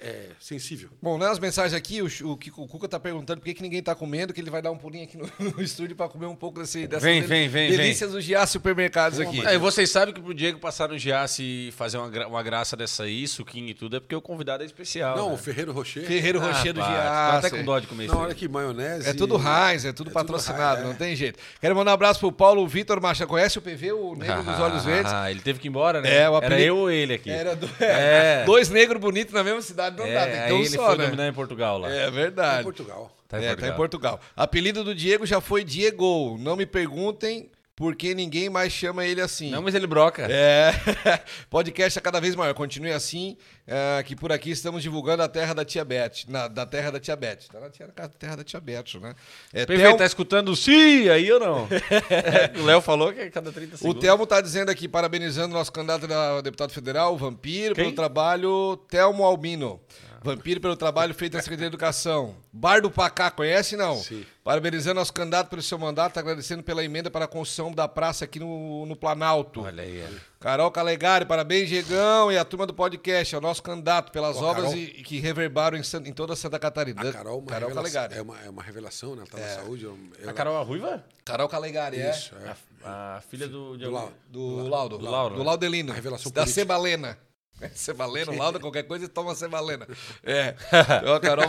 é- 0.00 0.06
é 0.08 0.30
sensível. 0.40 0.88
Bom, 1.02 1.18
nas 1.18 1.38
mensagens 1.38 1.74
aqui, 1.74 2.00
o, 2.00 2.06
o 2.06 2.32
o 2.32 2.68
Cuca 2.68 2.88
tá 2.88 2.98
perguntando 2.98 3.40
por 3.40 3.44
que, 3.46 3.54
que 3.54 3.62
ninguém 3.62 3.82
tá 3.82 3.94
comendo, 3.94 4.32
que 4.32 4.40
ele 4.40 4.50
vai 4.50 4.62
dar 4.62 4.70
um 4.70 4.78
pulinho 4.78 5.04
aqui 5.04 5.18
no, 5.18 5.24
no 5.58 5.60
estúdio 5.60 5.94
pra 5.94 6.08
comer 6.08 6.26
um 6.26 6.36
pouco 6.36 6.60
desse, 6.60 6.86
dessas 6.86 7.02
Vem, 7.02 7.20
del- 7.20 7.28
vem, 7.28 7.48
vem, 7.48 7.70
delícias 7.70 8.12
do 8.12 8.20
Giá 8.22 8.46
Supermercados 8.46 9.20
aqui. 9.20 9.44
É, 9.46 9.54
e 9.54 9.58
vocês 9.58 9.90
sabem 9.90 10.14
que 10.14 10.22
pro 10.22 10.32
Diego 10.32 10.58
passar 10.58 10.88
no 10.88 10.96
Giasse 10.96 11.42
e 11.42 11.72
fazer 11.72 11.98
uma, 11.98 12.08
gra- 12.08 12.28
uma 12.28 12.42
graça 12.42 12.76
dessa 12.76 12.93
aí, 13.02 13.26
suquinho 13.28 13.68
e 13.68 13.74
tudo, 13.74 13.96
é 13.96 14.00
porque 14.00 14.14
o 14.14 14.20
convidado 14.20 14.62
é 14.62 14.66
especial. 14.66 15.16
Não, 15.16 15.28
né? 15.28 15.34
o 15.34 15.36
Ferreiro 15.36 15.72
Rocher. 15.72 16.04
Ferreiro 16.06 16.40
Ah, 16.40 16.46
Rocher 16.52 16.72
do 16.72 16.80
pá, 16.80 16.86
Tô 16.86 16.92
Giasse. 16.92 17.46
até 17.46 17.50
com 17.58 17.64
dó 17.64 17.78
de 17.78 17.86
comer 17.86 18.04
isso. 18.06 18.16
Hora 18.16 18.34
que 18.34 18.48
maionese. 18.48 19.08
É 19.08 19.12
tudo 19.14 19.36
Heinz, 19.36 19.84
é 19.84 19.92
tudo 19.92 20.10
É 20.10 20.10
tudo 20.10 20.10
patrocinado, 20.12 20.76
Heinz, 20.78 20.84
é. 20.84 20.88
não 20.88 20.94
tem 20.94 21.16
jeito. 21.16 21.38
Quero 21.60 21.74
mandar 21.74 21.90
um 21.92 21.94
abraço 21.94 22.20
pro 22.20 22.30
Paulo 22.32 22.66
Vitor 22.68 23.00
Macha. 23.00 23.26
Conhece 23.26 23.58
o 23.58 23.62
PV, 23.62 23.92
o 23.92 24.14
Negro 24.14 24.42
dos 24.42 24.60
Olhos 24.60 24.84
Verdes? 24.86 25.12
Ah, 25.12 25.30
ele 25.30 25.40
teve 25.40 25.58
que 25.58 25.68
ir 25.68 25.70
embora, 25.70 26.00
né? 26.00 26.08
É, 26.22 26.28
o 26.30 26.36
Era 26.36 26.46
apelido- 26.46 26.62
eu 26.68 26.76
ou 26.78 26.90
ele 26.90 27.14
aqui. 27.14 27.30
Era 27.30 27.54
do- 27.56 27.68
É. 27.80 28.42
dois 28.46 28.68
negros 28.68 29.00
bonitos 29.00 29.32
na 29.34 29.42
mesma 29.42 29.62
cidade, 29.62 29.96
não 29.96 30.04
É, 30.06 30.14
dá, 30.14 30.22
tem 30.26 30.32
que 30.42 30.46
ter 30.48 30.52
um 30.52 30.58
ele 30.60 30.68
só, 30.70 30.86
foi 30.86 30.98
né? 30.98 31.04
dominar 31.06 31.28
em 31.28 31.32
Portugal 31.32 31.78
lá. 31.78 31.90
É 31.92 32.08
Em 32.08 32.10
verdade. 32.10 32.62
Portugal. 32.62 33.10
Tá 33.28 33.40
em 33.40 33.44
é, 33.44 33.48
Portugal. 33.48 33.68
tá 33.70 33.74
em 33.74 33.76
Portugal. 33.76 34.20
Apelido 34.36 34.84
do 34.84 34.94
Diego 34.94 35.24
já 35.26 35.40
foi 35.40 35.64
Diego. 35.64 36.36
Não 36.38 36.54
me 36.56 36.66
perguntem 36.66 37.48
por 37.76 37.96
que 37.96 38.14
ninguém 38.14 38.48
mais 38.48 38.72
chama 38.72 39.04
ele 39.04 39.20
assim. 39.20 39.50
Não, 39.50 39.60
mas 39.60 39.74
ele 39.74 39.86
broca. 39.86 40.26
É, 40.30 40.72
podcast 41.50 41.98
é 41.98 42.02
cada 42.02 42.20
vez 42.20 42.36
maior. 42.36 42.54
Continue 42.54 42.92
assim, 42.92 43.36
é, 43.66 44.00
que 44.04 44.14
por 44.14 44.30
aqui 44.30 44.50
estamos 44.50 44.80
divulgando 44.82 45.22
a 45.24 45.28
terra 45.28 45.54
da 45.54 45.64
Tia 45.64 45.84
Beth. 45.84 46.24
Na, 46.28 46.46
da 46.46 46.64
terra 46.64 46.92
da 46.92 47.00
Tia 47.00 47.16
Beth. 47.16 47.38
Tá 47.52 47.58
na 47.58 47.70
tia- 47.70 47.88
na 47.96 48.08
terra 48.08 48.36
da 48.36 48.44
Tia 48.44 48.60
Beth, 48.60 48.94
né? 49.00 49.14
É, 49.52 49.66
PV, 49.66 49.82
Tel- 49.82 49.96
tá 49.96 50.06
escutando 50.06 50.50
o 50.50 50.56
sim 50.56 51.08
aí 51.08 51.30
ou 51.32 51.40
não? 51.40 51.66
o 52.60 52.64
Léo 52.64 52.80
falou 52.80 53.12
que 53.12 53.20
é 53.20 53.30
cada 53.30 53.50
30 53.50 53.74
o 53.74 53.78
segundos. 53.78 54.00
Telmo 54.00 54.26
tá 54.26 54.40
dizendo 54.40 54.70
aqui, 54.70 54.86
parabenizando 54.86 55.54
o 55.54 55.58
nosso 55.58 55.72
candidato 55.72 56.06
a 56.12 56.40
deputado 56.40 56.72
federal, 56.72 57.14
o 57.14 57.16
Vampiro, 57.18 57.74
Quem? 57.74 57.84
pelo 57.84 57.96
trabalho. 57.96 58.76
Telmo 58.88 59.24
Albino. 59.24 59.80
Vampiro 60.24 60.58
pelo 60.58 60.74
trabalho 60.74 61.12
feito 61.12 61.34
na 61.34 61.40
Secretaria 61.42 61.68
de 61.68 61.74
Educação. 61.76 62.34
Bar 62.50 62.80
do 62.80 62.90
Pacá, 62.90 63.30
conhece 63.30 63.76
não? 63.76 63.94
Sim. 63.98 64.24
Parabenizando 64.42 64.94
nosso 64.98 65.12
candidato 65.12 65.50
pelo 65.50 65.60
seu 65.60 65.78
mandato, 65.78 66.18
agradecendo 66.18 66.62
pela 66.62 66.82
emenda 66.82 67.10
para 67.10 67.26
a 67.26 67.28
construção 67.28 67.70
da 67.70 67.86
praça 67.86 68.24
aqui 68.24 68.40
no, 68.40 68.86
no 68.86 68.96
Planalto. 68.96 69.60
Olha 69.60 69.82
aí. 69.82 69.98
é. 70.00 70.08
Carol 70.40 70.70
Calegari, 70.70 71.26
parabéns, 71.26 71.68
Diegão, 71.68 72.32
e 72.32 72.38
a 72.38 72.44
turma 72.44 72.66
do 72.66 72.72
podcast, 72.72 73.34
é 73.34 73.38
o 73.38 73.40
nosso 73.40 73.62
candidato 73.62 74.10
pelas 74.12 74.38
Pô, 74.38 74.44
obras 74.46 74.64
Carol- 74.70 74.78
e, 74.78 74.84
e 74.84 75.02
que 75.02 75.18
reverbaram 75.20 75.76
em, 75.76 75.82
em 76.08 76.12
toda 76.12 76.34
Santa 76.34 76.58
Catarina. 76.58 77.02
A 77.06 77.12
Carol, 77.12 77.38
uma 77.40 77.46
Carol 77.46 77.70
Calegari. 77.70 78.14
é, 78.14 78.22
uma, 78.22 78.40
é 78.40 78.48
uma 78.48 78.62
revelação, 78.62 79.14
né? 79.14 79.24
Ela 79.30 79.30
tá 79.30 79.38
na 79.38 79.62
saúde. 79.62 79.84
ela- 80.20 80.30
A 80.30 80.32
Carol 80.34 80.58
é 80.58 80.64
ruiva? 80.64 81.04
Carol 81.22 81.48
Calegari, 81.50 81.98
é. 82.00 82.10
Isso, 82.10 82.34
é. 82.36 82.54
A, 82.82 83.16
a 83.16 83.20
filha 83.20 83.46
do... 83.46 83.76
Do. 83.76 83.90
Lau- 83.90 84.12
Do 84.28 84.68
Laudo. 84.68 84.96
Do 84.98 85.04
Lauro, 85.10 85.34
Do? 85.36 85.42
Laudelino. 85.42 85.92
A 85.92 85.94
revelação 85.94 86.32
Da 86.32 86.42
política. 86.42 86.60
Cebalena. 86.62 87.18
É, 87.64 87.70
Cebalena, 87.74 88.30
o 88.32 88.38
Laudo, 88.38 88.60
qualquer 88.60 88.84
coisa, 88.84 89.08
toma 89.08 89.34
Cebalena. 89.34 89.86
É. 90.22 90.54
Então, 91.00 91.14
a 91.14 91.20
Carol... 91.20 91.44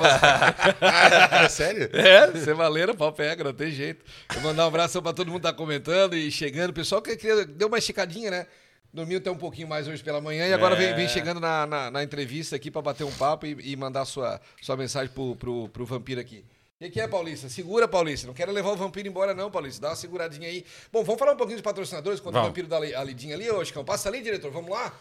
Ah, 0.81 1.49
sério? 1.49 1.89
É, 1.93 2.31
Cebalena, 2.39 2.93
pau 2.93 3.11
pega, 3.11 3.43
não 3.43 3.53
tem 3.53 3.71
jeito. 3.71 4.03
Vou 4.33 4.43
mandar 4.43 4.65
um 4.65 4.67
abraço 4.67 5.01
pra 5.01 5.13
todo 5.13 5.27
mundo 5.27 5.41
que 5.41 5.47
tá 5.47 5.53
comentando 5.53 6.15
e 6.15 6.31
chegando. 6.31 6.71
O 6.71 6.73
pessoal 6.73 7.01
que 7.01 7.15
deu 7.45 7.67
uma 7.67 7.77
esticadinha, 7.77 8.31
né? 8.31 8.47
Dormiu 8.93 9.17
até 9.17 9.29
um 9.29 9.37
pouquinho 9.37 9.67
mais 9.67 9.87
hoje 9.87 10.01
pela 10.01 10.21
manhã 10.21 10.47
e 10.47 10.53
agora 10.53 10.75
vem, 10.75 10.87
É. 10.87 10.93
vem 10.93 11.07
chegando 11.09 11.39
na, 11.39 11.65
na, 11.65 11.91
na 11.91 12.03
entrevista 12.03 12.55
aqui 12.55 12.71
pra 12.71 12.81
bater 12.81 13.03
um 13.03 13.11
papo 13.11 13.45
e, 13.45 13.57
e 13.61 13.75
mandar 13.75 14.05
sua, 14.05 14.39
sua 14.61 14.77
mensagem 14.77 15.11
pro, 15.13 15.35
pro, 15.35 15.67
pro 15.69 15.85
Vampiro 15.85 16.21
aqui. 16.21 16.45
O 16.79 16.83
que, 16.83 16.89
que 16.91 17.01
é, 17.01 17.07
Paulista? 17.07 17.49
Segura, 17.49 17.87
Paulista. 17.87 18.27
Não 18.27 18.33
quero 18.33 18.51
levar 18.51 18.69
o 18.71 18.75
Vampiro 18.75 19.07
embora, 19.07 19.33
não, 19.33 19.49
Paulista. 19.51 19.81
Dá 19.81 19.89
uma 19.89 19.95
seguradinha 19.95 20.47
aí. 20.47 20.65
Bom, 20.91 21.03
vamos 21.03 21.19
falar 21.19 21.33
um 21.33 21.37
pouquinho 21.37 21.57
dos 21.57 21.63
patrocinadores 21.63 22.19
quando 22.19 22.37
o. 22.37 22.41
Vampiro 22.43 22.67
dá 22.67 22.77
a 22.77 23.03
lidinha 23.03 23.35
ali, 23.35 23.49
ô 23.49 23.63
Chicão. 23.63 23.83
Passa 23.83 24.09
ali, 24.09 24.21
diretor. 24.21 24.51
Vamos 24.51 24.69
lá? 24.71 24.93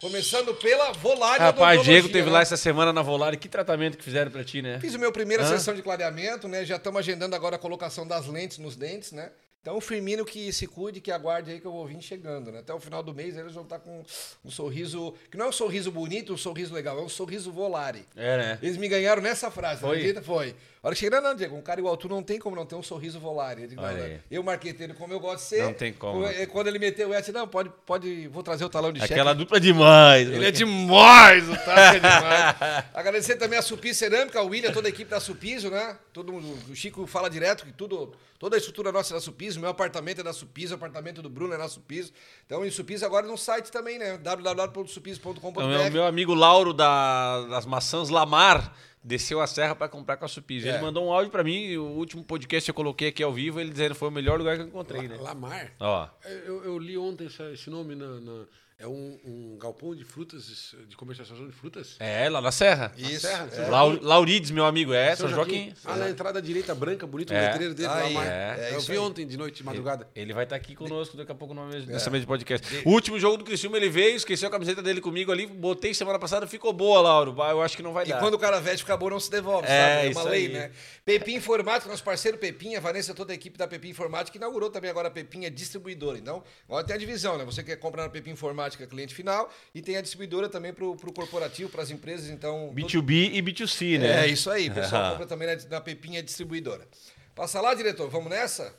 Começando 0.00 0.54
pela 0.54 0.92
Volare 0.92 1.38
Rapaz, 1.40 1.82
Diego 1.82 2.08
teve 2.08 2.26
né? 2.26 2.32
lá 2.32 2.40
essa 2.42 2.56
semana 2.56 2.92
na 2.92 3.00
Volare. 3.00 3.36
Que 3.36 3.48
tratamento 3.48 3.96
que 3.96 4.04
fizeram 4.04 4.30
pra 4.30 4.44
ti, 4.44 4.60
né? 4.60 4.78
Fiz 4.80 4.94
a 4.94 4.98
minha 4.98 5.12
primeira 5.12 5.42
Hã? 5.44 5.46
sessão 5.46 5.74
de 5.74 5.82
clareamento, 5.82 6.46
né? 6.46 6.64
Já 6.64 6.76
estamos 6.76 6.98
agendando 6.98 7.34
agora 7.34 7.56
a 7.56 7.58
colocação 7.58 8.06
das 8.06 8.26
lentes 8.26 8.58
nos 8.58 8.76
dentes, 8.76 9.12
né? 9.12 9.30
Então, 9.62 9.78
o 9.78 9.80
Firmino 9.80 10.26
que 10.26 10.52
se 10.52 10.66
cuide, 10.66 11.00
que 11.00 11.10
aguarde 11.10 11.50
aí 11.50 11.58
que 11.58 11.66
eu 11.66 11.72
vou 11.72 11.86
vir 11.86 11.98
chegando, 12.02 12.52
né? 12.52 12.58
Até 12.58 12.74
o 12.74 12.78
final 12.78 13.02
do 13.02 13.14
mês 13.14 13.34
eles 13.34 13.54
vão 13.54 13.62
estar 13.62 13.78
com 13.78 14.04
um 14.44 14.50
sorriso, 14.50 15.14
que 15.30 15.38
não 15.38 15.46
é 15.46 15.48
um 15.48 15.52
sorriso 15.52 15.90
bonito, 15.90 16.34
um 16.34 16.36
sorriso 16.36 16.74
legal, 16.74 16.98
é 16.98 17.02
um 17.02 17.08
sorriso 17.08 17.50
volare. 17.50 18.06
É, 18.14 18.36
né? 18.36 18.58
Eles 18.60 18.76
me 18.76 18.86
ganharam 18.88 19.22
nessa 19.22 19.50
frase, 19.50 19.80
Foi? 19.80 19.96
acredita? 19.96 20.20
Foi. 20.20 20.54
A 20.84 20.88
hora 20.88 20.94
que 20.94 21.00
cheguei, 21.00 21.18
não, 21.18 21.30
não, 21.30 21.34
Diego, 21.34 21.56
um 21.56 21.62
cara 21.62 21.80
igual 21.80 21.96
tu 21.96 22.10
não 22.10 22.22
tem 22.22 22.38
como 22.38 22.54
não 22.54 22.66
ter 22.66 22.74
um 22.74 22.82
sorriso 22.82 23.18
volare. 23.18 23.62
Eu, 23.62 23.70
não, 23.74 23.84
aí. 23.86 24.20
eu, 24.30 24.42
marqueteiro, 24.42 24.92
como 24.92 25.14
eu 25.14 25.18
gosto 25.18 25.38
de 25.44 25.48
ser. 25.48 25.62
Não 25.62 25.72
tem 25.72 25.94
como. 25.94 26.26
Quando 26.52 26.66
ele 26.66 26.78
meteu 26.78 27.08
o 27.08 27.14
et, 27.14 27.26
não, 27.32 27.48
pode, 27.48 27.70
pode, 27.86 28.28
vou 28.28 28.42
trazer 28.42 28.66
o 28.66 28.68
talão 28.68 28.92
de 28.92 29.00
cheque. 29.00 29.14
Aquela 29.14 29.32
dupla 29.32 29.58
demais. 29.58 30.28
Ele 30.28 30.44
é 30.44 30.50
demais, 30.50 31.48
o 31.48 31.54
Taco 31.56 31.70
é 31.70 31.94
demais. 31.94 32.84
Agradecer 32.92 33.36
também 33.36 33.58
a 33.58 33.62
Supi 33.62 33.94
Cerâmica, 33.94 34.42
o 34.42 34.48
William, 34.48 34.72
toda 34.72 34.86
a 34.86 34.90
equipe 34.90 35.10
da 35.10 35.20
Supiso, 35.20 35.70
né? 35.70 35.96
Todo 36.12 36.30
mundo, 36.30 36.54
o 36.70 36.76
Chico 36.76 37.06
fala 37.06 37.30
direto 37.30 37.64
que 37.64 37.72
tudo, 37.72 38.12
toda 38.38 38.54
a 38.54 38.58
estrutura 38.58 38.92
nossa 38.92 39.14
é 39.14 39.16
da 39.16 39.22
Supiso, 39.22 39.58
meu 39.58 39.70
apartamento 39.70 40.20
é 40.20 40.22
da 40.22 40.34
Supiso, 40.34 40.74
o 40.74 40.76
apartamento 40.76 41.22
do 41.22 41.30
Bruno 41.30 41.54
é 41.54 41.56
da 41.56 41.66
Supiso. 41.66 42.12
Então, 42.44 42.62
em 42.62 42.70
Supiso 42.70 43.06
agora 43.06 43.26
no 43.26 43.38
site 43.38 43.72
também, 43.72 43.98
né? 43.98 44.18
www.supiso.com.br. 44.18 45.48
Então, 45.48 45.66
meu, 45.66 45.90
meu 45.90 46.04
amigo 46.04 46.34
Lauro 46.34 46.74
da- 46.74 47.46
das 47.46 47.64
maçãs 47.64 48.10
Lamar 48.10 48.74
desceu 49.04 49.40
a 49.40 49.46
serra 49.46 49.74
pra 49.74 49.88
comprar 49.88 50.16
com 50.16 50.24
a 50.24 50.28
Supis. 50.28 50.64
É. 50.64 50.70
Ele 50.70 50.78
mandou 50.78 51.06
um 51.06 51.12
áudio 51.12 51.30
pra 51.30 51.44
mim, 51.44 51.76
o 51.76 51.84
último 51.84 52.24
podcast 52.24 52.68
eu 52.68 52.74
coloquei 52.74 53.08
aqui 53.08 53.22
ao 53.22 53.32
vivo, 53.32 53.60
ele 53.60 53.70
dizendo 53.70 53.92
que 53.92 53.98
foi 53.98 54.08
o 54.08 54.12
melhor 54.12 54.38
lugar 54.38 54.56
que 54.56 54.62
eu 54.62 54.66
encontrei, 54.66 55.06
né? 55.06 55.16
Lamar. 55.20 55.72
Ó, 55.78 56.08
Eu, 56.46 56.64
eu 56.64 56.78
li 56.78 56.96
ontem 56.96 57.26
essa- 57.26 57.50
esse 57.52 57.68
nome 57.68 57.94
na. 57.94 58.20
na- 58.20 58.46
é 58.78 58.86
um, 58.88 59.18
um 59.24 59.56
galpão 59.58 59.94
de 59.94 60.04
frutas, 60.04 60.74
de 60.88 60.96
comercialização 60.96 61.46
de 61.46 61.52
frutas? 61.52 61.96
é, 62.00 62.28
lá 62.28 62.40
na 62.40 62.50
serra. 62.50 62.92
Isso. 62.96 63.20
Serra, 63.20 63.48
é. 63.52 63.68
Lau- 63.68 63.98
Laurides, 64.02 64.50
meu 64.50 64.64
amigo, 64.66 64.92
é, 64.92 65.14
São, 65.14 65.28
São 65.28 65.36
Joaquim. 65.36 65.72
Ah, 65.84 65.96
na 65.96 66.10
entrada 66.10 66.42
direita 66.42 66.74
branca, 66.74 67.06
bonito, 67.06 67.30
o 67.30 67.34
É. 67.34 67.48
letreiro 67.50 67.74
dele, 67.74 67.88
Aí, 67.88 68.12
Lamar. 68.14 68.26
é, 68.26 68.70
é 68.72 68.74
eu 68.74 68.80
vi 68.80 68.92
aí. 68.92 68.98
ontem 68.98 69.26
de 69.26 69.36
noite, 69.36 69.56
de 69.58 69.64
madrugada. 69.64 70.08
Ele 70.14 70.32
vai 70.34 70.44
estar 70.44 70.56
aqui 70.56 70.74
conosco 70.74 71.16
daqui 71.16 71.30
a 71.30 71.34
pouco 71.34 71.54
numa 71.54 71.68
É. 71.70 71.74
mesa, 71.74 71.92
nessa 71.92 72.10
mesa 72.10 72.22
de 72.22 72.26
podcast. 72.26 72.82
O 72.84 72.90
último 72.90 73.18
jogo 73.18 73.36
do 73.36 73.44
Criciúma 73.44 73.76
ele 73.76 73.88
veio, 73.88 74.16
esqueceu 74.16 74.48
a 74.48 74.50
camiseta 74.50 74.82
dele 74.82 75.00
comigo 75.00 75.30
ali, 75.30 75.46
botei 75.46 75.94
semana 75.94 76.18
passada, 76.18 76.46
ficou 76.46 76.72
boa, 76.72 77.00
Lauro. 77.00 77.34
Eu 77.38 77.62
acho 77.62 77.76
que 77.76 77.82
não 77.82 77.92
vai 77.92 78.04
E 78.06 78.08
dar. 78.08 78.18
quando 78.18 78.34
o 78.34 78.38
cara 78.38 78.60
veste 78.60 78.80
fica 78.80 78.96
bom, 78.96 79.08
não 79.08 79.20
se 79.20 79.30
devolve, 79.30 79.68
É, 79.68 79.70
sabe? 79.70 80.06
É 80.06 80.10
isso 80.10 80.20
uma 80.20 80.28
lei, 80.30 80.46
aí. 80.46 80.52
né? 80.52 80.70
Pepim 81.04 81.34
Informática, 81.36 81.88
nosso 81.88 82.02
parceiro 82.02 82.38
Pepim, 82.38 82.74
a 82.74 82.80
Vanessa, 82.80 83.14
toda 83.14 83.32
a 83.32 83.34
equipe 83.36 83.56
da 83.56 83.68
Pepim 83.68 83.90
Informática, 83.90 84.32
que 84.32 84.38
inaugurou 84.38 84.68
também 84.68 84.90
agora 84.90 85.08
a 85.08 85.10
Pepim 85.10 85.44
é 85.44 85.50
distribuidora. 85.50 86.18
Então, 86.18 86.42
agora 86.68 86.84
tem 86.84 86.96
a 86.96 86.98
divisão, 86.98 87.38
né? 87.38 87.44
Você 87.44 87.62
quer 87.62 87.76
comprar 87.76 88.02
na 88.02 88.08
Pepim 88.08 88.30
Informática 88.30 88.63
sistemática 88.64 88.86
cliente 88.86 89.14
final 89.14 89.50
e 89.74 89.82
tem 89.82 89.96
a 89.96 90.00
distribuidora 90.00 90.48
também 90.48 90.72
para 90.72 90.84
o 90.84 90.96
corporativo, 90.96 91.70
para 91.70 91.82
as 91.82 91.90
empresas. 91.90 92.30
Então, 92.30 92.72
B2B 92.74 92.90
todo... 92.90 93.10
e 93.10 93.42
B2C, 93.42 93.98
né? 93.98 94.24
É 94.24 94.28
isso 94.28 94.50
aí. 94.50 94.70
Pessoal 94.70 95.12
compra 95.12 95.26
também 95.26 95.48
na, 95.48 95.56
na 95.70 95.80
Pepinha 95.80 96.22
Distribuidora. 96.22 96.86
Passa 97.34 97.60
lá, 97.60 97.74
diretor. 97.74 98.08
Vamos 98.08 98.30
nessa? 98.30 98.74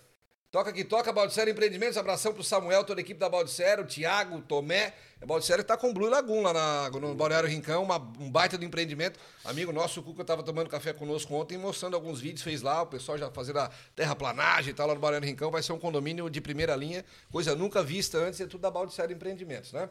Toca 0.55 0.71
que 0.71 0.85
toca, 0.85 1.11
Baldissero 1.11 1.49
Empreendimentos. 1.49 1.97
Abração 1.97 2.33
pro 2.33 2.41
Samuel, 2.41 2.85
toda 2.85 3.01
a 3.01 3.03
equipe 3.03 3.19
da 3.19 3.27
Baldissero, 3.27 3.81
o 3.81 3.85
Thiago, 3.85 4.39
Tomé. 4.39 4.93
A 5.21 5.25
Baldissero 5.25 5.61
tá 5.65 5.75
com 5.75 5.93
Blue 5.93 6.07
Lagoon 6.07 6.41
lá 6.43 6.53
na, 6.53 6.89
no 6.91 7.13
Balneário 7.13 7.49
Rincão, 7.49 7.83
uma, 7.83 7.97
um 7.97 8.31
baita 8.31 8.57
do 8.57 8.63
empreendimento. 8.63 9.19
Amigo 9.43 9.73
nosso, 9.73 9.99
o 9.99 10.03
Cuca 10.03 10.23
tava 10.23 10.43
tomando 10.43 10.69
café 10.69 10.93
conosco 10.93 11.33
ontem, 11.35 11.57
mostrando 11.57 11.95
alguns 11.95 12.21
vídeos, 12.21 12.41
fez 12.41 12.61
lá, 12.61 12.83
o 12.83 12.87
pessoal 12.87 13.17
já 13.17 13.29
fazendo 13.29 13.59
a 13.59 13.69
terraplanagem 13.97 14.71
e 14.71 14.73
tal 14.73 14.87
lá 14.87 14.95
no 14.95 15.01
Balneário 15.01 15.27
Rincão. 15.27 15.51
Vai 15.51 15.61
ser 15.61 15.73
um 15.73 15.77
condomínio 15.77 16.29
de 16.29 16.39
primeira 16.39 16.73
linha, 16.73 17.03
coisa 17.29 17.53
nunca 17.53 17.83
vista 17.83 18.17
antes, 18.17 18.39
é 18.39 18.45
tudo 18.45 18.61
da 18.61 18.71
Baldissero 18.71 19.11
Empreendimentos, 19.11 19.73
né? 19.73 19.89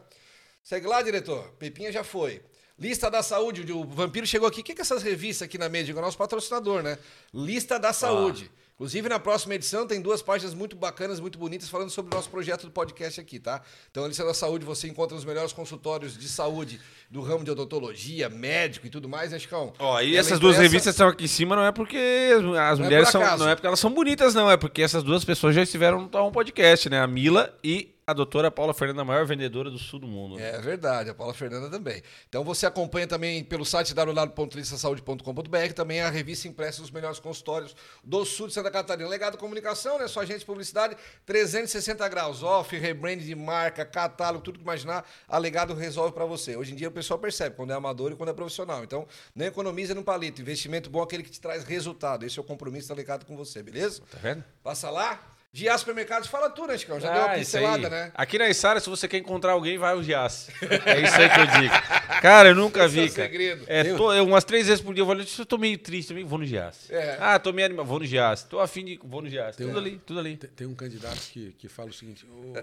Segue 0.63 0.87
lá, 0.87 0.99
diretor. 1.03 1.47
Pepinha 1.59 1.91
já 1.91 2.03
foi. 2.03 2.41
Lista 2.79 3.11
da 3.11 3.21
Saúde, 3.21 3.71
o 3.71 3.85
Vampiro 3.85 4.25
chegou 4.25 4.47
aqui. 4.47 4.61
O 4.61 4.63
que 4.63 4.71
é 4.71 4.81
essas 4.81 5.03
revistas 5.03 5.45
aqui 5.45 5.59
na 5.59 5.69
mesa? 5.69 5.91
É 5.91 5.93
o 5.93 6.01
nosso 6.01 6.17
patrocinador, 6.17 6.81
né? 6.81 6.97
Lista 7.31 7.77
da 7.77 7.93
Saúde. 7.93 8.49
Ah. 8.51 8.64
Inclusive, 8.75 9.07
na 9.07 9.17
próxima 9.17 9.55
edição 9.55 9.87
tem 9.87 10.01
duas 10.01 10.21
páginas 10.21 10.53
muito 10.53 10.75
bacanas, 10.75 11.21
muito 11.21 11.39
bonitas, 11.39 11.69
falando 11.69 11.89
sobre 11.89 12.13
o 12.13 12.15
nosso 12.15 12.29
projeto 12.29 12.65
do 12.65 12.71
podcast 12.71 13.21
aqui, 13.21 13.39
tá? 13.39 13.61
Então, 13.89 14.03
na 14.03 14.09
lista 14.09 14.25
da 14.25 14.33
saúde, 14.33 14.65
você 14.65 14.89
encontra 14.89 15.15
os 15.15 15.23
melhores 15.23 15.53
consultórios 15.53 16.17
de 16.17 16.27
saúde 16.27 16.81
do 17.09 17.21
ramo 17.21 17.45
de 17.45 17.51
odontologia, 17.51 18.27
médico 18.27 18.85
e 18.85 18.89
tudo 18.89 19.07
mais, 19.07 19.31
né, 19.31 19.39
Chicão? 19.39 19.71
Ó, 19.79 20.01
e 20.01 20.17
essas 20.17 20.39
duas 20.39 20.57
revistas 20.57 20.93
estão 20.93 21.07
aqui 21.07 21.23
em 21.23 21.27
cima, 21.27 21.55
não 21.55 21.63
é 21.63 21.71
porque 21.71 21.97
as 22.35 22.43
não 22.43 22.57
é 22.57 22.75
mulheres 22.75 23.07
é 23.07 23.11
são. 23.11 23.37
Não 23.37 23.47
é 23.47 23.55
porque 23.55 23.67
elas 23.67 23.79
são 23.79 23.91
bonitas, 23.93 24.33
não. 24.33 24.51
É 24.51 24.57
porque 24.57 24.81
essas 24.81 25.03
duas 25.03 25.23
pessoas 25.23 25.55
já 25.55 25.63
estiveram 25.63 26.01
no 26.01 26.25
um 26.25 26.31
podcast, 26.31 26.89
né? 26.89 26.99
A 26.99 27.07
Mila 27.07 27.57
e 27.63 27.94
a 28.07 28.13
doutora 28.13 28.51
Paula 28.51 28.71
Fernanda, 28.71 29.01
a 29.01 29.05
maior 29.05 29.25
vendedora 29.25 29.71
do 29.71 29.79
sul 29.79 29.99
do 29.99 30.07
mundo. 30.07 30.39
É 30.39 30.61
verdade, 30.61 31.09
a 31.09 31.13
Paula 31.15 31.33
Fernanda 31.33 31.71
também. 31.71 32.03
Então 32.29 32.43
você 32.43 32.67
acompanha 32.67 33.07
também 33.07 33.43
pelo 33.43 33.65
site 33.65 33.95
www.listasaude.com.br, 33.95 35.73
também 35.75 36.01
a 36.01 36.09
revista 36.11 36.47
impressa 36.47 36.81
dos 36.81 36.91
melhores 36.91 37.17
consultórios 37.17 37.75
do 38.03 38.23
sul 38.23 38.47
de 38.47 38.53
Santa 38.53 38.69
Catarina. 38.69 39.09
Legado 39.09 39.39
Comunicação, 39.39 39.97
né? 39.97 40.07
Só 40.07 40.19
agente 40.19 40.39
de 40.39 40.45
publicidade, 40.45 40.95
360 41.25 42.07
graus, 42.07 42.43
off, 42.43 42.77
rebrand 42.77 43.17
de 43.17 43.33
marca, 43.33 43.83
catálogo, 43.83 44.43
tudo 44.43 44.59
que 44.59 44.63
imaginar, 44.63 45.03
a 45.27 45.39
Legado 45.39 45.73
resolve 45.73 46.13
para 46.13 46.25
você. 46.25 46.55
Hoje 46.55 46.73
em 46.73 46.75
dia 46.75 46.89
o 46.89 46.91
pessoal 46.91 47.17
percebe 47.17 47.55
quando 47.55 47.71
é 47.71 47.73
amador 47.73 48.11
e 48.11 48.15
quando 48.15 48.29
é 48.29 48.33
profissional. 48.33 48.83
Então, 48.83 49.07
não 49.33 49.47
economiza 49.47 49.95
no 49.95 50.03
palito. 50.03 50.41
Investimento 50.41 50.91
bom 50.91 51.01
é 51.01 51.03
aquele 51.05 51.23
que 51.23 51.31
te 51.31 51.41
traz 51.41 51.63
resultado. 51.63 52.23
Esse 52.23 52.37
é 52.37 52.41
o 52.41 52.45
compromisso 52.45 52.87
da 52.87 52.93
Legado 52.93 53.25
com 53.25 53.35
você, 53.35 53.63
beleza? 53.63 54.03
Tá 54.11 54.19
vendo? 54.21 54.43
Passa 54.61 54.91
lá. 54.91 55.34
Gias 55.55 55.79
Supermercados, 55.79 56.27
fala 56.27 56.49
tu, 56.49 56.67
né, 56.67 56.77
Chicão? 56.77 56.99
Já 56.99 57.09
ah, 57.09 57.13
deu 57.13 57.23
uma 57.23 57.35
pincelada, 57.35 57.89
né? 57.89 58.11
Aqui 58.13 58.37
na 58.37 58.49
Isara, 58.49 58.77
se 58.81 58.89
você 58.89 59.07
quer 59.07 59.19
encontrar 59.19 59.53
alguém, 59.53 59.77
vai 59.77 59.93
ao 59.93 60.03
Gias. 60.03 60.49
É 60.85 60.99
isso 60.99 61.15
aí 61.15 61.29
que 61.29 61.39
eu 61.39 61.47
digo. 61.61 61.73
Cara, 62.21 62.49
eu 62.49 62.55
nunca 62.55 62.85
vi, 62.89 63.05
é 63.05 63.09
cara. 63.09 63.29
Segredo. 63.29 63.63
É, 63.65 63.95
tô, 63.95 64.11
eu, 64.11 64.25
umas 64.25 64.43
três 64.43 64.67
vezes 64.67 64.83
por 64.83 64.93
dia 64.93 65.01
eu 65.01 65.09
ali, 65.09 65.25
eu 65.39 65.45
tô 65.45 65.57
meio 65.57 65.77
triste 65.77 66.09
também, 66.09 66.25
vou 66.25 66.39
no 66.39 66.45
Gias. 66.45 66.91
É. 66.91 67.15
Ah, 67.21 67.39
tô 67.39 67.53
meio 67.53 67.67
animado, 67.67 67.85
vou 67.85 67.99
no 67.99 68.05
Gias. 68.05 68.43
Tô 68.43 68.59
afim 68.59 68.83
de, 68.83 68.99
vou 69.01 69.21
no 69.21 69.29
Gias. 69.29 69.55
Tem 69.55 69.65
tudo 69.65 69.77
um, 69.77 69.79
ali, 69.79 70.01
tudo 70.05 70.19
ali. 70.19 70.35
Tem, 70.35 70.49
tem, 70.49 70.67
um 70.67 70.75
candidato 70.75 71.21
que, 71.31 71.53
que 71.53 71.69
fala 71.69 71.89
o 71.89 71.93
seguinte, 71.93 72.25
ô, 72.25 72.53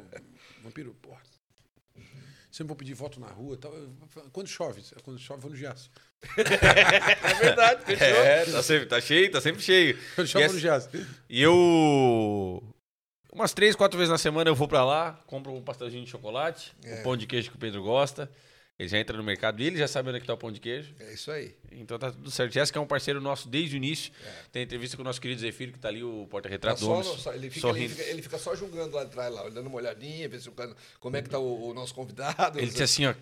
vampiro, 0.62 0.94
porra, 1.00 1.22
sempre 2.50 2.68
vou 2.68 2.76
pedir 2.76 2.92
voto 2.92 3.18
na 3.18 3.28
rua 3.28 3.56
tal. 3.56 3.72
Quando 4.34 4.48
chove, 4.48 4.82
quando 5.02 5.18
chove, 5.18 5.40
vou 5.40 5.50
no 5.50 5.56
Gias. 5.56 5.88
é 6.36 7.34
verdade, 7.40 7.86
fechou. 7.86 8.06
É, 8.06 8.44
tá, 8.44 8.62
sempre, 8.62 8.86
tá 8.86 9.00
cheio, 9.00 9.30
tá 9.30 9.40
sempre 9.40 9.62
cheio. 9.62 9.98
Quando 10.14 10.26
chove, 10.26 10.44
vou 10.44 10.54
no 10.56 10.60
Gias. 10.60 10.90
E 11.30 11.40
eu 11.40 12.62
Umas 13.32 13.54
três, 13.54 13.74
quatro 13.74 13.98
vezes 13.98 14.10
na 14.10 14.18
semana 14.18 14.50
eu 14.50 14.54
vou 14.54 14.68
para 14.68 14.84
lá, 14.84 15.18
compro 15.26 15.52
um 15.54 15.62
pastelzinho 15.62 16.04
de 16.04 16.10
chocolate, 16.10 16.76
é. 16.84 17.00
o 17.00 17.02
pão 17.02 17.16
de 17.16 17.26
queijo 17.26 17.50
que 17.50 17.56
o 17.56 17.58
Pedro 17.58 17.82
gosta. 17.82 18.30
Ele 18.78 18.88
já 18.88 18.98
entra 18.98 19.16
no 19.16 19.22
mercado 19.22 19.62
e 19.62 19.66
ele 19.66 19.78
já 19.78 19.86
sabe 19.86 20.08
onde 20.08 20.18
é 20.18 20.20
que 20.20 20.26
tá 20.26 20.34
o 20.34 20.36
pão 20.36 20.50
de 20.50 20.58
queijo. 20.58 20.94
É 20.98 21.12
isso 21.12 21.30
aí. 21.30 21.54
Então 21.70 21.98
tá 21.98 22.10
tudo 22.10 22.30
certo. 22.30 22.52
Jéssica 22.52 22.78
é 22.78 22.82
um 22.82 22.86
parceiro 22.86 23.20
nosso 23.20 23.48
desde 23.48 23.76
o 23.76 23.78
início. 23.78 24.12
É. 24.26 24.32
Tem 24.50 24.62
entrevista 24.62 24.96
com 24.96 25.02
o 25.02 25.04
nosso 25.04 25.20
querido 25.20 25.40
Zefiro, 25.40 25.72
que 25.72 25.78
tá 25.78 25.88
ali, 25.88 26.02
o 26.02 26.26
porta-retrato 26.28 26.80
tá 26.80 27.34
ele, 27.34 27.50
fica, 27.50 27.68
ele, 27.68 27.88
fica, 27.88 28.02
ele, 28.02 28.22
fica, 28.22 28.38
só 28.38 28.56
julgando 28.56 28.96
lá 28.96 29.02
atrás, 29.02 29.32
lá, 29.32 29.48
dando 29.50 29.68
uma 29.68 29.76
olhadinha, 29.76 30.28
ver 30.28 30.40
se 30.40 30.48
o, 30.48 30.54
como 30.98 31.16
é 31.16 31.22
que 31.22 31.28
tá 31.28 31.38
o, 31.38 31.68
o 31.68 31.74
nosso 31.74 31.94
convidado. 31.94 32.58
Ele 32.58 32.66
disse 32.66 32.82
assim, 32.82 33.06
ó, 33.06 33.14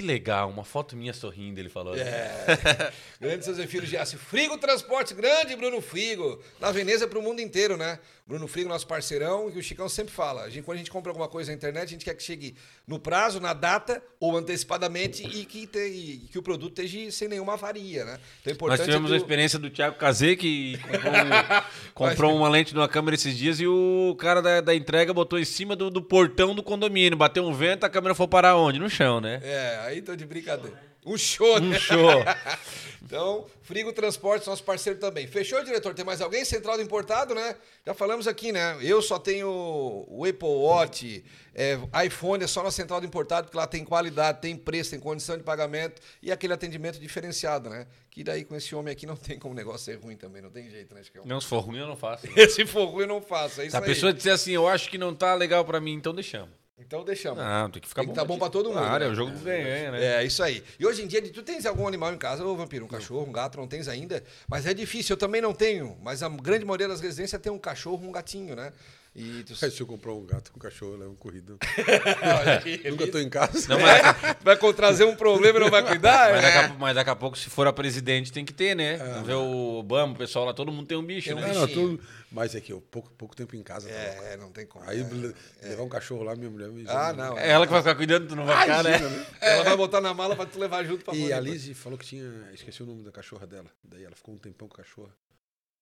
que 0.00 0.06
legal, 0.06 0.48
uma 0.48 0.64
foto 0.64 0.96
minha 0.96 1.12
sorrindo, 1.12 1.60
ele 1.60 1.68
falou. 1.68 1.94
Né? 1.94 2.02
É. 2.02 2.92
grande 3.20 3.66
filhos 3.66 3.88
de 3.88 3.98
aço. 3.98 4.16
Frigo 4.16 4.56
Transportes, 4.56 5.12
grande 5.12 5.54
Bruno 5.54 5.80
Frigo. 5.82 6.42
Na 6.58 6.72
Veneza 6.72 7.06
para 7.06 7.18
o 7.18 7.22
mundo 7.22 7.40
inteiro, 7.40 7.76
né? 7.76 7.98
Bruno 8.26 8.48
Frigo, 8.48 8.68
nosso 8.68 8.86
parceirão, 8.86 9.50
que 9.50 9.58
o 9.58 9.62
Chicão 9.62 9.88
sempre 9.88 10.12
fala. 10.12 10.42
A 10.42 10.48
gente, 10.48 10.64
quando 10.64 10.76
a 10.76 10.78
gente 10.78 10.90
compra 10.90 11.10
alguma 11.10 11.28
coisa 11.28 11.50
na 11.50 11.56
internet, 11.56 11.84
a 11.84 11.90
gente 11.90 12.04
quer 12.04 12.14
que 12.14 12.22
chegue 12.22 12.56
no 12.90 12.98
prazo, 12.98 13.38
na 13.38 13.54
data 13.54 14.02
ou 14.18 14.36
antecipadamente 14.36 15.22
e 15.22 15.44
que, 15.44 15.64
te, 15.64 15.78
e 15.78 16.28
que 16.28 16.36
o 16.36 16.42
produto 16.42 16.82
esteja 16.82 17.08
sem 17.12 17.28
nenhuma 17.28 17.52
avaria, 17.52 18.04
né? 18.04 18.18
Então, 18.40 18.50
é 18.50 18.54
importante 18.54 18.78
Nós 18.78 18.86
tivemos 18.88 19.12
a 19.12 19.16
experiência 19.16 19.60
do 19.60 19.70
Thiago 19.70 19.96
Cazê, 19.96 20.34
que 20.34 20.76
comprou, 20.82 21.62
comprou 21.94 22.36
uma 22.36 22.48
lente 22.48 22.72
de 22.72 22.78
uma 22.80 22.88
câmera 22.88 23.14
esses 23.14 23.38
dias 23.38 23.60
e 23.60 23.66
o 23.68 24.16
cara 24.18 24.42
da, 24.42 24.60
da 24.60 24.74
entrega 24.74 25.14
botou 25.14 25.38
em 25.38 25.44
cima 25.44 25.76
do, 25.76 25.88
do 25.88 26.02
portão 26.02 26.52
do 26.52 26.64
condomínio. 26.64 27.16
Bateu 27.16 27.46
um 27.46 27.52
vento, 27.52 27.84
a 27.84 27.88
câmera 27.88 28.12
foi 28.12 28.26
parar 28.26 28.56
onde? 28.56 28.80
No 28.80 28.90
chão, 28.90 29.20
né? 29.20 29.40
É, 29.40 29.78
aí 29.84 30.02
tô 30.02 30.16
de 30.16 30.26
brincadeira. 30.26 30.89
Um 31.04 31.16
show, 31.16 31.58
né? 31.58 31.76
Um 31.76 31.80
show. 31.80 32.24
então, 33.02 33.46
Frigo 33.62 33.92
Transportes, 33.92 34.46
nosso 34.46 34.62
parceiro 34.62 34.98
também. 34.98 35.26
Fechou, 35.26 35.62
diretor? 35.64 35.94
Tem 35.94 36.04
mais 36.04 36.20
alguém? 36.20 36.44
Central 36.44 36.76
do 36.76 36.82
Importado, 36.82 37.34
né? 37.34 37.56
Já 37.86 37.94
falamos 37.94 38.28
aqui, 38.28 38.52
né? 38.52 38.76
Eu 38.82 39.00
só 39.00 39.18
tenho 39.18 39.48
o 39.48 40.24
Apple 40.28 40.46
Watch, 40.46 41.24
é, 41.54 41.78
iPhone 42.04 42.44
é 42.44 42.46
só 42.46 42.62
na 42.62 42.70
Central 42.70 43.00
do 43.00 43.06
Importado, 43.06 43.46
porque 43.46 43.56
lá 43.56 43.66
tem 43.66 43.82
qualidade, 43.82 44.40
tem 44.40 44.54
preço, 44.54 44.90
tem 44.90 45.00
condição 45.00 45.38
de 45.38 45.42
pagamento 45.42 46.02
e 46.22 46.30
aquele 46.30 46.52
atendimento 46.52 47.00
diferenciado, 47.00 47.70
né? 47.70 47.86
Que 48.10 48.22
daí 48.22 48.44
com 48.44 48.54
esse 48.54 48.74
homem 48.74 48.92
aqui 48.92 49.06
não 49.06 49.16
tem 49.16 49.38
como 49.38 49.54
o 49.54 49.56
negócio 49.56 49.80
ser 49.80 49.98
ruim 49.98 50.16
também, 50.16 50.42
não 50.42 50.50
tem 50.50 50.68
jeito, 50.68 50.94
né? 50.94 51.00
É 51.00 51.20
não, 51.24 51.40
se 51.40 51.46
for 51.46 51.60
ruim 51.60 51.78
eu 51.78 51.86
não 51.86 51.96
faço. 51.96 52.26
Né? 52.26 52.46
se 52.48 52.66
for 52.66 52.84
ruim 52.84 53.02
eu 53.02 53.08
não 53.08 53.22
faço, 53.22 53.62
é 53.62 53.64
isso 53.64 53.70
Se 53.70 53.76
a 53.76 53.80
aí. 53.80 53.86
pessoa 53.86 54.12
disser 54.12 54.34
assim, 54.34 54.52
eu 54.52 54.68
acho 54.68 54.90
que 54.90 54.98
não 54.98 55.14
tá 55.14 55.34
legal 55.34 55.64
para 55.64 55.80
mim, 55.80 55.94
então 55.94 56.14
deixamos. 56.14 56.59
Então 56.80 57.04
deixamos. 57.04 57.38
Não, 57.38 57.70
tem 57.70 57.80
que 57.80 57.88
ficar 57.88 58.02
tem 58.02 58.08
bom. 58.08 58.14
tá 58.14 58.24
bom 58.24 58.38
pra 58.38 58.48
todo 58.48 58.70
mundo. 58.70 58.78
Claro, 58.78 59.04
né? 59.04 59.06
é 59.06 59.12
o 59.12 59.14
jogo 59.14 59.30
do 59.30 59.38
ganha, 59.40 59.92
né? 59.92 60.04
É, 60.04 60.24
isso 60.24 60.42
aí. 60.42 60.64
E 60.78 60.86
hoje 60.86 61.02
em 61.02 61.06
dia, 61.06 61.22
tu 61.30 61.42
tens 61.42 61.66
algum 61.66 61.86
animal 61.86 62.12
em 62.12 62.18
casa, 62.18 62.44
ô 62.44 62.56
vampiro? 62.56 62.84
Um 62.86 62.88
cachorro, 62.88 63.26
um 63.28 63.32
gato, 63.32 63.58
não 63.58 63.68
tens 63.68 63.86
ainda? 63.86 64.22
Mas 64.48 64.66
é 64.66 64.72
difícil, 64.72 65.14
eu 65.14 65.18
também 65.18 65.40
não 65.40 65.52
tenho. 65.52 65.96
Mas 66.02 66.22
a 66.22 66.28
grande 66.28 66.64
maioria 66.64 66.88
das 66.88 67.00
residências 67.00 67.40
tem 67.40 67.52
um 67.52 67.58
cachorro, 67.58 68.06
um 68.06 68.12
gatinho, 68.12 68.56
né? 68.56 68.72
E 69.14 69.42
tu... 69.42 69.56
Se 69.56 69.80
eu 69.80 69.86
comprar 69.86 70.12
um 70.12 70.24
gato 70.24 70.52
com 70.52 70.58
um 70.58 70.62
cachorro, 70.62 70.96
leva 70.96 71.10
um 71.10 71.16
corrido. 71.16 71.58
Nunca 72.88 73.04
estou 73.04 73.20
em 73.20 73.28
casa. 73.28 73.68
Não, 73.68 73.80
mas... 73.80 74.00
vai 74.42 74.56
trazer 74.72 75.04
um 75.04 75.16
problema 75.16 75.58
e 75.58 75.62
não 75.62 75.70
vai 75.70 75.84
cuidar? 75.84 76.32
Mas, 76.32 76.44
é. 76.44 76.46
daqui 76.46 76.58
a, 76.58 76.78
mas, 76.78 76.94
daqui 76.94 77.10
a, 77.10 77.16
pouco, 77.16 77.36
se 77.36 77.50
for 77.50 77.66
a 77.66 77.72
presidente, 77.72 78.32
tem 78.32 78.44
que 78.44 78.52
ter, 78.52 78.76
né? 78.76 78.94
É. 78.94 79.22
Ver 79.22 79.34
o 79.34 79.78
Obama, 79.78 80.12
o 80.12 80.16
pessoal 80.16 80.44
lá, 80.44 80.54
todo 80.54 80.70
mundo 80.70 80.86
tem 80.86 80.96
um 80.96 81.04
bicho, 81.04 81.28
tem 81.28 81.36
um 81.36 81.40
né? 81.40 81.52
Não, 81.52 81.66
tudo... 81.66 82.00
Mas 82.30 82.54
é 82.54 82.60
que 82.60 82.72
eu 82.72 82.80
pouco, 82.80 83.10
pouco 83.12 83.34
tempo 83.34 83.56
em 83.56 83.62
casa. 83.62 83.88
Tá 83.88 83.94
é, 83.94 84.36
não 84.36 84.52
tem 84.52 84.64
como. 84.64 84.88
Aí 84.88 85.00
é, 85.00 85.68
levar 85.68 85.82
um 85.82 85.88
cachorro 85.88 86.22
lá, 86.22 86.36
minha 86.36 86.50
mulher 86.50 86.68
me 86.68 86.84
Ah, 86.88 87.12
não. 87.12 87.36
É 87.36 87.50
ela 87.50 87.66
que 87.66 87.72
vai 87.72 87.82
ficar 87.82 87.96
cuidando, 87.96 88.28
tu 88.28 88.36
não 88.36 88.46
vai 88.46 88.60
ficar, 88.60 88.84
né? 88.84 88.98
né? 88.98 89.26
Ela 89.40 89.64
vai 89.64 89.76
botar 89.76 90.00
na 90.00 90.14
mala 90.14 90.36
para 90.36 90.46
tu 90.46 90.58
levar 90.58 90.84
junto 90.84 91.04
pra 91.04 91.14
E 91.14 91.32
a 91.32 91.40
Liz 91.40 91.76
falou 91.76 91.98
que 91.98 92.06
tinha. 92.06 92.48
Esqueci 92.52 92.82
o 92.82 92.86
nome 92.86 93.02
da 93.02 93.10
cachorra 93.10 93.46
dela. 93.46 93.70
Daí 93.82 94.04
ela 94.04 94.14
ficou 94.14 94.34
um 94.34 94.38
tempão 94.38 94.68
com 94.68 94.74
a 94.74 94.84
cachorra. 94.84 95.12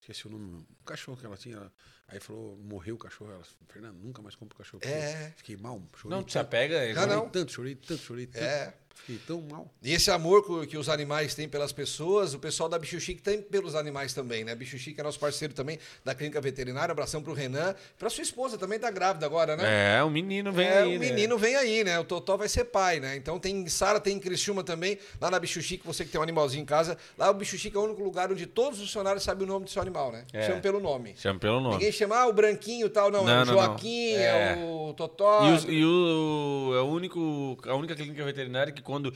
Esqueci 0.01 0.26
o 0.26 0.30
nome. 0.30 0.44
Um 0.44 0.84
cachorro 0.86 1.18
que 1.18 1.26
ela 1.26 1.36
tinha. 1.36 1.70
Aí 2.07 2.18
falou, 2.18 2.57
morreu 2.57 2.94
o 2.94 2.99
cachorro. 2.99 3.30
Ela 3.30 3.44
falou, 3.44 3.68
Fernando, 3.68 3.99
nunca 3.99 4.22
mais 4.22 4.34
compro 4.34 4.57
cachorro. 4.57 4.82
É. 4.84 5.34
Fiquei 5.36 5.57
mal. 5.59 5.82
Chorei 5.94 6.16
não, 6.16 6.24
tu 6.24 6.32
se 6.32 6.38
apega. 6.38 6.78
Ah, 6.99 7.07
não. 7.07 7.28
tanto, 7.28 7.53
chorei 7.53 7.74
tanto, 7.74 8.01
chorei 8.01 8.26
tanto. 8.26 8.42
É. 8.42 8.72
Fiquei 8.99 9.18
tão 9.26 9.40
mal. 9.40 9.66
E 9.82 9.92
esse 9.92 10.11
amor 10.11 10.66
que 10.66 10.76
os 10.76 10.88
animais 10.88 11.34
têm 11.34 11.49
pelas 11.49 11.72
pessoas, 11.72 12.34
o 12.34 12.38
pessoal 12.38 12.68
da 12.68 12.78
Bicho 12.78 13.01
Chique 13.01 13.22
tem 13.22 13.40
pelos 13.40 13.74
animais 13.74 14.12
também, 14.12 14.44
né? 14.44 14.55
Bicho 14.55 14.78
Chique 14.78 15.01
é 15.01 15.03
nosso 15.03 15.18
parceiro 15.18 15.55
também 15.55 15.78
da 16.05 16.14
clínica 16.14 16.40
veterinária. 16.40 16.92
Abração 16.92 17.22
pro 17.22 17.32
Renan. 17.32 17.74
Pra 17.99 18.11
sua 18.11 18.22
esposa 18.22 18.59
também 18.59 18.78
tá 18.78 18.90
grávida 18.90 19.24
agora, 19.24 19.57
né? 19.57 19.99
É, 19.99 20.03
o 20.03 20.11
menino 20.11 20.53
vem 20.53 20.66
é, 20.66 20.78
aí. 20.78 20.96
O 20.96 21.01
né? 21.01 21.07
menino 21.09 21.38
vem 21.38 21.57
aí, 21.57 21.84
né? 21.84 21.99
O 21.99 22.05
Totó 22.05 22.36
vai 22.36 22.49
ser 22.49 22.64
pai, 22.64 23.01
né? 23.01 23.16
Então 23.16 23.38
tem 23.38 23.66
Sara, 23.68 24.01
tem 24.01 24.18
Criciúma 24.18 24.62
também. 24.62 24.99
Lá 25.20 25.30
na 25.30 25.38
Bicho 25.38 25.61
Chique, 25.62 25.86
você 25.86 26.05
que 26.05 26.11
tem 26.11 26.20
um 26.20 26.24
animalzinho 26.24 26.62
em 26.62 26.66
casa. 26.66 26.96
Lá 27.16 27.30
o 27.30 27.34
Bicho 27.34 27.57
Chique 27.57 27.76
é 27.76 27.80
o 27.80 27.84
único 27.84 28.03
lugar 28.03 28.30
onde 28.30 28.46
todos 28.46 28.78
os 28.78 28.86
funcionários 28.86 29.22
sabem 29.22 29.44
o 29.44 29.46
nome 29.46 29.64
do 29.64 29.70
seu 29.70 29.80
animal, 29.80 30.12
né? 30.12 30.24
É. 30.32 30.46
Chama 30.46 30.61
pelo 30.61 30.80
nome. 30.80 31.14
Chama 31.16 31.38
pelo 31.38 31.61
nome. 31.61 31.76
Ninguém 31.76 31.92
chama 31.92 32.16
ah, 32.16 32.26
o 32.26 32.32
branquinho 32.32 32.86
e 32.86 32.90
tal, 32.90 33.11
não. 33.11 33.24
não 33.24 33.32
é 33.32 33.42
o 33.42 33.46
Joaquim, 33.46 34.12
não. 34.14 34.20
É. 34.20 34.53
é. 34.53 34.64
o 34.64 34.92
Totó. 34.94 35.46
E, 35.46 35.53
o, 35.53 35.70
e 35.70 35.84
o, 35.84 36.74
é 36.76 36.80
o 36.80 36.86
único, 36.86 37.59
a 37.66 37.74
única 37.74 37.94
clínica 37.94 38.24
veterinária 38.24 38.72
que 38.72 38.82
quando 38.89 39.12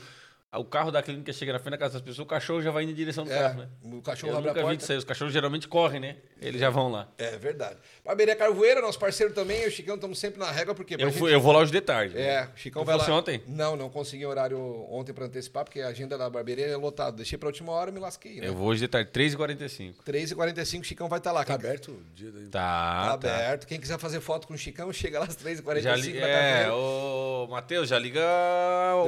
o 0.59 0.65
carro 0.65 0.91
da 0.91 1.01
clínica 1.01 1.31
chega 1.33 1.53
na 1.53 1.59
frente 1.59 1.71
da 1.71 1.77
casa 1.77 1.93
das 1.93 2.01
pessoas, 2.01 2.19
o 2.19 2.25
cachorro 2.25 2.61
já 2.61 2.71
vai 2.71 2.83
indo 2.83 2.91
em 2.91 2.95
direção 2.95 3.23
do 3.25 3.31
É, 3.31 3.39
carro, 3.39 3.59
né? 3.61 3.67
o 3.83 4.01
cachorro 4.01 4.33
Eu 4.33 4.37
abre 4.37 4.49
a 4.49 4.53
nunca 4.53 4.61
vi 4.61 4.67
porta. 4.69 4.83
isso 4.83 4.91
aí. 4.91 4.97
Os 4.97 5.03
cachorros 5.03 5.33
geralmente 5.33 5.67
correm, 5.67 5.99
né? 5.99 6.17
Eles 6.41 6.59
já 6.59 6.69
vão 6.69 6.89
lá. 6.91 7.07
É 7.17 7.37
verdade. 7.37 7.77
Barbearia 8.05 8.35
Carvoeira, 8.35 8.81
nosso 8.81 8.99
parceiro 8.99 9.33
também, 9.33 9.59
eu 9.59 9.65
e 9.65 9.67
o 9.69 9.71
Chicão 9.71 9.95
estamos 9.95 10.19
sempre 10.19 10.39
na 10.39 10.51
régua, 10.51 10.75
porque 10.75 10.95
Eu, 10.95 11.09
gente- 11.09 11.17
fui, 11.17 11.33
eu 11.33 11.39
vou 11.39 11.51
lá 11.53 11.59
hoje 11.59 11.71
de 11.71 11.79
tarde. 11.81 12.17
É, 12.17 12.49
o 12.53 12.57
Chicão 12.57 12.83
Tu 12.83 12.85
vai 12.85 12.97
lá. 12.97 13.09
ontem? 13.15 13.41
Não, 13.47 13.75
não 13.75 13.89
consegui 13.89 14.25
horário 14.25 14.59
ontem 14.89 15.13
pra 15.13 15.25
antecipar, 15.25 15.63
porque 15.63 15.79
a 15.81 15.87
agenda 15.87 16.17
da 16.17 16.29
barbearia 16.29 16.65
é 16.67 16.75
lotada. 16.75 17.17
Deixei 17.17 17.37
pra 17.37 17.47
última 17.47 17.71
hora 17.71 17.89
e 17.89 17.93
me 17.93 17.99
lasquei, 17.99 18.41
né? 18.41 18.47
Eu 18.47 18.53
vou 18.53 18.67
hoje 18.67 18.81
de 18.81 18.87
tarde, 18.87 19.09
3h45. 19.11 19.95
3h45, 20.05 20.81
o 20.81 20.83
Chicão 20.83 21.07
vai 21.07 21.19
estar 21.19 21.31
lá. 21.31 21.45
Tá 21.45 21.57
Quem- 21.57 21.67
aberto 21.67 21.91
o 21.91 22.03
dia 22.13 22.31
da... 22.31 22.39
Tá, 22.51 23.03
Tá 23.07 23.13
aberto. 23.13 23.65
Quem 23.67 23.79
quiser 23.79 23.97
fazer 23.97 24.19
foto 24.19 24.47
com 24.47 24.53
o 24.53 24.57
Chicão, 24.57 24.91
chega 24.91 25.19
lá 25.19 25.25
às 25.25 25.35
3h45. 25.37 25.81
Já 25.81 25.95
li... 25.95 26.19
vai 26.19 26.29
É, 26.29 26.63
tá 26.65 26.75
ô, 26.75 27.47
Matheus, 27.49 27.87
já 27.89 27.97
liga 27.97 28.21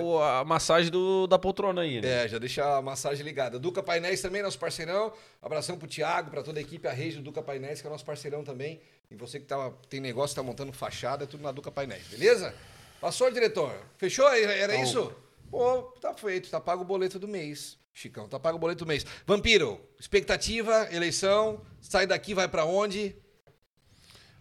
o- 0.02 0.20
a 0.22 0.44
massagem 0.46 0.90
do, 0.92 1.28
da 1.28 1.35
poltrona 1.40 1.82
aí, 1.82 2.02
né? 2.02 2.26
É, 2.26 2.28
já 2.28 2.38
deixa 2.38 2.78
a 2.78 2.82
massagem 2.82 3.24
ligada. 3.24 3.60
Duca 3.60 3.82
Painéis 3.84 4.22
também, 4.22 4.42
nosso 4.42 4.60
parceirão. 4.60 5.14
Abração 5.42 5.78
pro 5.78 5.88
Thiago, 5.88 6.32
pra 6.32 6.44
toda 6.44 6.60
a 6.60 6.62
equipe, 6.62 6.88
a 6.88 6.92
rede 6.92 7.18
do 7.18 7.24
Duca 7.24 7.42
Painéis, 7.42 7.82
que 7.82 7.88
é 7.88 7.90
nosso 7.90 8.06
parceirão 8.06 8.44
também. 8.44 8.82
E 9.10 9.16
você 9.16 9.40
que 9.40 9.46
tá, 9.46 9.72
tem 9.90 10.00
negócio, 10.00 10.36
tá 10.36 10.42
montando 10.44 10.74
fachada, 10.74 11.24
é 11.26 11.28
tudo 11.28 11.44
na 11.44 11.52
Duca 11.52 11.72
Painéis, 11.72 12.08
beleza? 12.08 12.54
Passou, 13.00 13.30
diretor? 13.32 13.76
Fechou? 13.98 14.28
Era 14.28 14.76
isso? 14.76 15.14
Pô, 15.50 15.84
tá 16.02 16.14
feito, 16.14 16.50
tá 16.50 16.60
pago 16.60 16.82
o 16.82 16.86
boleto 16.86 17.20
do 17.20 17.28
mês. 17.28 17.78
Chicão, 17.94 18.28
tá 18.28 18.40
pago 18.40 18.58
o 18.58 18.60
boleto 18.60 18.84
do 18.84 18.88
mês. 18.88 19.06
Vampiro, 19.26 19.80
expectativa, 20.00 20.90
eleição, 20.92 21.62
sai 21.80 22.06
daqui, 22.06 22.34
vai 22.34 22.48
pra 22.48 22.66
onde? 22.66 23.16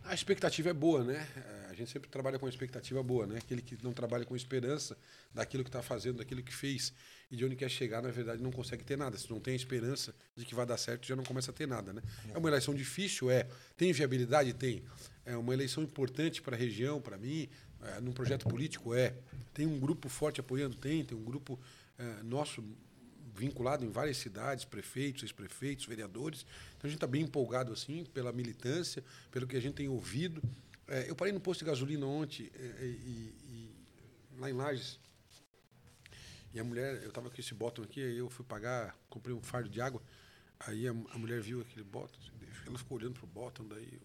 A 0.04 0.12
expectativa 0.12 0.70
é 0.70 0.72
boa, 0.72 1.04
né? 1.04 1.26
A 1.74 1.76
gente 1.76 1.90
sempre 1.90 2.08
trabalha 2.08 2.38
com 2.38 2.48
expectativa 2.48 3.02
boa, 3.02 3.26
né? 3.26 3.38
Aquele 3.38 3.60
que 3.60 3.76
não 3.82 3.92
trabalha 3.92 4.24
com 4.24 4.36
esperança 4.36 4.96
daquilo 5.34 5.64
que 5.64 5.68
está 5.68 5.82
fazendo, 5.82 6.18
daquilo 6.18 6.40
que 6.40 6.54
fez 6.54 6.92
e 7.30 7.36
de 7.36 7.44
onde 7.44 7.56
quer 7.56 7.68
chegar, 7.68 8.00
na 8.00 8.10
verdade, 8.10 8.40
não 8.40 8.52
consegue 8.52 8.84
ter 8.84 8.96
nada. 8.96 9.18
Se 9.18 9.28
não 9.28 9.40
tem 9.40 9.56
esperança 9.56 10.14
de 10.36 10.44
que 10.44 10.54
vai 10.54 10.64
dar 10.64 10.78
certo, 10.78 11.04
já 11.04 11.16
não 11.16 11.24
começa 11.24 11.50
a 11.50 11.54
ter 11.54 11.66
nada, 11.66 11.92
né? 11.92 12.00
É 12.32 12.38
uma 12.38 12.48
eleição 12.48 12.72
difícil, 12.72 13.28
é. 13.28 13.48
Tem 13.76 13.92
viabilidade? 13.92 14.52
Tem. 14.52 14.84
É 15.26 15.36
uma 15.36 15.52
eleição 15.52 15.82
importante 15.82 16.40
para 16.40 16.54
a 16.54 16.58
região, 16.58 17.00
para 17.00 17.18
mim, 17.18 17.48
é, 17.82 18.00
num 18.00 18.12
projeto 18.12 18.46
político, 18.48 18.94
é. 18.94 19.14
Tem 19.52 19.66
um 19.66 19.80
grupo 19.80 20.08
forte 20.08 20.38
apoiando? 20.38 20.76
Tem. 20.76 21.04
Tem 21.04 21.18
um 21.18 21.24
grupo 21.24 21.58
é, 21.98 22.22
nosso 22.22 22.62
vinculado 23.36 23.84
em 23.84 23.90
várias 23.90 24.16
cidades, 24.16 24.64
prefeitos, 24.64 25.24
ex-prefeitos, 25.24 25.86
vereadores. 25.86 26.46
Então 26.76 26.86
a 26.86 26.88
gente 26.88 26.96
está 26.96 27.06
bem 27.06 27.22
empolgado 27.22 27.72
assim 27.72 28.04
pela 28.14 28.32
militância, 28.32 29.02
pelo 29.30 29.46
que 29.46 29.56
a 29.56 29.60
gente 29.60 29.74
tem 29.74 29.88
ouvido. 29.88 30.40
É, 30.86 31.08
eu 31.08 31.14
parei 31.16 31.32
no 31.32 31.40
posto 31.40 31.60
de 31.60 31.66
gasolina 31.66 32.06
ontem 32.06 32.50
é, 32.54 32.84
e, 32.84 33.34
e- 33.48 33.74
lá 34.38 34.50
em 34.50 34.52
Lages. 34.52 34.98
E 36.52 36.60
a 36.60 36.64
mulher, 36.64 37.02
eu 37.02 37.08
estava 37.08 37.28
com 37.30 37.40
esse 37.40 37.52
botão 37.54 37.84
aqui, 37.84 38.00
aí 38.02 38.16
eu 38.16 38.30
fui 38.30 38.44
pagar, 38.44 38.96
comprei 39.08 39.34
um 39.34 39.42
fardo 39.42 39.68
de 39.68 39.80
água. 39.80 40.00
Aí 40.60 40.86
a, 40.88 40.92
a 40.92 41.18
mulher 41.18 41.40
viu 41.40 41.60
aquele 41.60 41.84
botão, 41.84 42.20
ela 42.66 42.78
ficou 42.78 42.98
olhando 42.98 43.14
pro 43.14 43.26
botão, 43.26 43.66
daí 43.66 43.88
eu, 43.92 44.00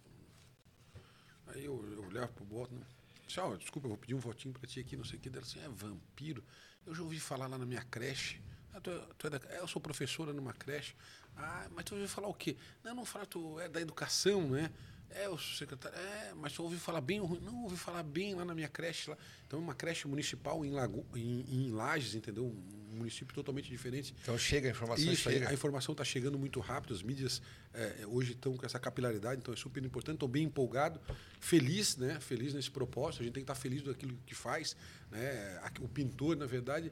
Aí 1.48 1.66
eu, 1.66 1.84
eu 1.94 2.06
olhava 2.06 2.28
pro 2.28 2.46
botão, 2.46 2.78
disse, 3.26 3.40
ó, 3.40 3.56
desculpa, 3.56 3.88
eu 3.88 3.90
vou 3.90 3.98
pedir 3.98 4.14
um 4.14 4.20
votinho 4.20 4.54
pra 4.54 4.68
ti 4.68 4.80
aqui, 4.80 4.96
não 4.96 5.04
sei 5.04 5.18
o 5.18 5.22
que. 5.22 5.30
Dela 5.30 5.44
assim, 5.46 5.60
é 5.60 5.68
vampiro. 5.70 6.44
Eu 6.86 6.94
já 6.94 7.02
ouvi 7.02 7.20
falar 7.20 7.48
lá 7.48 7.58
na 7.58 7.66
minha 7.66 7.84
creche. 7.84 8.40
Ah, 8.74 8.80
tu, 8.80 8.92
é- 8.92 9.08
tu 9.18 9.28
é 9.28 9.30
da, 9.32 9.40
é, 9.50 9.60
eu 9.60 9.68
sou 9.68 9.82
professora 9.82 10.32
numa 10.34 10.54
creche. 10.54 10.96
Ah, 11.36 11.68
mas 11.72 11.86
tu 11.86 11.94
ouviu 11.96 12.08
falar 12.08 12.28
o 12.28 12.34
quê? 12.34 12.56
Não, 12.84 12.94
não 12.96 13.06
fala, 13.06 13.26
tu 13.26 13.60
é 13.60 13.68
da 13.68 13.82
educação, 13.82 14.48
né? 14.50 14.72
É, 15.12 15.26
sou 15.26 15.38
secretário. 15.38 15.98
É, 15.98 16.34
mas 16.36 16.54
tu 16.54 16.64
ouviu 16.64 16.80
falar 16.80 17.02
bem 17.02 17.20
ruim? 17.20 17.40
Não, 17.42 17.64
ouvi 17.64 17.78
falar 17.78 18.04
bem 18.04 18.36
lá 18.36 18.46
na 18.46 18.54
minha 18.54 18.68
creche. 18.68 19.10
Lá. 19.10 19.18
Então, 19.48 19.60
é 19.60 19.62
uma 19.62 19.74
creche 19.74 20.08
municipal 20.08 20.64
em, 20.64 20.72
Lago, 20.72 21.06
em, 21.16 21.46
em 21.50 21.72
Lages, 21.72 22.16
entendeu? 22.16 22.46
Um 22.46 22.96
município 22.96 23.34
totalmente 23.34 23.70
diferente. 23.70 24.14
Então 24.22 24.38
chega, 24.38 24.68
a 24.68 24.72
informação 24.72 25.12
Isso, 25.12 25.30
chega. 25.30 25.50
a 25.50 25.54
informação 25.54 25.94
está 25.94 26.04
chegando 26.04 26.38
muito 26.38 26.60
rápido, 26.60 26.94
as 26.94 27.02
mídias 27.02 27.42
eh, 27.74 28.06
hoje 28.08 28.34
estão 28.34 28.58
com 28.58 28.66
essa 28.66 28.80
capilaridade, 28.80 29.40
então 29.40 29.54
é 29.54 29.58
super 29.58 29.84
importante. 29.84 30.16
Estou 30.16 30.28
bem 30.28 30.44
empolgado, 30.44 31.00
feliz, 31.40 31.96
né? 31.96 32.20
Feliz 32.20 32.54
nesse 32.54 32.70
propósito. 32.70 33.22
A 33.22 33.24
gente 33.26 33.34
tem 33.34 33.44
que 33.44 33.52
estar 33.52 33.56
feliz 33.56 33.84
daquilo 33.84 34.18
que 34.26 34.36
faz. 34.36 34.76
Né? 35.12 35.62
O 35.80 35.88
pintor, 35.88 36.36
na 36.36 36.46
verdade, 36.46 36.92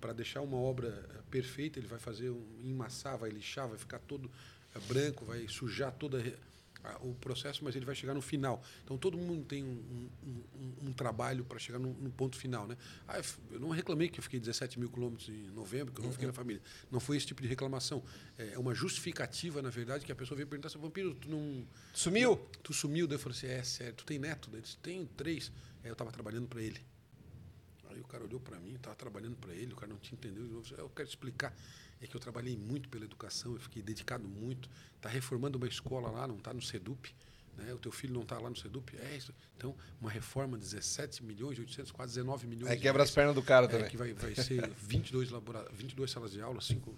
para 0.00 0.12
deixar 0.12 0.40
uma 0.40 0.56
obra 0.56 0.88
eh, 0.88 1.22
perfeita, 1.30 1.78
ele 1.78 1.86
vai 1.86 1.98
fazer 1.98 2.30
um 2.30 2.44
emassar, 2.64 3.18
vai 3.18 3.30
lixar, 3.30 3.68
vai 3.68 3.78
ficar 3.78 3.98
todo 3.98 4.30
eh, 4.74 4.80
branco, 4.88 5.24
vai 5.24 5.46
sujar 5.48 5.92
toda 5.92 6.18
o 7.00 7.14
processo, 7.14 7.64
mas 7.64 7.74
ele 7.74 7.84
vai 7.84 7.94
chegar 7.94 8.14
no 8.14 8.22
final. 8.22 8.62
Então 8.84 8.96
todo 8.96 9.16
mundo 9.18 9.44
tem 9.44 9.64
um, 9.64 9.68
um- 10.24 10.44
um- 10.54 10.88
um 10.88 10.92
trabalho 10.92 11.44
para 11.44 11.58
chegar 11.58 11.78
no, 11.78 11.92
no 11.94 12.10
ponto 12.10 12.36
final, 12.36 12.66
né? 12.66 12.76
Ah, 13.08 13.18
eu 13.18 13.24
eu 13.50 13.60
não 13.60 13.70
reclamei 13.70 14.08
que 14.08 14.18
eu 14.20 14.22
fiquei 14.22 14.38
17 14.38 14.78
mil 14.78 14.88
quilômetros 14.90 15.28
em 15.28 15.50
novembro, 15.50 15.92
que 15.92 16.00
eu 16.00 16.04
não 16.04 16.12
fiquei 16.12 16.26
na 16.26 16.32
família. 16.32 16.62
Não 16.90 17.00
foi 17.00 17.16
esse 17.16 17.26
tipo 17.26 17.42
de 17.42 17.48
reclamação. 17.48 18.02
É 18.38 18.52
é 18.54 18.58
uma 18.58 18.74
justificativa, 18.74 19.60
na 19.60 19.70
verdade, 19.70 20.04
que 20.06 20.12
a 20.12 20.14
pessoa 20.14 20.36
veio 20.36 20.46
perguntar 20.48 20.68
vampiro, 20.78 21.14
tu 21.14 21.28
não 21.28 21.66
Sumiu? 21.92 22.36
tu 22.62 22.72
sumiu, 22.72 23.06
daí 23.06 23.16
eu 23.16 23.20
falei 23.20 23.36
assim, 23.36 23.46
é 23.48 23.62
sério, 23.62 23.94
tu 23.94 24.04
tem 24.04 24.18
neto? 24.18 24.48
Daí 24.50 24.58
ele 24.60 24.62
disse, 24.66 24.76
tenho 24.78 25.06
três. 25.16 25.50
Aí 25.82 25.88
eu 25.90 25.92
estava 25.94 26.10
trabalhando 26.12 26.46
para 26.46 26.62
ele. 26.62 26.80
Aí 27.90 28.00
o 28.00 28.04
cara 28.04 28.24
olhou 28.24 28.38
para 28.40 28.58
mim, 28.60 28.74
estava 28.74 28.94
trabalhando 28.96 29.36
para 29.36 29.54
ele, 29.54 29.72
o 29.72 29.76
cara 29.76 29.90
não 29.92 29.98
tinha 29.98 30.16
entendido. 30.16 30.54
Eu, 30.56 30.60
disse, 30.62 30.74
eu 30.74 30.88
quero 30.90 31.08
explicar. 31.08 31.56
É 32.00 32.06
que 32.06 32.14
eu 32.14 32.20
trabalhei 32.20 32.56
muito 32.56 32.88
pela 32.88 33.04
educação, 33.04 33.52
eu 33.54 33.60
fiquei 33.60 33.82
dedicado 33.82 34.28
muito. 34.28 34.68
Está 34.96 35.08
reformando 35.08 35.56
uma 35.58 35.66
escola 35.66 36.10
lá, 36.10 36.26
não 36.26 36.36
está 36.36 36.52
no 36.52 36.60
SEDUP. 36.60 37.14
Né? 37.56 37.72
O 37.72 37.78
teu 37.78 37.90
filho 37.90 38.12
não 38.12 38.20
está 38.20 38.38
lá 38.38 38.50
no 38.50 38.56
SEDUP. 38.56 38.94
É 38.98 39.16
isso. 39.16 39.32
Então, 39.56 39.74
uma 39.98 40.10
reforma 40.10 40.58
de 40.58 40.64
17 40.64 41.24
milhões, 41.24 41.58
800, 41.58 41.90
quase 41.90 42.12
19 42.16 42.46
milhões 42.46 42.70
Aí 42.70 42.78
quebra 42.78 43.02
as 43.02 43.10
pernas 43.10 43.34
do 43.34 43.42
cara 43.42 43.64
É, 43.64 43.68
também. 43.70 43.88
que 43.88 43.96
vai, 43.96 44.12
vai 44.12 44.34
ser 44.34 44.68
22, 44.76 45.30
labora 45.30 45.66
22 45.72 46.10
salas 46.10 46.32
de 46.32 46.42
aula, 46.42 46.60
cinco, 46.60 46.94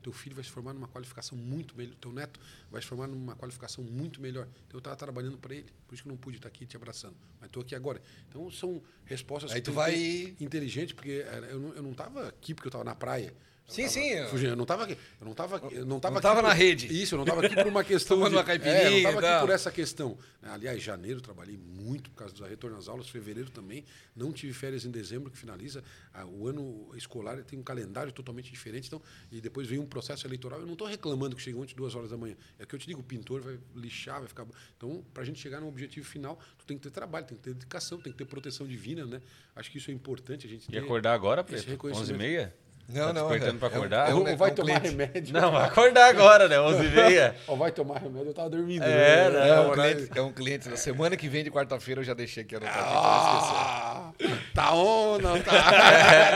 teu 0.00 0.12
filho 0.12 0.36
vai 0.36 0.44
se 0.44 0.50
formar 0.50 0.72
numa 0.74 0.86
qualificação 0.86 1.36
muito 1.36 1.76
melhor, 1.76 1.96
teu 1.96 2.12
neto 2.12 2.38
vai 2.70 2.80
se 2.80 2.86
formar 2.86 3.08
numa 3.08 3.34
qualificação 3.34 3.82
muito 3.82 4.20
melhor. 4.20 4.46
Então 4.68 4.74
eu 4.74 4.78
estava 4.78 4.94
trabalhando 4.94 5.38
para 5.38 5.56
ele, 5.56 5.66
por 5.88 5.94
isso 5.94 6.04
que 6.04 6.08
eu 6.08 6.12
não 6.12 6.18
pude 6.18 6.36
estar 6.36 6.46
aqui 6.46 6.64
te 6.66 6.76
abraçando, 6.76 7.16
mas 7.40 7.48
estou 7.48 7.60
aqui 7.62 7.74
agora. 7.74 8.00
Então 8.28 8.48
são 8.48 8.80
respostas 9.04 9.50
Aí 9.50 9.60
tu 9.60 9.72
vai- 9.72 9.92
que 9.92 10.34
ter 10.38 10.44
inteligente, 10.44 10.94
porque 10.94 11.24
não, 11.52 11.74
eu 11.74 11.82
não 11.82 11.90
estava 11.90 12.28
aqui 12.28 12.54
porque 12.54 12.68
eu 12.68 12.70
estava 12.70 12.84
na 12.84 12.94
praia. 12.94 13.34
Eu 13.68 13.74
Sim, 13.74 13.82
tava 13.82 13.92
sim, 13.94 14.08
eu- 14.10 14.28
Fugindo, 14.28 14.50
eu 14.50 14.56
não 14.56 14.62
estava 14.62 14.84
aqui. 14.84 14.92
Eu 15.20 15.24
não 15.24 15.32
estava 15.32 15.56
aqui. 15.56 15.74
Eu 15.74 15.84
não 15.86 15.96
estava 15.96 16.14
Não 16.14 16.20
tava 16.20 16.40
na 16.40 16.52
rede. 16.52 16.86
Isso, 17.02 17.14
eu 17.14 17.16
não 17.16 17.24
estava 17.24 17.44
aqui 17.44 17.54
por 17.56 17.66
uma 17.66 17.82
questão. 17.84 18.16
Tomando 18.16 18.30
de, 18.30 18.36
uma 18.36 18.44
caipirinha 18.44 18.76
É, 18.76 18.86
eu 18.86 18.90
não 18.92 18.96
estava 18.98 19.20
tal. 19.20 19.30
aqui 19.38 19.46
por 19.46 19.52
essa 19.52 19.72
questão. 19.72 20.18
Aliás, 20.40 20.80
janeiro 20.80 21.18
eu 21.18 21.22
trabalhei 21.22 21.56
muito 21.56 22.08
por 22.10 22.18
causa 22.18 22.32
do 22.32 22.44
retorno 22.44 22.76
às 22.78 22.86
aulas, 22.86 23.08
fevereiro 23.08 23.50
também. 23.50 23.84
Não 24.14 24.32
tive 24.32 24.52
férias 24.52 24.84
em 24.84 24.90
dezembro, 24.92 25.32
que 25.32 25.36
finaliza. 25.36 25.82
Ah, 26.14 26.24
o 26.24 26.46
ano 26.46 26.92
escolar 26.96 27.42
tem 27.42 27.58
um 27.58 27.62
calendário 27.64 28.12
totalmente 28.12 28.52
diferente. 28.52 28.86
Então, 28.86 29.02
e 29.32 29.40
depois 29.40 29.66
vem 29.66 29.80
um 29.80 29.86
processo 29.86 30.24
eleitoral. 30.28 30.60
Eu 30.60 30.66
não 30.66 30.74
estou 30.74 30.86
reclamando 30.86 31.34
que 31.34 31.42
chegou 31.42 31.60
antes 31.62 31.74
de 31.74 31.76
duas 31.76 31.96
horas 31.96 32.10
da 32.10 32.16
manhã. 32.16 32.36
É 32.60 32.64
que 32.66 32.72
eu 32.72 32.78
te 32.78 32.86
digo, 32.86 33.00
o 33.00 33.04
pintor 33.04 33.40
vai 33.40 33.58
lixar, 33.74 34.20
vai 34.20 34.28
ficar. 34.28 34.46
Então, 34.76 35.04
para 35.12 35.24
a 35.24 35.26
gente 35.26 35.40
chegar 35.40 35.60
no 35.60 35.66
objetivo 35.66 36.06
final, 36.06 36.38
tu 36.56 36.64
tem 36.64 36.76
que 36.78 36.84
ter 36.84 36.90
trabalho, 36.92 37.26
tem 37.26 37.36
que 37.36 37.42
ter 37.42 37.52
dedicação, 37.52 37.98
tem 38.00 38.12
que 38.12 38.18
ter 38.18 38.26
proteção 38.26 38.64
divina, 38.64 39.04
né? 39.04 39.20
Acho 39.56 39.72
que 39.72 39.78
isso 39.78 39.90
é 39.90 39.94
importante 39.94 40.46
a 40.46 40.48
gente 40.48 40.72
E 40.72 40.78
acordar 40.78 41.14
agora, 41.14 41.42
Preto? 41.42 41.66
reconhecimento. 41.66 42.12
11h30? 42.22 42.52
Não, 42.88 43.06
tá 43.08 43.12
não. 43.14 43.28
despertando 43.28 43.58
pra 43.58 43.68
é 43.68 43.70
um- 43.70 43.74
acordar? 43.74 44.10
é 44.10 44.14
um- 44.14 44.18
Ou 44.20 44.28
é 44.28 44.36
vai 44.36 44.50
um 44.50 44.54
tomar 44.54 44.80
cliente. 44.80 44.96
remédio. 44.96 45.34
Não, 45.34 45.50
vai 45.50 45.64
acordar 45.64 46.08
agora, 46.08 46.48
né? 46.48 46.56
11h30. 46.58 47.34
Ou 47.48 47.56
vai 47.56 47.72
tomar 47.72 47.98
remédio, 47.98 48.28
eu 48.28 48.34
tava 48.34 48.50
dormindo. 48.50 48.82
É, 48.84 49.30
né? 49.30 49.30
né? 49.30 49.48
É 49.48 49.60
um, 49.60 49.70
horário- 49.70 49.96
cliente, 49.96 50.18
é 50.18 50.22
um 50.22 50.32
cliente 50.32 50.68
da 50.68 50.76
semana 50.76 51.16
que 51.16 51.28
vem 51.28 51.42
de 51.42 51.50
quarta-feira, 51.50 52.00
eu 52.00 52.04
já 52.04 52.14
deixei 52.14 52.44
aqui 52.44 52.54
anotado 52.54 52.76
pra 52.78 52.90
não. 52.92 52.96
Ah, 53.00 54.12
tá 54.54 54.72
on, 54.74 55.18
não 55.18 55.40
tá? 55.42 55.52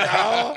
tá 0.07 0.55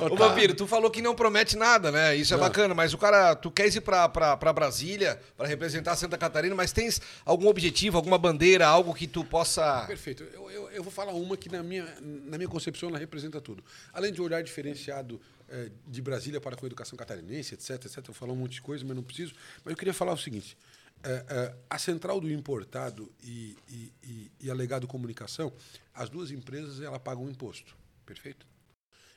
on. 0.00 0.04
Ô, 0.06 0.10
Tá. 0.16 0.28
Vampiro, 0.28 0.54
tu 0.54 0.66
falou 0.66 0.90
que 0.90 1.00
não 1.00 1.14
promete 1.14 1.56
nada, 1.56 1.90
né? 1.92 2.14
Isso 2.16 2.34
é 2.34 2.36
Não. 2.36 2.44
bacana, 2.44 2.74
mas 2.74 2.92
o 2.92 2.98
cara, 2.98 3.34
tu 3.36 3.50
quer 3.50 3.66
ir 3.68 3.80
pra, 3.80 4.08
pra, 4.08 4.36
pra 4.36 4.52
Brasília 4.52 5.18
pra 5.36 5.46
representar 5.46 5.94
Santa 5.96 6.18
Catarina, 6.18 6.54
mas 6.54 6.72
tens 6.72 7.00
algum 7.24 7.46
objetivo, 7.48 7.96
alguma 7.96 8.18
bandeira, 8.18 8.66
algo 8.66 8.92
que 8.94 9.06
tu 9.06 9.24
possa. 9.24 9.84
Perfeito. 9.86 10.24
Eu, 10.34 10.50
eu, 10.50 10.70
eu 10.70 10.82
vou 10.82 10.92
falar 10.92 11.12
uma 11.12 11.36
que, 11.36 11.50
na 11.50 11.62
minha, 11.62 11.86
na 12.00 12.36
minha 12.36 12.48
concepção, 12.48 12.88
ela 12.88 12.98
representa 12.98 13.40
tudo. 13.40 13.62
Além 13.92 14.12
de 14.12 14.20
um 14.20 14.24
olhar 14.24 14.42
diferenciado 14.42 15.19
eh, 15.50 15.70
de 15.86 16.00
Brasília 16.00 16.40
para 16.40 16.56
com 16.56 16.64
a 16.64 16.68
educação 16.68 16.96
catarinense, 16.96 17.54
etc, 17.54 17.70
etc, 17.84 17.98
eu 17.98 18.04
vou 18.04 18.14
falar 18.14 18.32
um 18.32 18.36
monte 18.36 18.52
de 18.52 18.62
coisa, 18.62 18.84
mas 18.84 18.96
não 18.96 19.02
preciso. 19.02 19.34
Mas 19.64 19.72
eu 19.72 19.76
queria 19.76 19.92
falar 19.94 20.12
o 20.12 20.18
seguinte. 20.18 20.56
eh, 21.02 21.24
eh, 21.28 21.54
a 21.68 21.78
central 21.78 22.20
do 22.20 22.30
importado 22.30 23.10
e, 23.22 23.56
e, 23.68 23.92
e, 24.02 24.32
e 24.40 24.50
a 24.50 24.54
Legado 24.54 24.86
Comunicação, 24.86 25.52
as 25.94 26.08
duas 26.10 26.30
empresas, 26.30 26.80
ela 26.80 26.98
pagam 27.00 27.24
um 27.24 27.30
imposto. 27.30 27.74
Perfeito? 28.04 28.46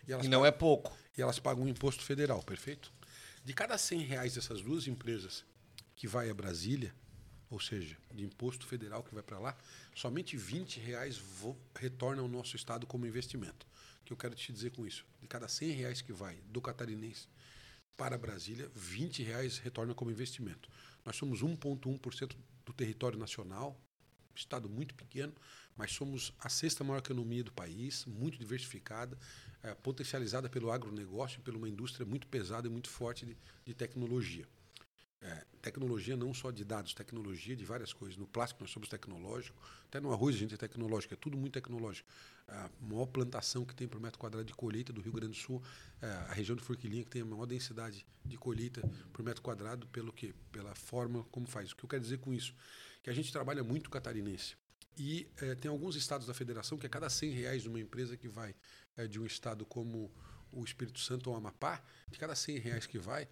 elas 0.07 0.25
E 0.25 0.29
não 0.29 0.45
é 0.45 0.51
pouco. 0.51 0.95
e 1.17 1.21
elas 1.21 1.39
pagam 1.39 1.63
um 1.63 1.67
imposto 1.67 2.03
federal, 2.03 2.41
perfeito? 2.43 2.91
De 3.43 3.53
cada 3.53 3.77
100 3.77 3.99
reais 4.03 4.33
dessas 4.35 4.61
duas 4.61 4.87
empresas 4.87 5.43
que 5.95 6.07
vai 6.07 6.29
a 6.29 6.33
Brasília, 6.33 6.93
ou 7.49 7.59
seja, 7.59 7.97
de 8.13 8.23
imposto 8.23 8.65
federal 8.65 9.03
que 9.03 9.13
vai 9.13 9.21
para 9.23 9.39
lá, 9.39 9.57
somente 9.93 10.35
20 10.37 10.79
reais 10.79 11.21
retorna 11.75 12.21
ao 12.21 12.27
nosso 12.27 12.55
estado 12.55 12.87
como 12.87 13.05
investimento. 13.05 13.65
Eu 14.13 14.17
quero 14.17 14.35
te 14.35 14.53
dizer 14.53 14.69
com 14.69 14.85
isso? 14.85 15.03
De 15.19 15.27
cada 15.27 15.47
100 15.47 15.71
reais 15.71 15.99
que 15.99 16.13
vai 16.13 16.35
do 16.45 16.61
catarinense 16.61 17.27
para 17.97 18.15
Brasília, 18.15 18.69
20 18.75 19.23
reais 19.23 19.57
retorna 19.57 19.95
como 19.95 20.11
investimento. 20.11 20.69
Nós 21.03 21.15
somos 21.15 21.41
1,1% 21.41 22.35
do 22.63 22.73
território 22.73 23.17
nacional, 23.17 23.75
estado 24.35 24.69
muito 24.69 24.93
pequeno, 24.93 25.33
mas 25.75 25.91
somos 25.91 26.31
a 26.37 26.47
sexta 26.47 26.83
maior 26.83 26.99
economia 26.99 27.43
do 27.43 27.51
país, 27.51 28.05
muito 28.05 28.37
diversificada, 28.37 29.17
é, 29.63 29.73
potencializada 29.73 30.47
pelo 30.47 30.71
agronegócio, 30.71 31.41
pela 31.41 31.57
uma 31.57 31.67
indústria 31.67 32.05
muito 32.05 32.27
pesada 32.27 32.67
e 32.67 32.69
muito 32.69 32.89
forte 32.89 33.25
de, 33.25 33.35
de 33.65 33.73
tecnologia. 33.73 34.47
É, 35.21 35.43
tecnologia 35.59 36.15
não 36.15 36.35
só 36.35 36.51
de 36.51 36.63
dados, 36.63 36.93
tecnologia 36.93 37.55
de 37.55 37.65
várias 37.65 37.91
coisas. 37.91 38.15
No 38.15 38.27
plástico 38.27 38.61
nós 38.61 38.69
somos 38.69 38.89
tecnológico, 38.89 39.59
até 39.87 39.99
no 39.99 40.13
arroz 40.13 40.35
a 40.35 40.37
gente 40.37 40.53
é 40.53 40.57
tecnológico, 40.57 41.15
é 41.15 41.17
tudo 41.17 41.35
muito 41.35 41.53
tecnológico. 41.53 42.07
A 42.47 42.69
maior 42.81 43.05
plantação 43.05 43.65
que 43.65 43.73
tem 43.73 43.87
por 43.87 43.99
metro 43.99 44.19
quadrado 44.19 44.45
de 44.45 44.53
colheita 44.53 44.91
do 44.91 45.01
Rio 45.01 45.13
Grande 45.13 45.33
do 45.33 45.37
Sul, 45.37 45.61
é 46.01 46.07
a 46.07 46.33
região 46.33 46.55
de 46.55 46.61
Forquilinha 46.61 47.03
que 47.03 47.09
tem 47.09 47.21
a 47.21 47.25
maior 47.25 47.45
densidade 47.45 48.05
de 48.25 48.37
colheita 48.37 48.81
por 49.11 49.23
metro 49.23 49.41
quadrado, 49.41 49.87
pelo 49.87 50.11
quê? 50.11 50.33
Pela 50.51 50.75
forma 50.75 51.23
como 51.31 51.47
faz. 51.47 51.71
O 51.71 51.75
que 51.75 51.85
eu 51.85 51.89
quero 51.89 52.01
dizer 52.01 52.19
com 52.19 52.33
isso? 52.33 52.53
Que 53.01 53.09
a 53.09 53.13
gente 53.13 53.31
trabalha 53.31 53.63
muito 53.63 53.89
catarinense. 53.89 54.55
E 54.97 55.27
é, 55.37 55.55
tem 55.55 55.71
alguns 55.71 55.95
estados 55.95 56.27
da 56.27 56.33
federação 56.33 56.77
que 56.77 56.85
a 56.85 56.89
cada 56.89 57.09
100 57.09 57.31
reais 57.31 57.61
de 57.63 57.69
uma 57.69 57.79
empresa 57.79 58.15
que 58.15 58.27
vai 58.27 58.53
é, 58.95 59.07
de 59.07 59.19
um 59.19 59.25
estado 59.25 59.65
como 59.65 60.11
o 60.51 60.63
Espírito 60.63 60.99
Santo 60.99 61.31
ou 61.31 61.35
Amapá, 61.35 61.83
de 62.09 62.19
cada 62.19 62.35
100 62.35 62.59
reais 62.59 62.85
que 62.85 62.99
vai, 62.99 63.27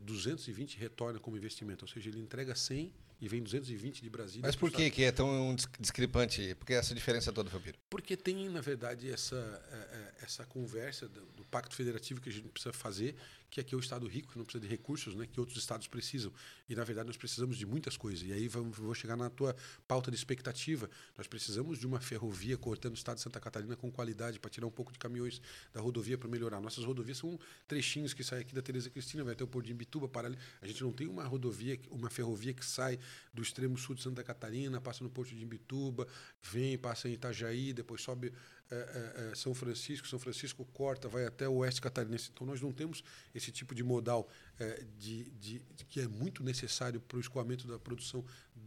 220 0.00 0.74
eh, 0.74 0.80
retorna 0.80 1.20
como 1.20 1.36
investimento, 1.36 1.84
ou 1.84 1.88
seja, 1.88 2.08
ele 2.08 2.20
entrega 2.20 2.54
100 2.54 2.92
e 3.20 3.28
vem 3.28 3.42
220 3.42 4.00
de 4.00 4.08
Brasília. 4.08 4.42
Mas 4.42 4.54
por 4.54 4.70
que, 4.70 4.90
que 4.90 5.02
é 5.02 5.10
tão 5.10 5.54
discrepante? 5.80 6.54
Por 6.54 6.66
que 6.66 6.74
essa 6.74 6.94
diferença 6.94 7.32
toda, 7.32 7.50
Fabio? 7.50 7.74
Porque 7.90 8.16
tem, 8.16 8.48
na 8.48 8.60
verdade, 8.60 9.10
essa, 9.10 9.36
eh, 9.72 9.88
eh, 9.92 10.14
essa 10.22 10.44
conversa 10.44 11.08
do, 11.08 11.20
do, 11.36 11.44
Pacto 11.44 11.74
Federativo 11.74 12.20
que 12.20 12.28
a 12.28 12.32
gente 12.32 12.48
precisa 12.48 12.72
fazer, 12.72 13.16
que 13.50 13.60
aqui 13.60 13.74
é 13.74 13.76
o 13.76 13.80
Estado 13.80 14.06
rico, 14.06 14.32
não 14.36 14.44
precisa 14.44 14.62
de 14.62 14.68
recursos, 14.68 15.14
né, 15.14 15.26
que 15.26 15.40
outros 15.40 15.58
estados 15.58 15.86
precisam. 15.86 16.32
E, 16.68 16.74
na 16.74 16.84
verdade, 16.84 17.06
nós 17.06 17.16
precisamos 17.16 17.56
de 17.56 17.66
muitas 17.66 17.96
coisas. 17.96 18.26
E 18.26 18.32
aí 18.32 18.46
vamos, 18.48 18.76
vou 18.76 18.94
chegar 18.94 19.16
na 19.16 19.30
tua 19.30 19.56
pauta 19.86 20.10
de 20.10 20.16
expectativa. 20.16 20.88
Nós 21.16 21.26
precisamos 21.26 21.78
de 21.78 21.86
uma 21.86 22.00
ferrovia 22.00 22.56
cortando 22.56 22.92
o 22.92 22.96
Estado 22.96 23.16
de 23.16 23.22
Santa 23.22 23.40
Catarina 23.40 23.76
com 23.76 23.90
qualidade, 23.90 24.38
para 24.38 24.50
tirar 24.50 24.66
um 24.66 24.70
pouco 24.70 24.92
de 24.92 24.98
caminhões 24.98 25.40
da 25.72 25.80
rodovia 25.80 26.18
para 26.18 26.28
melhorar. 26.28 26.60
Nossas 26.60 26.84
rodovias 26.84 27.18
são 27.18 27.38
trechinhos 27.66 28.12
que 28.12 28.22
saem 28.22 28.42
aqui 28.42 28.54
da 28.54 28.62
Tereza 28.62 28.90
Cristina, 28.90 29.24
vai 29.24 29.32
até 29.32 29.44
o 29.44 29.46
Porto 29.46 29.66
de 29.66 29.72
Imbituba, 29.72 30.08
para 30.08 30.28
ali. 30.28 30.38
A 30.60 30.66
gente 30.66 30.82
não 30.82 30.92
tem 30.92 31.06
uma 31.06 31.24
rodovia, 31.24 31.78
uma 31.90 32.10
ferrovia 32.10 32.52
que 32.52 32.64
sai 32.64 32.98
do 33.32 33.42
extremo 33.42 33.78
sul 33.78 33.94
de 33.94 34.02
Santa 34.02 34.22
Catarina, 34.22 34.80
passa 34.80 35.02
no 35.02 35.10
Porto 35.10 35.34
de 35.34 35.42
Imbituba, 35.42 36.06
vem, 36.42 36.76
passa 36.76 37.08
em 37.08 37.12
Itajaí, 37.12 37.72
depois 37.72 38.02
sobe 38.02 38.32
é, 38.70 38.74
é, 38.74 39.30
é, 39.30 39.34
São 39.34 39.54
Francisco, 39.54 40.06
São 40.06 40.18
Francisco 40.18 40.64
corta, 40.72 41.08
vai 41.08 41.24
até 41.24 41.48
o 41.48 41.56
oeste 41.56 41.80
catarinense. 41.80 42.30
Então 42.32 42.46
nós 42.46 42.60
não 42.60 42.72
temos 42.72 43.02
esse 43.34 43.50
tipo 43.50 43.74
de 43.74 43.82
modal 43.82 44.28
é, 44.58 44.84
de, 44.98 45.24
de, 45.30 45.58
de, 45.74 45.84
que 45.86 46.00
é 46.00 46.08
muito 46.08 46.42
necessário 46.44 47.00
para 47.00 47.16
o 47.16 47.20
escoamento 47.20 47.66
da 47.66 47.78
produção, 47.78 48.24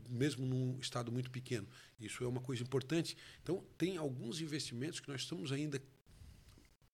mesmo 0.10 0.46
num 0.46 0.80
estado 0.80 1.12
muito 1.12 1.30
pequeno. 1.30 1.68
Isso 2.00 2.24
é 2.24 2.28
uma 2.28 2.42
coisa 2.42 2.64
importante. 2.64 3.16
Então 3.44 3.64
tem 3.78 3.98
alguns 3.98 4.42
investimentos 4.42 5.00
que 5.00 5.10
nós 5.10 5.22
estamos 5.22 5.52
ainda 5.52 5.80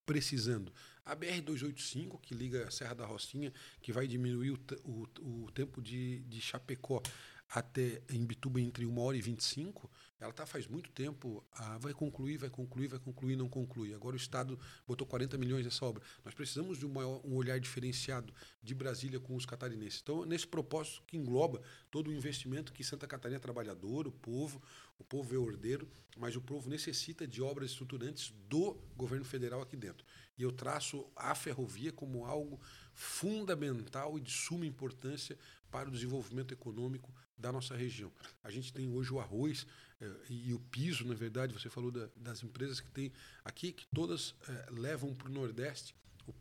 precisando. 0.05 0.71
A 1.05 1.15
BR-285, 1.15 2.19
que 2.21 2.33
liga 2.33 2.67
a 2.67 2.71
Serra 2.71 2.95
da 2.95 3.05
Rocinha, 3.05 3.53
que 3.81 3.93
vai 3.93 4.07
diminuir 4.07 4.51
o, 4.51 4.59
o, 4.83 5.45
o 5.45 5.51
tempo 5.51 5.81
de, 5.81 6.19
de 6.23 6.41
Chapecó 6.41 7.01
até 7.49 8.01
em 8.09 8.25
Bituba 8.25 8.59
entre 8.59 8.85
uma 8.85 9.01
hora 9.01 9.15
e 9.15 9.21
25, 9.21 9.89
ela 10.19 10.31
está 10.31 10.45
faz 10.45 10.67
muito 10.67 10.89
tempo, 10.91 11.45
ah, 11.53 11.77
vai 11.77 11.93
concluir, 11.93 12.37
vai 12.37 12.49
concluir, 12.49 12.87
vai 12.87 12.99
concluir, 12.99 13.35
não 13.35 13.47
conclui. 13.47 13.93
Agora 13.93 14.15
o 14.15 14.17
Estado 14.17 14.59
botou 14.87 15.05
40 15.05 15.37
milhões 15.37 15.63
nessa 15.63 15.85
obra. 15.85 16.01
Nós 16.25 16.33
precisamos 16.33 16.79
de 16.79 16.85
um, 16.85 16.89
maior, 16.89 17.21
um 17.23 17.35
olhar 17.35 17.59
diferenciado 17.59 18.33
de 18.61 18.73
Brasília 18.73 19.19
com 19.19 19.35
os 19.35 19.45
catarinenses. 19.45 20.01
Então, 20.01 20.25
nesse 20.25 20.47
propósito 20.47 21.03
que 21.05 21.15
engloba 21.15 21.61
todo 21.91 22.07
o 22.07 22.13
investimento 22.13 22.73
que 22.73 22.83
Santa 22.83 23.05
Catarina 23.05 23.37
é 23.37 23.39
trabalhador, 23.39 24.07
o 24.07 24.11
povo, 24.11 24.61
o 24.97 25.03
povo 25.03 25.35
é 25.35 25.37
ordeiro, 25.37 25.87
mas 26.17 26.35
o 26.35 26.41
povo 26.41 26.67
necessita 26.67 27.27
de 27.27 27.41
obras 27.41 27.69
estruturantes 27.69 28.33
do 28.49 28.75
governo 28.95 29.23
federal 29.23 29.61
aqui 29.61 29.77
dentro. 29.77 30.03
E 30.35 30.41
eu 30.41 30.51
traço 30.51 31.05
a 31.15 31.35
ferrovia 31.35 31.91
como 31.91 32.25
algo 32.25 32.59
fundamental 32.93 34.17
e 34.17 34.21
de 34.21 34.31
suma 34.31 34.65
importância 34.65 35.37
para 35.71 35.89
o 35.89 35.91
desenvolvimento 35.91 36.53
econômico 36.53 37.13
da 37.37 37.51
nossa 37.51 37.75
região. 37.75 38.11
A 38.43 38.49
gente 38.49 38.73
tem 38.73 38.89
hoje 38.89 39.13
o 39.13 39.19
arroz 39.19 39.67
eh, 40.01 40.11
e 40.29 40.53
o 40.53 40.59
piso, 40.59 41.05
na 41.05 41.13
verdade, 41.13 41.53
você 41.53 41.69
falou 41.69 41.91
da, 41.91 42.09
das 42.15 42.43
empresas 42.43 42.79
que 42.79 42.89
tem 42.89 43.11
aqui, 43.43 43.71
que 43.71 43.85
todas 43.93 44.33
eh, 44.47 44.67
levam 44.71 45.13
para 45.13 45.27
o 45.27 45.31
Nordeste 45.31 45.95
o, 46.25 46.33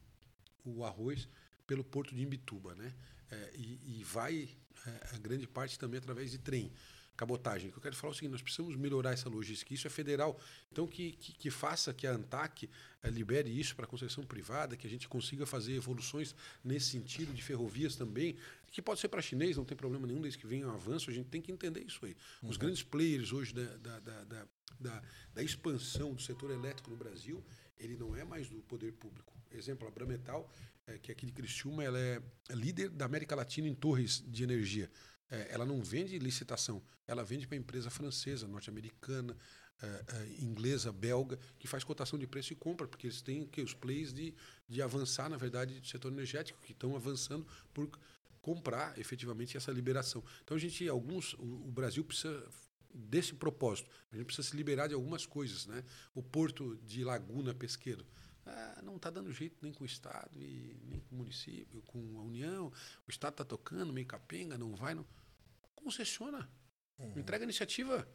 o, 0.70 0.85
arroz 0.85 1.28
pelo 1.66 1.85
porto 1.85 2.15
de 2.15 2.23
Imbituba, 2.23 2.74
né? 2.74 2.94
Eh, 3.31 3.53
e, 3.57 4.01
e, 4.01 4.05
vai 4.05 4.48
a 5.12 5.19
grande 5.19 5.48
parte 5.48 5.78
também 5.78 5.98
através 5.98 6.31
de 6.31 6.39
trem 6.39 6.73
cabotagem. 7.16 7.69
O 7.69 7.73
que 7.73 7.78
eu 7.78 7.82
quero 7.82 7.97
falar 7.97 8.12
é 8.12 8.15
o 8.15 8.15
seguinte: 8.15 8.32
nós 8.32 8.43
precisamos 8.43 8.77
melhorar 8.77 9.12
essa 9.12 9.28
logística. 9.28 9.73
Isso 9.73 9.86
é 9.86 9.90
federal. 9.90 10.39
Então, 10.70 10.86
que, 10.86 11.12
que, 11.12 11.32
que 11.32 11.51
faça 11.51 11.93
que 11.94 12.07
a 12.07 12.12
ANTAC 12.12 12.69
eh, 13.03 13.11
libere 13.11 13.48
isso 13.48 13.74
para 13.74 13.86
concessão 13.86 14.24
privada, 14.24 14.77
que 14.77 14.86
a 14.86 14.90
gente 14.90 15.09
consiga 15.09 15.47
fazer 15.47 15.74
evoluções 15.74 16.35
nesse 16.62 16.90
sentido, 16.90 17.32
de 17.32 17.43
ferrovias 17.43 17.97
também, 17.97 18.36
que 18.70 18.82
pode 18.82 19.01
ser 19.01 19.09
para 19.09 19.22
chinês, 19.22 19.56
não 19.56 19.64
tem 19.64 19.76
problema 19.76 20.06
nenhum, 20.06 20.20
desde 20.20 20.38
que 20.38 20.47
venha 20.47 20.66
um 20.66 20.72
avanço, 20.72 21.10
a 21.10 21.12
gente 21.12 21.28
tem 21.28 21.40
que 21.40 21.51
entender 21.51 21.80
isso 21.80 22.05
aí. 22.05 22.16
Uhum. 22.43 22.51
Os 22.51 22.56
grandes 22.56 22.82
players 22.82 23.32
hoje 23.32 23.55
da, 23.55 23.76
da, 23.76 24.01
da, 24.01 24.48
da, 24.80 25.02
da 25.34 25.43
expansão 25.43 26.14
do 26.14 26.20
setor 26.20 26.51
elétrico 26.51 26.90
no 26.90 26.97
Brasil, 26.97 27.43
ele 27.78 27.97
não 27.97 28.14
é 28.16 28.24
mais 28.24 28.48
do 28.48 28.62
poder 28.62 28.93
público. 28.93 29.32
Exemplo, 29.51 29.86
a 29.86 29.90
Brametal, 29.90 30.51
é, 30.86 30.98
que 30.98 31.10
é 31.10 31.12
aqui 31.12 31.26
de 31.26 31.32
Criciúma, 31.32 31.82
ela 31.82 31.98
é 31.98 32.20
líder 32.51 32.90
da 32.90 33.05
América 33.05 33.34
Latina 33.34 33.68
em 33.68 33.74
torres 33.74 34.22
de 34.26 34.43
energia 34.43 34.90
é, 35.30 35.48
ela 35.51 35.64
não 35.64 35.82
vende 35.82 36.18
licitação, 36.18 36.82
ela 37.06 37.24
vende 37.24 37.47
para 37.47 37.56
empresa 37.56 37.90
francesa, 37.90 38.47
norte-americana, 38.47 39.36
é, 39.82 39.86
é, 39.86 40.43
inglesa, 40.43 40.90
belga, 40.90 41.38
que 41.59 41.68
faz 41.68 41.84
cotação 41.84 42.18
de 42.18 42.26
preço 42.26 42.52
e 42.52 42.56
compra, 42.56 42.86
porque 42.86 43.06
eles 43.06 43.20
têm 43.20 43.47
que, 43.47 43.60
os 43.60 43.74
plays 43.74 44.12
de, 44.12 44.34
de 44.68 44.80
avançar, 44.80 45.28
na 45.28 45.36
verdade, 45.36 45.80
do 45.80 45.86
setor 45.86 46.12
energético, 46.12 46.60
que 46.62 46.72
estão 46.72 46.97
avançando 46.97 47.47
por 47.74 47.90
comprar 48.47 48.97
efetivamente 48.97 49.56
essa 49.56 49.73
liberação. 49.73 50.23
Então 50.44 50.56
a 50.56 50.60
gente, 50.60 50.89
alguns, 50.89 51.35
o, 51.35 51.66
o 51.66 51.73
Brasil 51.73 52.05
precisa 52.05 52.48
desse 52.94 53.35
propósito, 53.35 53.90
a 54.12 54.16
gente 54.16 54.27
precisa 54.27 54.48
se 54.48 54.56
liberar 54.56 54.86
de 54.86 54.94
algumas 54.94 55.27
coisas, 55.27 55.66
né? 55.66 55.82
O 56.14 56.23
porto 56.23 56.77
de 56.77 57.02
Laguna 57.02 57.52
Pesqueiro, 57.52 58.06
ah, 58.47 58.81
não 58.85 58.94
está 58.94 59.10
dando 59.10 59.32
jeito 59.32 59.56
nem 59.60 59.73
com 59.73 59.82
o 59.82 59.86
Estado 59.86 60.40
e 60.40 60.81
nem 60.85 61.01
com 61.01 61.16
o 61.16 61.18
município, 61.18 61.82
com 61.82 61.98
a 62.20 62.23
União. 62.23 62.68
O 63.05 63.10
Estado 63.10 63.32
está 63.32 63.44
tocando, 63.44 63.93
meio 63.93 64.06
capenga, 64.06 64.56
não 64.56 64.77
vai. 64.77 64.94
Não... 64.94 65.05
Concessiona. 65.74 66.48
Uhum. 67.01 67.18
Entrega 67.18 67.43
a 67.43 67.48
iniciativa 67.48 68.09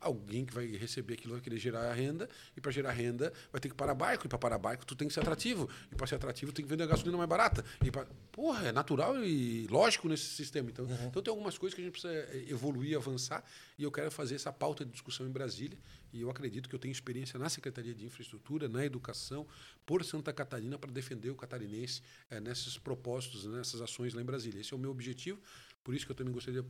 alguém 0.00 0.44
que 0.44 0.54
vai 0.54 0.66
receber 0.66 1.14
aquilo 1.14 1.34
vai 1.34 1.42
querer 1.42 1.58
gerar 1.58 1.92
renda, 1.92 2.28
e 2.56 2.60
para 2.60 2.70
gerar 2.70 2.92
renda 2.92 3.32
vai 3.50 3.60
ter 3.60 3.68
que 3.68 3.74
parar 3.74 3.94
barco, 3.94 4.26
e 4.26 4.28
para 4.28 4.38
parar 4.38 4.58
barco 4.58 4.86
tu 4.86 4.94
tem 4.94 5.08
que 5.08 5.14
ser 5.14 5.20
atrativo, 5.20 5.68
e 5.90 5.94
para 5.94 6.06
ser 6.06 6.16
atrativo 6.16 6.52
tem 6.52 6.64
que 6.64 6.70
vender 6.70 6.84
a 6.84 6.86
gasolina 6.86 7.16
mais 7.16 7.28
barata. 7.28 7.64
E 7.84 7.90
pra... 7.90 8.06
Porra, 8.32 8.68
é 8.68 8.72
natural 8.72 9.24
e 9.24 9.66
lógico 9.68 10.08
nesse 10.08 10.26
sistema. 10.26 10.70
Então, 10.70 10.84
uhum. 10.84 11.06
então 11.08 11.22
tem 11.22 11.30
algumas 11.30 11.58
coisas 11.58 11.74
que 11.74 11.80
a 11.80 11.84
gente 11.84 11.92
precisa 11.92 12.12
eh, 12.12 12.46
evoluir, 12.48 12.96
avançar, 12.96 13.44
e 13.76 13.82
eu 13.82 13.90
quero 13.90 14.10
fazer 14.10 14.36
essa 14.36 14.52
pauta 14.52 14.84
de 14.84 14.92
discussão 14.92 15.26
em 15.26 15.30
Brasília, 15.30 15.78
e 16.12 16.20
eu 16.20 16.30
acredito 16.30 16.68
que 16.68 16.74
eu 16.74 16.78
tenho 16.78 16.92
experiência 16.92 17.38
na 17.38 17.48
Secretaria 17.48 17.94
de 17.94 18.04
Infraestrutura, 18.04 18.68
na 18.68 18.84
educação, 18.84 19.46
por 19.84 20.04
Santa 20.04 20.32
Catarina, 20.32 20.78
para 20.78 20.90
defender 20.90 21.30
o 21.30 21.34
catarinense 21.34 22.02
é, 22.30 22.40
nesses 22.40 22.78
propósitos, 22.78 23.44
nessas 23.44 23.80
ações 23.80 24.14
lá 24.14 24.22
em 24.22 24.24
Brasília. 24.24 24.60
Esse 24.60 24.72
é 24.72 24.76
o 24.76 24.80
meu 24.80 24.90
objetivo, 24.90 25.40
por 25.82 25.94
isso 25.94 26.04
que 26.04 26.12
eu 26.12 26.16
também 26.16 26.32
gostaria 26.32 26.62
de 26.62 26.68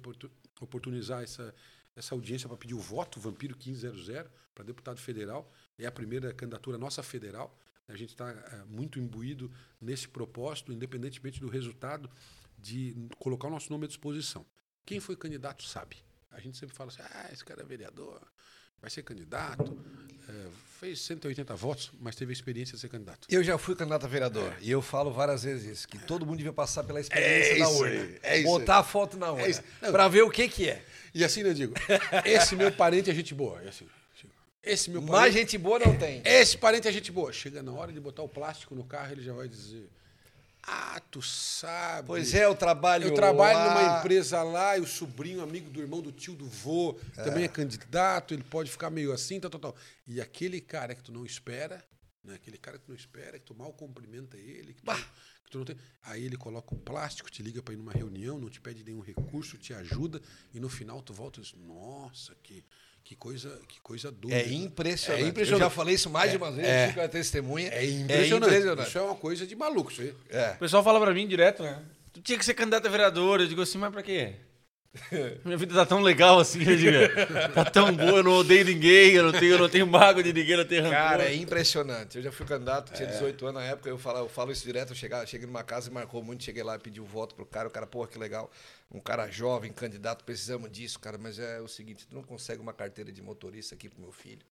oportunizar 0.61 1.23
essa 1.23 1.55
essa 1.99 2.15
audiência 2.15 2.49
para 2.49 2.57
pedir 2.57 2.75
o 2.75 2.81
voto, 2.81 3.19
Vampiro 3.19 3.57
1500, 3.57 4.29
para 4.55 4.65
deputado 4.65 5.01
federal. 5.01 5.51
É 5.79 5.87
a 5.87 5.93
primeira 5.93 6.33
candidatura 6.33 6.79
nossa 6.79 7.03
federal. 7.03 7.59
A 7.89 7.97
gente 7.97 8.11
está 8.11 8.31
é, 8.31 8.65
muito 8.65 8.99
imbuído 8.99 9.51
nesse 9.81 10.09
propósito, 10.09 10.73
independentemente 10.73 11.41
do 11.41 11.49
resultado, 11.49 12.09
de 12.59 12.95
colocar 13.19 13.49
o 13.49 13.51
nosso 13.51 13.71
nome 13.71 13.85
à 13.85 13.89
disposição. 13.89 14.45
Quem 14.85 15.01
foi 15.01 15.17
candidato 15.17 15.65
sabe. 15.65 15.97
A 16.31 16.41
gente 16.41 16.57
sempre 16.57 16.75
fala 16.75 16.91
assim: 16.91 17.03
ah, 17.03 17.31
esse 17.33 17.45
cara 17.45 17.63
é 17.63 17.65
vereador, 17.65 18.21
vai 18.81 18.91
ser 18.91 19.03
candidato. 19.03 19.79
É, 20.29 20.47
fez 20.79 21.01
180 21.01 21.57
votos, 21.57 21.91
mas 22.01 22.15
teve 22.15 22.31
a 22.31 22.35
experiência 22.35 22.75
de 22.75 22.81
ser 22.81 22.89
candidato. 22.89 23.27
Eu 23.31 23.43
já 23.43 23.59
fui 23.59 23.75
candidato 23.75 24.05
a 24.05 24.09
vereador 24.09 24.53
é. 24.53 24.57
e 24.61 24.71
eu 24.71 24.81
falo 24.81 25.11
várias 25.11 25.43
vezes 25.43 25.79
isso, 25.79 25.89
que 25.89 25.99
todo 25.99 26.25
mundo 26.25 26.39
devia 26.39 26.53
passar 26.53 26.85
pela 26.85 27.01
experiência 27.01 27.55
é 27.55 27.59
da 27.59 27.69
urna. 27.69 28.19
É 28.23 28.43
botar 28.43 28.79
a 28.79 28.83
foto 28.85 29.17
na 29.17 29.33
urna. 29.33 29.63
É 29.83 29.91
para 29.91 30.07
ver 30.07 30.23
o 30.23 30.31
que, 30.31 30.49
que 30.49 30.69
é. 30.69 30.85
E 31.13 31.25
assim 31.25 31.41
eu 31.41 31.55
digo, 31.55 31.75
esse 32.25 32.55
meu 32.55 32.71
parente 32.71 33.11
é 33.11 33.15
gente 33.15 33.35
boa. 33.35 33.61
Assim, 33.63 33.87
esse 34.63 34.91
meu 34.91 35.01
parente, 35.01 35.19
Mais 35.19 35.35
gente 35.35 35.59
boa 35.59 35.79
não 35.79 35.97
tem. 35.97 36.23
Esse 36.25 36.57
parente 36.57 36.87
é 36.87 36.93
gente 36.93 37.11
boa. 37.11 37.33
Chega 37.33 37.63
na 37.63 37.73
hora 37.73 37.93
de 37.93 37.99
botar 37.99 38.23
o 38.23 38.29
plástico 38.29 38.75
no 38.75 38.85
carro, 38.85 39.13
ele 39.13 39.23
já 39.23 39.33
vai 39.33 39.49
dizer. 39.49 39.89
Ah, 40.71 41.01
tu 41.11 41.23
sabe. 41.23 42.07
Pois 42.07 42.35
é, 42.35 42.45
eu 42.45 42.55
trabalho 42.55 43.07
Eu 43.07 43.15
trabalho 43.15 43.57
lá. 43.59 43.69
numa 43.69 43.99
empresa 43.99 44.43
lá, 44.43 44.77
e 44.77 44.81
o 44.83 44.87
sobrinho, 44.87 45.41
amigo 45.43 45.71
do 45.71 45.81
irmão 45.81 46.03
do 46.03 46.13
tio 46.13 46.35
do 46.35 46.47
vô, 46.47 46.99
é. 47.17 47.23
também 47.23 47.45
é 47.45 47.49
candidato, 47.49 48.35
ele 48.35 48.43
pode 48.43 48.71
ficar 48.71 48.91
meio 48.91 49.11
assim, 49.11 49.41
tal, 49.41 49.51
tal, 49.51 49.61
tal. 49.61 49.77
E 50.07 50.21
aquele 50.21 50.61
cara 50.61 50.95
que 50.95 51.03
tu 51.03 51.11
não 51.11 51.25
espera, 51.25 51.83
né? 52.23 52.35
aquele 52.35 52.59
cara 52.59 52.79
que 52.79 52.85
tu 52.85 52.91
não 52.91 52.97
espera, 52.97 53.39
que 53.39 53.47
tu 53.47 53.55
mal 53.55 53.73
cumprimenta 53.73 54.37
ele, 54.37 54.75
que 54.75 54.83
tu, 54.83 54.95
que 55.45 55.51
tu 55.51 55.59
não 55.59 55.65
tem. 55.65 55.77
Aí 56.03 56.23
ele 56.23 56.37
coloca 56.37 56.75
o 56.75 56.79
plástico, 56.79 57.31
te 57.31 57.43
liga 57.43 57.63
para 57.63 57.73
ir 57.73 57.79
numa 57.79 57.93
reunião, 57.93 58.39
não 58.39 58.51
te 58.51 58.61
pede 58.61 58.85
nenhum 58.85 59.01
recurso, 59.01 59.57
te 59.57 59.73
ajuda, 59.73 60.21
e 60.53 60.61
no 60.61 60.69
final 60.69 61.01
tu 61.01 61.15
volta 61.15 61.41
e 61.41 61.43
diz, 61.43 61.55
nossa, 61.55 62.35
que 62.43 62.63
Que 63.09 63.17
coisa, 63.17 63.59
que 63.67 63.81
coisa 63.81 64.13
doida. 64.13 64.37
É 64.37 64.53
impressionante. 64.53 65.25
É 65.25 65.29
impressionante. 65.29 65.63
Eu 65.63 65.71
já 65.71 65.75
falei 65.75 65.95
isso 65.95 66.11
mais 66.11 66.31
de 66.31 66.37
uma 66.37 66.53
vez, 66.53 66.69
é. 66.69 66.85
o 66.85 66.89
Chico 66.89 67.01
é 67.01 67.09
testemunha. 67.09 67.69
É 67.69 67.83
impressionante. 67.83 68.13
É 68.13 68.37
impressionante. 68.37 68.89
Isso 68.89 68.99
é 68.99 69.01
uma 69.01 69.15
coisa 69.15 69.47
de 69.47 69.57
maluco. 69.57 69.91
Isso 69.91 70.03
aí. 70.03 70.15
É. 70.29 70.51
O 70.51 70.59
pessoal 70.59 70.85
fala 70.85 71.01
pra 71.01 71.15
mim 71.15 71.27
direto, 71.27 71.63
né? 71.63 71.83
Tu 72.13 72.21
tinha 72.21 72.39
que 72.39 72.45
ser 72.45 72.53
candidato 72.53 72.87
a 72.87 72.91
vereador. 72.91 73.41
Eu 73.41 73.47
digo 73.49 73.63
assim, 73.63 73.79
mas 73.79 73.91
pra 73.91 74.03
quê? 74.03 74.35
Minha 75.45 75.57
vida 75.57 75.75
tá 75.75 75.85
tão 75.85 76.01
legal 76.01 76.39
assim, 76.41 76.59
digo, 76.59 76.97
tá 77.55 77.65
tão 77.65 77.95
boa, 77.95 78.19
eu 78.19 78.23
não 78.23 78.33
odeio 78.33 78.65
ninguém, 78.65 79.13
eu 79.13 79.25
não 79.31 79.39
tenho, 79.39 79.53
eu 79.53 79.59
não 79.59 79.69
tenho 79.69 79.87
mago 79.87 80.23
de 80.23 80.33
ninguém, 80.33 80.53
eu 80.53 80.59
não 80.59 80.65
tenho 80.65 80.83
rancor. 80.83 80.97
Cara, 80.97 81.25
é 81.25 81.35
impressionante. 81.35 82.17
Eu 82.17 82.23
já 82.23 82.33
fui 82.33 82.47
candidato, 82.47 82.93
tinha 82.93 83.07
18 83.07 83.47
anos 83.47 83.63
na 83.63 83.69
época, 83.69 83.89
eu 83.89 83.99
falo, 83.99 84.21
eu 84.21 84.29
falo 84.29 84.51
isso 84.51 84.65
direto, 84.65 84.91
eu 84.91 84.97
cheguei, 84.97 85.27
cheguei 85.27 85.47
numa 85.47 85.63
casa 85.63 85.91
e 85.91 85.93
marcou 85.93 86.23
muito, 86.23 86.43
cheguei 86.43 86.63
lá 86.63 86.77
e 86.77 86.79
pedi 86.79 87.01
o 87.01 87.05
voto 87.05 87.35
pro 87.35 87.45
cara, 87.45 87.69
o 87.69 87.71
cara, 87.71 87.87
porra, 87.87 88.09
que 88.09 88.19
legal. 88.19 88.51
Um 88.91 89.01
cara 89.01 89.31
jovem, 89.31 89.73
candidato, 89.73 90.25
precisamos 90.25 90.71
disso, 90.71 90.99
cara, 90.99 91.19
mas 91.19 91.39
é 91.39 91.61
o 91.61 91.69
seguinte, 91.69 92.07
tu 92.07 92.15
não 92.15 92.23
consegue 92.23 92.61
uma 92.61 92.73
carteira 92.73 93.13
de 93.13 93.21
motorista 93.21 93.75
aqui 93.75 93.89
pro 93.89 94.01
meu 94.01 94.13
filho. 94.13 94.45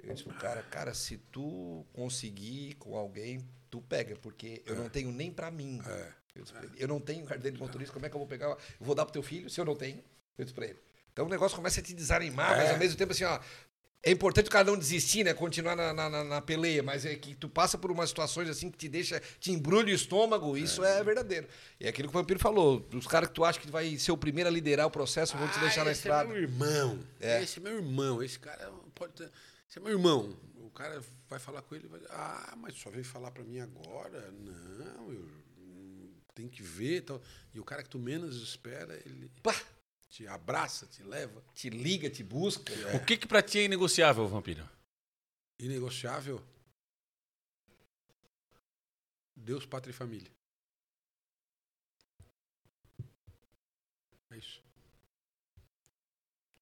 Eu 0.00 0.14
disse 0.14 0.24
pro 0.24 0.34
cara, 0.34 0.62
cara, 0.62 0.94
se 0.94 1.16
tu 1.32 1.84
conseguir 1.92 2.74
com 2.74 2.96
alguém, 2.96 3.40
tu 3.68 3.82
pega, 3.82 4.14
porque 4.22 4.62
eu 4.64 4.76
não 4.76 4.88
tenho 4.88 5.10
nem 5.10 5.32
pra 5.32 5.50
mim. 5.50 5.80
Eu, 6.38 6.44
disse 6.44 6.54
pra 6.54 6.64
ele, 6.64 6.72
eu 6.78 6.88
não 6.88 7.00
tenho 7.00 7.24
carteira 7.24 7.54
de 7.56 7.60
motorista, 7.62 7.92
como 7.92 8.06
é 8.06 8.08
que 8.08 8.14
eu 8.14 8.18
vou 8.20 8.28
pegar? 8.28 8.46
Eu 8.46 8.56
vou 8.80 8.94
dar 8.94 9.04
pro 9.04 9.12
teu 9.12 9.22
filho 9.22 9.48
se 9.50 9.60
eu 9.60 9.64
não 9.64 9.74
tenho? 9.76 10.02
Eu 10.36 10.44
disse 10.44 10.54
pra 10.54 10.66
ele. 10.66 10.78
Então 11.12 11.26
o 11.26 11.28
negócio 11.28 11.56
começa 11.56 11.80
a 11.80 11.82
te 11.82 11.92
desanimar, 11.92 12.56
mas 12.56 12.70
ao 12.70 12.78
mesmo 12.78 12.96
tempo 12.96 13.12
assim, 13.12 13.24
ó. 13.24 13.38
É 14.00 14.12
importante 14.12 14.46
o 14.46 14.50
cara 14.50 14.64
não 14.64 14.78
desistir, 14.78 15.24
né? 15.24 15.34
Continuar 15.34 15.74
na, 15.74 15.92
na, 15.92 16.08
na- 16.08 16.22
na 16.22 16.40
peleia, 16.40 16.84
mas 16.84 17.04
é 17.04 17.16
que 17.16 17.34
tu 17.34 17.48
passa 17.48 17.76
por 17.76 17.90
umas 17.90 18.08
situações 18.10 18.48
assim 18.48 18.70
que 18.70 18.78
te 18.78 18.88
deixa, 18.88 19.20
te 19.40 19.50
embrulha 19.50 19.86
o 19.88 19.94
estômago, 19.96 20.56
isso 20.56 20.84
é, 20.84 21.02
verdadeiro. 21.02 21.48
E 21.80 21.84
é 21.86 21.88
aquilo 21.88 22.06
que 22.08 22.16
o 22.16 22.20
Vampiro 22.20 22.38
falou: 22.38 22.88
os 22.94 23.08
caras 23.08 23.28
que 23.28 23.34
tu 23.34 23.44
acha 23.44 23.58
que 23.58 23.68
vai 23.68 23.96
ser 23.98 24.12
o 24.12 24.16
primeiro 24.16 24.48
a 24.48 24.52
liderar 24.52 24.86
o 24.86 24.90
processo 24.90 25.36
vão 25.36 25.48
te 25.48 25.58
deixar 25.58 25.84
na 25.84 25.90
esse 25.90 25.98
estrada. 26.02 26.30
é 26.30 26.32
meu 26.32 26.40
irmão. 26.40 27.00
É. 27.18 27.42
Esse 27.42 27.58
é 27.58 27.62
meu 27.62 27.74
irmão. 27.74 28.22
Esse 28.22 28.38
cara 28.38 28.70
pode 28.94 29.14
ter... 29.14 29.28
Esse 29.68 29.80
é 29.80 29.82
meu 29.82 29.90
irmão. 29.90 30.32
O 30.60 30.70
cara 30.70 31.02
vai 31.28 31.40
falar 31.40 31.62
com 31.62 31.74
ele 31.74 31.86
e 31.86 31.88
vai 31.88 31.98
dizer, 31.98 32.12
ah, 32.12 32.54
mas 32.56 32.76
só 32.76 32.90
veio 32.90 33.04
falar 33.04 33.32
pra 33.32 33.42
mim 33.42 33.58
agora? 33.58 34.30
Não, 34.30 35.12
eu 35.12 35.28
tem 36.38 36.48
que 36.48 36.62
ver 36.62 36.98
e 36.98 37.00
tal. 37.02 37.20
E 37.52 37.58
o 37.58 37.64
cara 37.64 37.82
que 37.82 37.88
tu 37.88 37.98
menos 37.98 38.36
espera, 38.40 38.94
ele 39.04 39.28
Pá, 39.42 39.52
te 40.08 40.24
abraça, 40.28 40.86
te 40.86 41.02
leva. 41.02 41.42
te 41.52 41.68
liga, 41.68 42.08
te 42.08 42.22
busca. 42.22 42.72
O 42.94 43.04
que 43.04 43.16
que 43.16 43.26
pra 43.26 43.42
ti 43.42 43.58
é 43.58 43.64
inegociável, 43.64 44.28
Vampiro? 44.28 44.68
Inegociável. 45.58 46.40
Deus, 49.34 49.66
pátria 49.66 49.90
e 49.90 49.94
família. 49.94 50.30
É 54.30 54.36
isso. 54.36 54.62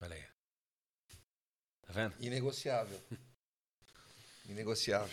Olha 0.01 0.15
aí. 0.17 0.25
Tá 1.83 1.93
vendo? 1.93 2.15
Inegociável. 2.25 2.99
Inegociável. 4.49 5.09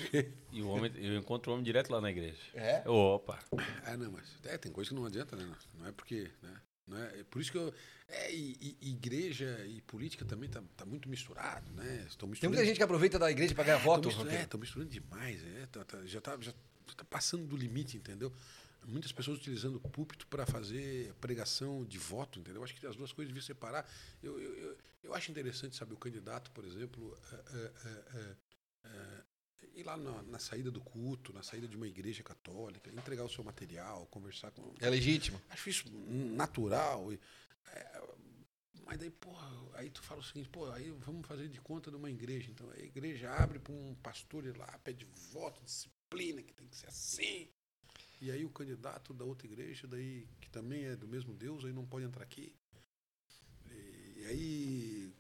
E 0.52 0.62
o 0.62 0.68
homem, 0.70 0.92
eu 0.96 1.18
encontro 1.18 1.52
o 1.52 1.54
homem 1.56 1.64
direto 1.64 1.92
lá 1.92 2.00
na 2.00 2.12
igreja. 2.12 2.38
É? 2.54 2.84
Opa. 2.88 3.40
Ah, 3.86 3.98
não, 3.98 4.12
mas 4.12 4.38
é, 4.44 4.58
tem 4.58 4.72
coisa 4.72 4.90
que 4.90 4.96
não 4.96 5.06
adianta, 5.06 5.36
né? 5.36 5.52
Não 5.80 5.88
é 5.88 5.92
porque, 5.92 6.30
né? 6.42 6.62
Não 6.88 6.98
é, 6.98 7.20
é 7.20 7.24
por 7.24 7.42
isso 7.42 7.52
que 7.52 7.58
eu. 7.58 7.74
É, 8.08 8.32
e, 8.34 8.78
e 8.82 8.92
igreja 8.92 9.66
e 9.66 9.82
política 9.82 10.24
também 10.26 10.50
tá, 10.50 10.62
tá 10.78 10.86
muito 10.86 11.10
misturado, 11.10 11.72
né? 11.74 12.06
Estão 12.08 12.28
Tem 12.28 12.32
misturando. 12.32 12.56
muita 12.56 12.66
gente 12.68 12.78
que 12.78 12.84
aproveita 12.84 13.18
da 13.18 13.32
igreja 13.32 13.56
pra 13.56 13.64
ganhar 13.64 13.78
voto, 13.78 14.02
Tão 14.04 14.12
misturando, 14.12 14.36
é, 14.38 14.44
estão 14.44 14.60
misturando 14.60 14.92
demais, 14.92 15.42
é, 15.44 15.66
tá- 15.68 15.84
tá- 15.86 16.06
já, 16.06 16.22
tá, 16.22 16.38
já 16.40 16.54
tá 16.96 17.04
passando 17.06 17.46
do 17.48 17.56
limite, 17.58 17.98
entendeu? 17.98 18.32
Muitas 18.86 19.14
pessoas 19.14 19.38
utilizando 19.40 19.78
o 19.82 19.90
púlpito 19.90 20.28
para 20.28 20.46
fazer 20.46 21.14
pregação 21.22 21.86
de 21.86 21.98
voto, 21.98 22.38
entendeu? 22.40 22.62
Acho 22.64 22.76
que 22.76 22.86
as 22.86 22.98
duas 22.98 23.14
coisas 23.14 23.30
deviam 23.34 23.46
separar. 23.46 23.90
Eu, 24.22 24.38
eu, 24.40 24.54
eu, 24.56 24.78
eu 25.06 25.14
acho 25.16 25.32
interessante, 25.32 25.74
sabe, 25.76 25.94
o 25.94 25.98
candidato, 25.98 26.52
por 26.52 26.66
exemplo, 26.66 27.18
é, 27.32 27.36
é, 27.58 27.72
é, 28.20 28.36
ir 29.74 29.84
lá 29.84 29.98
na, 29.98 30.22
na 30.24 30.40
saída 30.40 30.72
do 30.72 30.82
culto, 30.82 31.34
na 31.34 31.44
saída 31.44 31.68
de 31.68 31.76
uma 31.76 31.88
igreja 31.88 32.24
católica, 32.24 32.90
entregar 32.90 33.24
o 33.24 33.30
seu 33.30 33.44
material, 33.44 34.06
conversar 34.08 34.52
com. 34.52 34.74
É 34.80 34.90
legítimo. 34.90 35.42
Acho 35.50 35.70
isso 35.70 35.90
natural. 35.92 37.12
e, 37.12 37.20
é, 37.68 38.02
mas 38.86 38.98
daí, 38.98 39.10
porra, 39.10 39.50
aí 39.76 39.90
tu 39.90 40.02
fala 40.04 40.20
o 40.20 40.24
seguinte, 40.24 40.50
pô, 40.50 40.70
aí 40.72 40.92
vamos 41.06 41.26
fazer 41.26 41.48
de 41.48 41.60
conta 41.62 41.90
de 41.90 41.98
uma 41.98 42.10
igreja. 42.10 42.52
Então 42.52 42.70
a 42.72 42.80
igreja 42.80 43.32
abre 43.32 43.60
para 43.60 43.74
um 43.74 43.96
pastor 43.96 44.46
ir 44.46 44.58
lá, 44.58 44.68
pede 44.84 45.06
voto, 45.32 45.62
disciplina, 45.64 46.42
que 46.42 46.54
tem 46.54 46.68
que 46.68 46.76
ser 46.76 46.88
assim. 46.88 47.50
E 48.22 48.32
aí 48.32 48.46
o 48.46 48.50
candidato 48.50 49.14
da 49.14 49.26
outra 49.26 49.48
igreja, 49.48 49.88
daí, 49.88 50.28
que 50.40 50.50
também 50.50 50.86
é 50.86 50.96
do 50.96 51.08
mesmo 51.08 51.34
Deus, 51.34 51.66
aí 51.66 51.74
não 51.74 51.86
pode 51.86 52.06
entrar 52.06 52.24
aqui. 52.24 52.56
E 54.24 54.26
aí. 54.26 55.14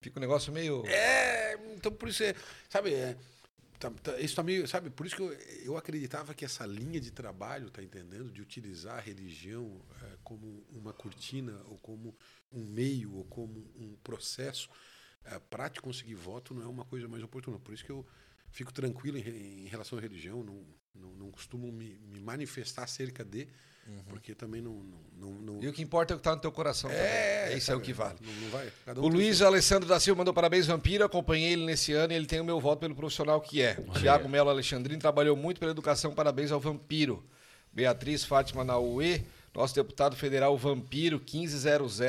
Fica 0.00 0.18
um 0.18 0.20
negócio 0.20 0.52
meio. 0.52 0.84
É, 0.86 1.54
então 1.74 1.92
por 1.92 2.08
isso 2.08 2.22
é. 2.22 2.34
Sabe, 2.68 2.92
é, 2.94 3.16
tá- 3.78 3.90
tá- 3.90 4.20
isso 4.20 4.34
tá 4.36 4.42
meio. 4.42 4.66
Sabe, 4.66 4.90
por 4.90 5.06
isso 5.06 5.16
que 5.16 5.22
eu, 5.22 5.32
eu 5.64 5.76
acreditava 5.76 6.34
que 6.34 6.44
essa 6.44 6.66
linha 6.66 7.00
de 7.00 7.10
trabalho, 7.10 7.70
tá 7.70 7.82
entendendo? 7.82 8.30
De 8.30 8.40
utilizar 8.42 8.96
a 8.98 9.00
religião 9.00 9.80
é, 10.02 10.16
como 10.24 10.64
uma 10.70 10.92
cortina, 10.92 11.60
ou 11.66 11.78
como 11.78 12.16
um 12.52 12.64
meio, 12.64 13.14
ou 13.14 13.24
como 13.24 13.58
um 13.76 13.96
processo 14.02 14.68
é, 15.24 15.38
para 15.38 15.68
te 15.68 15.80
conseguir 15.80 16.14
voto, 16.14 16.54
não 16.54 16.62
é 16.62 16.66
uma 16.66 16.84
coisa 16.84 17.08
mais 17.08 17.22
oportuna. 17.22 17.58
Por 17.58 17.74
isso 17.74 17.84
que 17.84 17.92
eu 17.92 18.06
fico 18.50 18.72
tranquilo 18.72 19.18
em, 19.18 19.64
em 19.64 19.68
relação 19.68 19.98
à 19.98 20.00
religião, 20.00 20.42
não, 20.42 20.64
não, 20.94 21.10
não 21.14 21.30
costumo 21.30 21.70
me, 21.70 21.98
me 21.98 22.20
manifestar 22.20 22.84
acerca 22.84 23.24
de, 23.24 23.48
porque 24.08 24.34
também 24.34 24.60
não. 24.60 24.72
não, 25.18 25.30
não, 25.32 25.54
não- 25.54 25.62
E 25.62 25.68
o 25.68 25.72
que 25.72 25.82
importa 25.82 26.12
é 26.12 26.14
o 26.14 26.18
que 26.18 26.24
tá 26.24 26.34
no 26.34 26.40
teu 26.40 26.52
coração. 26.52 26.90
também. 26.90 27.56
Isso 27.56 27.70
é 27.72 27.74
o 27.74 27.80
que 27.80 27.92
vale. 27.92 28.16
Não, 28.20 28.32
não 28.32 28.48
vai. 28.50 28.72
Um 28.96 29.00
O 29.04 29.08
Luiz 29.08 29.40
Alessandro 29.42 29.88
da 29.88 29.98
Silva 29.98 30.18
mandou 30.18 30.32
parabéns, 30.34 30.66
Vampiro. 30.66 31.04
Acompanhei 31.04 31.52
ele 31.52 31.64
nesse 31.64 31.92
ano 31.92 32.12
e 32.12 32.16
ele 32.16 32.26
tem 32.26 32.40
o 32.40 32.44
meu 32.44 32.60
voto 32.60 32.80
pelo 32.80 32.94
profissional 32.94 33.40
que 33.40 33.62
é. 33.62 33.74
Tiago 33.98 34.28
Melo 34.28 34.50
Alexandrino 34.50 35.00
trabalhou 35.00 35.36
muito 35.36 35.58
pela 35.58 35.70
educação. 35.72 36.12
Parabéns 36.14 36.52
ao 36.52 36.60
Vampiro. 36.60 37.24
Beatriz 37.72 38.24
Fátima 38.24 38.64
Naue, 38.64 39.24
nosso 39.54 39.74
deputado 39.74 40.16
federal 40.16 40.56
Vampiro 40.56 41.18
1500. 41.20 42.00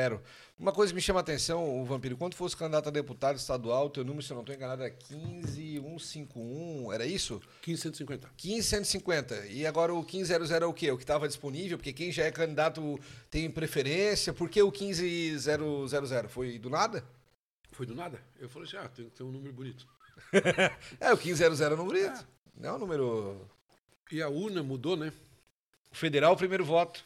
Uma 0.60 0.73
coisa 0.73 0.91
que 0.91 0.95
me 0.95 1.02
chama 1.02 1.22
a 1.22 1.22
atenção, 1.22 1.80
o 1.80 1.86
Vampiro, 1.86 2.18
quando 2.18 2.36
fosse 2.36 2.57
candidato 2.57 2.90
a 2.90 2.91
deputado 2.91 3.38
estadual, 3.38 3.90
teu 3.90 4.03
número, 4.03 4.22
se 4.22 4.30
eu 4.30 4.36
não 4.36 4.41
estou 4.41 4.53
enganado, 4.53 4.84
era 4.84 4.94
15151, 4.94 6.91
era 6.91 7.06
isso? 7.06 7.41
1550. 7.65 8.30
15150. 8.36 9.48
E 9.48 9.65
agora 9.65 9.94
o 9.94 10.03
1500 10.03 10.52
é 10.52 10.65
o 10.65 10.73
quê? 10.73 10.91
O 10.91 10.98
que 10.98 11.03
estava 11.03 11.30
disponível? 11.30 11.77
Porque 11.77 11.94
quem 11.94 12.11
já 12.11 12.26
é 12.26 12.31
candidato 12.31 12.99
tem 13.31 13.49
preferência. 13.49 14.34
Por 14.34 14.49
que 14.49 14.61
o 14.61 14.69
15000? 14.69 16.27
Foi 16.27 16.60
do 16.60 16.69
nada? 16.69 17.06
Foi 17.72 17.86
do 17.86 17.95
nada? 17.95 18.22
Eu 18.38 18.49
falei 18.49 18.68
assim: 18.68 18.76
ah, 18.76 18.90
tem 18.90 19.06
que 19.06 19.11
ter 19.11 19.23
um 19.23 19.31
número 19.31 19.53
bonito. 19.53 19.88
É, 20.99 21.14
o 21.14 21.18
1500 21.18 21.61
é 21.61 21.68
um 21.68 21.69
número 21.69 21.88
bonito. 21.88 22.27
Não 22.57 22.69
é 22.69 22.73
um 22.73 22.80
número. 22.80 23.49
E 24.11 24.22
a 24.22 24.27
urna 24.27 24.61
mudou, 24.61 24.98
né? 24.98 25.14
Federal, 25.90 26.36
primeiro 26.36 26.65
voto. 26.65 27.06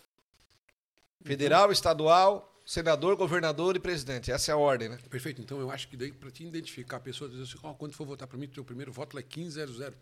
Federal, 1.24 1.72
estadual, 1.72 2.53
senador, 2.66 3.16
governador 3.16 3.76
e 3.76 3.80
presidente. 3.80 4.32
Essa 4.32 4.52
é 4.52 4.54
a 4.54 4.58
ordem, 4.58 4.90
né? 4.90 4.98
Perfeito. 5.10 5.42
Então 5.42 5.60
eu 5.60 5.70
acho 5.70 5.88
que 5.88 5.98
daí, 5.98 6.12
para 6.12 6.32
te 6.32 6.44
identificar 6.44 6.98
a 6.98 7.00
pessoa, 7.00 7.30
dizer 7.30 7.44
assim: 7.44 7.58
ó, 7.64 7.74
quando 7.74 7.94
for 7.94 8.06
votar 8.06 8.28
para 8.28 8.38
mim, 8.38 8.48
teu 8.48 8.64
primeiro 8.64 8.92
voto 8.92 9.18
é 9.18 9.22
1500. 9.22 9.94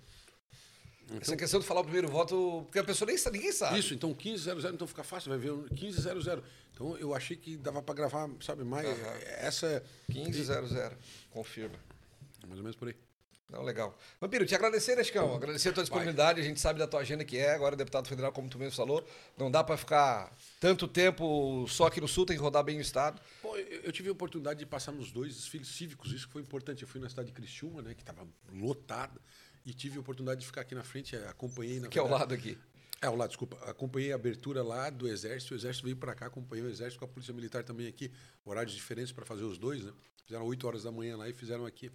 Essa 1.19 1.35
questão 1.35 1.59
de 1.59 1.65
falar 1.65 1.81
o 1.81 1.83
primeiro 1.83 2.07
voto, 2.07 2.61
porque 2.63 2.79
a 2.79 2.83
pessoa 2.83 3.07
nem 3.07 3.17
sabe, 3.17 3.37
ninguém 3.37 3.51
sabe. 3.51 3.77
Isso, 3.77 3.93
então 3.93 4.11
1500, 4.11 4.63
então 4.65 4.87
fica 4.87 5.03
fácil, 5.03 5.29
vai 5.29 5.39
ver 5.39 5.51
um 5.51 5.67
1500. 5.69 6.25
Então 6.73 6.97
eu 6.97 7.13
achei 7.13 7.35
que 7.35 7.57
dava 7.57 7.81
para 7.81 7.95
gravar, 7.95 8.29
sabe, 8.39 8.63
mais. 8.63 8.87
Essa. 9.39 9.83
1500. 10.07 10.71
Confirma. 11.29 11.77
Mais 12.47 12.59
ou 12.59 12.63
menos 12.63 12.75
por 12.75 12.87
aí. 12.87 12.95
Não, 13.51 13.61
legal. 13.63 13.97
Vampiro, 14.19 14.45
te 14.45 14.55
agradecer, 14.55 15.03
Chicão? 15.03 15.35
Agradecer 15.35 15.69
a 15.69 15.73
tua 15.73 15.83
disponibilidade. 15.83 16.39
A 16.39 16.43
gente 16.43 16.59
sabe 16.59 16.79
da 16.79 16.87
tua 16.87 17.01
agenda 17.01 17.25
que 17.25 17.37
é, 17.37 17.53
agora 17.53 17.75
deputado 17.75 18.07
federal, 18.07 18.31
como 18.31 18.47
tu 18.49 18.57
mesmo 18.57 18.73
falou. 18.75 19.05
Não 19.37 19.51
dá 19.51 19.61
pra 19.61 19.75
ficar 19.75 20.33
tanto 20.59 20.87
tempo 20.87 21.65
só 21.67 21.87
aqui 21.87 21.99
no 21.99 22.07
Sul, 22.07 22.25
tem 22.25 22.37
que 22.37 22.41
rodar 22.41 22.63
bem 22.63 22.77
o 22.77 22.81
Estado. 22.81 23.21
Bom, 23.43 23.55
eu, 23.57 23.91
tive 23.91 24.07
a 24.07 24.13
oportunidade 24.13 24.59
de 24.59 24.65
passar 24.65 24.93
nos 24.93 25.11
dois 25.11 25.35
desfiles 25.35 25.67
cívicos, 25.67 26.13
isso 26.13 26.27
que 26.27 26.33
foi 26.33 26.41
importante. 26.41 26.83
Eu 26.83 26.87
fui 26.87 27.01
na 27.01 27.09
cidade 27.09 27.27
de 27.27 27.33
Criciúma, 27.33 27.81
né, 27.81 27.93
que 27.93 28.01
estava 28.01 28.25
lotada, 28.53 29.19
e 29.65 29.73
tive 29.73 29.97
a 29.97 29.99
oportunidade 29.99 30.39
de 30.39 30.45
ficar 30.47 30.61
aqui 30.61 30.73
na 30.73 30.83
frente, 30.83 31.15
acompanhei 31.17 31.81
na 31.81 31.89
Que 31.89 31.99
é 31.99 32.01
ao 32.01 32.07
verdade- 32.07 32.31
lado 32.31 32.33
aqui. 32.39 32.57
É, 33.01 33.07
ao 33.07 33.15
lado, 33.17 33.29
desculpa. 33.29 33.57
Acompanhei 33.69 34.13
a 34.13 34.15
abertura 34.15 34.63
lá 34.63 34.89
do 34.89 35.07
Exército. 35.09 35.53
O 35.55 35.57
Exército 35.57 35.83
veio 35.83 35.97
para 35.97 36.13
cá, 36.15 36.27
acompanhei 36.27 36.63
o 36.63 36.69
Exército 36.69 36.99
com 36.99 37.05
a 37.05 37.07
Polícia 37.07 37.33
Militar 37.33 37.63
também 37.63 37.87
aqui. 37.87 38.11
Horários 38.45 38.73
diferentes 38.75 39.11
para 39.11 39.25
fazer 39.25 39.43
os 39.43 39.57
dois, 39.57 39.83
né? 39.83 39.91
Fizeram 40.23 40.45
8 40.45 40.65
horas 40.67 40.83
da 40.83 40.91
manhã 40.91 41.17
lá 41.17 41.27
e 41.27 41.33
fizeram 41.33 41.65
aqui 41.65 41.91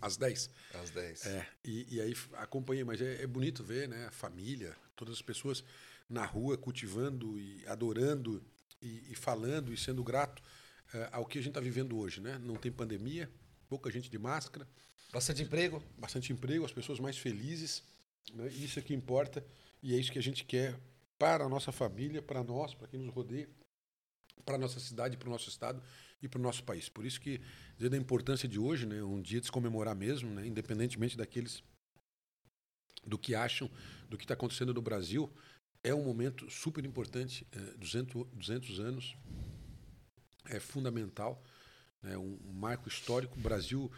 às 0.00 0.16
10. 0.16 0.50
Às 0.74 0.90
10. 0.90 1.26
É, 1.26 1.48
e, 1.64 1.96
e 1.96 2.00
aí 2.00 2.14
acompanhei, 2.34 2.84
mas 2.84 3.00
é, 3.00 3.22
é 3.22 3.26
bonito 3.26 3.62
ver, 3.64 3.88
né? 3.88 4.06
A 4.06 4.10
família, 4.10 4.76
todas 4.96 5.14
as 5.14 5.22
pessoas 5.22 5.64
na 6.08 6.24
rua 6.24 6.56
cultivando 6.56 7.38
e 7.38 7.64
adorando 7.66 8.42
e, 8.80 9.12
e 9.12 9.14
falando 9.14 9.72
e 9.72 9.76
sendo 9.76 10.02
grato 10.02 10.42
eh, 10.94 11.08
ao 11.12 11.26
que 11.26 11.38
a 11.38 11.42
gente 11.42 11.50
está 11.50 11.60
vivendo 11.60 11.98
hoje, 11.98 12.20
né? 12.20 12.38
Não 12.38 12.56
tem 12.56 12.72
pandemia, 12.72 13.30
pouca 13.68 13.90
gente 13.90 14.10
de 14.10 14.18
máscara, 14.18 14.66
Bastante 15.12 15.42
emprego. 15.42 15.82
bastante 15.96 16.32
emprego, 16.32 16.64
as 16.64 16.72
pessoas 16.72 16.98
mais 17.00 17.16
felizes, 17.18 17.82
né? 18.32 18.48
Isso 18.48 18.78
é 18.78 18.82
que 18.82 18.94
importa 18.94 19.44
e 19.82 19.94
é 19.94 19.98
isso 19.98 20.12
que 20.12 20.18
a 20.18 20.22
gente 20.22 20.44
quer 20.44 20.78
para 21.18 21.44
a 21.44 21.48
nossa 21.48 21.72
família, 21.72 22.22
para 22.22 22.42
nós, 22.42 22.74
para 22.74 22.86
quem 22.88 23.00
nos 23.00 23.12
rodeia. 23.12 23.48
para 24.44 24.54
a 24.54 24.58
nossa 24.58 24.80
cidade, 24.80 25.16
para 25.16 25.28
o 25.28 25.32
nosso 25.32 25.48
estado 25.50 25.82
e 26.22 26.28
para 26.28 26.38
o 26.38 26.42
nosso 26.42 26.64
país. 26.64 26.88
Por 26.88 27.04
isso 27.04 27.20
que, 27.20 27.40
dizer 27.76 27.90
da 27.90 27.96
importância 27.96 28.48
de 28.48 28.58
hoje, 28.58 28.86
né, 28.86 29.02
um 29.02 29.20
dia 29.20 29.40
de 29.40 29.46
se 29.46 29.52
comemorar 29.52 29.94
mesmo, 29.94 30.30
né, 30.30 30.46
independentemente 30.46 31.16
daqueles 31.16 31.62
do 33.06 33.18
que 33.18 33.34
acham 33.34 33.70
do 34.08 34.18
que 34.18 34.24
está 34.24 34.34
acontecendo 34.34 34.74
no 34.74 34.82
Brasil, 34.82 35.30
é 35.82 35.94
um 35.94 36.04
momento 36.04 36.50
super 36.50 36.84
importante, 36.84 37.46
é, 37.52 37.58
200, 37.76 38.26
200 38.32 38.80
anos, 38.80 39.16
é 40.46 40.58
fundamental, 40.58 41.42
é 42.02 42.16
um, 42.16 42.38
um 42.44 42.52
marco 42.52 42.88
histórico. 42.88 43.38
O 43.38 43.42
Brasil 43.42 43.90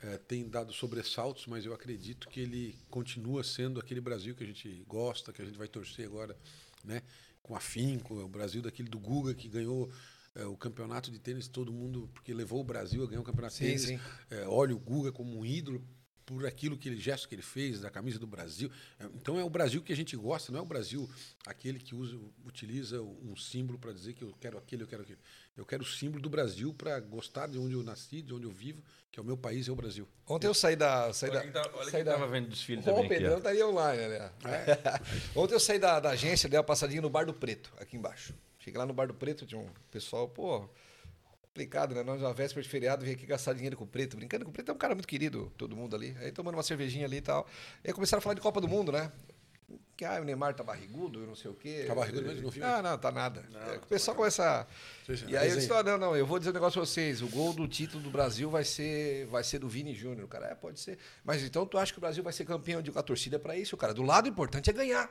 é, 0.00 0.16
tem 0.16 0.48
dado 0.48 0.72
sobressaltos, 0.72 1.46
mas 1.46 1.64
eu 1.64 1.74
acredito 1.74 2.28
que 2.28 2.40
ele 2.40 2.78
continua 2.88 3.42
sendo 3.42 3.80
aquele 3.80 4.00
Brasil 4.00 4.34
que 4.34 4.44
a 4.44 4.46
gente 4.46 4.84
gosta, 4.86 5.32
que 5.32 5.42
a 5.42 5.44
gente 5.44 5.58
vai 5.58 5.68
torcer 5.68 6.06
agora, 6.06 6.36
né, 6.84 7.02
com 7.42 7.54
afinco, 7.54 8.14
o 8.14 8.28
Brasil 8.28 8.62
daquele 8.62 8.88
do 8.88 8.98
Guga 8.98 9.34
que 9.34 9.48
ganhou 9.48 9.90
é, 10.36 10.44
o 10.44 10.56
campeonato 10.56 11.10
de 11.10 11.18
tênis, 11.18 11.48
todo 11.48 11.72
mundo, 11.72 12.08
porque 12.14 12.32
levou 12.32 12.60
o 12.60 12.64
Brasil 12.64 13.02
a 13.02 13.06
ganhar 13.06 13.20
o 13.20 13.24
campeonato 13.24 13.54
de 13.54 13.60
tênis. 13.60 13.82
sim. 13.82 14.00
É, 14.30 14.46
olha 14.46 14.74
o 14.74 14.78
Guga 14.78 15.10
como 15.10 15.38
um 15.38 15.44
ídolo 15.44 15.82
por 16.24 16.44
aquilo 16.44 16.76
que 16.76 16.88
ele 16.88 17.00
gesto 17.00 17.28
que 17.28 17.36
ele 17.36 17.42
fez 17.42 17.80
da 17.80 17.88
camisa 17.88 18.18
do 18.18 18.26
Brasil. 18.26 18.68
É, 18.98 19.04
Então 19.14 19.38
é 19.38 19.44
o 19.44 19.48
Brasil 19.50 19.80
que 19.80 19.92
a 19.92 19.96
gente 19.96 20.16
gosta, 20.16 20.50
não 20.50 20.58
é 20.58 20.62
o 20.62 20.66
Brasil 20.66 21.08
aquele 21.46 21.78
que 21.78 21.94
usa, 21.94 22.18
utiliza 22.44 23.00
um 23.00 23.36
símbolo 23.36 23.78
para 23.78 23.92
dizer 23.92 24.12
que 24.12 24.22
eu 24.24 24.34
quero 24.40 24.58
aquele, 24.58 24.82
eu 24.82 24.88
quero 24.88 25.02
aquele. 25.02 25.18
Eu 25.56 25.64
quero 25.64 25.84
o 25.84 25.86
símbolo 25.86 26.20
do 26.20 26.28
Brasil 26.28 26.74
para 26.74 26.98
gostar 27.00 27.46
de 27.46 27.56
onde 27.58 27.74
eu 27.74 27.82
nasci, 27.84 28.20
de 28.22 28.34
onde 28.34 28.44
eu 28.44 28.50
vivo, 28.50 28.82
que 29.12 29.20
é 29.20 29.22
o 29.22 29.24
meu 29.24 29.36
país, 29.38 29.68
é 29.68 29.72
o 29.72 29.76
Brasil. 29.76 30.06
Ontem 30.28 30.48
eu 30.48 30.52
saí 30.52 30.74
da. 30.74 31.12
Saí 31.14 31.30
Olha 31.30 31.38
da 31.38 31.44
quem 31.44 31.52
tá- 31.52 31.70
olha 31.72 31.82
saí 31.84 31.92
quem 31.92 32.04
da- 32.04 32.12
tava 32.14 32.26
vendo 32.26 32.48
desfile 32.48 32.80
Ó, 32.80 32.84
também 32.84 33.02
o 33.02 33.06
aqui, 33.06 33.14
Pedrão 33.14 33.36
ó. 33.36 33.40
tá 33.40 33.48
aí 33.50 33.62
online, 33.62 34.08
né? 34.08 34.30
Ontem 35.36 35.54
eu 35.54 35.60
saí 35.60 35.78
da, 35.78 36.00
da 36.00 36.10
agência, 36.10 36.48
dei 36.48 36.58
uma 36.58 36.64
passadinha 36.64 37.00
no 37.00 37.08
Bar 37.08 37.24
do 37.24 37.32
Preto, 37.34 37.72
aqui 37.78 37.96
embaixo. 37.96 38.34
Cheguei 38.66 38.80
lá 38.80 38.84
no 38.84 38.92
Bar 38.92 39.06
do 39.06 39.14
Preto, 39.14 39.46
tinha 39.46 39.60
um 39.60 39.68
pessoal, 39.92 40.28
pô, 40.28 40.68
complicado, 41.40 41.94
né? 41.94 42.02
Nós, 42.02 42.20
na 42.20 42.32
véspera 42.32 42.60
de 42.64 42.68
feriado, 42.68 43.04
vim 43.04 43.12
aqui 43.12 43.24
gastar 43.24 43.52
dinheiro 43.52 43.76
com 43.76 43.84
o 43.84 43.86
Preto, 43.86 44.16
brincando 44.16 44.44
com 44.44 44.50
o 44.50 44.52
Preto, 44.52 44.72
é 44.72 44.74
um 44.74 44.76
cara 44.76 44.92
muito 44.92 45.06
querido, 45.06 45.52
todo 45.56 45.76
mundo 45.76 45.94
ali. 45.94 46.16
Aí 46.18 46.32
tomando 46.32 46.56
uma 46.56 46.64
cervejinha 46.64 47.06
ali 47.06 47.18
e 47.18 47.20
tal. 47.20 47.46
Aí 47.84 47.92
começaram 47.92 48.18
a 48.18 48.22
falar 48.22 48.34
de 48.34 48.40
Copa 48.40 48.60
do 48.60 48.66
Mundo, 48.66 48.90
né? 48.90 49.12
Que 49.96 50.04
ah, 50.04 50.20
o 50.20 50.24
Neymar 50.24 50.52
tá 50.52 50.64
barrigudo, 50.64 51.20
eu 51.20 51.28
não 51.28 51.36
sei 51.36 51.48
o 51.48 51.54
quê. 51.54 51.84
Tá 51.86 51.94
barrigudo 51.94 52.26
mesmo? 52.26 52.42
Não 52.42 52.50
vi. 52.50 52.60
Ah, 52.60 52.82
não, 52.82 52.98
tá 52.98 53.12
nada. 53.12 53.44
É, 53.54 53.76
o 53.76 53.86
pessoal 53.86 54.16
começa. 54.16 54.66
E 55.28 55.36
aí 55.36 55.48
eu 55.48 55.54
disse, 55.56 55.72
"Ah, 55.72 55.82
não, 55.84 55.96
não, 55.96 56.16
eu 56.16 56.26
vou 56.26 56.40
dizer 56.40 56.50
um 56.50 56.54
negócio 56.54 56.80
pra 56.80 56.86
vocês. 56.86 57.22
O 57.22 57.28
gol 57.28 57.52
do 57.52 57.68
título 57.68 58.02
do 58.02 58.10
Brasil 58.10 58.50
vai 58.50 58.64
ser, 58.64 59.26
vai 59.28 59.44
ser 59.44 59.60
do 59.60 59.68
Vini 59.68 59.94
Júnior. 59.94 60.24
O 60.24 60.28
cara, 60.28 60.48
é, 60.48 60.54
pode 60.56 60.80
ser. 60.80 60.98
Mas 61.24 61.40
então 61.44 61.64
tu 61.64 61.78
acha 61.78 61.92
que 61.92 61.98
o 61.98 62.00
Brasil 62.00 62.22
vai 62.24 62.32
ser 62.32 62.44
campeão 62.44 62.82
de 62.82 62.90
com 62.90 62.98
a 62.98 63.02
torcida 63.02 63.38
pra 63.38 63.56
isso, 63.56 63.76
cara? 63.76 63.94
Do 63.94 64.02
lado, 64.02 64.26
o 64.26 64.28
importante 64.28 64.68
é 64.68 64.72
ganhar. 64.72 65.08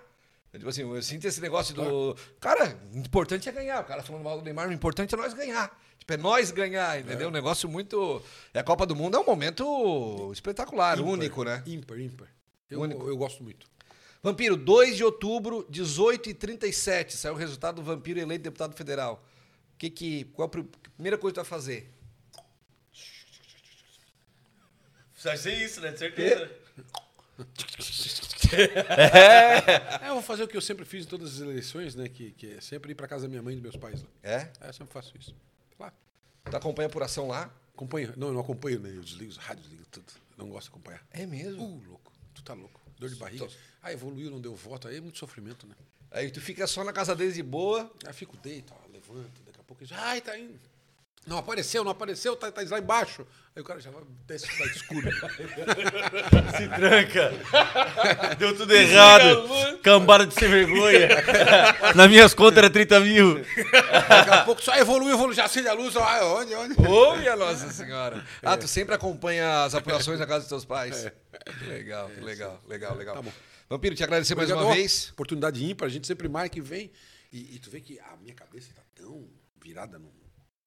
Eu, 0.56 0.60
tipo 0.60 0.70
assim, 0.70 0.82
eu 0.84 1.02
sinto 1.04 1.26
esse 1.28 1.42
negócio 1.42 1.76
do. 1.76 2.16
Cara, 2.40 2.80
o 2.94 2.98
importante 2.98 3.50
é 3.50 3.52
ganhar. 3.52 3.82
O 3.82 3.84
cara 3.84 4.02
falando 4.02 4.24
mal 4.24 4.38
do 4.38 4.44
Neymar, 4.46 4.70
o 4.70 4.72
importante 4.72 5.14
é 5.14 5.18
nós 5.18 5.34
ganhar. 5.34 5.78
Tipo, 6.00 6.14
é 6.14 6.18
nós 6.18 6.50
ganhar, 6.50 6.98
entendeu? 6.98 7.28
Um 7.28 7.32
negócio 7.32 7.68
muito. 7.68 8.24
É 8.54 8.60
a 8.60 8.64
Copa 8.64 8.86
do 8.86 8.96
Mundo 8.96 9.18
é 9.18 9.20
um 9.20 9.26
momento 9.26 10.32
espetacular, 10.32 10.98
Ímpar, 10.98 11.12
único, 11.12 11.44
né? 11.44 11.62
Ímpar, 11.66 12.00
ímpar. 12.00 12.28
Eu, 12.70 12.80
Único. 12.80 13.06
eu 13.08 13.18
gosto 13.18 13.44
muito. 13.44 13.68
Vampiro, 14.24 14.56
2 14.56 14.96
de 14.96 15.04
outubro, 15.04 15.68
18 15.70 16.30
e 16.30 16.34
37 16.34 17.16
Saiu 17.16 17.34
o 17.36 17.38
resultado 17.38 17.76
do 17.76 17.84
Vampiro 17.84 18.20
eleito 18.20 18.44
deputado 18.46 18.74
federal. 18.76 19.24
O 19.74 19.78
que 19.78 19.90
que. 19.90 20.24
Qual 20.34 20.46
a 20.46 20.50
pri- 20.50 20.64
primeira 20.96 21.18
coisa 21.18 21.34
que 21.34 21.42
tu 21.42 21.44
vai 21.44 21.50
fazer? 21.50 21.92
Vai 25.22 25.38
ser 25.38 25.54
isso, 25.54 25.82
né? 25.82 25.92
De 25.92 26.00
certeza. 26.00 26.50
É, 28.54 30.10
eu 30.10 30.14
vou 30.14 30.24
fazer 30.24 30.44
o 30.44 30.48
que 30.48 30.56
eu 30.58 30.62
sempre 30.62 30.86
fiz 30.86 31.06
em 31.06 31.08
todas 31.08 31.36
as 31.36 31.40
eleições, 31.40 31.96
né? 31.96 32.08
Que, 32.08 32.32
que 32.32 32.54
é 32.54 32.62
sempre 32.62 32.92
ir 32.92 32.96
para 32.96 33.08
casa 33.08 33.24
da 33.24 33.30
minha 33.30 33.42
mãe 33.42 33.54
e 33.54 33.56
dos 33.56 33.64
meus 33.64 33.76
pais. 33.76 34.02
Lá. 34.02 34.10
É? 34.24 34.52
É, 34.62 34.70
eu 34.70 34.74
sempre 34.74 34.94
faço 34.94 35.14
isso. 35.18 35.36
Lá. 35.80 35.92
Tu 36.50 36.56
acompanha 36.56 36.88
a 36.88 36.90
apuração 36.90 37.28
lá? 37.28 37.52
Acompanha. 37.74 38.14
Não, 38.16 38.28
eu 38.28 38.34
não 38.34 38.42
acompanho, 38.42 38.80
né? 38.80 38.90
Eu 38.90 39.02
desligo 39.02 39.32
os 39.32 39.38
rádios, 39.38 39.68
desligo 39.68 39.86
tudo. 39.92 40.14
Não 40.38 40.50
gosto 40.50 40.68
de 40.68 40.72
acompanhar. 40.72 41.06
É 41.12 41.26
mesmo? 41.26 41.64
Uh, 41.64 41.84
louco. 41.88 42.12
Tu 42.34 42.44
tá 42.44 42.54
louco. 42.54 42.80
Dor 42.98 43.10
de 43.10 43.16
barriga. 43.16 43.48
Ah, 43.82 43.92
evoluiu, 43.92 44.32
não 44.32 44.40
deu 44.40 44.56
voto. 44.56 44.88
Aí 44.88 44.98
é 44.98 45.02
muito 45.02 45.18
sofrimento, 45.18 45.68
né? 45.68 45.76
Aí 46.12 46.32
tu 46.32 46.40
fica 46.40 46.66
só 46.66 46.84
na 46.84 46.94
casa 46.94 47.16
deles 47.16 47.36
de 47.36 47.44
boa. 47.44 47.92
Aí 48.06 48.14
fico 48.14 48.38
deito, 48.38 48.74
ó, 48.74 48.92
levanto, 48.92 49.42
daqui 49.46 49.60
a 49.60 49.64
pouco. 49.64 49.84
Ai, 49.92 50.22
tá 50.22 50.38
indo. 50.38 50.60
Não 51.26 51.40
apareceu, 51.40 51.84
não 51.84 51.92
apareceu, 51.92 52.36
tá, 52.36 52.52
tá 52.52 52.62
lá 52.70 52.78
embaixo. 52.78 53.26
Aí 53.56 53.62
o 53.62 53.66
cara 53.66 53.80
já 53.80 53.90
vai 53.90 54.04
desce 54.28 54.46
tá 54.46 54.66
escuro. 54.66 55.10
Se 56.58 56.68
tranca. 56.68 57.32
Deu 58.38 58.56
tudo 58.56 58.72
errado. 58.74 59.80
Cambada 59.82 60.28
de 60.28 60.34
sem 60.34 60.48
vergonha. 60.50 61.08
Nas 61.96 62.10
minhas 62.10 62.34
contas 62.34 62.58
era 62.60 62.70
30 62.70 63.00
mil. 63.00 63.36
Daqui 64.08 64.30
a 64.30 64.44
pouco 64.44 64.62
só 64.62 64.76
evoluiu, 64.76 65.14
evoluiu, 65.14 65.34
já 65.34 65.46
acende 65.46 65.68
a 65.68 65.74
luz. 65.74 65.96
Ai, 65.96 66.24
onde, 66.24 66.54
onde? 66.54 66.88
Ô, 66.88 67.16
minha 67.16 67.36
Nossa 67.36 67.72
Senhora. 67.72 68.24
Ah, 68.44 68.58
tu 68.58 68.68
sempre 68.68 68.94
acompanha 68.94 69.64
as 69.64 69.74
apurações 69.74 70.20
na 70.20 70.28
casa 70.28 70.42
dos 70.42 70.50
teus 70.50 70.66
pais. 70.66 71.12
Que 71.60 71.66
legal, 71.66 72.10
que 72.10 72.22
legal, 72.22 72.62
legal, 72.68 72.96
legal. 72.96 73.16
Tá 73.16 73.22
bom. 73.22 73.32
Vampiro, 73.68 73.96
te 73.96 74.04
agradecer 74.04 74.36
mais 74.36 74.50
uma 74.52 74.58
Obrigado, 74.58 74.78
vez. 74.78 75.10
Oportunidade 75.14 75.64
ímpar, 75.66 75.88
a 75.88 75.90
gente 75.90 76.06
sempre 76.06 76.28
marca 76.28 76.58
e 76.58 76.62
vem. 76.62 76.92
E, 77.32 77.56
e 77.56 77.60
tu 77.60 77.72
vê 77.72 77.82
que 77.82 78.00
a 78.00 78.16
minha 78.18 78.36
cabeça 78.36 78.70
tá 78.76 78.82
tão 78.94 79.28
virada 79.60 79.98
no. 79.98 80.25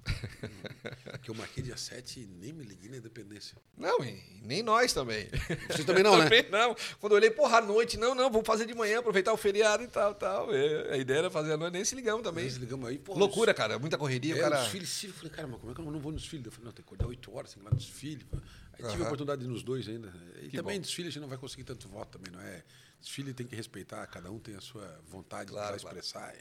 que 1.23 1.31
eu 1.31 1.35
marquei 1.35 1.63
dia 1.63 1.77
7 1.77 2.21
e 2.21 2.27
nem 2.27 2.53
me 2.53 2.65
liguei 2.65 2.91
na 2.91 2.97
independência. 2.99 3.57
Não, 3.77 4.03
e 4.05 4.23
nem 4.43 4.63
nós 4.63 4.93
também. 4.93 5.29
Vocês 5.69 5.85
também 5.85 6.03
não, 6.03 6.17
né? 6.19 6.25
Também 6.25 6.51
não. 6.51 6.75
Quando 7.01 7.13
eu 7.13 7.17
olhei, 7.17 7.31
porra, 7.31 7.59
à 7.59 7.61
noite, 7.61 7.97
não, 7.97 8.15
não, 8.15 8.31
vamos 8.31 8.47
fazer 8.47 8.67
de 8.67 8.75
manhã, 8.75 8.99
aproveitar 9.01 9.33
o 9.33 9.37
feriado 9.37 9.83
e 9.83 9.89
tal, 9.89 10.15
tal. 10.15 10.55
É, 10.55 10.95
A 10.95 10.97
ideia 10.97 11.19
era 11.19 11.31
fazer 11.31 11.53
à 11.53 11.57
noite, 11.57 11.73
nem 11.75 11.85
se 11.85 11.95
ligamos 11.95 12.23
também. 12.23 12.45
Nós 12.45 12.55
ligamos 12.57 12.89
aí, 12.89 12.99
pô. 12.99 13.15
Loucura, 13.15 13.53
cara, 13.55 13.79
muita 13.79 13.97
correria, 13.99 14.35
É, 14.35 14.39
o 14.39 14.41
cara... 14.43 14.63
desfile. 14.63 15.09
Eu 15.09 15.15
falei, 15.15 15.31
cara, 15.31 15.49
mas 15.49 15.59
como 15.61 15.73
é 15.73 15.75
que 15.75 15.81
eu 15.81 15.85
não 15.91 16.01
vou 16.01 16.13
no 16.13 16.19
desfile? 16.19 16.45
Eu 16.47 16.53
falei, 16.53 16.67
não, 16.67 16.73
tem 16.73 16.85
que 16.85 16.89
acordar 16.89 17.07
8 17.07 17.35
horas, 17.35 17.53
tem 17.55 17.63
que 17.63 17.65
ir 17.65 17.69
lá 17.69 17.71
no 17.71 17.77
desfile. 17.79 18.27
Aí 18.81 18.89
tive 18.91 19.03
a 19.03 19.07
oportunidade 19.07 19.41
de 19.41 19.47
ir 19.47 19.51
nos 19.51 19.63
dois 19.63 19.89
ainda. 19.89 20.13
E 20.43 20.49
Que 20.49 20.57
também 20.57 20.77
bom. 20.77 20.83
desfile 20.83 21.09
a 21.09 21.11
gente 21.11 21.21
não 21.21 21.29
vai 21.29 21.39
conseguir 21.39 21.65
tanto 21.65 21.89
voto 21.89 22.17
também, 22.19 22.33
não 22.33 22.41
é? 22.41 22.63
Desfile 23.01 23.33
tem 23.35 23.47
que 23.47 23.55
respeitar, 23.57 24.07
cada 24.07 24.31
um 24.31 24.39
tem 24.39 24.55
a 24.57 24.61
sua 24.61 25.01
vontade 25.09 25.51
Claro, 25.51 25.69
para 25.71 25.81
claro. 25.81 25.99
expressar. 25.99 26.35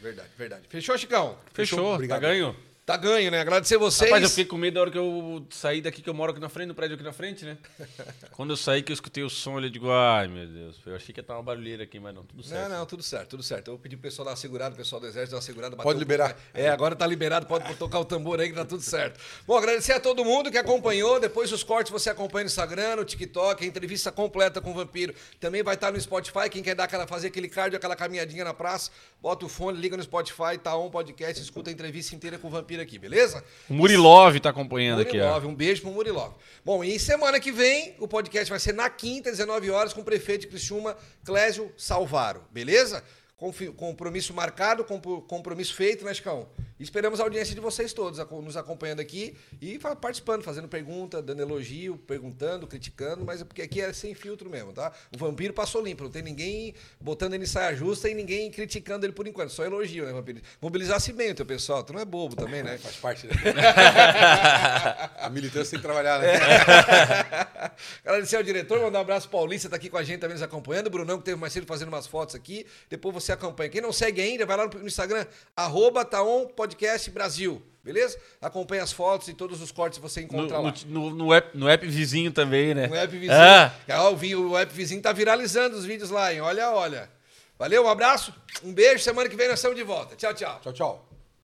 Verdade, 0.00 0.28
verdade. 0.36 0.66
Fechou, 0.68 0.98
Chicão? 0.98 1.38
Fechou, 1.52 1.94
Obrigado. 1.94 2.20
tá 2.20 2.26
ganho. 2.28 2.56
Tá 2.84 2.98
ganho, 2.98 3.30
né? 3.30 3.40
Agradecer 3.40 3.78
vocês. 3.78 4.10
Rapaz, 4.10 4.22
eu 4.22 4.28
fiquei 4.28 4.44
com 4.44 4.58
medo 4.58 4.74
da 4.74 4.82
hora 4.82 4.90
que 4.90 4.98
eu 4.98 5.46
saí 5.48 5.80
daqui, 5.80 6.02
que 6.02 6.10
eu 6.10 6.12
moro 6.12 6.32
aqui 6.32 6.40
na 6.40 6.50
frente, 6.50 6.68
no 6.68 6.74
prédio 6.74 6.96
aqui 6.96 7.02
na 7.02 7.14
frente, 7.14 7.42
né? 7.42 7.56
Quando 8.32 8.50
eu 8.50 8.58
saí, 8.58 8.82
que 8.82 8.92
eu 8.92 8.94
escutei 8.94 9.24
o 9.24 9.30
som, 9.30 9.58
eu 9.58 9.70
digo, 9.70 9.90
ai 9.90 10.28
meu 10.28 10.46
Deus, 10.46 10.76
eu 10.84 10.94
achei 10.94 11.14
que 11.14 11.18
ia 11.18 11.22
estar 11.22 11.32
uma 11.32 11.42
barulheira 11.42 11.84
aqui, 11.84 11.98
mas 11.98 12.14
não, 12.14 12.24
tudo 12.24 12.42
certo. 12.42 12.68
Não, 12.68 12.78
não, 12.78 12.84
tudo 12.84 13.02
certo, 13.02 13.28
tudo 13.30 13.42
certo. 13.42 13.70
Eu 13.70 13.78
pedi 13.78 13.96
pro 13.96 14.02
pessoal 14.02 14.26
dar 14.26 14.32
uma 14.32 14.36
segurada, 14.36 14.74
o 14.74 14.76
pessoal 14.76 15.00
do 15.00 15.06
Exército 15.06 15.30
dar 15.30 15.36
uma 15.38 15.42
segurada. 15.42 15.76
Pode 15.76 15.98
liberar. 15.98 16.34
pouco. 16.34 16.42
É, 16.52 16.68
agora 16.68 16.94
tá 16.94 17.06
liberado, 17.06 17.46
pode 17.46 17.72
tocar 17.76 18.00
o 18.00 18.04
tambor 18.04 18.38
aí 18.38 18.50
que 18.50 18.54
tá 18.54 18.66
tudo 18.66 18.82
certo. 18.82 19.18
Bom, 19.46 19.56
agradecer 19.56 19.92
a 19.94 20.00
todo 20.00 20.22
mundo 20.22 20.50
que 20.50 20.58
acompanhou. 20.58 21.18
Depois 21.18 21.50
os 21.52 21.62
cortes 21.62 21.90
você 21.90 22.10
acompanha 22.10 22.44
no 22.44 22.48
Instagram, 22.48 22.96
no 22.96 23.04
TikTok, 23.06 23.64
a 23.64 23.66
entrevista 23.66 24.12
completa 24.12 24.60
com 24.60 24.72
o 24.72 24.74
Vampiro. 24.74 25.14
Também 25.40 25.62
vai 25.62 25.74
estar 25.74 25.90
no 25.90 25.98
Spotify. 25.98 26.50
Quem 26.50 26.62
quer 26.62 26.74
dar 26.74 26.84
aquela, 26.84 27.06
fazer 27.06 27.28
aquele 27.28 27.48
cardio, 27.48 27.78
aquela 27.78 27.96
caminhadinha 27.96 28.44
na 28.44 28.52
praça, 28.52 28.90
bota 29.22 29.46
o 29.46 29.48
fone, 29.48 29.80
liga 29.80 29.96
no 29.96 30.02
Spotify, 30.02 30.58
tá 30.62 30.76
on 30.76 30.90
podcast, 30.90 31.42
escuta 31.42 31.70
a 31.70 31.72
entrevista 31.72 32.14
inteira 32.14 32.38
com 32.38 32.48
o 32.48 32.50
Vampiro 32.50 32.73
aqui, 32.82 32.98
beleza? 32.98 33.44
O 33.68 33.74
Murilov 33.74 34.38
tá 34.40 34.50
acompanhando 34.50 35.00
aqui. 35.00 35.18
Murilov, 35.18 35.46
um 35.46 35.54
beijo 35.54 35.82
pro 35.82 35.90
Murilov. 35.90 36.34
Bom, 36.64 36.82
e 36.82 36.98
semana 36.98 37.38
que 37.38 37.52
vem 37.52 37.94
o 37.98 38.08
podcast 38.08 38.50
vai 38.50 38.58
ser 38.58 38.72
na 38.72 38.88
quinta, 38.88 39.30
19 39.30 39.70
horas, 39.70 39.92
com 39.92 40.00
o 40.00 40.04
prefeito 40.04 40.42
de 40.42 40.46
Criciúma, 40.48 40.96
Clésio 41.24 41.72
Salvaro, 41.76 42.42
beleza? 42.50 43.02
Compromisso 43.36 44.32
marcado, 44.32 44.84
compro- 44.84 45.20
compromisso 45.22 45.74
feito, 45.74 46.04
né, 46.04 46.14
Chicão? 46.14 46.48
Esperamos 46.78 47.20
a 47.20 47.24
audiência 47.24 47.54
de 47.54 47.60
vocês 47.60 47.92
todos 47.92 48.18
nos 48.42 48.56
acompanhando 48.56 49.00
aqui 49.00 49.36
e 49.60 49.78
participando, 50.00 50.42
fazendo 50.42 50.68
pergunta, 50.68 51.22
dando 51.22 51.40
elogio, 51.40 51.96
perguntando, 51.96 52.66
criticando, 52.66 53.24
mas 53.24 53.40
é 53.40 53.44
porque 53.44 53.62
aqui 53.62 53.80
é 53.80 53.92
sem 53.92 54.14
filtro 54.14 54.50
mesmo, 54.50 54.72
tá? 54.72 54.92
O 55.14 55.18
vampiro 55.18 55.52
passou 55.52 55.82
limpo, 55.82 56.04
não 56.04 56.10
tem 56.10 56.22
ninguém 56.22 56.74
botando 57.00 57.34
ele 57.34 57.44
em 57.44 57.46
saia 57.46 57.74
justa 57.76 58.08
e 58.08 58.14
ninguém 58.14 58.50
criticando 58.50 59.06
ele 59.06 59.12
por 59.12 59.26
enquanto, 59.26 59.50
só 59.50 59.64
elogio, 59.64 60.04
né, 60.04 60.12
vampiro? 60.12 60.40
Mobilizasse 60.60 61.12
bem 61.12 61.30
o 61.30 61.34
teu 61.34 61.46
pessoal, 61.46 61.82
tu 61.82 61.92
não 61.92 62.00
é 62.00 62.04
bobo 62.04 62.36
também, 62.36 62.62
né? 62.62 62.76
Faz 62.78 62.96
parte, 62.96 63.26
né? 63.26 63.34
a 65.18 65.28
militância 65.30 65.70
tem 65.70 65.78
que 65.80 65.84
trabalhar, 65.84 66.20
né? 66.20 66.32
Agradecer 68.04 68.36
ao 68.36 68.42
diretor, 68.42 68.80
mandar 68.80 68.98
um 68.98 69.02
abraço 69.02 69.28
Paulista, 69.28 69.68
tá 69.68 69.76
aqui 69.76 69.88
com 69.88 69.96
a 69.96 70.02
gente 70.02 70.20
também 70.20 70.34
nos 70.34 70.42
acompanhando. 70.42 70.88
O 70.88 70.90
Brunão, 70.90 71.18
que 71.18 71.24
teve 71.24 71.38
mais 71.38 71.52
cedo 71.52 71.66
fazendo 71.66 71.88
umas 71.88 72.06
fotos 72.06 72.34
aqui. 72.34 72.66
Depois 72.90 73.14
você 73.14 73.23
acompanha. 73.32 73.68
Quem 73.70 73.80
não 73.80 73.92
segue 73.92 74.20
ainda, 74.20 74.44
vai 74.46 74.56
lá 74.56 74.66
no 74.66 74.86
Instagram, 74.86 75.26
arroba 75.56 76.04
Taon 76.04 76.46
Podcast 76.46 77.10
Brasil. 77.10 77.62
Beleza? 77.82 78.18
Acompanha 78.40 78.82
as 78.82 78.92
fotos 78.92 79.28
e 79.28 79.34
todos 79.34 79.60
os 79.60 79.70
cortes 79.70 79.98
que 79.98 80.02
você 80.02 80.20
No, 80.20 80.26
encontra 80.26 80.58
lá. 80.58 80.72
no, 80.86 81.10
no, 81.10 81.16
no 81.16 81.34
app, 81.34 81.56
no 81.56 81.68
app 81.68 81.86
vizinho 81.86 82.32
também, 82.32 82.74
né? 82.74 82.86
No 82.86 82.94
app 82.94 83.12
vizinho. 83.12 83.32
Ah, 83.38 84.08
o 84.08 84.16
vi- 84.16 84.34
o 84.34 84.56
app 84.56 84.72
vizinho 84.72 85.02
tá 85.02 85.12
viralizando 85.12 85.76
os 85.76 85.84
vídeos 85.84 86.08
lá, 86.08 86.32
hein? 86.32 86.40
Olha, 86.40 86.70
olha. 86.70 87.10
Valeu, 87.58 87.84
um 87.84 87.88
abraço, 87.88 88.32
um 88.64 88.72
beijo. 88.72 89.04
Semana 89.04 89.28
que 89.28 89.36
vem 89.36 89.48
nós 89.48 89.58
estamos 89.58 89.76
de 89.76 89.82
volta. 89.84 90.16
Tchau, 90.16 90.32
tchau. 90.32 90.60
Tchau, 90.62 90.72
tchau. 90.72 91.13